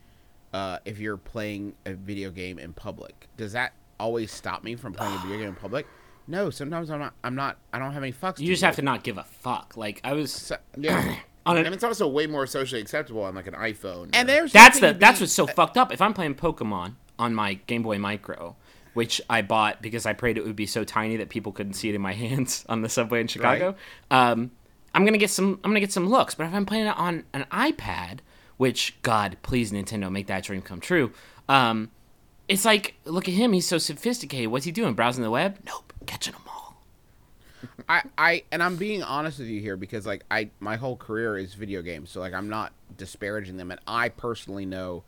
uh, 0.53 0.79
if 0.85 0.99
you're 0.99 1.17
playing 1.17 1.75
a 1.87 1.95
video 1.95 2.31
game 2.31 2.59
in 2.59 2.73
public. 2.73 3.29
Does 3.37 3.53
that 3.53 3.73
always 3.99 4.33
stop 4.33 4.65
me 4.65 4.75
from 4.77 4.93
playing 4.93 5.15
a 5.15 5.19
video 5.19 5.39
game 5.39 5.49
in 5.49 5.55
public? 5.55 5.87
No, 6.27 6.51
sometimes 6.51 6.91
I'm 6.91 7.01
not. 7.01 7.15
I'm 7.25 7.35
not. 7.35 7.59
I 7.73 7.79
don't 7.79 7.93
have 7.93 8.03
any 8.03 8.13
fucks. 8.13 8.39
You 8.39 8.47
just 8.49 8.63
have 8.63 8.77
to 8.77 8.83
not 8.83 9.03
give 9.03 9.19
a 9.19 9.25
fuck. 9.25 9.77
Like 9.77 10.01
I 10.05 10.13
was 10.13 10.33
So, 10.33 10.57
yeah, 10.77 11.17
on 11.47 11.57
And 11.59 11.75
it's 11.75 11.85
also 11.85 12.07
way 12.07 12.27
more 12.27 12.47
socially 12.47 12.81
acceptable 12.81 13.23
on 13.25 13.35
like 13.35 13.47
an 13.47 13.55
iPhone. 13.55 14.11
and 14.13 14.29
or- 14.29 14.33
there's 14.33 14.53
That's 14.53 14.81
the 14.81 14.93
to 14.93 14.99
that's 14.99 15.21
what's 15.21 15.33
so 15.33 15.47
fucked 15.47 15.77
up. 15.77 15.93
If 15.93 16.01
I'm 16.01 16.15
playing 16.15 16.37
Pokemon 16.37 16.95
on 17.19 17.35
my 17.35 17.55
Game 17.55 17.83
Boy 17.83 17.99
Micro, 17.99 18.57
which 18.95 19.21
I 19.29 19.43
bought 19.43 19.83
because 19.83 20.07
I 20.07 20.13
prayed 20.13 20.39
it 20.39 20.45
would 20.45 20.57
be 20.57 20.67
so 20.67 20.85
tiny 20.85 21.17
that 21.17 21.29
people 21.31 21.53
couldn't 21.53 21.75
see 21.75 21.89
it 21.89 21.95
in 21.95 22.01
my 22.01 22.13
hands 22.25 22.65
on 22.69 22.83
the 22.83 22.89
subway 22.89 23.21
in 23.21 23.27
Chicago, 23.27 23.75
um, 24.11 24.53
I'm 24.95 25.05
gonna 25.05 25.19
get 25.19 25.31
some 25.31 25.61
I'm 25.65 25.71
gonna 25.71 25.81
get 25.81 25.93
some 25.93 26.09
looks. 26.09 26.35
But 26.35 26.47
if 26.47 26.55
I'm 26.55 26.67
playing 26.67 26.87
it 26.87 26.97
on 26.97 27.25
an 27.33 27.45
iPad, 27.51 28.21
which 28.61 28.95
God 29.01 29.39
please 29.41 29.73
Nintendo 29.73 30.13
make 30.13 30.27
that 30.27 30.45
dream 30.45 30.61
come 30.61 30.81
true, 30.81 31.13
um, 31.49 31.91
it's 32.47 32.67
like 32.67 32.95
look 33.07 33.27
at 33.27 33.33
him, 33.33 33.55
he's 33.55 33.67
so 33.67 33.79
sophisticated. 33.79 34.51
What's 34.51 34.67
he 34.67 34.71
doing? 34.71 34.93
Browsing 34.93 35.25
the 35.25 35.31
web? 35.31 35.57
Nope, 35.65 35.95
catching 36.05 36.35
them 36.35 36.43
all. 36.47 36.83
I, 37.89 38.03
I 38.19 38.43
and 38.53 38.63
I'm 38.63 38.77
being 38.77 39.03
honest 39.03 39.39
with 39.39 39.49
you 39.49 39.63
here 39.63 39.79
because 39.79 40.05
like 40.05 40.25
I 40.31 40.51
my 40.61 40.77
whole 40.77 40.95
career 40.95 41.39
is 41.39 41.55
video 41.55 41.81
games, 41.81 42.11
so 42.11 42.21
like 42.21 42.35
I'm 42.35 42.51
not 42.51 42.75
disparaging 42.99 43.57
them, 43.57 43.71
and 43.71 43.81
I 43.87 44.11
personally 44.11 44.67
know 44.67 45.05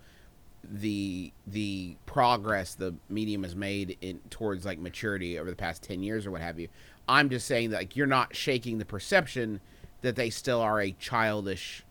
the 0.64 1.30
the 1.46 1.96
progress 2.06 2.74
the 2.74 2.94
medium 3.10 3.42
has 3.42 3.54
made 3.54 3.98
in 4.00 4.20
towards 4.30 4.64
like 4.64 4.78
maturity 4.78 5.38
over 5.38 5.50
the 5.50 5.56
past 5.56 5.82
ten 5.82 6.02
years 6.02 6.24
or 6.24 6.30
what 6.30 6.40
have 6.40 6.58
you. 6.58 6.68
I'm 7.06 7.28
just 7.28 7.46
saying 7.46 7.68
that 7.70 7.76
like 7.76 7.96
you're 7.96 8.06
not 8.06 8.34
shaking 8.34 8.78
the 8.78 8.86
perception 8.86 9.60
that 10.00 10.16
they 10.16 10.30
still 10.30 10.62
are 10.62 10.80
a 10.80 10.92
childish 10.92 11.84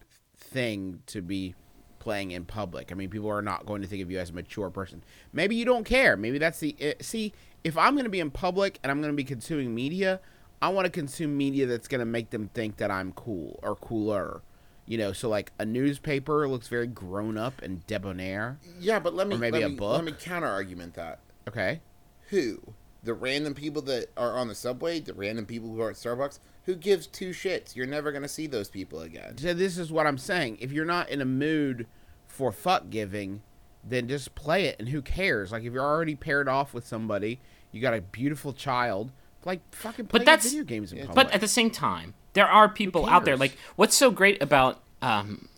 thing 0.52 1.02
to 1.08 1.22
be 1.22 1.56
playing 2.00 2.32
in 2.32 2.46
public. 2.46 2.92
I 2.92 2.96
mean, 2.96 3.10
people 3.10 3.30
are 3.30 3.42
not 3.42 3.66
going 3.66 3.82
to 3.82 3.88
think 3.88 4.02
of 4.02 4.12
you 4.12 4.20
as 4.20 4.32
a 4.32 4.34
mature 4.34 4.70
person. 4.70 5.04
Maybe 5.34 5.56
you 5.56 5.66
don't 5.66 5.84
care. 5.86 6.18
Maybe 6.18 6.38
that's 6.38 6.60
the 6.60 6.76
eh, 6.80 6.94
see. 7.02 7.34
If 7.64 7.78
I'm 7.78 7.94
going 7.94 8.06
to 8.06 8.10
be 8.10 8.20
in 8.20 8.32
public 8.32 8.80
and 8.84 8.92
I'm 8.92 9.02
going 9.02 9.14
to 9.14 9.16
be 9.16 9.24
consuming 9.24 9.74
media, 9.74 10.20
I 10.62 10.70
want 10.70 10.86
to 10.86 10.92
consume 10.92 11.38
media 11.38 11.68
that's 11.68 11.88
going 11.88 12.00
to 12.00 12.06
make 12.06 12.32
them 12.32 12.50
think 12.54 12.78
that 12.78 12.92
I'm 12.92 13.12
cool 13.14 13.60
or 13.62 13.76
cooler. 13.76 14.42
You 14.88 14.98
know, 14.98 15.14
so 15.14 15.30
like 15.30 15.52
a 15.60 15.66
newspaper 15.66 16.50
looks 16.50 16.68
very 16.68 16.88
grown 16.88 17.38
up 17.38 17.62
and 17.62 17.86
debonair. 17.86 18.60
yeah, 18.80 19.00
but 19.00 19.14
let 19.14 19.28
me 19.28 19.36
or 19.36 19.38
maybe 19.38 19.60
let 19.60 19.72
a 19.72 19.76
book. 19.76 19.96
Let 19.96 20.04
me 20.04 20.14
counter 20.20 20.48
argument 20.48 20.96
that. 20.96 21.20
Okay. 21.48 21.82
Who? 22.30 22.60
The 23.04 23.14
random 23.14 23.54
people 23.56 23.82
that 23.84 24.08
are 24.16 24.38
on 24.38 24.48
the 24.48 24.56
subway, 24.56 25.00
the 25.00 25.14
random 25.14 25.46
people 25.46 25.70
who 25.70 25.82
are 25.82 25.90
at 25.90 25.96
Starbucks. 25.96 26.40
Who 26.66 26.76
gives 26.76 27.08
two 27.08 27.32
shits? 27.32 27.76
You're 27.76 27.88
never 27.88 28.12
gonna 28.12 28.28
see 28.28 28.46
those 28.46 28.70
people 28.70 29.02
again. 29.02 29.38
So 29.40 29.54
this 29.54 29.78
is 29.80 29.92
what 29.92 30.06
I'm 30.06 30.20
saying. 30.20 30.58
If 30.62 30.72
you're 30.72 30.86
not 30.86 31.10
in 31.10 31.20
a 31.22 31.26
mood 31.26 31.88
for 32.28 32.52
fuck 32.52 32.90
giving, 32.92 33.42
then 33.84 34.08
just 34.08 34.36
play 34.36 34.66
it 34.66 34.76
and 34.78 34.90
who 34.90 35.02
cares? 35.02 35.52
Like 35.52 35.64
if 35.64 35.74
you're 35.74 35.84
already 35.84 36.14
paired 36.16 36.48
off 36.48 36.74
with 36.74 36.86
somebody, 36.86 37.40
you 37.72 37.82
got 37.82 37.96
a 37.96 38.02
beautiful 38.02 38.54
child, 38.54 39.12
like 39.44 39.62
fucking 39.74 40.06
play 40.06 40.20
But 40.20 40.26
that's- 40.26 40.46
video 40.50 40.64
games 40.64 40.94
in 40.94 41.00
public. 41.00 41.16
But 41.16 41.34
at 41.34 41.42
the 41.42 41.48
same 41.48 41.72
time, 41.72 42.14
there 42.34 42.48
are 42.48 42.70
people 42.70 43.08
out 43.10 43.26
there. 43.26 43.36
Like, 43.38 43.58
what's 43.76 43.96
so 43.96 44.12
great 44.12 44.42
about 44.44 44.84
um, 45.02 45.50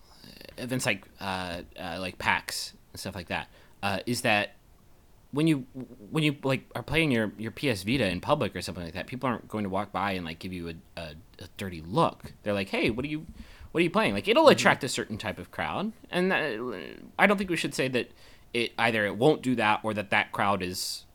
events 0.58 0.86
like 0.86 1.04
uh, 1.20 1.62
uh, 1.78 1.98
like 2.00 2.18
PAX 2.18 2.74
and 2.94 3.00
stuff 3.00 3.14
like 3.16 3.28
that 3.28 3.50
uh, 3.84 4.00
is 4.06 4.22
that 4.22 4.56
when 5.34 5.48
you 5.48 5.66
when 6.12 6.24
you 6.24 6.38
like 6.44 6.70
are 6.76 6.84
playing 6.84 7.12
your 7.12 7.34
your 7.38 7.52
PS 7.52 7.84
Vita 7.84 8.08
in 8.08 8.22
public 8.22 8.56
or 8.56 8.62
something 8.62 8.84
like 8.84 8.94
that, 8.94 9.08
people 9.08 9.28
aren't 9.28 9.48
going 9.48 9.64
to 9.64 9.70
walk 9.70 9.92
by 9.92 10.12
and 10.12 10.26
like 10.26 10.40
give 10.40 10.54
you 10.54 10.70
a, 10.70 10.74
a, 11.00 11.04
a 11.40 11.48
dirty 11.58 11.82
look. 11.86 12.34
They're 12.44 12.54
like, 12.54 12.70
"Hey, 12.70 12.90
what 12.92 13.04
are 13.04 13.10
you 13.10 13.26
what 13.72 13.80
are 13.80 13.84
you 13.84 13.90
playing?" 13.90 14.14
Like, 14.14 14.28
it'll 14.28 14.44
mm-hmm. 14.44 14.52
attract 14.52 14.84
a 14.84 14.90
certain 14.90 15.18
type 15.18 15.40
of 15.40 15.52
crowd, 15.52 15.92
and 16.12 16.32
that, 16.32 16.60
I 17.18 17.28
don't 17.28 17.38
think 17.38 17.50
we 17.50 17.58
should 17.58 17.74
say 17.74 17.88
that 17.90 18.12
it 18.54 18.72
either 18.78 19.06
it 19.06 19.18
won't 19.18 19.42
do 19.42 19.56
that 19.56 19.80
or 19.84 19.94
that 19.96 20.12
that 20.12 20.32
crowd 20.32 20.62
is 20.62 21.06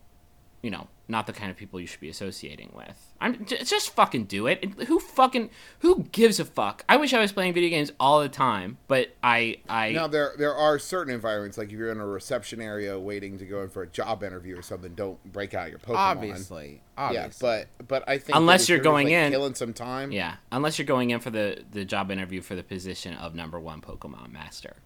you 0.62 0.70
know, 0.70 0.88
not 1.10 1.26
the 1.26 1.32
kind 1.32 1.50
of 1.50 1.56
people 1.56 1.80
you 1.80 1.86
should 1.86 2.00
be 2.00 2.10
associating 2.10 2.70
with. 2.76 3.14
I'm 3.18 3.46
j- 3.46 3.62
just 3.64 3.90
fucking 3.94 4.24
do 4.24 4.46
it. 4.46 4.62
Who 4.88 5.00
fucking 5.00 5.48
who 5.78 6.04
gives 6.12 6.38
a 6.38 6.44
fuck? 6.44 6.84
I 6.88 6.98
wish 6.98 7.14
I 7.14 7.18
was 7.20 7.32
playing 7.32 7.54
video 7.54 7.70
games 7.70 7.90
all 7.98 8.20
the 8.20 8.28
time, 8.28 8.76
but 8.88 9.16
I 9.22 9.56
I 9.68 9.92
Now 9.92 10.06
there 10.06 10.34
there 10.36 10.54
are 10.54 10.78
certain 10.78 11.14
environments 11.14 11.56
like 11.56 11.68
if 11.68 11.72
you're 11.72 11.90
in 11.90 11.98
a 11.98 12.06
reception 12.06 12.60
area 12.60 12.98
waiting 12.98 13.38
to 13.38 13.46
go 13.46 13.62
in 13.62 13.70
for 13.70 13.82
a 13.82 13.86
job 13.86 14.22
interview 14.22 14.58
or 14.58 14.62
something, 14.62 14.94
don't 14.94 15.22
break 15.32 15.54
out 15.54 15.70
your 15.70 15.78
Pokemon. 15.78 15.96
obviously, 15.96 16.82
Yeah, 16.98 17.04
obviously. 17.04 17.66
but 17.78 17.88
but 17.88 18.04
I 18.08 18.18
think 18.18 18.36
Unless 18.36 18.68
you're 18.68 18.78
just, 18.78 18.84
going 18.84 19.06
like, 19.06 19.14
in- 19.14 19.32
killing 19.32 19.54
some 19.54 19.72
time. 19.72 20.12
yeah, 20.12 20.36
unless 20.52 20.78
you're 20.78 20.86
going 20.86 21.08
in 21.10 21.20
for 21.20 21.30
the 21.30 21.64
the 21.70 21.84
job 21.86 22.10
interview 22.10 22.42
for 22.42 22.54
the 22.54 22.62
position 22.62 23.14
of 23.14 23.34
number 23.34 23.58
1 23.58 23.80
Pokemon 23.80 24.30
master. 24.30 24.76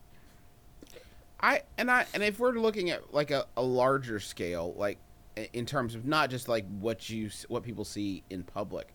I 1.40 1.62
and 1.76 1.90
I 1.90 2.06
and 2.14 2.22
if 2.22 2.38
we're 2.38 2.52
looking 2.52 2.90
at 2.90 3.12
like 3.12 3.32
a, 3.32 3.46
a 3.56 3.62
larger 3.62 4.20
scale, 4.20 4.72
like 4.76 4.98
i- 4.98 5.11
in 5.52 5.66
terms 5.66 5.94
of 5.94 6.04
not 6.04 6.30
just 6.30 6.48
like 6.48 6.66
what 6.80 7.08
you 7.08 7.30
what 7.48 7.62
people 7.62 7.84
see 7.84 8.22
in 8.30 8.42
public, 8.42 8.88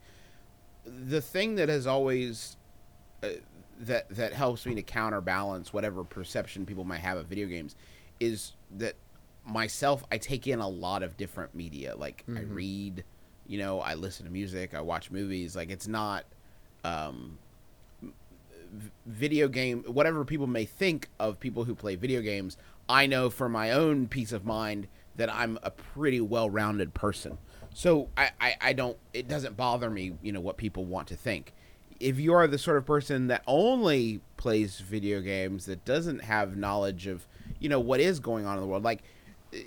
the 0.86 1.22
thing 1.22 1.56
that 1.56 1.70
has 1.70 1.88
always 1.88 2.58
uh, 3.24 3.30
that 3.80 4.10
that 4.10 4.34
helps 4.34 4.66
me 4.66 4.76
to 4.76 4.82
counterbalance 4.82 5.74
whatever 5.74 6.04
perception 6.04 6.66
people 6.66 6.84
might 6.84 7.00
have 7.00 7.18
of 7.18 7.28
video 7.28 7.48
games 7.48 7.76
is 8.20 8.54
that 8.78 8.96
myself 9.46 10.04
I 10.12 10.18
take 10.18 10.48
in 10.48 10.60
a 10.60 10.68
lot 10.68 11.04
of 11.04 11.18
different 11.18 11.56
media. 11.56 11.96
Like 11.96 12.24
I 12.36 12.42
read, 12.42 13.04
you 13.48 13.58
know, 13.60 13.80
I 13.80 13.94
listen 13.96 14.26
to 14.26 14.32
music, 14.32 14.74
I 14.74 14.82
watch 14.82 15.12
movies. 15.12 15.56
Like 15.56 15.70
it's 15.70 15.88
not 15.88 16.26
um 16.84 17.38
video 19.06 19.48
game 19.48 19.84
whatever 19.88 20.26
people 20.26 20.48
may 20.48 20.66
think 20.66 21.10
of 21.20 21.40
people 21.40 21.64
who 21.64 21.74
play 21.74 21.96
video 21.96 22.22
games 22.22 22.58
i 22.90 23.06
know 23.06 23.30
for 23.30 23.48
my 23.48 23.72
own 23.72 24.08
peace 24.08 24.34
of 24.34 24.46
mind 24.46 24.88
that 25.18 25.34
i'm 25.34 25.60
a 25.64 25.72
pretty 25.72 26.22
well-rounded 26.22 26.94
person 26.94 27.38
so 27.74 28.10
I, 28.18 28.32
I 28.40 28.56
i 28.62 28.74
don't 28.74 28.98
it 29.14 29.28
doesn't 29.28 29.58
bother 29.58 29.90
me 29.90 30.14
you 30.22 30.32
know 30.32 30.42
what 30.42 30.58
people 30.58 30.86
want 30.86 31.08
to 31.10 31.16
think 31.16 31.54
if 32.00 32.20
you 32.20 32.34
are 32.34 32.48
the 32.48 32.58
sort 32.58 32.78
of 32.78 32.86
person 32.86 33.28
that 33.28 33.44
only 33.48 34.22
plays 34.38 34.80
video 34.80 35.20
games 35.22 35.66
that 35.66 35.84
doesn't 35.84 36.20
have 36.20 36.56
knowledge 36.56 37.08
of 37.08 37.28
you 37.60 37.70
know 37.70 37.80
what 37.80 38.00
is 38.00 38.20
going 38.20 38.46
on 38.46 38.56
in 38.56 38.62
the 38.62 38.68
world 38.68 38.84
like 38.84 39.04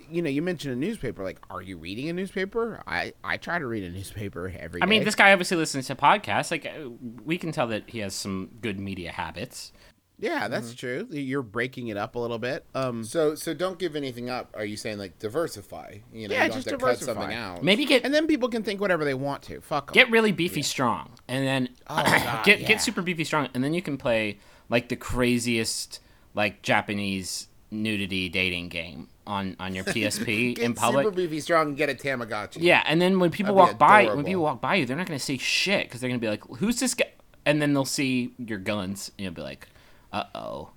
you 0.09 0.21
know 0.21 0.29
you 0.29 0.41
mentioned 0.41 0.73
a 0.73 0.77
newspaper 0.77 1.23
like 1.23 1.39
are 1.49 1.61
you 1.61 1.77
reading 1.77 2.09
a 2.09 2.13
newspaper 2.13 2.81
i 2.85 3.11
i 3.23 3.37
try 3.37 3.57
to 3.57 3.65
read 3.65 3.83
a 3.83 3.89
newspaper 3.89 4.53
every. 4.59 4.81
I 4.81 4.85
mean, 4.85 5.03
this 5.03 5.15
guy 5.15 5.31
obviously 5.31 5.57
listens 5.57 5.87
to 5.87 5.95
podcasts. 5.95 6.51
Like 6.51 6.65
uh, 6.65 6.89
we 7.23 7.37
can 7.37 7.51
tell 7.51 7.67
that 7.67 7.89
he 7.89 7.99
has 7.99 8.13
some 8.13 8.51
good 8.61 8.79
media 8.79 9.11
habits. 9.11 9.73
Yeah 10.21 10.47
that's 10.47 10.73
true 10.73 11.05
you're 11.11 11.41
breaking 11.41 11.87
it 11.89 11.97
up 11.97 12.15
a 12.15 12.19
little 12.19 12.37
bit 12.39 12.65
um 12.75 13.03
So 13.03 13.35
so 13.35 13.53
don't 13.53 13.77
give 13.79 13.95
anything 13.95 14.29
up. 14.29 14.49
Are 14.53 14.63
you 14.63 14.77
saying 14.77 14.97
like 14.99 15.19
diversify? 15.19 15.97
You 16.13 16.27
know, 16.27 16.35
Yeah, 16.35 16.43
you 16.45 16.49
don't 16.49 16.57
just 16.59 16.69
have 16.69 16.79
to 16.79 16.85
cut 16.85 16.91
diversify. 16.99 17.13
something 17.21 17.37
out. 17.37 17.63
Maybe 17.63 17.85
get 17.85 18.05
and 18.05 18.13
then 18.13 18.27
people 18.27 18.47
can 18.49 18.63
think 18.63 18.79
whatever 18.79 19.03
they 19.03 19.13
want 19.15 19.41
to. 19.43 19.61
Fuck 19.61 19.89
'em. 19.89 19.93
get 19.93 20.09
really 20.11 20.31
beefy 20.31 20.61
strong 20.61 21.11
and 21.27 21.45
then 21.45 21.69
Oh, 21.89 21.95
God, 22.03 22.43
get 22.45 22.61
yeah. 22.61 22.67
get 22.67 22.81
super 22.81 23.01
beefy 23.01 23.23
strong 23.23 23.49
and 23.53 23.63
then 23.63 23.73
you 23.73 23.81
can 23.81 23.97
play 23.97 24.37
like 24.69 24.89
the 24.89 24.95
craziest 24.95 25.99
like 26.33 26.61
Japanese 26.61 27.47
nudity 27.71 28.27
dating 28.29 28.69
game 28.69 29.07
on 29.25 29.55
on 29.59 29.73
your 29.73 29.83
PSP 29.85 30.55
Get 30.55 30.63
in 30.65 30.73
public. 30.73 31.05
super 31.05 31.15
beefy 31.15 31.39
strong 31.39 31.69
and 31.69 31.77
get 31.77 31.89
a 31.89 31.93
Tamagotchi. 31.93 32.57
Yeah, 32.59 32.83
and 32.85 33.01
then 33.01 33.19
when 33.19 33.31
people 33.31 33.55
That'd 33.55 33.69
walk 33.73 33.79
by, 33.79 34.05
when 34.13 34.25
people 34.25 34.43
walk 34.43 34.61
by 34.61 34.75
you, 34.75 34.85
they're 34.85 34.97
not 34.97 35.07
gonna 35.07 35.19
say 35.19 35.37
shit 35.37 35.87
because 35.87 36.01
they're 36.01 36.09
gonna 36.09 36.19
be 36.19 36.27
like, 36.27 36.43
"Who's 36.57 36.79
this 36.79 36.93
guy?" 36.93 37.05
And 37.45 37.61
then 37.61 37.73
they'll 37.73 37.85
see 37.85 38.33
your 38.37 38.57
guns, 38.59 39.11
and 39.17 39.23
you'll 39.25 39.33
be 39.33 39.41
like, 39.41 39.67
"Uh 40.11 40.23
oh." 40.35 40.69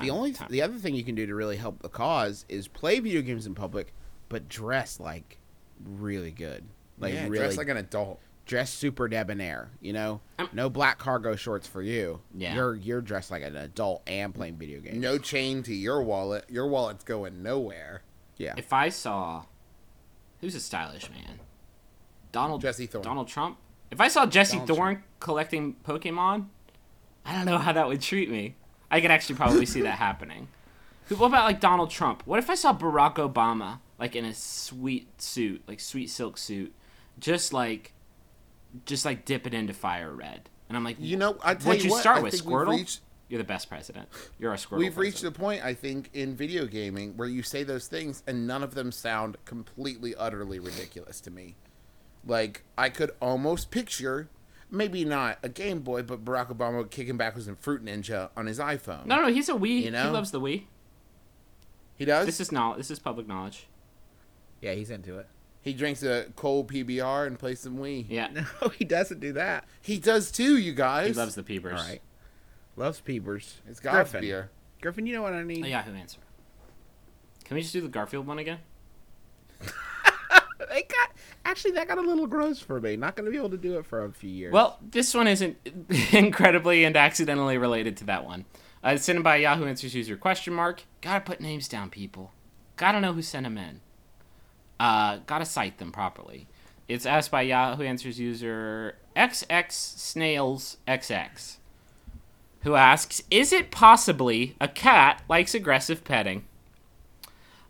The 0.00 0.08
only 0.10 0.34
the 0.48 0.62
other 0.62 0.78
thing 0.78 0.94
you 0.94 1.04
can 1.04 1.14
do 1.14 1.26
to 1.26 1.34
really 1.34 1.56
help 1.58 1.82
the 1.82 1.88
cause 1.90 2.46
is 2.48 2.66
play 2.66 2.98
video 2.98 3.20
games 3.20 3.46
in 3.46 3.54
public, 3.54 3.92
but 4.30 4.48
dress 4.48 4.98
like 4.98 5.38
really 5.84 6.30
good, 6.30 6.64
like 6.98 7.12
yeah, 7.12 7.24
really 7.24 7.38
dress 7.38 7.56
like 7.58 7.68
an 7.68 7.76
adult. 7.76 8.18
dress 8.46 8.72
super 8.72 9.06
debonair. 9.06 9.70
You 9.82 9.92
know, 9.92 10.20
no 10.54 10.70
black 10.70 10.98
cargo 10.98 11.36
shorts 11.36 11.66
for 11.66 11.82
you. 11.82 12.20
Yeah. 12.34 12.54
you're 12.54 12.74
you're 12.74 13.00
dressed 13.02 13.30
like 13.30 13.42
an 13.42 13.54
adult 13.54 14.02
and 14.06 14.34
playing 14.34 14.56
video 14.56 14.80
games. 14.80 14.96
No 14.96 15.18
chain 15.18 15.62
to 15.64 15.74
your 15.74 16.02
wallet. 16.02 16.46
Your 16.48 16.66
wallet's 16.68 17.04
going 17.04 17.42
nowhere. 17.42 18.02
yeah, 18.38 18.54
If 18.56 18.72
I 18.72 18.88
saw, 18.88 19.44
who's 20.40 20.54
a 20.54 20.60
stylish 20.60 21.10
man? 21.10 21.40
Donald 22.32 22.62
Jesse 22.62 22.86
Thorn. 22.86 23.04
Donald 23.04 23.28
Trump. 23.28 23.58
If 23.90 24.00
I 24.00 24.08
saw 24.08 24.24
Jesse 24.24 24.56
Donald 24.56 24.68
Thorn 24.78 25.04
collecting 25.20 25.76
Pokemon, 25.86 26.46
I 27.26 27.34
don't 27.36 27.44
know 27.44 27.58
how 27.58 27.74
that 27.74 27.86
would 27.88 28.00
treat 28.00 28.30
me. 28.30 28.54
I 28.92 29.00
could 29.00 29.10
actually 29.10 29.36
probably 29.36 29.66
see 29.66 29.80
that 29.82 29.98
happening. 29.98 30.48
What 31.08 31.26
about 31.26 31.46
like 31.46 31.60
Donald 31.60 31.90
Trump? 31.90 32.22
What 32.26 32.38
if 32.38 32.48
I 32.48 32.54
saw 32.54 32.76
Barack 32.76 33.14
Obama 33.16 33.80
like 33.98 34.14
in 34.14 34.24
a 34.24 34.34
sweet 34.34 35.08
suit, 35.20 35.62
like 35.66 35.80
sweet 35.80 36.10
silk 36.10 36.38
suit, 36.38 36.72
just 37.18 37.52
like, 37.52 37.92
just 38.86 39.04
like 39.04 39.24
dipping 39.24 39.54
into 39.54 39.72
fire 39.72 40.12
red? 40.12 40.48
And 40.68 40.76
I'm 40.76 40.84
like, 40.84 40.96
You 41.00 41.16
know, 41.16 41.36
I 41.42 41.54
tell 41.54 41.68
what'd 41.68 41.82
you 41.82 41.88
you 41.88 41.92
what, 41.94 42.00
start 42.02 42.18
I 42.18 42.20
with? 42.22 42.34
Squirtle. 42.34 42.76
reached- 42.78 43.00
You're 43.28 43.38
the 43.38 43.44
best 43.44 43.68
president. 43.68 44.08
You're 44.38 44.52
a 44.52 44.56
Squirtle. 44.56 44.78
We've 44.78 44.96
reached 44.96 45.16
president. 45.22 45.36
a 45.36 45.40
point, 45.40 45.64
I 45.64 45.74
think, 45.74 46.10
in 46.12 46.36
video 46.36 46.66
gaming 46.66 47.16
where 47.16 47.28
you 47.28 47.42
say 47.42 47.62
those 47.64 47.88
things 47.88 48.22
and 48.26 48.46
none 48.46 48.62
of 48.62 48.74
them 48.74 48.92
sound 48.92 49.36
completely, 49.46 50.14
utterly 50.14 50.58
ridiculous 50.60 51.20
to 51.22 51.30
me. 51.30 51.56
Like, 52.26 52.62
I 52.78 52.88
could 52.90 53.10
almost 53.20 53.70
picture, 53.70 54.28
maybe 54.72 55.04
not 55.04 55.38
a 55.44 55.48
Game 55.48 55.80
Boy, 55.80 56.02
but 56.02 56.24
Barack 56.24 56.48
Obama 56.48 56.90
kicking 56.90 57.16
back 57.16 57.36
with 57.36 57.44
some 57.44 57.54
Fruit 57.56 57.84
Ninja 57.84 58.30
on 58.36 58.46
his 58.46 58.58
iPhone. 58.58 59.06
No, 59.06 59.20
no, 59.22 59.28
he's 59.32 59.48
a 59.48 59.52
Wii. 59.52 59.82
You 59.84 59.90
know? 59.92 60.04
He 60.04 60.10
loves 60.10 60.32
the 60.32 60.40
Wii. 60.40 60.64
He 61.96 62.04
does? 62.04 62.26
This 62.26 62.40
is 62.40 62.50
knowledge. 62.50 62.78
This 62.78 62.90
is 62.90 62.98
public 62.98 63.28
knowledge. 63.28 63.68
yeah, 64.60 64.72
he's 64.72 64.90
into 64.90 65.18
it. 65.18 65.28
he 65.60 65.72
drinks 65.72 66.02
a 66.02 66.26
cold 66.34 66.68
PBR 66.72 67.26
and 67.28 67.38
plays 67.38 67.60
some 67.60 67.78
Wii. 67.78 68.06
Yeah, 68.08 68.28
No, 68.62 68.68
he 68.70 68.84
doesn't 68.84 69.20
do 69.20 69.32
that. 69.34 69.64
He 69.80 69.98
does 69.98 70.32
too, 70.32 70.56
you 70.56 70.72
guys. 70.72 71.08
he 71.08 71.12
loves 71.12 71.34
the 71.36 71.42
peepers. 71.44 71.80
All 71.80 71.86
right, 71.86 72.00
loves 72.76 72.98
Peepers. 73.00 73.60
It's 73.68 73.78
God's 73.78 74.10
Griffin. 74.10 74.20
beer. 74.22 74.50
Griffin, 74.80 75.06
you 75.06 75.14
know 75.14 75.22
what 75.22 75.32
I 75.34 75.44
need? 75.44 75.64
A 75.64 75.68
Yahoo 75.68 75.94
answer. 75.94 76.18
Can 77.44 77.54
we 77.56 77.60
just 77.60 77.72
do 77.72 77.80
the 77.82 77.88
Garfield 77.88 78.26
one 78.26 78.38
again? 78.38 78.58
They 80.68 80.82
got 80.82 81.10
actually 81.44 81.72
that 81.72 81.88
got 81.88 81.98
a 81.98 82.02
little 82.02 82.26
gross 82.26 82.60
for 82.60 82.80
me. 82.80 82.96
Not 82.96 83.16
going 83.16 83.26
to 83.26 83.30
be 83.30 83.36
able 83.36 83.50
to 83.50 83.56
do 83.56 83.78
it 83.78 83.86
for 83.86 84.04
a 84.04 84.12
few 84.12 84.30
years. 84.30 84.52
Well, 84.52 84.78
this 84.82 85.14
one 85.14 85.28
isn't 85.28 85.56
incredibly 86.12 86.84
and 86.84 86.96
accidentally 86.96 87.58
related 87.58 87.96
to 87.98 88.04
that 88.04 88.24
one. 88.24 88.44
Uh, 88.82 88.96
sent 88.96 89.16
in 89.16 89.22
by 89.22 89.36
Yahoo 89.36 89.66
Answers 89.66 89.94
user 89.94 90.16
question 90.16 90.54
mark. 90.54 90.82
Gotta 91.00 91.20
put 91.20 91.40
names 91.40 91.68
down, 91.68 91.90
people. 91.90 92.32
Gotta 92.76 93.00
know 93.00 93.12
who 93.12 93.22
sent 93.22 93.44
them 93.44 93.58
in. 93.58 93.80
Uh, 94.80 95.18
gotta 95.26 95.44
cite 95.44 95.78
them 95.78 95.92
properly. 95.92 96.48
It's 96.88 97.06
asked 97.06 97.30
by 97.30 97.42
Yahoo 97.42 97.84
Answers 97.84 98.18
user 98.18 98.96
XX 99.14 99.70
Snails 99.70 100.78
XX, 100.88 101.56
who 102.62 102.74
asks, 102.74 103.22
"Is 103.30 103.52
it 103.52 103.70
possibly 103.70 104.56
a 104.60 104.66
cat 104.66 105.22
likes 105.28 105.54
aggressive 105.54 106.02
petting?" 106.02 106.44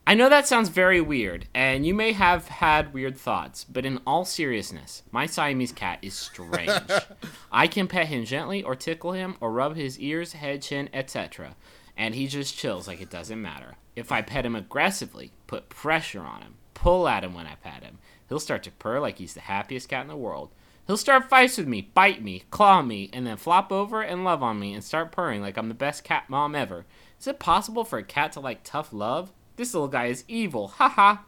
I 0.05 0.15
know 0.15 0.29
that 0.29 0.49
sounds 0.49 0.69
very 0.69 1.01
weird, 1.01 1.47
and 1.55 1.87
you 1.87 1.95
may 1.95 2.11
have 2.11 2.49
had 2.49 2.93
weird 2.93 3.17
thoughts, 3.17 3.65
but 3.65 3.87
in 3.87 4.01
all 4.05 4.25
seriousness, 4.25 5.05
my 5.13 5.27
Siamese 5.27 5.71
cat 5.71 6.01
is 6.03 6.15
strange. 6.15 6.73
I 7.53 7.69
can 7.69 7.87
pet 7.87 8.09
him 8.09 8.25
gently, 8.25 8.65
or 8.65 8.75
tickle 8.75 9.13
him, 9.13 9.37
or 9.41 9.53
rub 9.53 9.77
his 9.77 10.01
ears, 10.01 10.33
head, 10.33 10.63
chin, 10.63 10.89
etc., 10.93 11.55
and 11.97 12.17
he 12.17 12.27
just 12.27 12.57
chills 12.57 12.89
like 12.89 13.01
it 13.01 13.11
doesn't 13.11 13.41
matter. 13.41 13.77
If 13.95 14.11
I 14.11 14.23
pet 14.23 14.45
him 14.45 14.57
aggressively, 14.57 15.31
put 15.47 15.69
pressure 15.69 16.23
on 16.23 16.43
him, 16.43 16.55
pull 16.75 17.07
at 17.07 17.23
him 17.23 17.33
when 17.33 17.47
I 17.47 17.55
pet 17.55 17.85
him, 17.85 17.99
he'll 18.29 18.41
start 18.41 18.65
to 18.65 18.73
purr 18.73 18.99
like 18.99 19.19
he's 19.19 19.35
the 19.35 19.41
happiest 19.41 19.89
cat 19.89 20.03
in 20.03 20.09
the 20.09 20.17
world. 20.17 20.51
He'll 20.89 20.97
start 20.97 21.31
fights 21.31 21.59
with 21.59 21.69
me, 21.69 21.91
bite 21.95 22.25
me, 22.25 22.43
claw 22.51 22.83
me, 22.83 23.09
and 23.13 23.25
then 23.25 23.37
flop 23.37 23.71
over 23.71 24.03
and 24.03 24.25
love 24.25 24.43
on 24.43 24.59
me 24.59 24.75
and 24.75 24.83
start 24.83 25.13
purring 25.13 25.43
like 25.43 25.57
I'm 25.57 25.69
the 25.69 25.75
best 25.75 26.03
cat 26.03 26.25
mom 26.29 26.57
ever. 26.57 26.87
Is 27.21 27.29
it 27.29 27.39
possible 27.39 27.85
for 27.85 27.99
a 27.99 28.03
cat 28.03 28.33
to 28.33 28.41
like 28.41 28.65
tough 28.65 28.93
love? 28.93 29.31
This 29.57 29.75
little 29.75 29.89
guy 29.89 30.07
is 30.07 30.25
evil. 30.29 30.69
Ha 30.69 30.89
ha. 30.89 31.25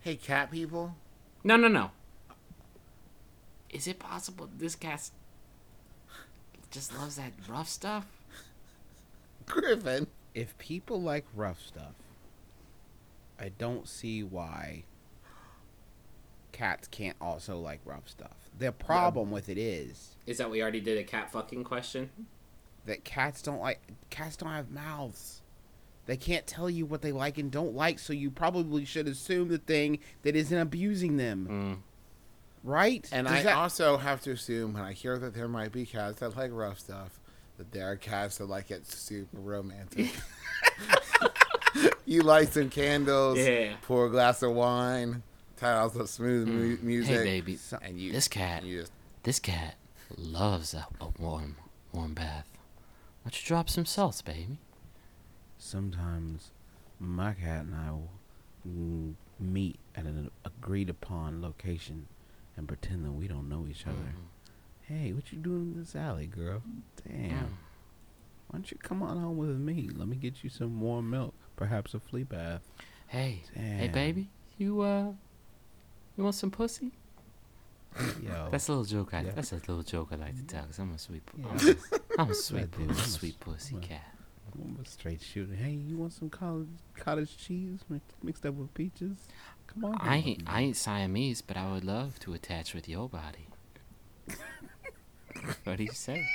Hey, 0.00 0.16
cat 0.16 0.50
people. 0.50 0.94
No, 1.44 1.56
no, 1.56 1.68
no. 1.68 1.90
Is 3.70 3.86
it 3.86 3.98
possible 3.98 4.48
this 4.56 4.74
cat 4.74 5.10
just 6.70 6.96
loves 6.98 7.16
that 7.16 7.32
rough 7.48 7.68
stuff? 7.68 8.06
Griffin. 9.46 10.06
if 10.34 10.56
people 10.58 11.00
like 11.02 11.26
rough 11.34 11.60
stuff, 11.60 11.94
I 13.38 13.50
don't 13.50 13.88
see 13.88 14.22
why 14.22 14.84
cats 16.52 16.86
can't 16.88 17.16
also 17.20 17.58
like 17.58 17.80
rough 17.84 18.08
stuff. 18.08 18.50
The 18.58 18.72
problem 18.72 19.30
with 19.30 19.48
it 19.48 19.58
is 19.58 20.16
Is 20.26 20.38
that 20.38 20.50
we 20.50 20.62
already 20.62 20.80
did 20.80 20.98
a 20.98 21.04
cat 21.04 21.30
fucking 21.32 21.64
question? 21.64 22.10
that 22.84 23.04
cats 23.04 23.42
don't 23.42 23.60
like 23.60 23.80
cats 24.10 24.36
don't 24.36 24.50
have 24.50 24.70
mouths. 24.70 25.41
They 26.06 26.16
can't 26.16 26.46
tell 26.46 26.68
you 26.68 26.84
what 26.84 27.00
they 27.02 27.12
like 27.12 27.38
and 27.38 27.50
don't 27.50 27.74
like, 27.74 27.98
so 27.98 28.12
you 28.12 28.30
probably 28.30 28.84
should 28.84 29.06
assume 29.06 29.48
the 29.48 29.58
thing 29.58 30.00
that 30.22 30.34
isn't 30.34 30.58
abusing 30.58 31.16
them. 31.16 31.46
Mm. 31.50 31.78
Right? 32.64 33.08
And 33.12 33.26
Does 33.26 33.38
I 33.38 33.42
that- 33.44 33.56
also 33.56 33.96
have 33.98 34.20
to 34.22 34.32
assume 34.32 34.72
when 34.74 34.82
I 34.82 34.92
hear 34.92 35.18
that 35.18 35.34
there 35.34 35.48
might 35.48 35.72
be 35.72 35.86
cats 35.86 36.20
that 36.20 36.36
like 36.36 36.50
rough 36.52 36.80
stuff, 36.80 37.20
that 37.58 37.70
there 37.72 37.90
are 37.90 37.96
cats 37.96 38.38
that 38.38 38.46
like 38.46 38.70
it 38.70 38.86
super 38.86 39.36
romantic. 39.38 40.10
you 42.04 42.22
light 42.22 42.52
some 42.52 42.68
candles, 42.70 43.38
Yeah. 43.38 43.74
pour 43.82 44.06
a 44.06 44.10
glass 44.10 44.42
of 44.42 44.52
wine, 44.52 45.22
turn 45.56 45.76
on 45.76 45.90
some 45.92 46.06
smooth 46.06 46.48
mu- 46.48 46.76
mm. 46.76 46.82
music. 46.82 47.16
Hey, 47.16 47.24
baby. 47.40 47.58
And 47.80 47.98
you, 48.00 48.12
This 48.12 48.28
cat. 48.28 48.62
and 48.62 48.70
you 48.70 48.80
just 48.80 48.92
This 49.22 49.38
cat 49.38 49.76
loves 50.16 50.74
a, 50.74 50.86
a 51.00 51.08
warm, 51.18 51.56
warm 51.92 52.14
bath. 52.14 52.48
Why 53.22 53.30
don't 53.30 53.40
you 53.42 53.46
drop 53.46 53.70
some 53.70 53.86
salts, 53.86 54.20
baby? 54.22 54.58
Sometimes 55.66 56.50
my 56.98 57.34
cat 57.34 57.60
and 57.66 57.74
I 57.76 57.92
will 57.92 58.10
mm, 58.68 59.14
meet 59.38 59.78
at 59.94 60.04
an 60.06 60.28
agreed 60.44 60.90
upon 60.90 61.40
location 61.40 62.06
and 62.56 62.66
pretend 62.66 63.04
that 63.04 63.12
we 63.12 63.28
don't 63.28 63.48
know 63.48 63.66
each 63.70 63.86
other. 63.86 64.12
Hey, 64.82 65.12
what 65.12 65.30
you 65.32 65.38
doing 65.38 65.72
in 65.72 65.78
this 65.78 65.94
alley, 65.94 66.26
girl? 66.26 66.62
Damn. 67.06 67.30
Why 68.48 68.54
don't 68.58 68.70
you 68.72 68.76
come 68.76 69.04
on 69.04 69.16
home 69.20 69.36
with 69.38 69.50
me? 69.56 69.88
Let 69.94 70.08
me 70.08 70.16
get 70.16 70.42
you 70.42 70.50
some 70.50 70.80
warm 70.80 71.08
milk, 71.10 71.32
perhaps 71.54 71.94
a 71.94 72.00
flea 72.00 72.24
bath. 72.24 72.62
Hey, 73.06 73.42
hey, 73.54 73.88
baby. 73.92 74.30
You 74.58 74.80
uh, 74.80 75.12
you 76.16 76.24
want 76.24 76.34
some 76.34 76.50
pussy? 76.50 76.90
Yo, 78.20 78.48
That's 78.50 78.66
a 78.68 78.72
little 78.72 78.84
joke. 78.84 79.14
I, 79.14 79.20
Yeah. 79.20 79.30
That's 79.32 79.52
a 79.52 79.56
little 79.56 79.82
joke 79.84 80.08
I 80.10 80.16
like 80.16 80.36
to 80.36 80.42
tell. 80.42 80.64
Cause 80.64 80.80
I'm 80.80 80.92
a 80.92 80.98
sweet, 80.98 81.22
Yeah. 81.38 81.46
I'm, 81.48 81.68
a- 81.68 82.20
I'm 82.22 82.30
a 82.30 82.34
sweet, 82.46 82.62
I 82.62 82.64
do. 82.64 82.68
pu- 82.70 82.82
I'm 82.84 82.90
a 82.90 82.94
sweet 82.94 83.38
pussy 83.38 83.76
cat. 83.80 84.08
I'm 84.54 84.78
a 84.82 84.86
straight 84.86 85.22
shooter. 85.22 85.54
Hey, 85.54 85.72
you 85.72 85.96
want 85.96 86.12
some 86.12 86.30
cottage, 86.30 86.68
cottage 86.96 87.36
cheese 87.36 87.80
mixed 88.22 88.44
up 88.44 88.54
with 88.54 88.72
peaches? 88.74 89.16
Come 89.66 89.84
on. 89.86 89.96
I 89.98 90.16
ain't, 90.18 90.42
I 90.46 90.60
ain't 90.60 90.76
Siamese, 90.76 91.40
but 91.40 91.56
I 91.56 91.70
would 91.72 91.84
love 91.84 92.18
to 92.20 92.34
attach 92.34 92.74
with 92.74 92.88
your 92.88 93.08
body. 93.08 93.46
what 95.64 95.78
do 95.78 95.84
you 95.84 95.92
say? 95.92 96.26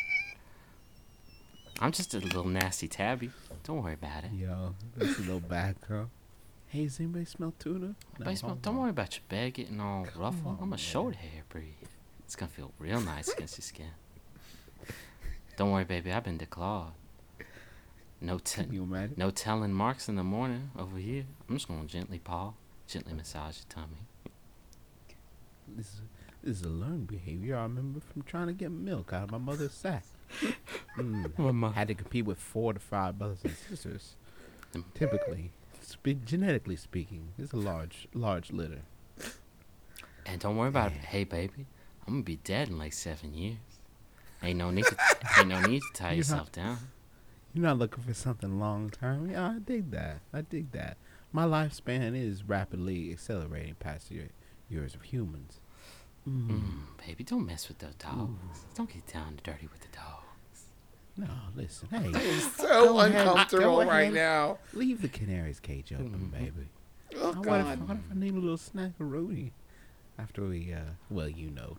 I'm 1.79 1.91
just 1.91 2.13
a 2.15 2.19
little 2.19 2.45
nasty 2.45 2.87
tabby. 2.87 3.29
Don't 3.63 3.83
worry 3.83 3.93
about 3.93 4.23
it. 4.23 4.31
Yo, 4.33 4.73
that's 4.95 5.19
a 5.19 5.21
little 5.21 5.39
bad, 5.39 5.75
girl. 5.87 6.09
Hey, 6.67 6.85
does 6.85 6.99
anybody 6.99 7.25
smell 7.25 7.53
tuna? 7.59 7.95
But 8.19 8.37
smell, 8.37 8.57
don't 8.61 8.77
worry 8.77 8.89
about 8.89 9.15
your 9.15 9.23
bed 9.29 9.53
getting 9.53 9.79
all 9.79 10.07
ruffled. 10.15 10.57
on, 10.57 10.59
I'm 10.61 10.73
a 10.73 10.77
short 10.77 11.15
hair 11.15 11.43
breed. 11.49 11.75
It's 12.25 12.35
gonna 12.35 12.49
feel 12.49 12.71
real 12.79 12.99
nice 12.99 13.29
against 13.29 13.57
your 13.57 13.63
skin. 13.63 13.91
Don't 15.55 15.71
worry, 15.71 15.85
baby. 15.85 16.11
I've 16.11 16.23
been 16.23 16.37
declawed. 16.37 16.91
No, 18.19 18.39
te- 18.39 18.63
Can 18.63 18.73
you 18.73 18.83
imagine? 18.83 19.15
no 19.17 19.29
telling 19.29 19.71
marks 19.73 20.09
in 20.09 20.15
the 20.15 20.23
morning 20.23 20.71
over 20.77 20.97
here. 20.97 21.25
I'm 21.47 21.55
just 21.55 21.67
gonna 21.67 21.85
gently 21.85 22.19
paw, 22.19 22.53
gently 22.87 23.13
massage 23.13 23.57
your 23.57 23.65
tummy. 23.69 23.97
This 25.67 25.85
is, 25.87 26.01
this 26.43 26.57
is 26.57 26.63
a 26.63 26.69
learned 26.69 27.07
behavior 27.07 27.57
I 27.57 27.63
remember 27.63 27.99
from 27.99 28.23
trying 28.23 28.47
to 28.47 28.53
get 28.53 28.71
milk 28.71 29.11
out 29.13 29.23
of 29.25 29.31
my 29.31 29.37
mother's 29.37 29.73
sack. 29.73 30.03
Mm. 30.97 31.73
Had 31.75 31.89
to 31.89 31.93
compete 31.93 32.25
with 32.25 32.39
four 32.39 32.73
to 32.73 32.79
five 32.79 33.19
brothers 33.19 33.37
and 33.43 33.53
sisters. 33.69 34.15
Typically, 34.95 35.51
spe- 35.79 36.25
genetically 36.25 36.75
speaking, 36.75 37.27
it's 37.37 37.53
a 37.53 37.55
large, 37.55 38.07
large 38.15 38.51
litter. 38.51 38.81
And 40.25 40.41
don't 40.41 40.57
worry 40.57 40.69
about 40.69 40.91
it. 40.93 40.97
Hey, 40.97 41.23
baby, 41.23 41.67
I'm 42.07 42.13
gonna 42.15 42.23
be 42.23 42.37
dead 42.37 42.69
in 42.69 42.79
like 42.79 42.93
seven 42.93 43.35
years. 43.35 43.57
Ain't 44.41 44.57
no 44.57 44.71
need 44.71 44.85
to, 44.85 44.97
ain't 45.37 45.49
no 45.49 45.61
need 45.61 45.83
to 45.83 45.93
tie 45.93 46.13
yourself 46.13 46.51
down. 46.51 46.79
You're 47.57 47.65
not 47.65 47.79
looking 47.79 48.03
for 48.03 48.13
something 48.13 48.59
long 48.59 48.91
term. 48.91 49.31
Yeah, 49.31 49.47
I 49.47 49.57
dig 49.57 49.89
that. 49.89 50.19
I 50.31 50.41
dig 50.41 50.73
that. 50.73 50.95
My 51.31 51.43
lifespan 51.43 52.15
is 52.15 52.43
rapidly 52.43 53.11
accelerating 53.11 53.73
past 53.79 54.11
your, 54.11 54.25
yours 54.69 54.93
of 54.93 55.01
humans. 55.01 55.59
Mm, 56.29 56.81
baby, 57.03 57.23
don't 57.23 57.47
mess 57.47 57.67
with 57.67 57.79
those 57.79 57.95
dogs. 57.95 58.59
Don't 58.75 58.93
get 58.93 59.07
down 59.07 59.29
and 59.29 59.41
dirty 59.41 59.67
with 59.71 59.81
the 59.81 59.87
dogs. 59.87 60.65
No, 61.17 61.25
listen. 61.55 61.89
Hey, 61.89 62.11
so 62.37 62.67
Go 62.89 62.99
ahead, 62.99 63.25
uncomfortable 63.27 63.83
right 63.85 64.13
now. 64.13 64.59
leave 64.73 65.01
the 65.01 65.07
canary's 65.07 65.59
cage 65.59 65.91
open, 65.91 66.31
baby. 66.31 66.69
Oh 67.15 67.31
I 67.31 67.39
what, 67.39 67.59
if, 67.59 67.65
God. 67.65 67.87
what 67.87 67.97
if 67.97 68.11
I 68.11 68.19
need 68.19 68.35
a 68.35 68.39
little 68.39 68.57
snackaroonie 68.57 69.49
after 70.19 70.43
we, 70.43 70.73
uh, 70.73 70.91
well, 71.09 71.27
you 71.27 71.49
know, 71.49 71.77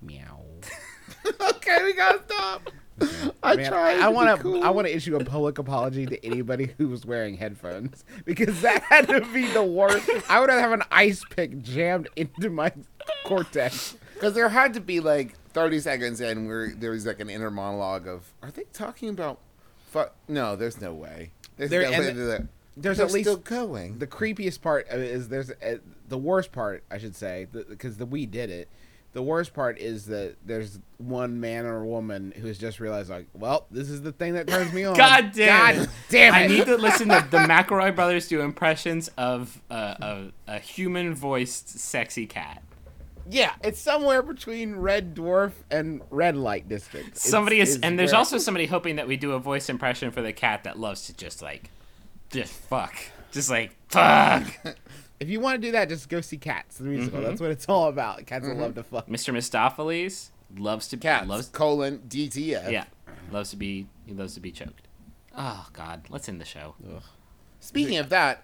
meow. 0.00 0.42
okay, 1.48 1.82
we 1.82 1.94
gotta 1.94 2.22
stop. 2.28 2.70
I 3.42 3.56
Man, 3.56 3.68
tried. 3.70 4.00
I 4.00 4.08
want 4.08 4.40
to. 4.40 4.62
I 4.62 4.70
want 4.70 4.86
to 4.86 4.94
issue 4.96 5.16
a 5.16 5.24
public 5.24 5.58
apology 5.58 6.06
to 6.06 6.24
anybody 6.24 6.74
who 6.78 6.88
was 6.88 7.04
wearing 7.04 7.36
headphones 7.36 8.04
because 8.24 8.60
that 8.62 8.82
had 8.82 9.08
to 9.08 9.20
be 9.32 9.46
the 9.52 9.62
worst. 9.62 10.08
I 10.28 10.40
would 10.40 10.50
have 10.50 10.72
an 10.72 10.82
ice 10.90 11.22
pick 11.30 11.62
jammed 11.62 12.08
into 12.16 12.50
my 12.50 12.72
cortex. 13.24 13.96
Because 14.14 14.32
there 14.34 14.48
had 14.48 14.72
to 14.74 14.80
be 14.80 15.00
like 15.00 15.36
30 15.50 15.80
seconds 15.80 16.20
in 16.20 16.46
where 16.48 16.72
there 16.74 16.92
was 16.92 17.04
like 17.06 17.20
an 17.20 17.28
inner 17.28 17.50
monologue 17.50 18.06
of, 18.08 18.32
are 18.42 18.50
they 18.50 18.64
talking 18.72 19.10
about? 19.10 19.38
Fu-? 19.90 20.04
No, 20.28 20.56
there's 20.56 20.80
no 20.80 20.94
way. 20.94 21.32
There's 21.58 21.70
There- 21.70 21.82
no 21.82 21.90
way 21.98 22.12
the- 22.12 22.22
that 22.22 22.46
There's 22.78 22.96
they're 22.96 23.06
at 23.06 23.12
least 23.12 23.28
still 23.28 23.36
going. 23.38 23.98
the 23.98 24.06
creepiest 24.06 24.62
part 24.62 24.88
is 24.88 25.28
there's 25.28 25.50
uh, 25.50 25.76
the 26.08 26.18
worst 26.18 26.50
part 26.52 26.82
I 26.90 26.96
should 26.98 27.14
say 27.14 27.46
because 27.52 27.98
the, 27.98 28.06
we 28.06 28.24
did 28.26 28.48
it. 28.50 28.68
The 29.16 29.22
worst 29.22 29.54
part 29.54 29.78
is 29.78 30.04
that 30.08 30.36
there's 30.44 30.78
one 30.98 31.40
man 31.40 31.64
or 31.64 31.86
woman 31.86 32.34
who's 32.36 32.58
just 32.58 32.80
realized 32.80 33.08
like, 33.08 33.24
well, 33.32 33.66
this 33.70 33.88
is 33.88 34.02
the 34.02 34.12
thing 34.12 34.34
that 34.34 34.46
turns 34.46 34.74
me 34.74 34.84
on. 34.90 34.94
God 34.94 35.32
damn. 35.32 35.76
God 35.78 35.88
damn 36.10 36.34
it! 36.34 36.36
I 36.36 36.46
need 36.48 36.66
to 36.66 36.76
listen 36.88 37.08
to 37.08 37.26
the 37.30 37.38
McElroy 37.38 37.94
brothers 37.96 38.28
do 38.28 38.42
impressions 38.42 39.08
of 39.16 39.62
uh, 39.70 39.94
a, 40.46 40.56
a 40.56 40.58
human 40.58 41.14
voiced 41.14 41.78
sexy 41.80 42.26
cat. 42.26 42.62
yeah, 43.30 43.54
it's 43.64 43.80
somewhere 43.80 44.20
between 44.22 44.76
Red 44.76 45.14
Dwarf 45.14 45.52
and 45.70 46.02
Red 46.10 46.36
Light 46.36 46.68
District. 46.68 47.06
It's- 47.08 47.22
Somebody 47.26 47.60
is, 47.60 47.80
and 47.82 47.98
there's 47.98 48.12
also 48.12 48.36
somebody 48.36 48.66
hoping 48.66 48.96
that 48.96 49.08
we 49.08 49.16
do 49.16 49.32
a 49.32 49.38
voice 49.38 49.70
impression 49.70 50.10
for 50.10 50.20
the 50.20 50.34
cat 50.34 50.64
that 50.64 50.78
loves 50.78 51.06
to 51.06 51.16
just 51.16 51.40
like, 51.40 51.70
just 52.30 52.52
fuck, 52.52 52.94
just 53.32 53.48
like 53.48 53.74
fuck. 53.88 54.44
If 55.18 55.28
you 55.28 55.40
want 55.40 55.60
to 55.60 55.66
do 55.66 55.72
that, 55.72 55.88
just 55.88 56.08
go 56.08 56.20
see 56.20 56.36
Cats 56.36 56.78
the 56.78 56.84
musical. 56.84 57.22
That's 57.22 57.40
what 57.40 57.50
it's 57.50 57.66
all 57.68 57.88
about. 57.88 58.26
Cats 58.26 58.46
will 58.46 58.56
love 58.56 58.74
to 58.74 58.82
fuck. 58.82 59.08
Mr. 59.08 59.34
Mistoffelees 59.34 60.30
loves 60.56 60.88
to 60.88 60.96
Cats, 60.96 61.26
loves 61.26 61.48
colon, 61.48 62.02
DTF. 62.08 62.70
yeah 62.70 62.84
loves 63.30 63.50
to 63.50 63.56
be 63.56 63.86
he 64.06 64.12
loves 64.12 64.34
to 64.34 64.40
be 64.40 64.50
choked. 64.50 64.88
Oh 65.36 65.68
God, 65.72 66.06
let's 66.10 66.28
end 66.28 66.40
the 66.40 66.44
show. 66.44 66.74
Speaking 67.60 67.98
of 67.98 68.08
that, 68.10 68.42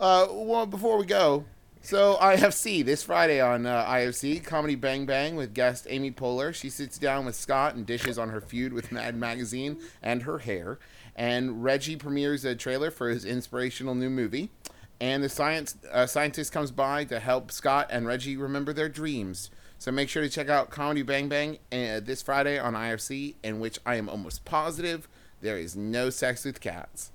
uh, 0.00 0.26
well, 0.30 0.66
before 0.66 0.98
we 0.98 1.06
go, 1.06 1.44
so 1.80 2.16
IFC 2.20 2.84
this 2.84 3.02
Friday 3.02 3.40
on 3.40 3.66
uh, 3.66 3.84
IFC 3.86 4.42
Comedy 4.44 4.74
Bang 4.74 5.06
Bang 5.06 5.36
with 5.36 5.54
guest 5.54 5.86
Amy 5.88 6.10
Poehler. 6.10 6.54
She 6.54 6.70
sits 6.70 6.98
down 6.98 7.24
with 7.24 7.34
Scott 7.34 7.74
and 7.74 7.86
dishes 7.86 8.18
on 8.18 8.30
her 8.30 8.40
feud 8.40 8.72
with 8.72 8.90
Mad 8.92 9.16
Magazine 9.16 9.78
and 10.02 10.22
her 10.22 10.38
hair. 10.38 10.78
And 11.16 11.62
Reggie 11.62 11.96
premieres 11.96 12.44
a 12.44 12.56
trailer 12.56 12.90
for 12.90 13.08
his 13.08 13.24
inspirational 13.24 13.94
new 13.94 14.10
movie. 14.10 14.50
And 15.00 15.22
the 15.22 15.28
science 15.28 15.76
uh, 15.90 16.06
scientist 16.06 16.52
comes 16.52 16.70
by 16.70 17.04
to 17.04 17.18
help 17.18 17.50
Scott 17.50 17.88
and 17.90 18.06
Reggie 18.06 18.36
remember 18.36 18.72
their 18.72 18.88
dreams. 18.88 19.50
So 19.78 19.90
make 19.92 20.08
sure 20.08 20.22
to 20.22 20.30
check 20.30 20.48
out 20.48 20.70
Comedy 20.70 21.02
Bang 21.02 21.28
Bang 21.28 21.58
uh, 21.72 22.00
this 22.00 22.22
Friday 22.22 22.58
on 22.58 22.74
IFC, 22.74 23.34
in 23.42 23.60
which 23.60 23.78
I 23.84 23.96
am 23.96 24.08
almost 24.08 24.44
positive 24.44 25.08
there 25.44 25.58
is 25.58 25.76
no 25.76 26.08
sex 26.08 26.44
with 26.44 26.60
cats. 26.60 27.12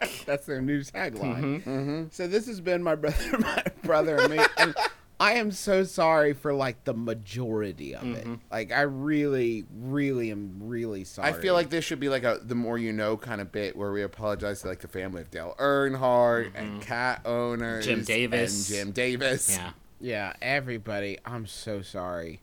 That's 0.26 0.44
their 0.44 0.60
new 0.60 0.82
tagline. 0.82 2.12
So 2.12 2.26
this 2.28 2.46
has 2.46 2.60
been 2.60 2.82
my 2.82 2.94
brother, 2.94 3.16
my 3.38 3.64
brother, 3.82 4.18
and 4.18 4.36
me. 4.36 4.44
And 4.58 4.74
I 5.22 5.34
am 5.34 5.52
so 5.52 5.84
sorry 5.84 6.32
for 6.32 6.52
like 6.52 6.82
the 6.82 6.94
majority 6.94 7.94
of 7.94 8.04
it. 8.04 8.26
Like 8.50 8.72
I 8.72 8.80
really, 8.80 9.64
really 9.72 10.32
am 10.32 10.56
really 10.58 11.04
sorry. 11.04 11.28
I 11.28 11.32
feel 11.32 11.54
like 11.54 11.70
this 11.70 11.84
should 11.84 12.00
be 12.00 12.08
like 12.08 12.24
a 12.24 12.40
the 12.42 12.56
more 12.56 12.76
you 12.76 12.92
know 12.92 13.16
kind 13.16 13.40
of 13.40 13.52
bit 13.52 13.76
where 13.76 13.92
we 13.92 14.02
apologize 14.02 14.62
to 14.62 14.66
like 14.66 14.80
the 14.80 14.88
family 14.88 15.22
of 15.22 15.30
Dale 15.30 15.54
Earnhardt 15.60 16.50
and 16.56 16.82
cat 16.82 17.20
owners, 17.24 17.86
Jim 17.86 18.02
Davis. 18.02 18.68
and 18.68 18.76
Jim 18.76 18.90
Davis. 18.90 19.56
Yeah. 19.56 19.70
yeah, 20.00 20.32
everybody. 20.42 21.18
I'm 21.24 21.46
so 21.46 21.82
sorry, 21.82 22.40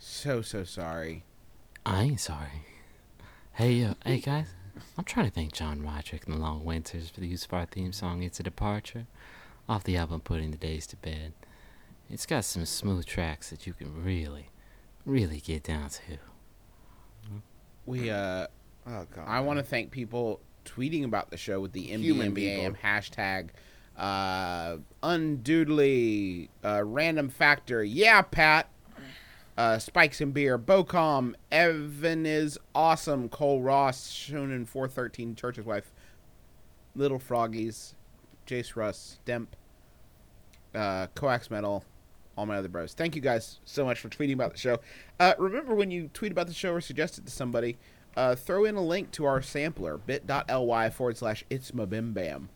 so 0.00 0.42
so 0.42 0.64
sorry. 0.64 1.22
I 1.86 2.02
ain't 2.02 2.20
sorry. 2.20 2.64
Hey, 3.52 3.84
uh, 3.84 3.94
hey 4.04 4.18
guys, 4.18 4.48
I'm 4.98 5.04
trying 5.04 5.26
to 5.26 5.32
thank 5.32 5.52
John 5.52 5.82
Roderick 5.82 6.26
and 6.26 6.34
the 6.34 6.40
Long 6.40 6.64
Winters 6.64 7.10
for 7.10 7.20
the 7.20 7.28
use 7.28 7.44
of 7.44 7.52
our 7.52 7.66
theme 7.66 7.92
song 7.92 8.24
"It's 8.24 8.40
a 8.40 8.42
Departure" 8.42 9.06
off 9.68 9.84
the 9.84 9.96
album 9.96 10.20
"Putting 10.20 10.50
the 10.50 10.56
Days 10.56 10.84
to 10.88 10.96
Bed." 10.96 11.32
It's 12.10 12.26
got 12.26 12.44
some 12.44 12.64
smooth 12.64 13.06
tracks 13.06 13.50
that 13.50 13.66
you 13.66 13.74
can 13.74 14.02
really, 14.02 14.50
really 15.04 15.40
get 15.40 15.62
down 15.62 15.90
to. 15.90 16.18
We 17.84 18.10
uh, 18.10 18.46
Oh 18.90 19.06
god. 19.14 19.24
I 19.26 19.40
want 19.40 19.58
to 19.58 19.62
thank 19.62 19.90
people 19.90 20.40
tweeting 20.64 21.04
about 21.04 21.30
the 21.30 21.36
show 21.36 21.60
with 21.60 21.72
the 21.72 21.82
Human 21.82 22.34
MBMBAM 22.34 22.78
hashtag. 22.78 23.50
Uh, 23.96 24.78
undoodly, 25.02 26.48
uh, 26.64 26.82
random 26.84 27.28
factor. 27.28 27.84
Yeah, 27.84 28.22
Pat. 28.22 28.70
Uh, 29.56 29.76
Spikes 29.76 30.20
and 30.20 30.32
Beer, 30.32 30.56
Bocom, 30.56 31.34
Evan 31.50 32.24
is 32.24 32.60
awesome, 32.76 33.28
Cole 33.28 33.60
Ross, 33.60 34.08
Shonen 34.08 34.68
413, 34.68 35.34
Church's 35.34 35.64
Wife, 35.64 35.90
Little 36.94 37.18
Froggies, 37.18 37.94
Jace 38.46 38.76
Russ, 38.76 39.18
Demp, 39.26 39.48
uh, 40.76 41.08
Coax 41.16 41.50
Metal, 41.50 41.82
all 42.38 42.46
my 42.46 42.56
other 42.56 42.68
bros. 42.68 42.94
Thank 42.94 43.16
you 43.16 43.20
guys 43.20 43.58
so 43.64 43.84
much 43.84 43.98
for 43.98 44.08
tweeting 44.08 44.34
about 44.34 44.52
the 44.52 44.58
show. 44.58 44.78
Uh, 45.18 45.34
remember 45.38 45.74
when 45.74 45.90
you 45.90 46.08
tweet 46.14 46.30
about 46.30 46.46
the 46.46 46.54
show 46.54 46.72
or 46.72 46.80
suggest 46.80 47.18
it 47.18 47.26
to 47.26 47.32
somebody, 47.32 47.76
uh, 48.16 48.36
throw 48.36 48.64
in 48.64 48.76
a 48.76 48.80
link 48.82 49.10
to 49.12 49.24
our 49.26 49.42
sampler, 49.42 49.98
bit.ly 49.98 50.90
forward 50.90 51.16
slash 51.16 51.44
it's 51.50 51.74
my 51.74 51.84
bim 51.84 52.12
bam. 52.12 52.48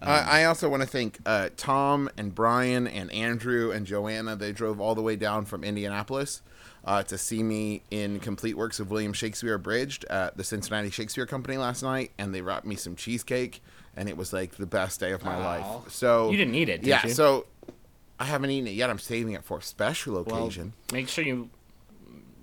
I 0.00 0.42
I 0.42 0.44
also 0.44 0.68
want 0.68 0.82
to 0.82 0.88
thank 0.88 1.18
uh, 1.26 1.48
Tom 1.56 2.08
and 2.16 2.34
Brian 2.34 2.86
and 2.86 3.10
Andrew 3.12 3.72
and 3.72 3.86
Joanna. 3.86 4.36
They 4.36 4.52
drove 4.52 4.80
all 4.80 4.94
the 4.94 5.02
way 5.02 5.16
down 5.16 5.44
from 5.46 5.64
Indianapolis 5.64 6.42
uh, 6.84 7.02
to 7.04 7.18
see 7.18 7.42
me 7.42 7.82
in 7.90 8.20
complete 8.20 8.56
works 8.56 8.78
of 8.78 8.90
William 8.90 9.12
Shakespeare 9.12 9.54
Abridged 9.54 10.04
at 10.04 10.36
the 10.36 10.44
Cincinnati 10.44 10.90
Shakespeare 10.90 11.26
Company 11.26 11.56
last 11.56 11.82
night, 11.82 12.12
and 12.18 12.34
they 12.34 12.40
brought 12.42 12.66
me 12.66 12.76
some 12.76 12.94
cheesecake, 12.94 13.62
and 13.96 14.08
it 14.08 14.16
was 14.16 14.32
like 14.32 14.56
the 14.56 14.66
best 14.66 15.00
day 15.00 15.12
of 15.12 15.24
my 15.24 15.34
Aw. 15.34 15.44
life. 15.44 15.90
So 15.90 16.30
You 16.30 16.36
didn't 16.36 16.54
eat 16.54 16.68
it, 16.68 16.82
did 16.82 16.88
yeah. 16.88 17.06
you? 17.06 17.12
So 17.12 17.46
I 18.18 18.24
haven't 18.24 18.50
eaten 18.50 18.66
it 18.68 18.72
yet. 18.72 18.88
I'm 18.90 18.98
saving 18.98 19.34
it 19.34 19.44
for 19.44 19.58
a 19.58 19.62
special 19.62 20.18
occasion. 20.18 20.72
Well, 20.90 21.00
make 21.00 21.08
sure 21.08 21.24
you 21.24 21.50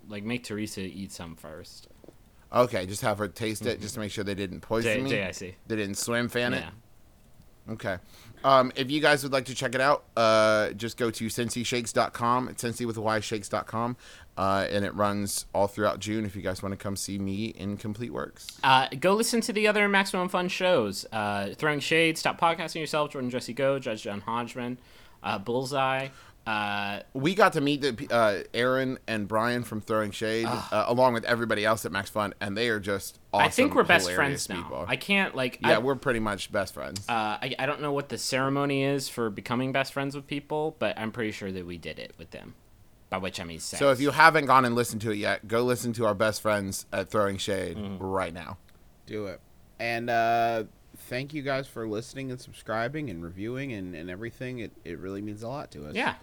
like 0.08 0.22
make 0.24 0.44
Teresa 0.44 0.80
eat 0.82 1.12
some 1.12 1.34
first. 1.36 1.88
okay, 2.52 2.86
just 2.86 3.02
have 3.02 3.18
her 3.18 3.26
taste 3.28 3.66
it, 3.66 3.80
just 3.80 3.94
to 3.94 4.00
make 4.00 4.12
sure 4.12 4.22
they 4.22 4.34
didn't 4.34 4.60
poison 4.60 4.94
J- 4.94 5.02
me. 5.02 5.10
JIC. 5.10 5.54
They 5.66 5.76
didn't 5.76 5.96
swim 5.96 6.28
fan 6.28 6.54
it. 6.54 6.58
Yeah. 6.64 7.72
Okay. 7.72 7.96
Um, 8.44 8.70
if 8.76 8.90
you 8.90 9.00
guys 9.00 9.22
would 9.22 9.32
like 9.32 9.46
to 9.46 9.54
check 9.54 9.74
it 9.74 9.80
out, 9.80 10.04
uh, 10.18 10.70
just 10.72 10.98
go 10.98 11.10
to 11.10 11.26
cincyshakes.com. 11.26 12.48
It's 12.50 12.62
cincy 12.62 12.86
with 12.86 12.98
a 12.98 13.00
y 13.00 13.20
shakes.com. 13.20 13.96
Uh, 14.36 14.66
and 14.70 14.84
it 14.84 14.94
runs 14.94 15.46
all 15.54 15.66
throughout 15.66 15.98
June 15.98 16.24
if 16.26 16.36
you 16.36 16.42
guys 16.42 16.62
want 16.62 16.72
to 16.72 16.76
come 16.76 16.94
see 16.96 17.18
me 17.18 17.46
in 17.46 17.76
complete 17.78 18.12
works. 18.12 18.58
Uh, 18.62 18.88
go 19.00 19.14
listen 19.14 19.40
to 19.40 19.52
the 19.52 19.66
other 19.66 19.88
Maximum 19.88 20.28
Fun 20.28 20.48
shows. 20.48 21.06
Uh, 21.10 21.54
Throwing 21.54 21.80
Shade, 21.80 22.18
Stop 22.18 22.38
Podcasting 22.38 22.80
Yourself, 22.80 23.12
Jordan 23.12 23.30
Jesse 23.30 23.54
Go, 23.54 23.78
Judge 23.78 24.02
John 24.02 24.20
Hodgman, 24.20 24.78
uh, 25.24 25.38
Bullseye. 25.38 26.08
Uh, 26.46 27.00
We 27.14 27.34
got 27.34 27.54
to 27.54 27.62
meet 27.62 27.80
the, 27.80 28.06
uh, 28.14 28.42
Erin 28.52 28.98
and 29.08 29.26
Bryan 29.26 29.64
from 29.64 29.80
Throwing 29.80 30.10
Shade, 30.10 30.44
uh, 30.46 30.84
along 30.88 31.14
with 31.14 31.24
everybody 31.24 31.64
else 31.64 31.86
at 31.86 31.92
Max 31.92 32.10
Fun, 32.10 32.34
and 32.38 32.54
they 32.54 32.68
are 32.68 32.78
just 32.80 33.18
awesome. 33.32 33.46
I 33.46 33.48
think 33.48 33.74
we're 33.74 33.82
best 33.82 34.08
hilarious 34.10 34.46
friends 34.46 34.48
now. 34.50 34.62
people. 34.62 34.84
I 34.86 34.96
can't 34.96 35.34
like. 35.34 35.58
yeah, 35.62 35.76
I, 35.76 35.78
we're 35.78 35.94
pretty 35.94 36.20
much 36.20 36.52
best 36.52 36.74
friends. 36.74 37.08
Uh, 37.08 37.12
I, 37.40 37.54
I 37.58 37.64
don't 37.64 37.80
know 37.80 37.92
what 37.92 38.10
the 38.10 38.18
ceremony 38.18 38.84
is 38.84 39.08
for 39.08 39.30
becoming 39.30 39.72
best 39.72 39.94
friends 39.94 40.14
with 40.14 40.26
people, 40.26 40.76
but 40.78 40.98
I'm 40.98 41.12
pretty 41.12 41.32
sure 41.32 41.50
that 41.50 41.64
we 41.66 41.78
did 41.78 41.98
it 41.98 42.12
with 42.18 42.30
them. 42.30 42.54
By 43.08 43.18
which 43.18 43.40
I 43.40 43.44
mean 43.44 43.60
sex. 43.60 43.78
so 43.78 43.90
if 43.90 44.00
you 44.00 44.10
haven't 44.10 44.46
gone 44.46 44.64
and 44.66 44.74
listened 44.74 45.00
to 45.02 45.12
it 45.12 45.16
yet, 45.18 45.46
go 45.48 45.62
listen 45.62 45.92
to 45.94 46.04
our 46.06 46.14
best 46.14 46.42
friends 46.42 46.84
at 46.92 47.10
Throwing 47.10 47.38
Shade 47.38 47.76
Mm-hmm. 47.78 48.04
right 48.04 48.34
now. 48.34 48.58
Do 49.06 49.26
it. 49.26 49.40
And 49.78 50.10
uh, 50.10 50.64
thank 51.08 51.34
you 51.34 51.42
guys 51.42 51.66
for 51.66 51.86
listening 51.86 52.30
and 52.30 52.40
subscribing 52.40 53.10
and 53.10 53.22
reviewing 53.22 53.72
and, 53.72 53.94
and 53.94 54.10
everything. 54.10 54.58
It, 54.58 54.72
it 54.84 54.98
really 54.98 55.20
means 55.22 55.42
a 55.42 55.48
lot 55.48 55.70
to 55.72 55.86
us. 55.86 55.94
yeah, 55.94 56.14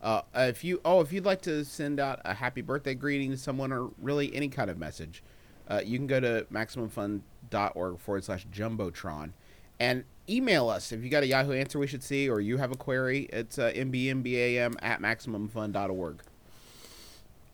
Uh, 0.00 0.22
if 0.34 0.64
you 0.64 0.80
oh 0.84 1.00
if 1.00 1.12
you'd 1.12 1.24
like 1.24 1.42
to 1.42 1.64
send 1.64 2.00
out 2.00 2.20
a 2.24 2.34
happy 2.34 2.62
birthday 2.62 2.94
greeting 2.94 3.30
to 3.30 3.36
someone 3.36 3.72
or 3.72 3.90
really 4.00 4.34
any 4.34 4.48
kind 4.48 4.70
of 4.70 4.78
message, 4.78 5.22
uh, 5.68 5.80
you 5.84 5.98
can 5.98 6.06
go 6.06 6.20
to 6.20 6.46
maximumfun.org 6.52 7.98
forward 7.98 8.24
slash 8.24 8.46
jumbotron 8.48 9.32
and 9.78 10.04
email 10.28 10.68
us 10.68 10.92
if 10.92 11.02
you 11.02 11.10
got 11.10 11.22
a 11.22 11.26
Yahoo 11.26 11.52
answer 11.52 11.78
we 11.78 11.86
should 11.86 12.02
see 12.02 12.28
or 12.28 12.40
you 12.40 12.56
have 12.58 12.70
a 12.72 12.76
query. 12.76 13.28
It's 13.32 13.58
uh, 13.58 13.72
mbmbam 13.74 14.74
at 14.80 15.00
maximumfun.org. 15.00 16.22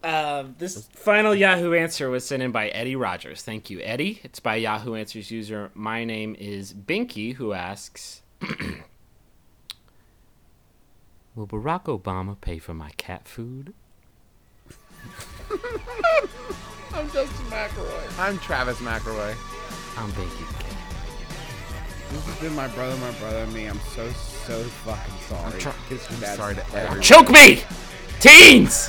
Uh, 0.07 0.45
this 0.59 0.87
final 0.93 1.35
Yahoo 1.35 1.75
answer 1.75 2.09
was 2.09 2.25
sent 2.25 2.41
in 2.41 2.53
by 2.53 2.69
Eddie 2.69 2.95
Rogers. 2.95 3.43
Thank 3.43 3.71
you, 3.71 3.81
Eddie. 3.81 4.21
It's 4.23 4.39
by 4.39 4.55
Yahoo 4.55 4.95
Answers 4.95 5.33
user. 5.33 5.73
My 5.75 6.05
name 6.05 6.37
is 6.39 6.73
Binky, 6.73 7.35
who 7.35 7.53
asks 7.53 8.23
Will 11.35 11.49
Barack 11.49 11.87
Obama 11.87 12.41
pay 12.41 12.59
for 12.61 12.73
my 12.73 12.91
cat 12.97 13.27
food? 13.27 13.75
I'm 16.95 17.11
Justin 17.11 17.47
McElroy. 17.47 18.19
I'm 18.21 18.39
Travis 18.39 18.79
McElroy. 18.79 19.35
I'm 19.99 20.13
Binky 20.13 20.47
the 20.47 20.55
cat. 20.63 20.73
This 22.13 22.25
has 22.27 22.39
been 22.39 22.55
my 22.55 22.69
brother, 22.69 22.97
my 22.99 23.11
brother, 23.19 23.39
and 23.39 23.53
me. 23.53 23.67
I'm 23.67 23.81
so 23.97 24.09
so 24.11 24.63
fucking 24.63 25.15
sorry. 25.29 25.59
try- 25.61 25.75
Kiss 25.89 26.05
your 26.09 26.15
I'm 26.15 26.21
dad's 26.21 26.37
sorry 26.37 26.55
to 26.55 26.61
dad. 26.61 26.75
everyone. 26.75 27.03
Choke 27.03 27.31
me! 27.31 27.65
Teens! 28.21 28.89